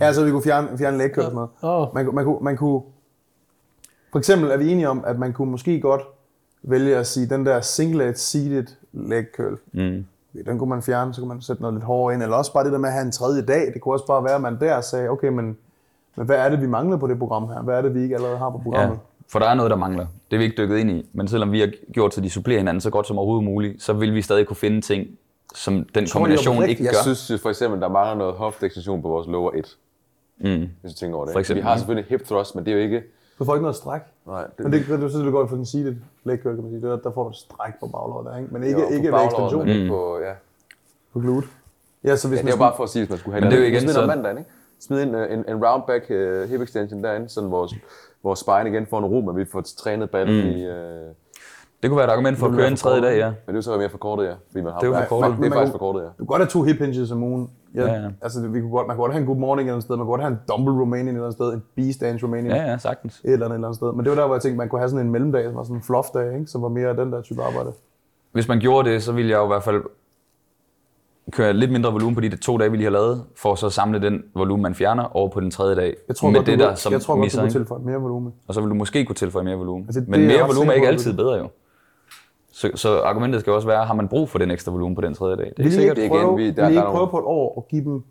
[0.00, 1.46] Ja, så vi kunne fjerne, fjerne leg curls med.
[1.62, 1.94] Åh.
[1.94, 2.82] Man, kunne- man, kunne, man kunne...
[4.12, 6.02] For eksempel er vi enige om, at man kunne måske godt
[6.62, 10.06] vælge at sige, den der singlet seated leg curl, Mm.
[10.46, 12.22] den kunne man fjerne, så kunne man sætte noget lidt hårdere ind.
[12.22, 13.72] Eller også bare det der med at have en tredje dag.
[13.74, 15.58] Det kunne også bare være, at man der sagde, okay, men,
[16.16, 17.62] men hvad er det, vi mangler på det program her?
[17.62, 18.98] Hvad er det, vi ikke allerede har på Ja, programmet?
[19.28, 20.06] for der er noget, der mangler.
[20.30, 21.10] Det er vi ikke dykket ind i.
[21.12, 23.92] Men selvom vi har gjort, så de supplerer hinanden så godt som overhovedet muligt, så
[23.92, 25.06] vil vi stadig kunne finde ting,
[25.54, 27.14] som den kombination oprigtigt, ikke Jeg gør.
[27.14, 29.76] synes jo for eksempel, der mangler noget hofteekstension på vores lower 1.
[30.38, 30.68] Mm.
[30.80, 31.32] Hvis du tænker over det.
[31.32, 31.62] For eksempel.
[31.62, 33.02] Vi har selvfølgelig hip thrust, men det er jo ikke...
[33.38, 34.00] Du får ikke noget stræk.
[34.26, 36.72] Nej, det, Men det, det, det, det går for den seated leg curl, kan man
[36.72, 36.82] sige.
[36.82, 38.48] Der, der får du stræk på baglåret der, ikke?
[38.54, 40.32] Men ikke, det er jo ikke på ved ekstension men ikke på, ja.
[41.12, 41.46] på glute.
[42.04, 43.32] Ja, så hvis ja, man det er jo bare for at sige, hvis man skulle
[43.34, 44.50] have Men det er jo en- igen så- mandag, ikke?
[44.86, 47.74] Smid en, en, en round back uh, hip extension derinde, sådan vores,
[48.22, 50.50] vores spine igen får en ro, men vi får trænet ballen mm.
[50.50, 50.66] i...
[50.68, 50.74] Uh,
[51.82, 53.26] Det kunne være et argument for at Det køre en tredje dag, ja.
[53.26, 54.34] men det er jo så mere forkortet, ja.
[54.50, 55.38] Fordi man har, Det er jo ja, forkortet.
[55.38, 56.06] Det er faktisk kunne- forkortet, ja.
[56.06, 57.50] Du kan godt have to hip hinges om ugen.
[57.74, 58.08] Ja, Ja, ja.
[58.22, 59.96] Altså, vi kunne godt, man kunne godt have en good morning et eller andet sted.
[59.96, 61.52] Man kunne godt have en dumbbell Romanian et eller andet sted.
[61.52, 63.20] En beast Romanian Ja, ja, sagtens.
[63.24, 63.92] et eller andet, et eller andet sted.
[63.92, 65.62] Men det var der, hvor jeg tænkte, man kunne have sådan en mellemdag, som var
[65.62, 66.46] sådan en fluff dag, ikke?
[66.46, 67.70] som var mere af den der type arbejde.
[68.32, 69.82] Hvis man gjorde det, så ville jeg jo i hvert fald
[71.30, 73.72] køre lidt mindre volumen på de to dage, vi lige har lavet, for så at
[73.72, 75.94] samle den volumen, man fjerner, over på den tredje dag.
[76.08, 77.96] Jeg tror med godt, det der, som jeg tror godt, du misser, kunne tilføje mere
[78.00, 78.32] volumen.
[78.48, 79.84] Og så vil du måske kunne tilføje mere volumen.
[79.86, 81.48] Altså, Men er jeg mere volumen er ikke altid bedre jo.
[82.52, 85.14] Så, så argumentet skal også være, har man brug for den ekstra volumen på den
[85.14, 85.44] tredje dag?
[85.44, 85.98] Det er Vil sikkert.
[85.98, 87.54] ikke det er igen, prøve, vi- der- I der er ikke prøve på et år
[87.60, 88.02] at give dem...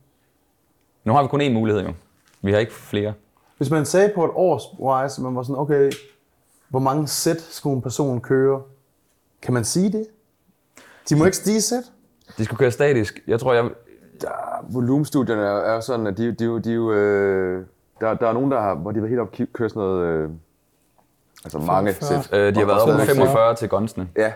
[1.03, 1.93] Nu har vi kun én mulighed jo.
[2.41, 3.13] Vi har ikke flere.
[3.57, 5.91] Hvis man sagde på et års wise, man var sådan, okay,
[6.69, 8.61] hvor mange sæt skulle en person køre?
[9.41, 10.07] Kan man sige det?
[11.09, 11.83] De må ikke stige sæt?
[12.38, 13.20] De skulle køre statisk.
[13.28, 13.70] Jeg tror, jeg...
[14.70, 17.66] Volumenstudierne er, er jo sådan, at de, de, de, de jo, øh,
[18.02, 20.06] der, der er nogen, der har, hvor de var helt op og køre sådan noget,
[20.06, 20.30] øh,
[21.44, 22.24] altså mange 45.
[22.24, 22.40] sæt.
[22.40, 24.08] Øh, de har været så- 45 til gunsene.
[24.18, 24.34] Ja,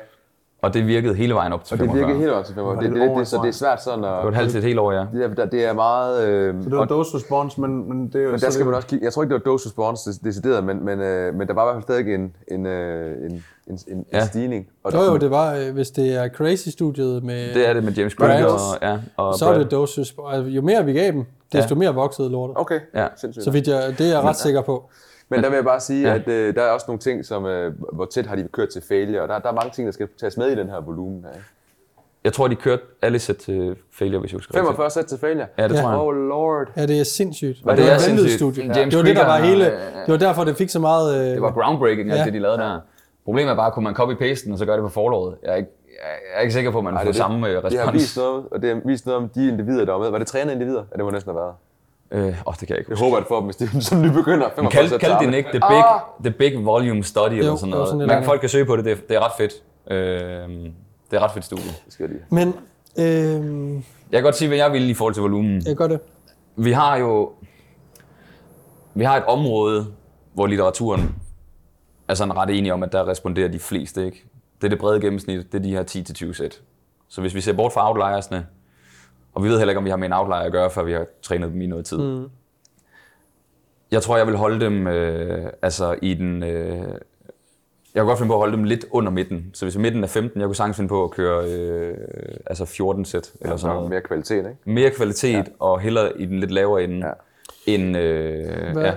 [0.61, 2.07] Og det virkede hele vejen op til og det 45.
[2.07, 2.75] virker helt op til 45.
[2.75, 4.35] Var Det, det det, et det, så det er svært sådan Det var et at...
[4.35, 5.05] halvt til et helt år, ja.
[5.13, 6.27] Det er, der- det er meget...
[6.27, 8.31] Øh, Så det var og, dose response, men, men det er jo...
[8.31, 9.05] men der skal det- man også kigge.
[9.05, 11.63] Jeg tror ikke, det var dose response dec- decideret, men, men, øh, men der var
[11.63, 14.21] i hvert fald stadig en, en, øh, en, en, en, Ja.
[14.21, 14.67] en stigning.
[14.83, 17.53] Og Jo, jo, det var, øh, hvis det er Crazy-studiet med...
[17.53, 18.29] Det er det med James Brad.
[18.29, 19.59] Grant og, ja, og så er Brad.
[19.63, 20.13] det dosis.
[20.29, 21.79] Altså, jo mere vi gav dem, desto Ja.
[21.79, 22.57] mere voksede lortet.
[22.59, 23.07] Okay, Ja.
[23.17, 23.43] sindssygt.
[23.43, 24.89] Så vidt jeg, det er jeg ret sikker på.
[25.29, 26.09] Men der vil jeg bare sige, Ja.
[26.13, 26.15] ja.
[26.19, 28.81] at øh, der er også nogle ting, som, øh, hvor tæt har de kørt til
[28.87, 31.23] failure, og der, der er mange ting, der skal tages med i den her volumen
[31.23, 31.29] her.
[31.31, 31.45] Ikke?
[32.23, 34.63] Jeg tror, de kørte alle sæt til failure, hvis jeg husker rigtigt.
[34.65, 35.47] 45 sæt til failure?
[35.57, 35.81] Ja, det Ja.
[35.81, 35.99] tror jeg.
[35.99, 36.67] Oh lord.
[36.77, 37.57] Ja, det er sindssygt.
[37.65, 38.31] Og det, det var er et sindssygt.
[38.33, 38.63] studie.
[38.63, 39.63] James det var det, der var hele...
[39.63, 41.19] han, øh, Det var derfor, det fik så meget...
[41.19, 42.25] Øh, Det var groundbreaking, alt Ja.
[42.25, 42.79] det, de lavede der.
[43.25, 45.35] Problemet er bare, kunne man copy-paste den, og så gøre det på forlåret?
[45.43, 47.53] Jeg er ikke, jeg er ikke sikker på, at man Ej, får det samme øh,
[47.71, 48.17] De har vist respons.
[48.17, 50.09] noget, og det har vist noget om de individer, der var med.
[50.09, 50.83] Var det trænede individer?
[50.91, 51.53] Ja, det må næsten have været.
[52.11, 54.01] Øh, åh, det kan jeg ikke Jeg håber, at for dem, hvis de er som
[54.01, 54.49] nybegynder.
[54.55, 55.37] 45 Kald, kald arme.
[55.37, 55.83] ikke the big,
[56.23, 57.89] the big volume study eller Jo, sådan det var noget.
[57.89, 59.53] sådan Man, folk kan søge på det, det er, det er ret fedt.
[59.91, 59.97] Øh,
[61.11, 61.63] det er ret fedt studie.
[61.85, 62.25] Det skal jeg lige.
[62.29, 62.47] Men
[62.97, 63.73] øh,
[64.11, 65.61] Jeg kan godt sige, hvad jeg vil i forhold til volumen.
[65.65, 65.99] jeg gør det.
[66.55, 67.31] Vi har jo
[68.93, 69.85] vi har et område,
[70.33, 71.15] hvor litteraturen
[72.07, 74.05] er sådan ret enige om, at der responderer de fleste.
[74.05, 74.23] Ikke?
[74.61, 75.83] Det er det brede gennemsnit, det er de her
[76.29, 76.61] 10-20 sæt.
[77.09, 78.45] Så hvis vi ser bort fra outliersne,
[79.35, 80.91] og vi ved heller ikke, om vi har med en outlier at gøre, før vi
[80.93, 81.97] har trænet dem i noget tid.
[81.97, 82.25] Mm.
[83.91, 86.43] Jeg tror, jeg vil holde dem øh, altså i den...
[86.43, 86.77] Øh,
[87.95, 89.51] jeg kunne godt finde på at holde dem lidt under midten.
[89.53, 91.97] Så hvis midten er 15, jeg kunne sagtens finde på at køre øh,
[92.45, 94.55] altså 14 sæt eller Så sådan noget mere kvalitet, ikke?
[94.65, 95.43] mere kvalitet ja.
[95.59, 97.07] og hellere i den lidt lavere ende, Ja.
[97.67, 97.73] ja.
[97.73, 97.97] end...
[97.97, 98.93] Øh, Hvad, ja.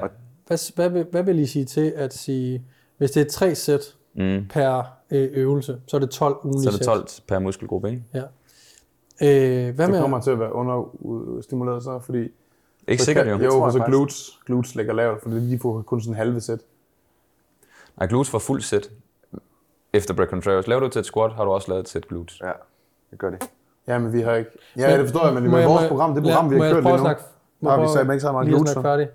[0.47, 2.62] hvad, hvad, vil, hvad vil I sige til at sige,
[2.98, 4.47] hvis det er tre sæt Mm.
[4.51, 6.86] per øh, øvelse, så er det 12 ugenlige Så er det sæt.
[6.86, 8.02] 12 per muskelgruppe, ikke?
[8.15, 8.23] Ja.
[9.23, 9.28] Øh,
[9.74, 12.28] hvad Det med, kommer til at være understimuleret så, fordi...
[12.89, 13.45] Ikke så sikkert kan- jo.
[13.45, 16.40] Jo, for jeg så glutes, glutes ligger lavt, fordi de får kun sådan en halve
[16.40, 16.59] sæt.
[17.99, 18.90] Nej, glutes for fuld sæt
[19.93, 20.66] efter Brett Contreras.
[20.66, 22.40] Laver du et sæt squat, har du også lavet et sæt glutes.
[22.40, 22.51] Ja,
[23.11, 23.49] det gør det.
[23.86, 24.51] Ja, men vi har ikke...
[24.77, 26.73] Ja, det forstår jeg, men er jeg- vores jeg- program, det program, vi må har
[26.73, 26.99] kørt lige nu.
[26.99, 27.23] snakke-
[27.62, 28.74] Der har vi sagt, ikke så meget glutes.
[28.82, 29.09] færdig.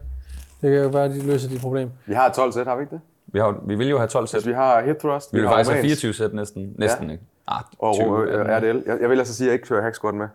[0.61, 1.89] Det kan jo være, at de løser de problem.
[2.05, 3.01] Vi har 12 sæt, har vi ikke det?
[3.27, 4.45] Vi, har, vi vil jo have 12 sæt.
[4.47, 6.75] Vi har hip thrust, Vi vil har faktisk have romansk 24 sæt næsten.
[6.77, 7.23] Næsten, ikke?
[7.47, 8.57] Ah, og 20, øh, ja.
[8.57, 8.83] RDL.
[8.85, 10.27] Jeg, jeg vil altså sige, at jeg ikke kører hack squat med.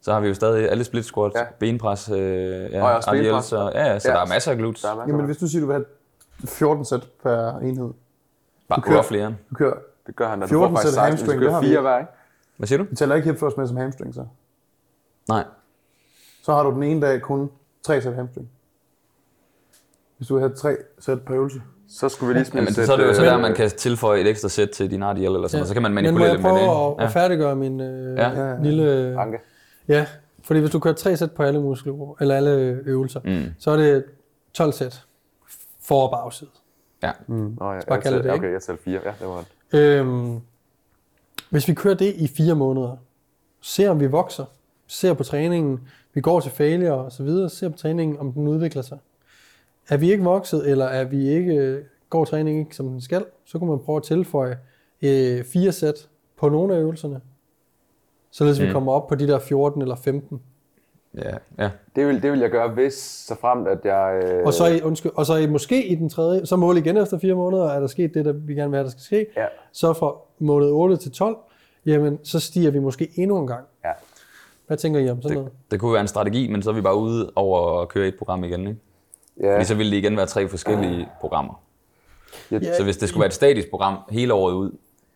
[0.00, 1.44] Så har vi jo stadig alle split squat, Ja.
[1.58, 2.18] benpres, øh,
[2.72, 3.44] ja, Og også RDL, benpres.
[3.44, 4.14] så, ja, ja, så Ja.
[4.14, 4.84] der er masser af glutes.
[4.84, 5.84] Er masser Jamen, af- hvis du siger, du vil have
[6.44, 7.92] 14 sæt per enhed.
[8.68, 9.34] Bare kører- kører flere.
[9.50, 9.74] Du kører,
[10.06, 11.66] Det gør han, du 14 får faktisk sæt 16, hvis hamstring, du kører har vi
[11.66, 11.80] 4 ikke.
[11.80, 12.10] hver, ikke?
[12.56, 12.84] Hvad siger du?
[12.90, 14.26] vi tæller ikke hip thrust med som hamstring, så.
[15.28, 15.44] Nej.
[16.42, 17.50] Så har du den ene dag kun
[17.82, 18.50] 3 sæt hamstring.
[20.16, 21.62] Hvis du vil have 3 sæt per øvelse.
[21.88, 23.38] Så skulle vi lige smide Jamen, et sæt, så er det jo så øh, der,
[23.38, 25.68] man kan tilføje et ekstra sæt til din RDL eller sådan noget.
[25.68, 27.00] Så kan man Men må manipulere jeg det med prøve det.
[27.02, 28.48] at, at færdiggøre min øh, Ja.
[28.48, 28.56] ja.
[28.62, 29.16] lille...
[29.20, 29.38] Anke.
[29.88, 30.06] Ja,
[30.42, 32.50] fordi hvis du kører tre sæt på alle muskelgrupper, eller alle
[32.86, 33.44] øvelser, Mm.
[33.58, 34.04] så er det
[34.54, 35.02] 12 sæt
[35.82, 36.50] for og bagside.
[37.02, 37.10] Ja.
[37.28, 39.00] Nå, ja, bare jeg kalde tæller- det, Okay, jeg tæller 4.
[39.04, 39.78] Ja, det var det.
[39.78, 40.40] Øhm,
[41.50, 42.96] Hvis vi kører det i fire måneder,
[43.60, 44.44] ser om vi vokser,
[44.86, 45.80] ser på træningen,
[46.14, 48.98] vi går til failure og så videre, ser på træningen, om den udvikler sig.
[49.88, 53.58] Er vi ikke vokset, eller er vi ikke, går træningen ikke som den skal, så
[53.58, 54.58] kunne man prøve at tilføje
[55.02, 57.20] øh, fire sæt på nogle af øvelserne,
[58.30, 58.66] således mm.
[58.66, 60.40] vi kommer op på de der 14 eller 15.
[61.14, 61.70] Ja, ja.
[61.96, 64.22] Det vil, det vil jeg gøre, hvis så fremt, at jeg...
[64.24, 66.96] Øh, Og så, i, undskyld, og så i, måske i den tredje, så mål igen
[66.96, 69.26] efter fire måneder, er der sket det, der vi gerne vil have, der skal ske.
[69.36, 69.46] Ja.
[69.72, 71.36] Så fra måned 8 til 12,
[71.86, 73.64] jamen så stiger vi måske endnu en gang.
[73.84, 73.90] Ja.
[74.66, 75.52] Hvad tænker I om sådan noget?
[75.70, 78.14] Det kunne være en strategi, men så er vi bare ude over at køre et
[78.18, 78.66] program igen.
[78.66, 78.80] Ikke?
[79.40, 81.62] Ja, Fordi så ville det igen være tre forskellige programmer.
[82.50, 84.70] Ja, Så hvis det skulle være et statisk program hele året ud,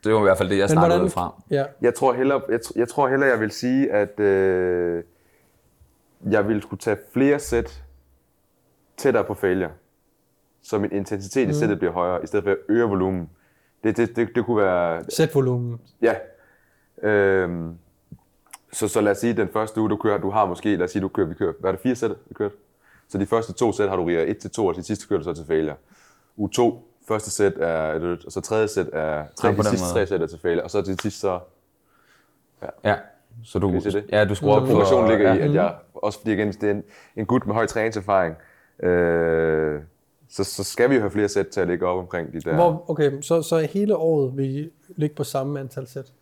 [0.05, 1.43] det var i hvert fald det, jeg Men snakkede hvordan- ud fra.
[1.51, 5.03] Ja, jeg tror hellere, jeg, jeg, tror hellere, jeg vil sige, at øh,
[6.31, 7.83] jeg ville skulle tage flere sæt
[8.97, 9.71] tættere på failure,
[10.63, 13.31] så min intensitet i sættet bliver højere, i stedet for at øge volumen.
[13.85, 15.81] Det, det, det, det kunne være sæt volumen.
[16.03, 16.15] Ja.
[17.09, 17.75] Øhm,
[18.73, 20.91] så, så lad os sige, den første uge, du kører, du har måske, lad os
[20.91, 22.53] sige, du kører, vi kører, hvad er det, fire sæt, vi kørt?
[23.09, 25.19] Så de første to sæt har du riger 1 til 2, og de sidste kører
[25.19, 25.77] du så til failure.
[26.37, 29.85] Uge 2, første sæt er et og så tredje sæt er, tre, Ja, de sidste
[29.85, 29.93] måde.
[29.93, 31.39] tre sæt er til failure, og så til sidst så,
[32.85, 32.95] Ja,
[33.45, 34.05] så du, Kan I se det?
[34.13, 34.73] ja, du skruer op for...
[34.73, 35.45] progressionen ligger i, ja.
[35.45, 36.83] at jeg, også fordi igen, det er en,
[37.17, 38.37] en gut med høj træningserfaring,
[38.83, 39.81] øh,
[40.31, 42.55] så, så skal vi jo have flere sæt til at ligge op omkring de der.
[42.55, 46.13] Hvor, okay, så, så hele året vil I ligge på samme antal sæt.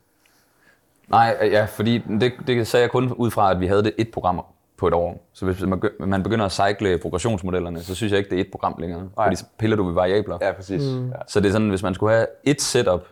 [1.08, 4.10] Nej, ja, fordi det, det sagde jeg kun ud fra, at vi havde det et
[4.10, 4.40] program
[4.76, 5.26] på et år.
[5.32, 8.74] Så hvis man, begynder- at cykle progressionsmodellerne, så synes jeg ikke, det er et program
[8.78, 9.00] længere.
[9.16, 9.26] Nej.
[9.26, 10.38] Fordi så piller du ved variabler.
[10.40, 10.82] Ja, præcis.
[10.82, 11.06] Mm.
[11.08, 11.12] Ja.
[11.28, 13.06] Så det er sådan, hvis man skulle have et setup,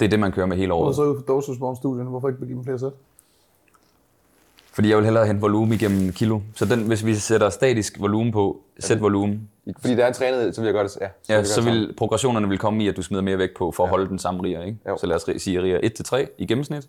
[0.00, 0.96] det er det, man kører med hele Og året.
[0.96, 2.92] så ud fra dose response studien, hvorfor ikke give dem flere sæt?
[4.72, 6.40] Fordi jeg vil hellere hente volumen igennem kilo.
[6.54, 9.48] Så den, hvis vi sætter statisk volumen på, sæt volumen,
[9.80, 11.08] Fordi der er en trænet, så vil jeg gøre det, ja.
[11.28, 13.84] ja, vil så vil progressionerne vil komme i, at du smider mere vægt på, for
[13.84, 14.62] at holde den samme riger.
[14.62, 14.78] Ikke?
[14.88, 14.96] Jo.
[14.96, 15.78] Så lad os sige riger
[16.24, 16.88] 1-3 i gennemsnit.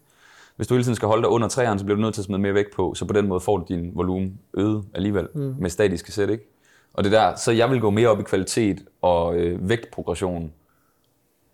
[0.55, 2.25] Hvis du hele tiden skal holde dig under 3'eren, så bliver du nødt til at
[2.25, 5.55] smide mere vægt på, så på den måde får du din volumen øget alligevel mm.
[5.59, 6.29] med statiske sæt.
[6.29, 6.43] Ikke?
[6.93, 10.51] Og det der, så jeg vil gå mere op i kvalitet og øh, vægtprogression,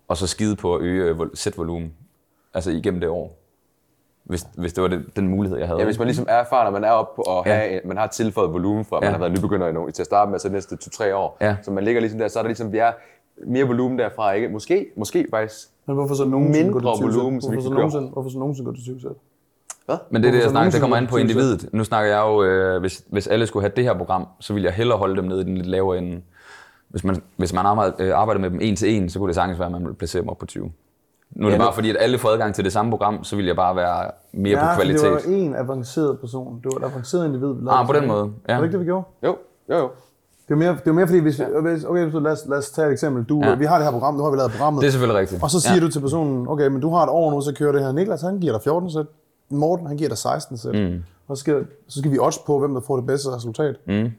[0.08, 1.92] og så skide på at øge øh, vol- sætvolumen,
[2.54, 3.38] altså igennem det år.
[4.24, 5.78] Hvis, hvis det var det, den mulighed, jeg havde.
[5.80, 7.54] Ja, hvis man ligesom er erfaren, og man er oppe på at Ja.
[7.54, 9.12] have, man har tilføjet volumen fra, at man Ja.
[9.12, 11.36] har været nybegynder endnu, til at starte med, så næste 2-3 år.
[11.40, 11.56] Ja.
[11.62, 12.92] Så man ligger ligesom der, så er der ligesom, vi er
[13.46, 14.48] mere volumen derfra, ikke?
[14.48, 15.68] Måske, måske faktisk.
[15.86, 17.18] Men hvorfor så nogensinde Mindre gå til 20 sæt?
[17.20, 17.80] volumen, så vi hvorfor, så kan køre.
[17.80, 19.10] nogensinde, hvorfor så nogensinde gå til 20 sæt?
[20.10, 21.68] Men det er det, jeg snakker, det kommer an på individet.
[21.72, 24.66] Nu snakker jeg jo, øh, hvis, hvis alle skulle have det her program, så ville
[24.66, 26.20] jeg hellere holde dem nede i den lidt lavere ende.
[26.88, 29.34] Hvis man, hvis man arbejder, øh, arbejder med dem en til en, så kunne det
[29.34, 30.64] sagtens være, at man ville placere dem op på 20.
[31.30, 33.36] Nu er det Ja, bare fordi, at alle får adgang til det samme program, så
[33.36, 35.10] vil jeg bare være mere på Ja, for det kvalitet.
[35.12, 36.60] var en avanceret person.
[36.64, 37.48] Det var et avanceret individ.
[37.54, 38.54] vi Ah, på den måde, ja.
[38.54, 39.04] Var det ikke det, vi gjorde?
[39.22, 39.36] Jo,
[39.68, 39.88] jo, jo.
[40.48, 42.70] Det er mere, det er mere fordi, hvis, hvis okay, så lad, os, lad os
[42.70, 43.24] tage et eksempel.
[43.24, 43.54] Du, Ja.
[43.54, 44.80] Vi har det her program, nu har vi lavet programmet.
[44.80, 45.42] Det er selvfølgelig rigtigt.
[45.42, 45.80] Og så siger ja.
[45.80, 47.92] du til personen, okay, men du har et år nu, så kører det her.
[47.92, 49.06] Niklas, han giver dig 14 sæt.
[49.48, 50.74] Morten, han giver dig 16 sæt.
[50.74, 51.02] Mm.
[51.28, 53.76] Og så skal, så skal vi også på, hvem der får det bedste resultat.
[53.86, 54.10] Mm.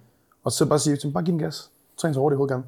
[0.44, 1.70] Og så bare sige, bare giv den gas.
[1.98, 2.64] Træn så hurtigt i hovedet gerne.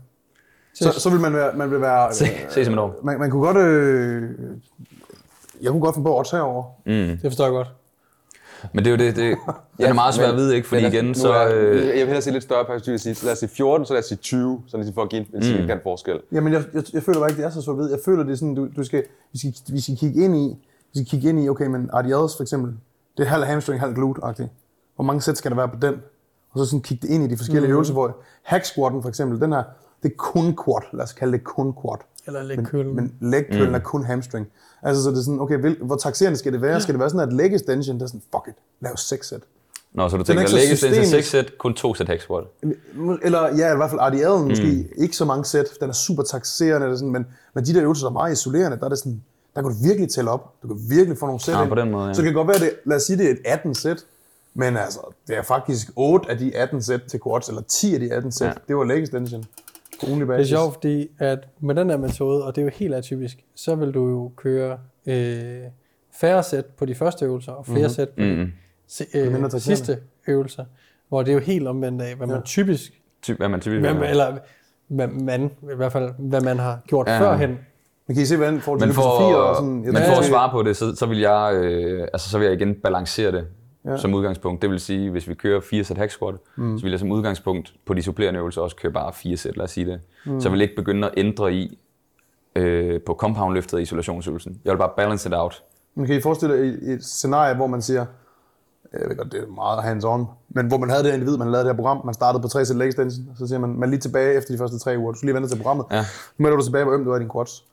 [0.73, 2.95] Så, så vil man være, man vil være Se, ses om et år.
[3.03, 4.29] man, man kunne godt, øh,
[5.61, 6.63] jeg kunne godt finde på at odds herover.
[6.85, 7.67] Det forstår jeg godt.
[8.73, 9.37] Men det er jo det, det
[9.77, 10.67] den er meget svært at vide, ikke?
[10.67, 11.31] Fordi igen, så...
[11.33, 13.93] er, Øh, jeg vil hellere se lidt større perspektiv sige, lad os sige 14, så
[13.93, 16.19] lad os sige 20, så ligesom for at give en, en signifikant forskel.
[16.31, 17.89] Jamen, jeg, jeg, jeg føler bare ikke, det er så svært ved.
[17.89, 20.57] Jeg føler, det er sådan, du, du skal, vi, skal, vi skal kigge ind i,
[20.93, 22.73] vi skal kigge ind i, okay, men RDLs for eksempel,
[23.17, 24.49] det er halv hamstring, halv glute-agtigt.
[24.95, 25.95] Hvor mange sæt skal der være på den?
[26.51, 27.73] Og så sådan kigge det ind i de forskellige mm.
[27.73, 29.63] øvelser, hvor hack squatten for eksempel, den her,
[30.03, 30.81] det er kun quad.
[30.93, 31.97] Lad os kalde det kun quad.
[32.27, 32.95] Eller læg kølen.
[32.95, 33.75] Men leg curl mm.
[33.75, 34.47] er kun hamstring.
[34.83, 36.81] Altså, så det er sådan, okay, hvil, hvor taxerende skal det være?
[36.81, 39.41] Skal det være sådan, at leg extension, der er sådan, fuck it, lav 6 sæt.
[39.93, 41.09] Nå, så du er tænker, til systemisk.
[41.09, 42.43] 6 sæt, kun 2 sæt hack squat.
[43.23, 44.49] Eller ja, i hvert fald RDL'en mm.
[44.49, 45.65] måske ikke så mange sæt.
[45.81, 48.77] Den er super taxerende, eller sådan, men, men de der øvelser, der er meget isolerende,
[48.77, 49.21] der er det sådan,
[49.55, 50.53] der kan du virkelig tælle op.
[50.63, 51.69] Du kan virkelig få nogle sæt Ja, ind.
[51.69, 52.13] på den måde, ja.
[52.13, 54.05] Så det kan godt være, det, lad os sige, det er et 18 sæt,
[54.53, 57.99] men altså, det er faktisk 8 af de 18 sæt til quads, eller 10 af
[57.99, 58.53] de 18 sæt, Ja.
[58.67, 59.45] det var leg extension.
[60.07, 60.49] Ugenlig Det er basis.
[60.49, 63.91] sjovt, fordi at med den her metode, og det er jo helt atypisk, så vil
[63.91, 65.59] du jo køre øh,
[66.13, 67.89] færre sæt på de første øvelser, og flere mm-hmm.
[67.89, 68.51] sæt på de
[68.87, 69.97] se, øh, sidste
[70.27, 70.65] øvelser.
[71.09, 73.93] Hvor det er jo helt omvendt af, hvad man typisk, Typ, hvad man typisk hvad,
[73.93, 74.37] man- eller
[74.87, 77.19] hvad man, i hvert fald, hvad man har gjort Ja.
[77.21, 77.59] førhen.
[78.07, 79.83] Men kan I se, hvordan til Men filosofier for, og sådan?
[79.85, 82.45] Jeg men for at svare på det, så, så, vil jeg, øh, altså, så vil
[82.45, 83.47] jeg igen balancere det
[83.85, 83.97] Ja.
[83.97, 84.61] som udgangspunkt.
[84.61, 86.77] Det vil sige, hvis vi kører fire sæt hack squat, mm.
[86.77, 89.63] så vil jeg som udgangspunkt på de supplerende øvelser også køre bare fire sæt, lad
[89.63, 89.99] os sige det.
[90.25, 90.41] Mm.
[90.41, 91.79] Så jeg vil ikke begynde at ændre i
[92.55, 94.61] øh, på compound løftet og isolationsøvelsen.
[94.65, 95.63] Jeg vil bare balance it out.
[95.95, 98.05] Men kan I forestille jer i- i et scenarie, hvor man siger,
[98.93, 101.51] jeg ved godt, det er meget hands-on, men hvor man havde det her individ, man
[101.51, 103.83] lavede det her program, man startede på tre sæt leg extension, så siger man, man
[103.83, 105.99] er lige tilbage efter de første tre uger, du skal lige vente til programmet, Ja.
[106.37, 107.65] nu melder du tilbage, hvor øm du er i din quads.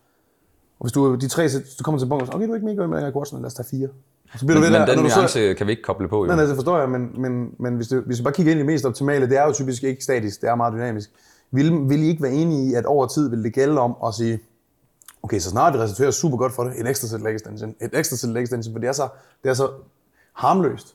[0.79, 2.87] Og hvis du, de tre sæt, du kommer til punktet, okay, du er ikke mega
[2.87, 3.89] med at quadsen, lad os tage fire.
[4.39, 6.09] Så bliver du Men, ved men der, den du så- nuance kan vi ikke koble
[6.09, 6.35] på, jo.
[6.35, 8.63] Nej, det forstår jeg, men, men, men hvis, det, hvis vi bare kigger ind i
[8.63, 11.11] det mest optimale, det er jo typisk ikke statisk, det er meget dynamisk.
[11.51, 14.15] Vil, vil I ikke være enige i, at over tid vil det gælde om at
[14.15, 14.41] sige,
[15.23, 17.91] okay, så snart vi restituerer super godt for det, en ekstra sæt leg extension, et
[17.93, 19.09] ekstra sæt leg extension, for det er så,
[19.43, 19.69] det er så
[20.33, 20.95] harmløst.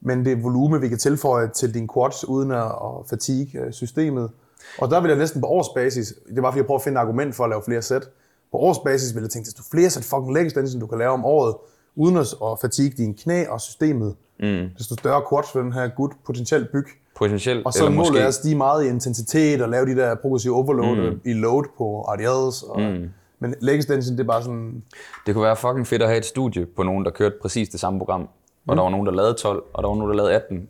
[0.00, 4.30] Men det volume, vi kan tilføje til din quads, uden at, at fatigue øh, systemet.
[4.78, 7.02] Og der vil jeg næsten på årsbasis, det var fordi jeg prøver at finde et
[7.02, 8.08] argument for at lave flere sæt.
[8.52, 11.24] På årsbasis vil jeg tænke, desto flere sæt fucking leg extension, du kan lave om
[11.24, 11.54] året,
[11.96, 14.68] uden at, at fatigue dine knæ og systemet, mm.
[14.78, 16.90] desto større quads vil den her gut potentielt bygge.
[17.16, 18.22] Potentielt, Og så eller målet måske...
[18.22, 21.20] er at stige meget i intensitet og lave de der progressive overload mm.
[21.24, 22.62] i load på RDLs.
[22.62, 23.10] Og, mm.
[23.38, 24.82] Men leg extension, det er bare sådan,
[25.26, 27.80] Det kunne være fucking fedt at have et studie på nogen, der kørte præcis det
[27.80, 28.28] samme program.
[28.66, 30.68] Og der var nogen, der lavede 12, og der var nogen, der lavede 18.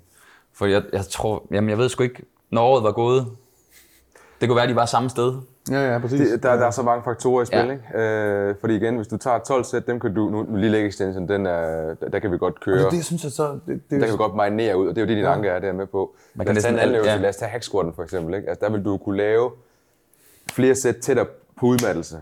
[0.53, 3.27] For jeg, jeg tror, jamen jeg ved sgu ikke, når året var gået.
[4.41, 5.35] Det kunne være, at de var samme sted.
[5.71, 6.31] Ja, ja, præcis.
[6.31, 7.73] Det, der, der er så mange faktorer i spil, Ja.
[7.73, 7.99] ikke?
[7.99, 10.87] Øh, fordi igen, hvis du tager 12 sæt, dem kan du, nu, nu lige leg
[10.87, 12.85] extension, den er, der, der kan vi godt køre.
[12.85, 15.01] det, det, synes jeg så, det, det, der kan vi godt marinere ud, og det
[15.03, 16.15] er jo det, din anke er der med på.
[16.35, 17.19] Man lad kan os tage en anden øvelse, ja.
[17.19, 18.35] lad os tage hack squatten for eksempel.
[18.35, 18.49] Ikke?
[18.49, 19.51] Altså, der vil du kunne lave
[20.53, 21.27] flere sæt tættere
[21.61, 22.21] på udmattelse.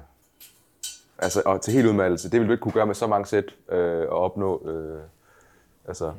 [1.18, 2.30] Altså, og til helt udmattelse.
[2.30, 4.68] Det vil du ikke kunne gøre med så mange sæt øh, at opnå.
[4.68, 4.98] Øh,
[5.88, 6.12] altså,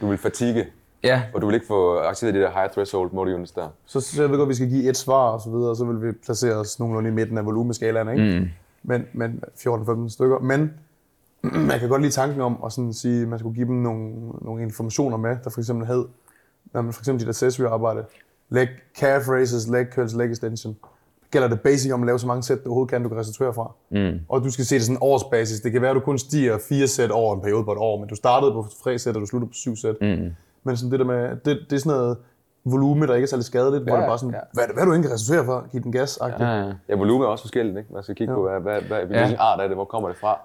[0.00, 0.66] du vil fatigue,
[1.04, 3.68] Ja, og du vil ikke få aktiveret de der high threshold motor units der.
[3.86, 5.76] så, så jeg ved godt, at vi skal give et svar og så videre, og
[5.76, 8.40] så vil vi placere os nogenlunde i midten af volumeskalaen, ikke?
[8.40, 8.48] Mm.
[8.82, 10.38] Men, men 14-15 stykker.
[10.38, 10.72] Men
[11.68, 14.12] man kan godt lide tanken om at sådan sige, at man skulle give dem nogle,
[14.42, 16.04] nogle informationer med, der for eksempel hed,
[16.72, 18.04] når man for eksempel dit accessory arbejde,
[18.48, 18.68] leg
[18.98, 20.76] calf raises, leg curls, leg extension,
[21.30, 23.54] gælder det basic om at lave så mange sæt, du overhovedet kan, du kan restituere
[23.54, 23.72] fra.
[23.90, 24.20] Mm.
[24.28, 25.60] Og du skal se det sådan årsbasis.
[25.60, 27.98] Det kan være, at du kun stiger fire sæt over en periode på et år,
[27.98, 29.94] men du startede på tre sæt, og du sluttede på syv sæt.
[30.00, 30.30] Mm.
[30.64, 32.16] Men sådan det der med, det, det er sådan noget
[32.64, 34.40] volume, der ikke er særlig skadeligt, hvor Ja, det bare sådan, ja.
[34.52, 36.42] hvad, hvad du ikke kan restituere for, giv den gas -agtigt.
[36.44, 36.72] ja, ja.
[36.88, 37.92] Ja, volumen er også forskelligt, ikke?
[37.94, 38.36] Man skal kigge ja.
[38.38, 39.36] på, hvad, hvad, hvad, hvilken Ja.
[39.42, 40.38] art er det, hvor kommer det fra.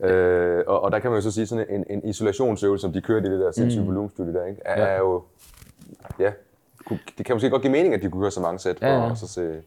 [0.00, 3.00] Øh, og, og, der kan man jo så sige, sådan en, en isolationsøvelse, som de
[3.00, 3.88] kører i det der sindssyge mm.
[3.88, 4.60] volumenstudie der, ikke?
[4.64, 4.86] Er, Ja.
[4.88, 5.22] er jo,
[6.18, 6.32] ja,
[7.18, 8.96] det kan måske godt give mening, at de kunne køre så mange sæt, for Ja,
[9.04, 9.10] ja.
[9.10, 9.62] at så se,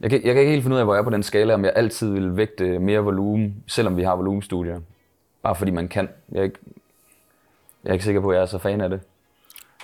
[0.00, 1.54] Jeg kan, jeg kan ikke helt finde ud af, hvor jeg er på den skala,
[1.54, 4.80] om jeg altid vil vægte mere volumen, selvom vi har volumenstudier.
[5.42, 6.08] Bare fordi man kan.
[6.32, 6.58] Jeg er ikke,
[7.84, 9.00] jeg er ikke sikker på, at jeg er så fan af det.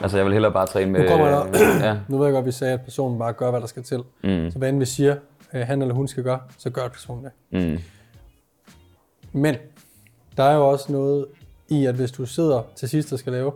[0.01, 1.01] Altså, jeg vil hellere bare træne med...
[1.01, 3.51] Nu kommer der, ja, nu ved jeg godt, at vi sagde, at personen bare gør,
[3.51, 3.99] hvad der skal til.
[4.25, 4.51] Mm.
[4.51, 5.17] Så hvad end vi siger,
[5.51, 7.33] at han eller hun skal gøre, så gør personen det.
[7.51, 7.79] mm,
[9.33, 9.55] Men
[10.37, 11.27] der er jo også noget
[11.69, 13.53] i, at hvis du sidder til sidst og skal lave,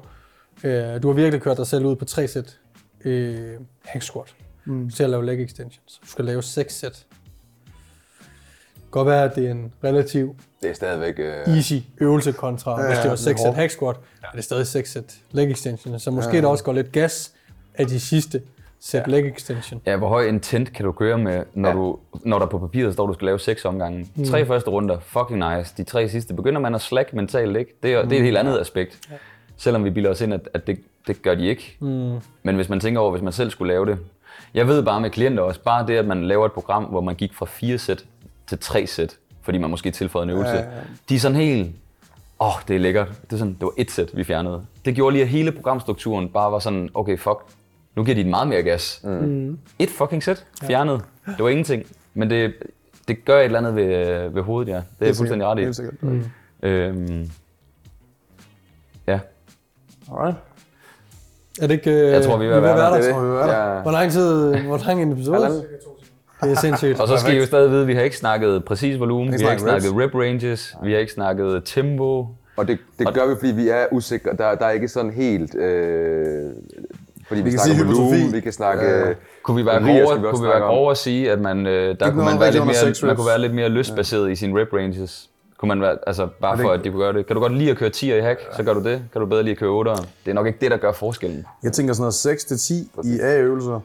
[0.65, 2.59] øh, du har virkelig kørt dig selv ud på tre sæt
[3.05, 3.55] øh,
[3.85, 4.91] hack squat mm.
[4.91, 6.01] til at lave leg extensions.
[6.03, 7.07] Du skal lave seks sæt.
[8.93, 11.19] Godt være, at det er en relativ det er stadigvæk...
[11.19, 14.27] Øh, easy øvelse kontra, ja, hvis det var det er 6 sæt hack squat, ja.
[14.27, 15.99] er det stadig 6 sæt leg extension.
[15.99, 16.41] Så måske ja.
[16.41, 17.33] der også går lidt gas
[17.75, 18.43] af de sidste
[18.81, 19.11] sæt ja.
[19.11, 19.81] leg extension.
[19.87, 21.75] ja, hvor høj intent kan du køre med, når, ja.
[21.75, 24.07] du, når der på papiret står, at du skal lave seks omgange?
[24.15, 24.25] Mm.
[24.25, 25.75] Tre første runder, fucking nice.
[25.77, 27.75] De tre sidste begynder man at slack mentalt, ikke?
[27.83, 29.01] Det er, det er et helt andet aspekt.
[29.11, 29.17] Ja.
[29.57, 31.77] Selvom vi bilder os ind, at, at det, det gør de ikke.
[31.81, 32.19] Mm.
[32.43, 33.99] Men hvis man tænker over, hvis man selv skulle lave det.
[34.55, 37.15] Jeg ved bare med klienter også, bare det, at man laver et program, hvor man
[37.15, 38.05] gik fra fire sæt
[38.47, 40.55] til tre sæt, fordi man måske tilføjede en øvelse.
[40.55, 40.69] Ja, ja.
[41.09, 41.67] De er sådan helt,
[42.41, 43.09] åh, oh, det er lækkert.
[43.25, 44.63] Det, er sådan, det var et sæt, vi fjernede.
[44.85, 47.39] Det gjorde lige, at hele programstrukturen bare var sådan, okay, fuck,
[47.97, 49.01] nu giver de den meget mere gas.
[49.05, 49.59] Mm.
[49.79, 51.03] Et fucking sæt fjernet.
[51.27, 51.87] Det var ingenting.
[52.15, 52.55] Men det,
[53.09, 54.77] det gør et eller andet ved, ved hovedet, ja.
[54.77, 55.63] Det er jeg fuldstændig ret i.
[55.63, 56.03] Helt sikkert.
[56.03, 56.25] Mm.
[56.63, 57.31] Øhm,
[59.07, 59.21] ja.
[60.13, 60.37] Alright.
[61.61, 61.91] Er det ikke...
[61.91, 62.85] Øh, Jeg tror, vi er ved at være der.
[62.85, 63.75] er er.
[63.77, 65.65] Ja, Hvor lang tid, hvor lang en episode?
[66.43, 67.01] Det er sindssygt.
[67.01, 69.45] Og så skal I jo stadig vide, at vi har ikke snakket præcis volumen, vi
[69.45, 72.27] har ikke snakket snakket rep ranges, vi har ikke snakket tempo.
[72.57, 74.31] og det, det gør vi, fordi vi er usikre.
[74.39, 75.55] Der, der er ikke sådan helt...
[75.55, 76.51] Øh,
[77.29, 78.85] fordi vi, kan snakker sige volumen, vi kan snakke...
[78.85, 79.09] Ja.
[79.09, 81.67] Øh, Kunne vi være grovere, vi kunne vi være snakke grovere at sige, at man,
[81.67, 83.01] øh, der kunne man, være lidt mere, man reps.
[83.01, 85.29] kunne være lidt mere lystbaseret i sine rep ranges?
[85.59, 87.27] Kunne man være, altså bare det for at de kunne gøre det.
[87.27, 89.03] Kan du godt lide at køre 10'er i hack, så gør du det.
[89.13, 90.05] Kan du bedre lide at køre 8'er?
[90.25, 91.47] Det er nok ikke det, der gør forskellen.
[91.63, 92.39] Jeg tænker sådan noget
[93.05, 93.81] 6-10 i A-øvelser,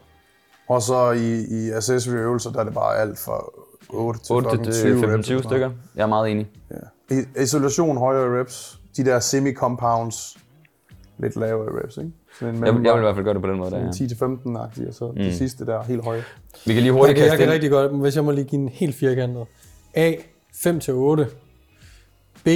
[0.68, 3.44] og så i, i accessory-øvelser, der er det bare alt fra
[3.90, 5.02] 8 til 8 fucking til 20 reps.
[5.04, 5.72] 15-20 eller sådan stykker.
[5.96, 6.48] Jeg er meget enig.
[6.72, 7.16] Ja.
[7.16, 10.38] I- Isolation, højere reps, de der semi-compounds,
[11.18, 12.12] lidt lavere reps, ikke?
[12.40, 13.90] Sådan en Jeg, jeg vil i hvert fald gøre det på den måde der, ja.
[13.90, 15.16] 10-15-agtig, og så mm.
[15.16, 16.24] de sidste der helt høje.
[16.66, 17.54] Vi kan lige Jeg hurtigt kan, jeg kaste kan ind.
[17.54, 19.46] rigtig godt, hvis jeg må lige give en helt firkantet.
[19.94, 20.14] A,
[20.54, 21.28] 5 til 8.
[22.44, 22.48] B,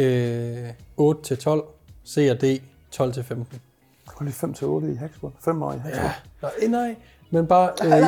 [0.00, 0.56] øh,
[0.96, 1.64] 8 til 12.
[2.06, 2.44] C og D,
[2.90, 3.58] 12 til 15.
[4.06, 5.32] Kun lige 5-8 i hacksquat.
[5.44, 6.10] 5 år i hacksquat.
[6.42, 6.96] Nej, eh, nej,
[7.30, 7.70] men bare...
[7.84, 8.00] Øh, Nej,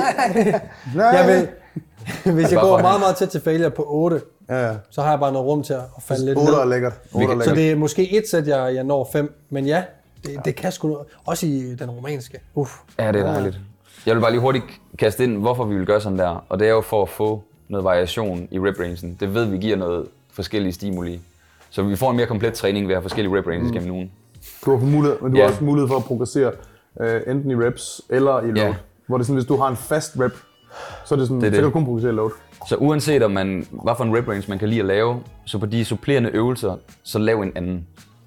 [1.17, 1.49] jeg vil,
[2.35, 4.21] hvis jeg går meget, meget tæt til failure på 8,
[4.51, 4.75] Ja, ja.
[4.91, 6.69] så har jeg bare noget rum til at falde lidt 8 er ned.
[6.71, 6.93] lækkert.
[7.15, 7.57] 8 er kan- Så lækkert.
[7.57, 9.83] det er måske et sæt, jeg, jeg når 5, men ja,
[10.27, 11.07] det, det kan sgu noget.
[11.27, 12.39] Også i den romanske.
[12.55, 12.73] Uff.
[12.99, 13.59] Ja, det er dejligt.
[14.07, 14.65] Jeg vil bare lige hurtigt
[14.99, 16.45] kaste ind, hvorfor vi vil gøre sådan der.
[16.49, 19.17] Og det er jo for at få noget variation i rep rangen.
[19.21, 21.21] Det ved vi giver noget forskellige stimuli.
[21.71, 23.73] Så vi får en mere komplet træning ved at have forskellige rep ranges mm.
[23.73, 24.11] gennem ugen.
[24.65, 25.45] Du har, mulighed, men du Ja.
[25.45, 26.53] har også mulighed for at progressere
[27.01, 28.57] øh, enten i reps eller i load.
[28.57, 28.75] Ja.
[29.09, 30.33] Hvor det er sådan, hvis du har en fast rep,
[31.05, 31.55] så er det sådan, Det er så det.
[31.55, 32.31] kan du kun progressere i load.
[32.69, 35.59] Så uanset om man, hvad for en rep range man kan lide at lave, så
[35.59, 37.87] på de supplerende øvelser, så lav en anden.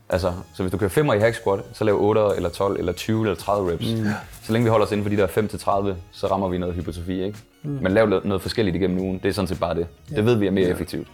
[0.09, 2.93] Altså, så hvis du kører 5 i hack squat, så lav 8 eller 12 eller
[2.93, 3.93] 20 eller 30 reps.
[3.95, 4.05] Mm.
[4.43, 7.23] Så længe vi holder os inden for de der 5-30, så rammer vi noget hypotrofi,
[7.23, 7.37] ikke?
[7.63, 7.69] Mm.
[7.81, 9.87] Men lav noget- forskelligt igennem ugen, det er sådan set bare det.
[10.09, 11.07] Det ved vi er mere effektivt.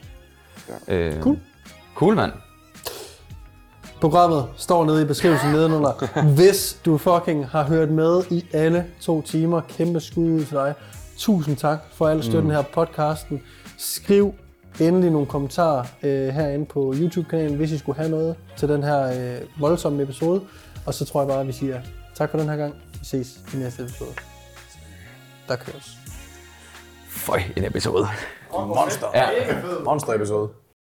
[0.88, 1.38] Øh, Cool.
[1.96, 2.32] Cool, mand.
[4.02, 6.24] Programmet står nede i beskrivelsen nedenunder.
[6.36, 10.74] Hvis du fucking har hørt med i alle to timer, kæmpe skud ud til dig.
[11.18, 13.42] Tusind tak for al støtten her på podcasten.
[13.78, 14.34] Skriv
[14.80, 19.04] endelig nogle kommentarer øh, herinde på YouTube-kanalen, hvis I skulle have noget til den her
[19.04, 20.42] øh, voldsomme episode.
[20.86, 21.82] Og så tror jeg bare, at vi siger
[22.16, 22.74] tak for den her gang.
[22.94, 24.10] Vi ses i næste episode.
[25.48, 25.98] Der køres.
[27.10, 28.08] Føj, en episode.
[28.52, 29.08] Monster.
[29.14, 29.28] Ja.
[29.86, 30.50] Monster episode.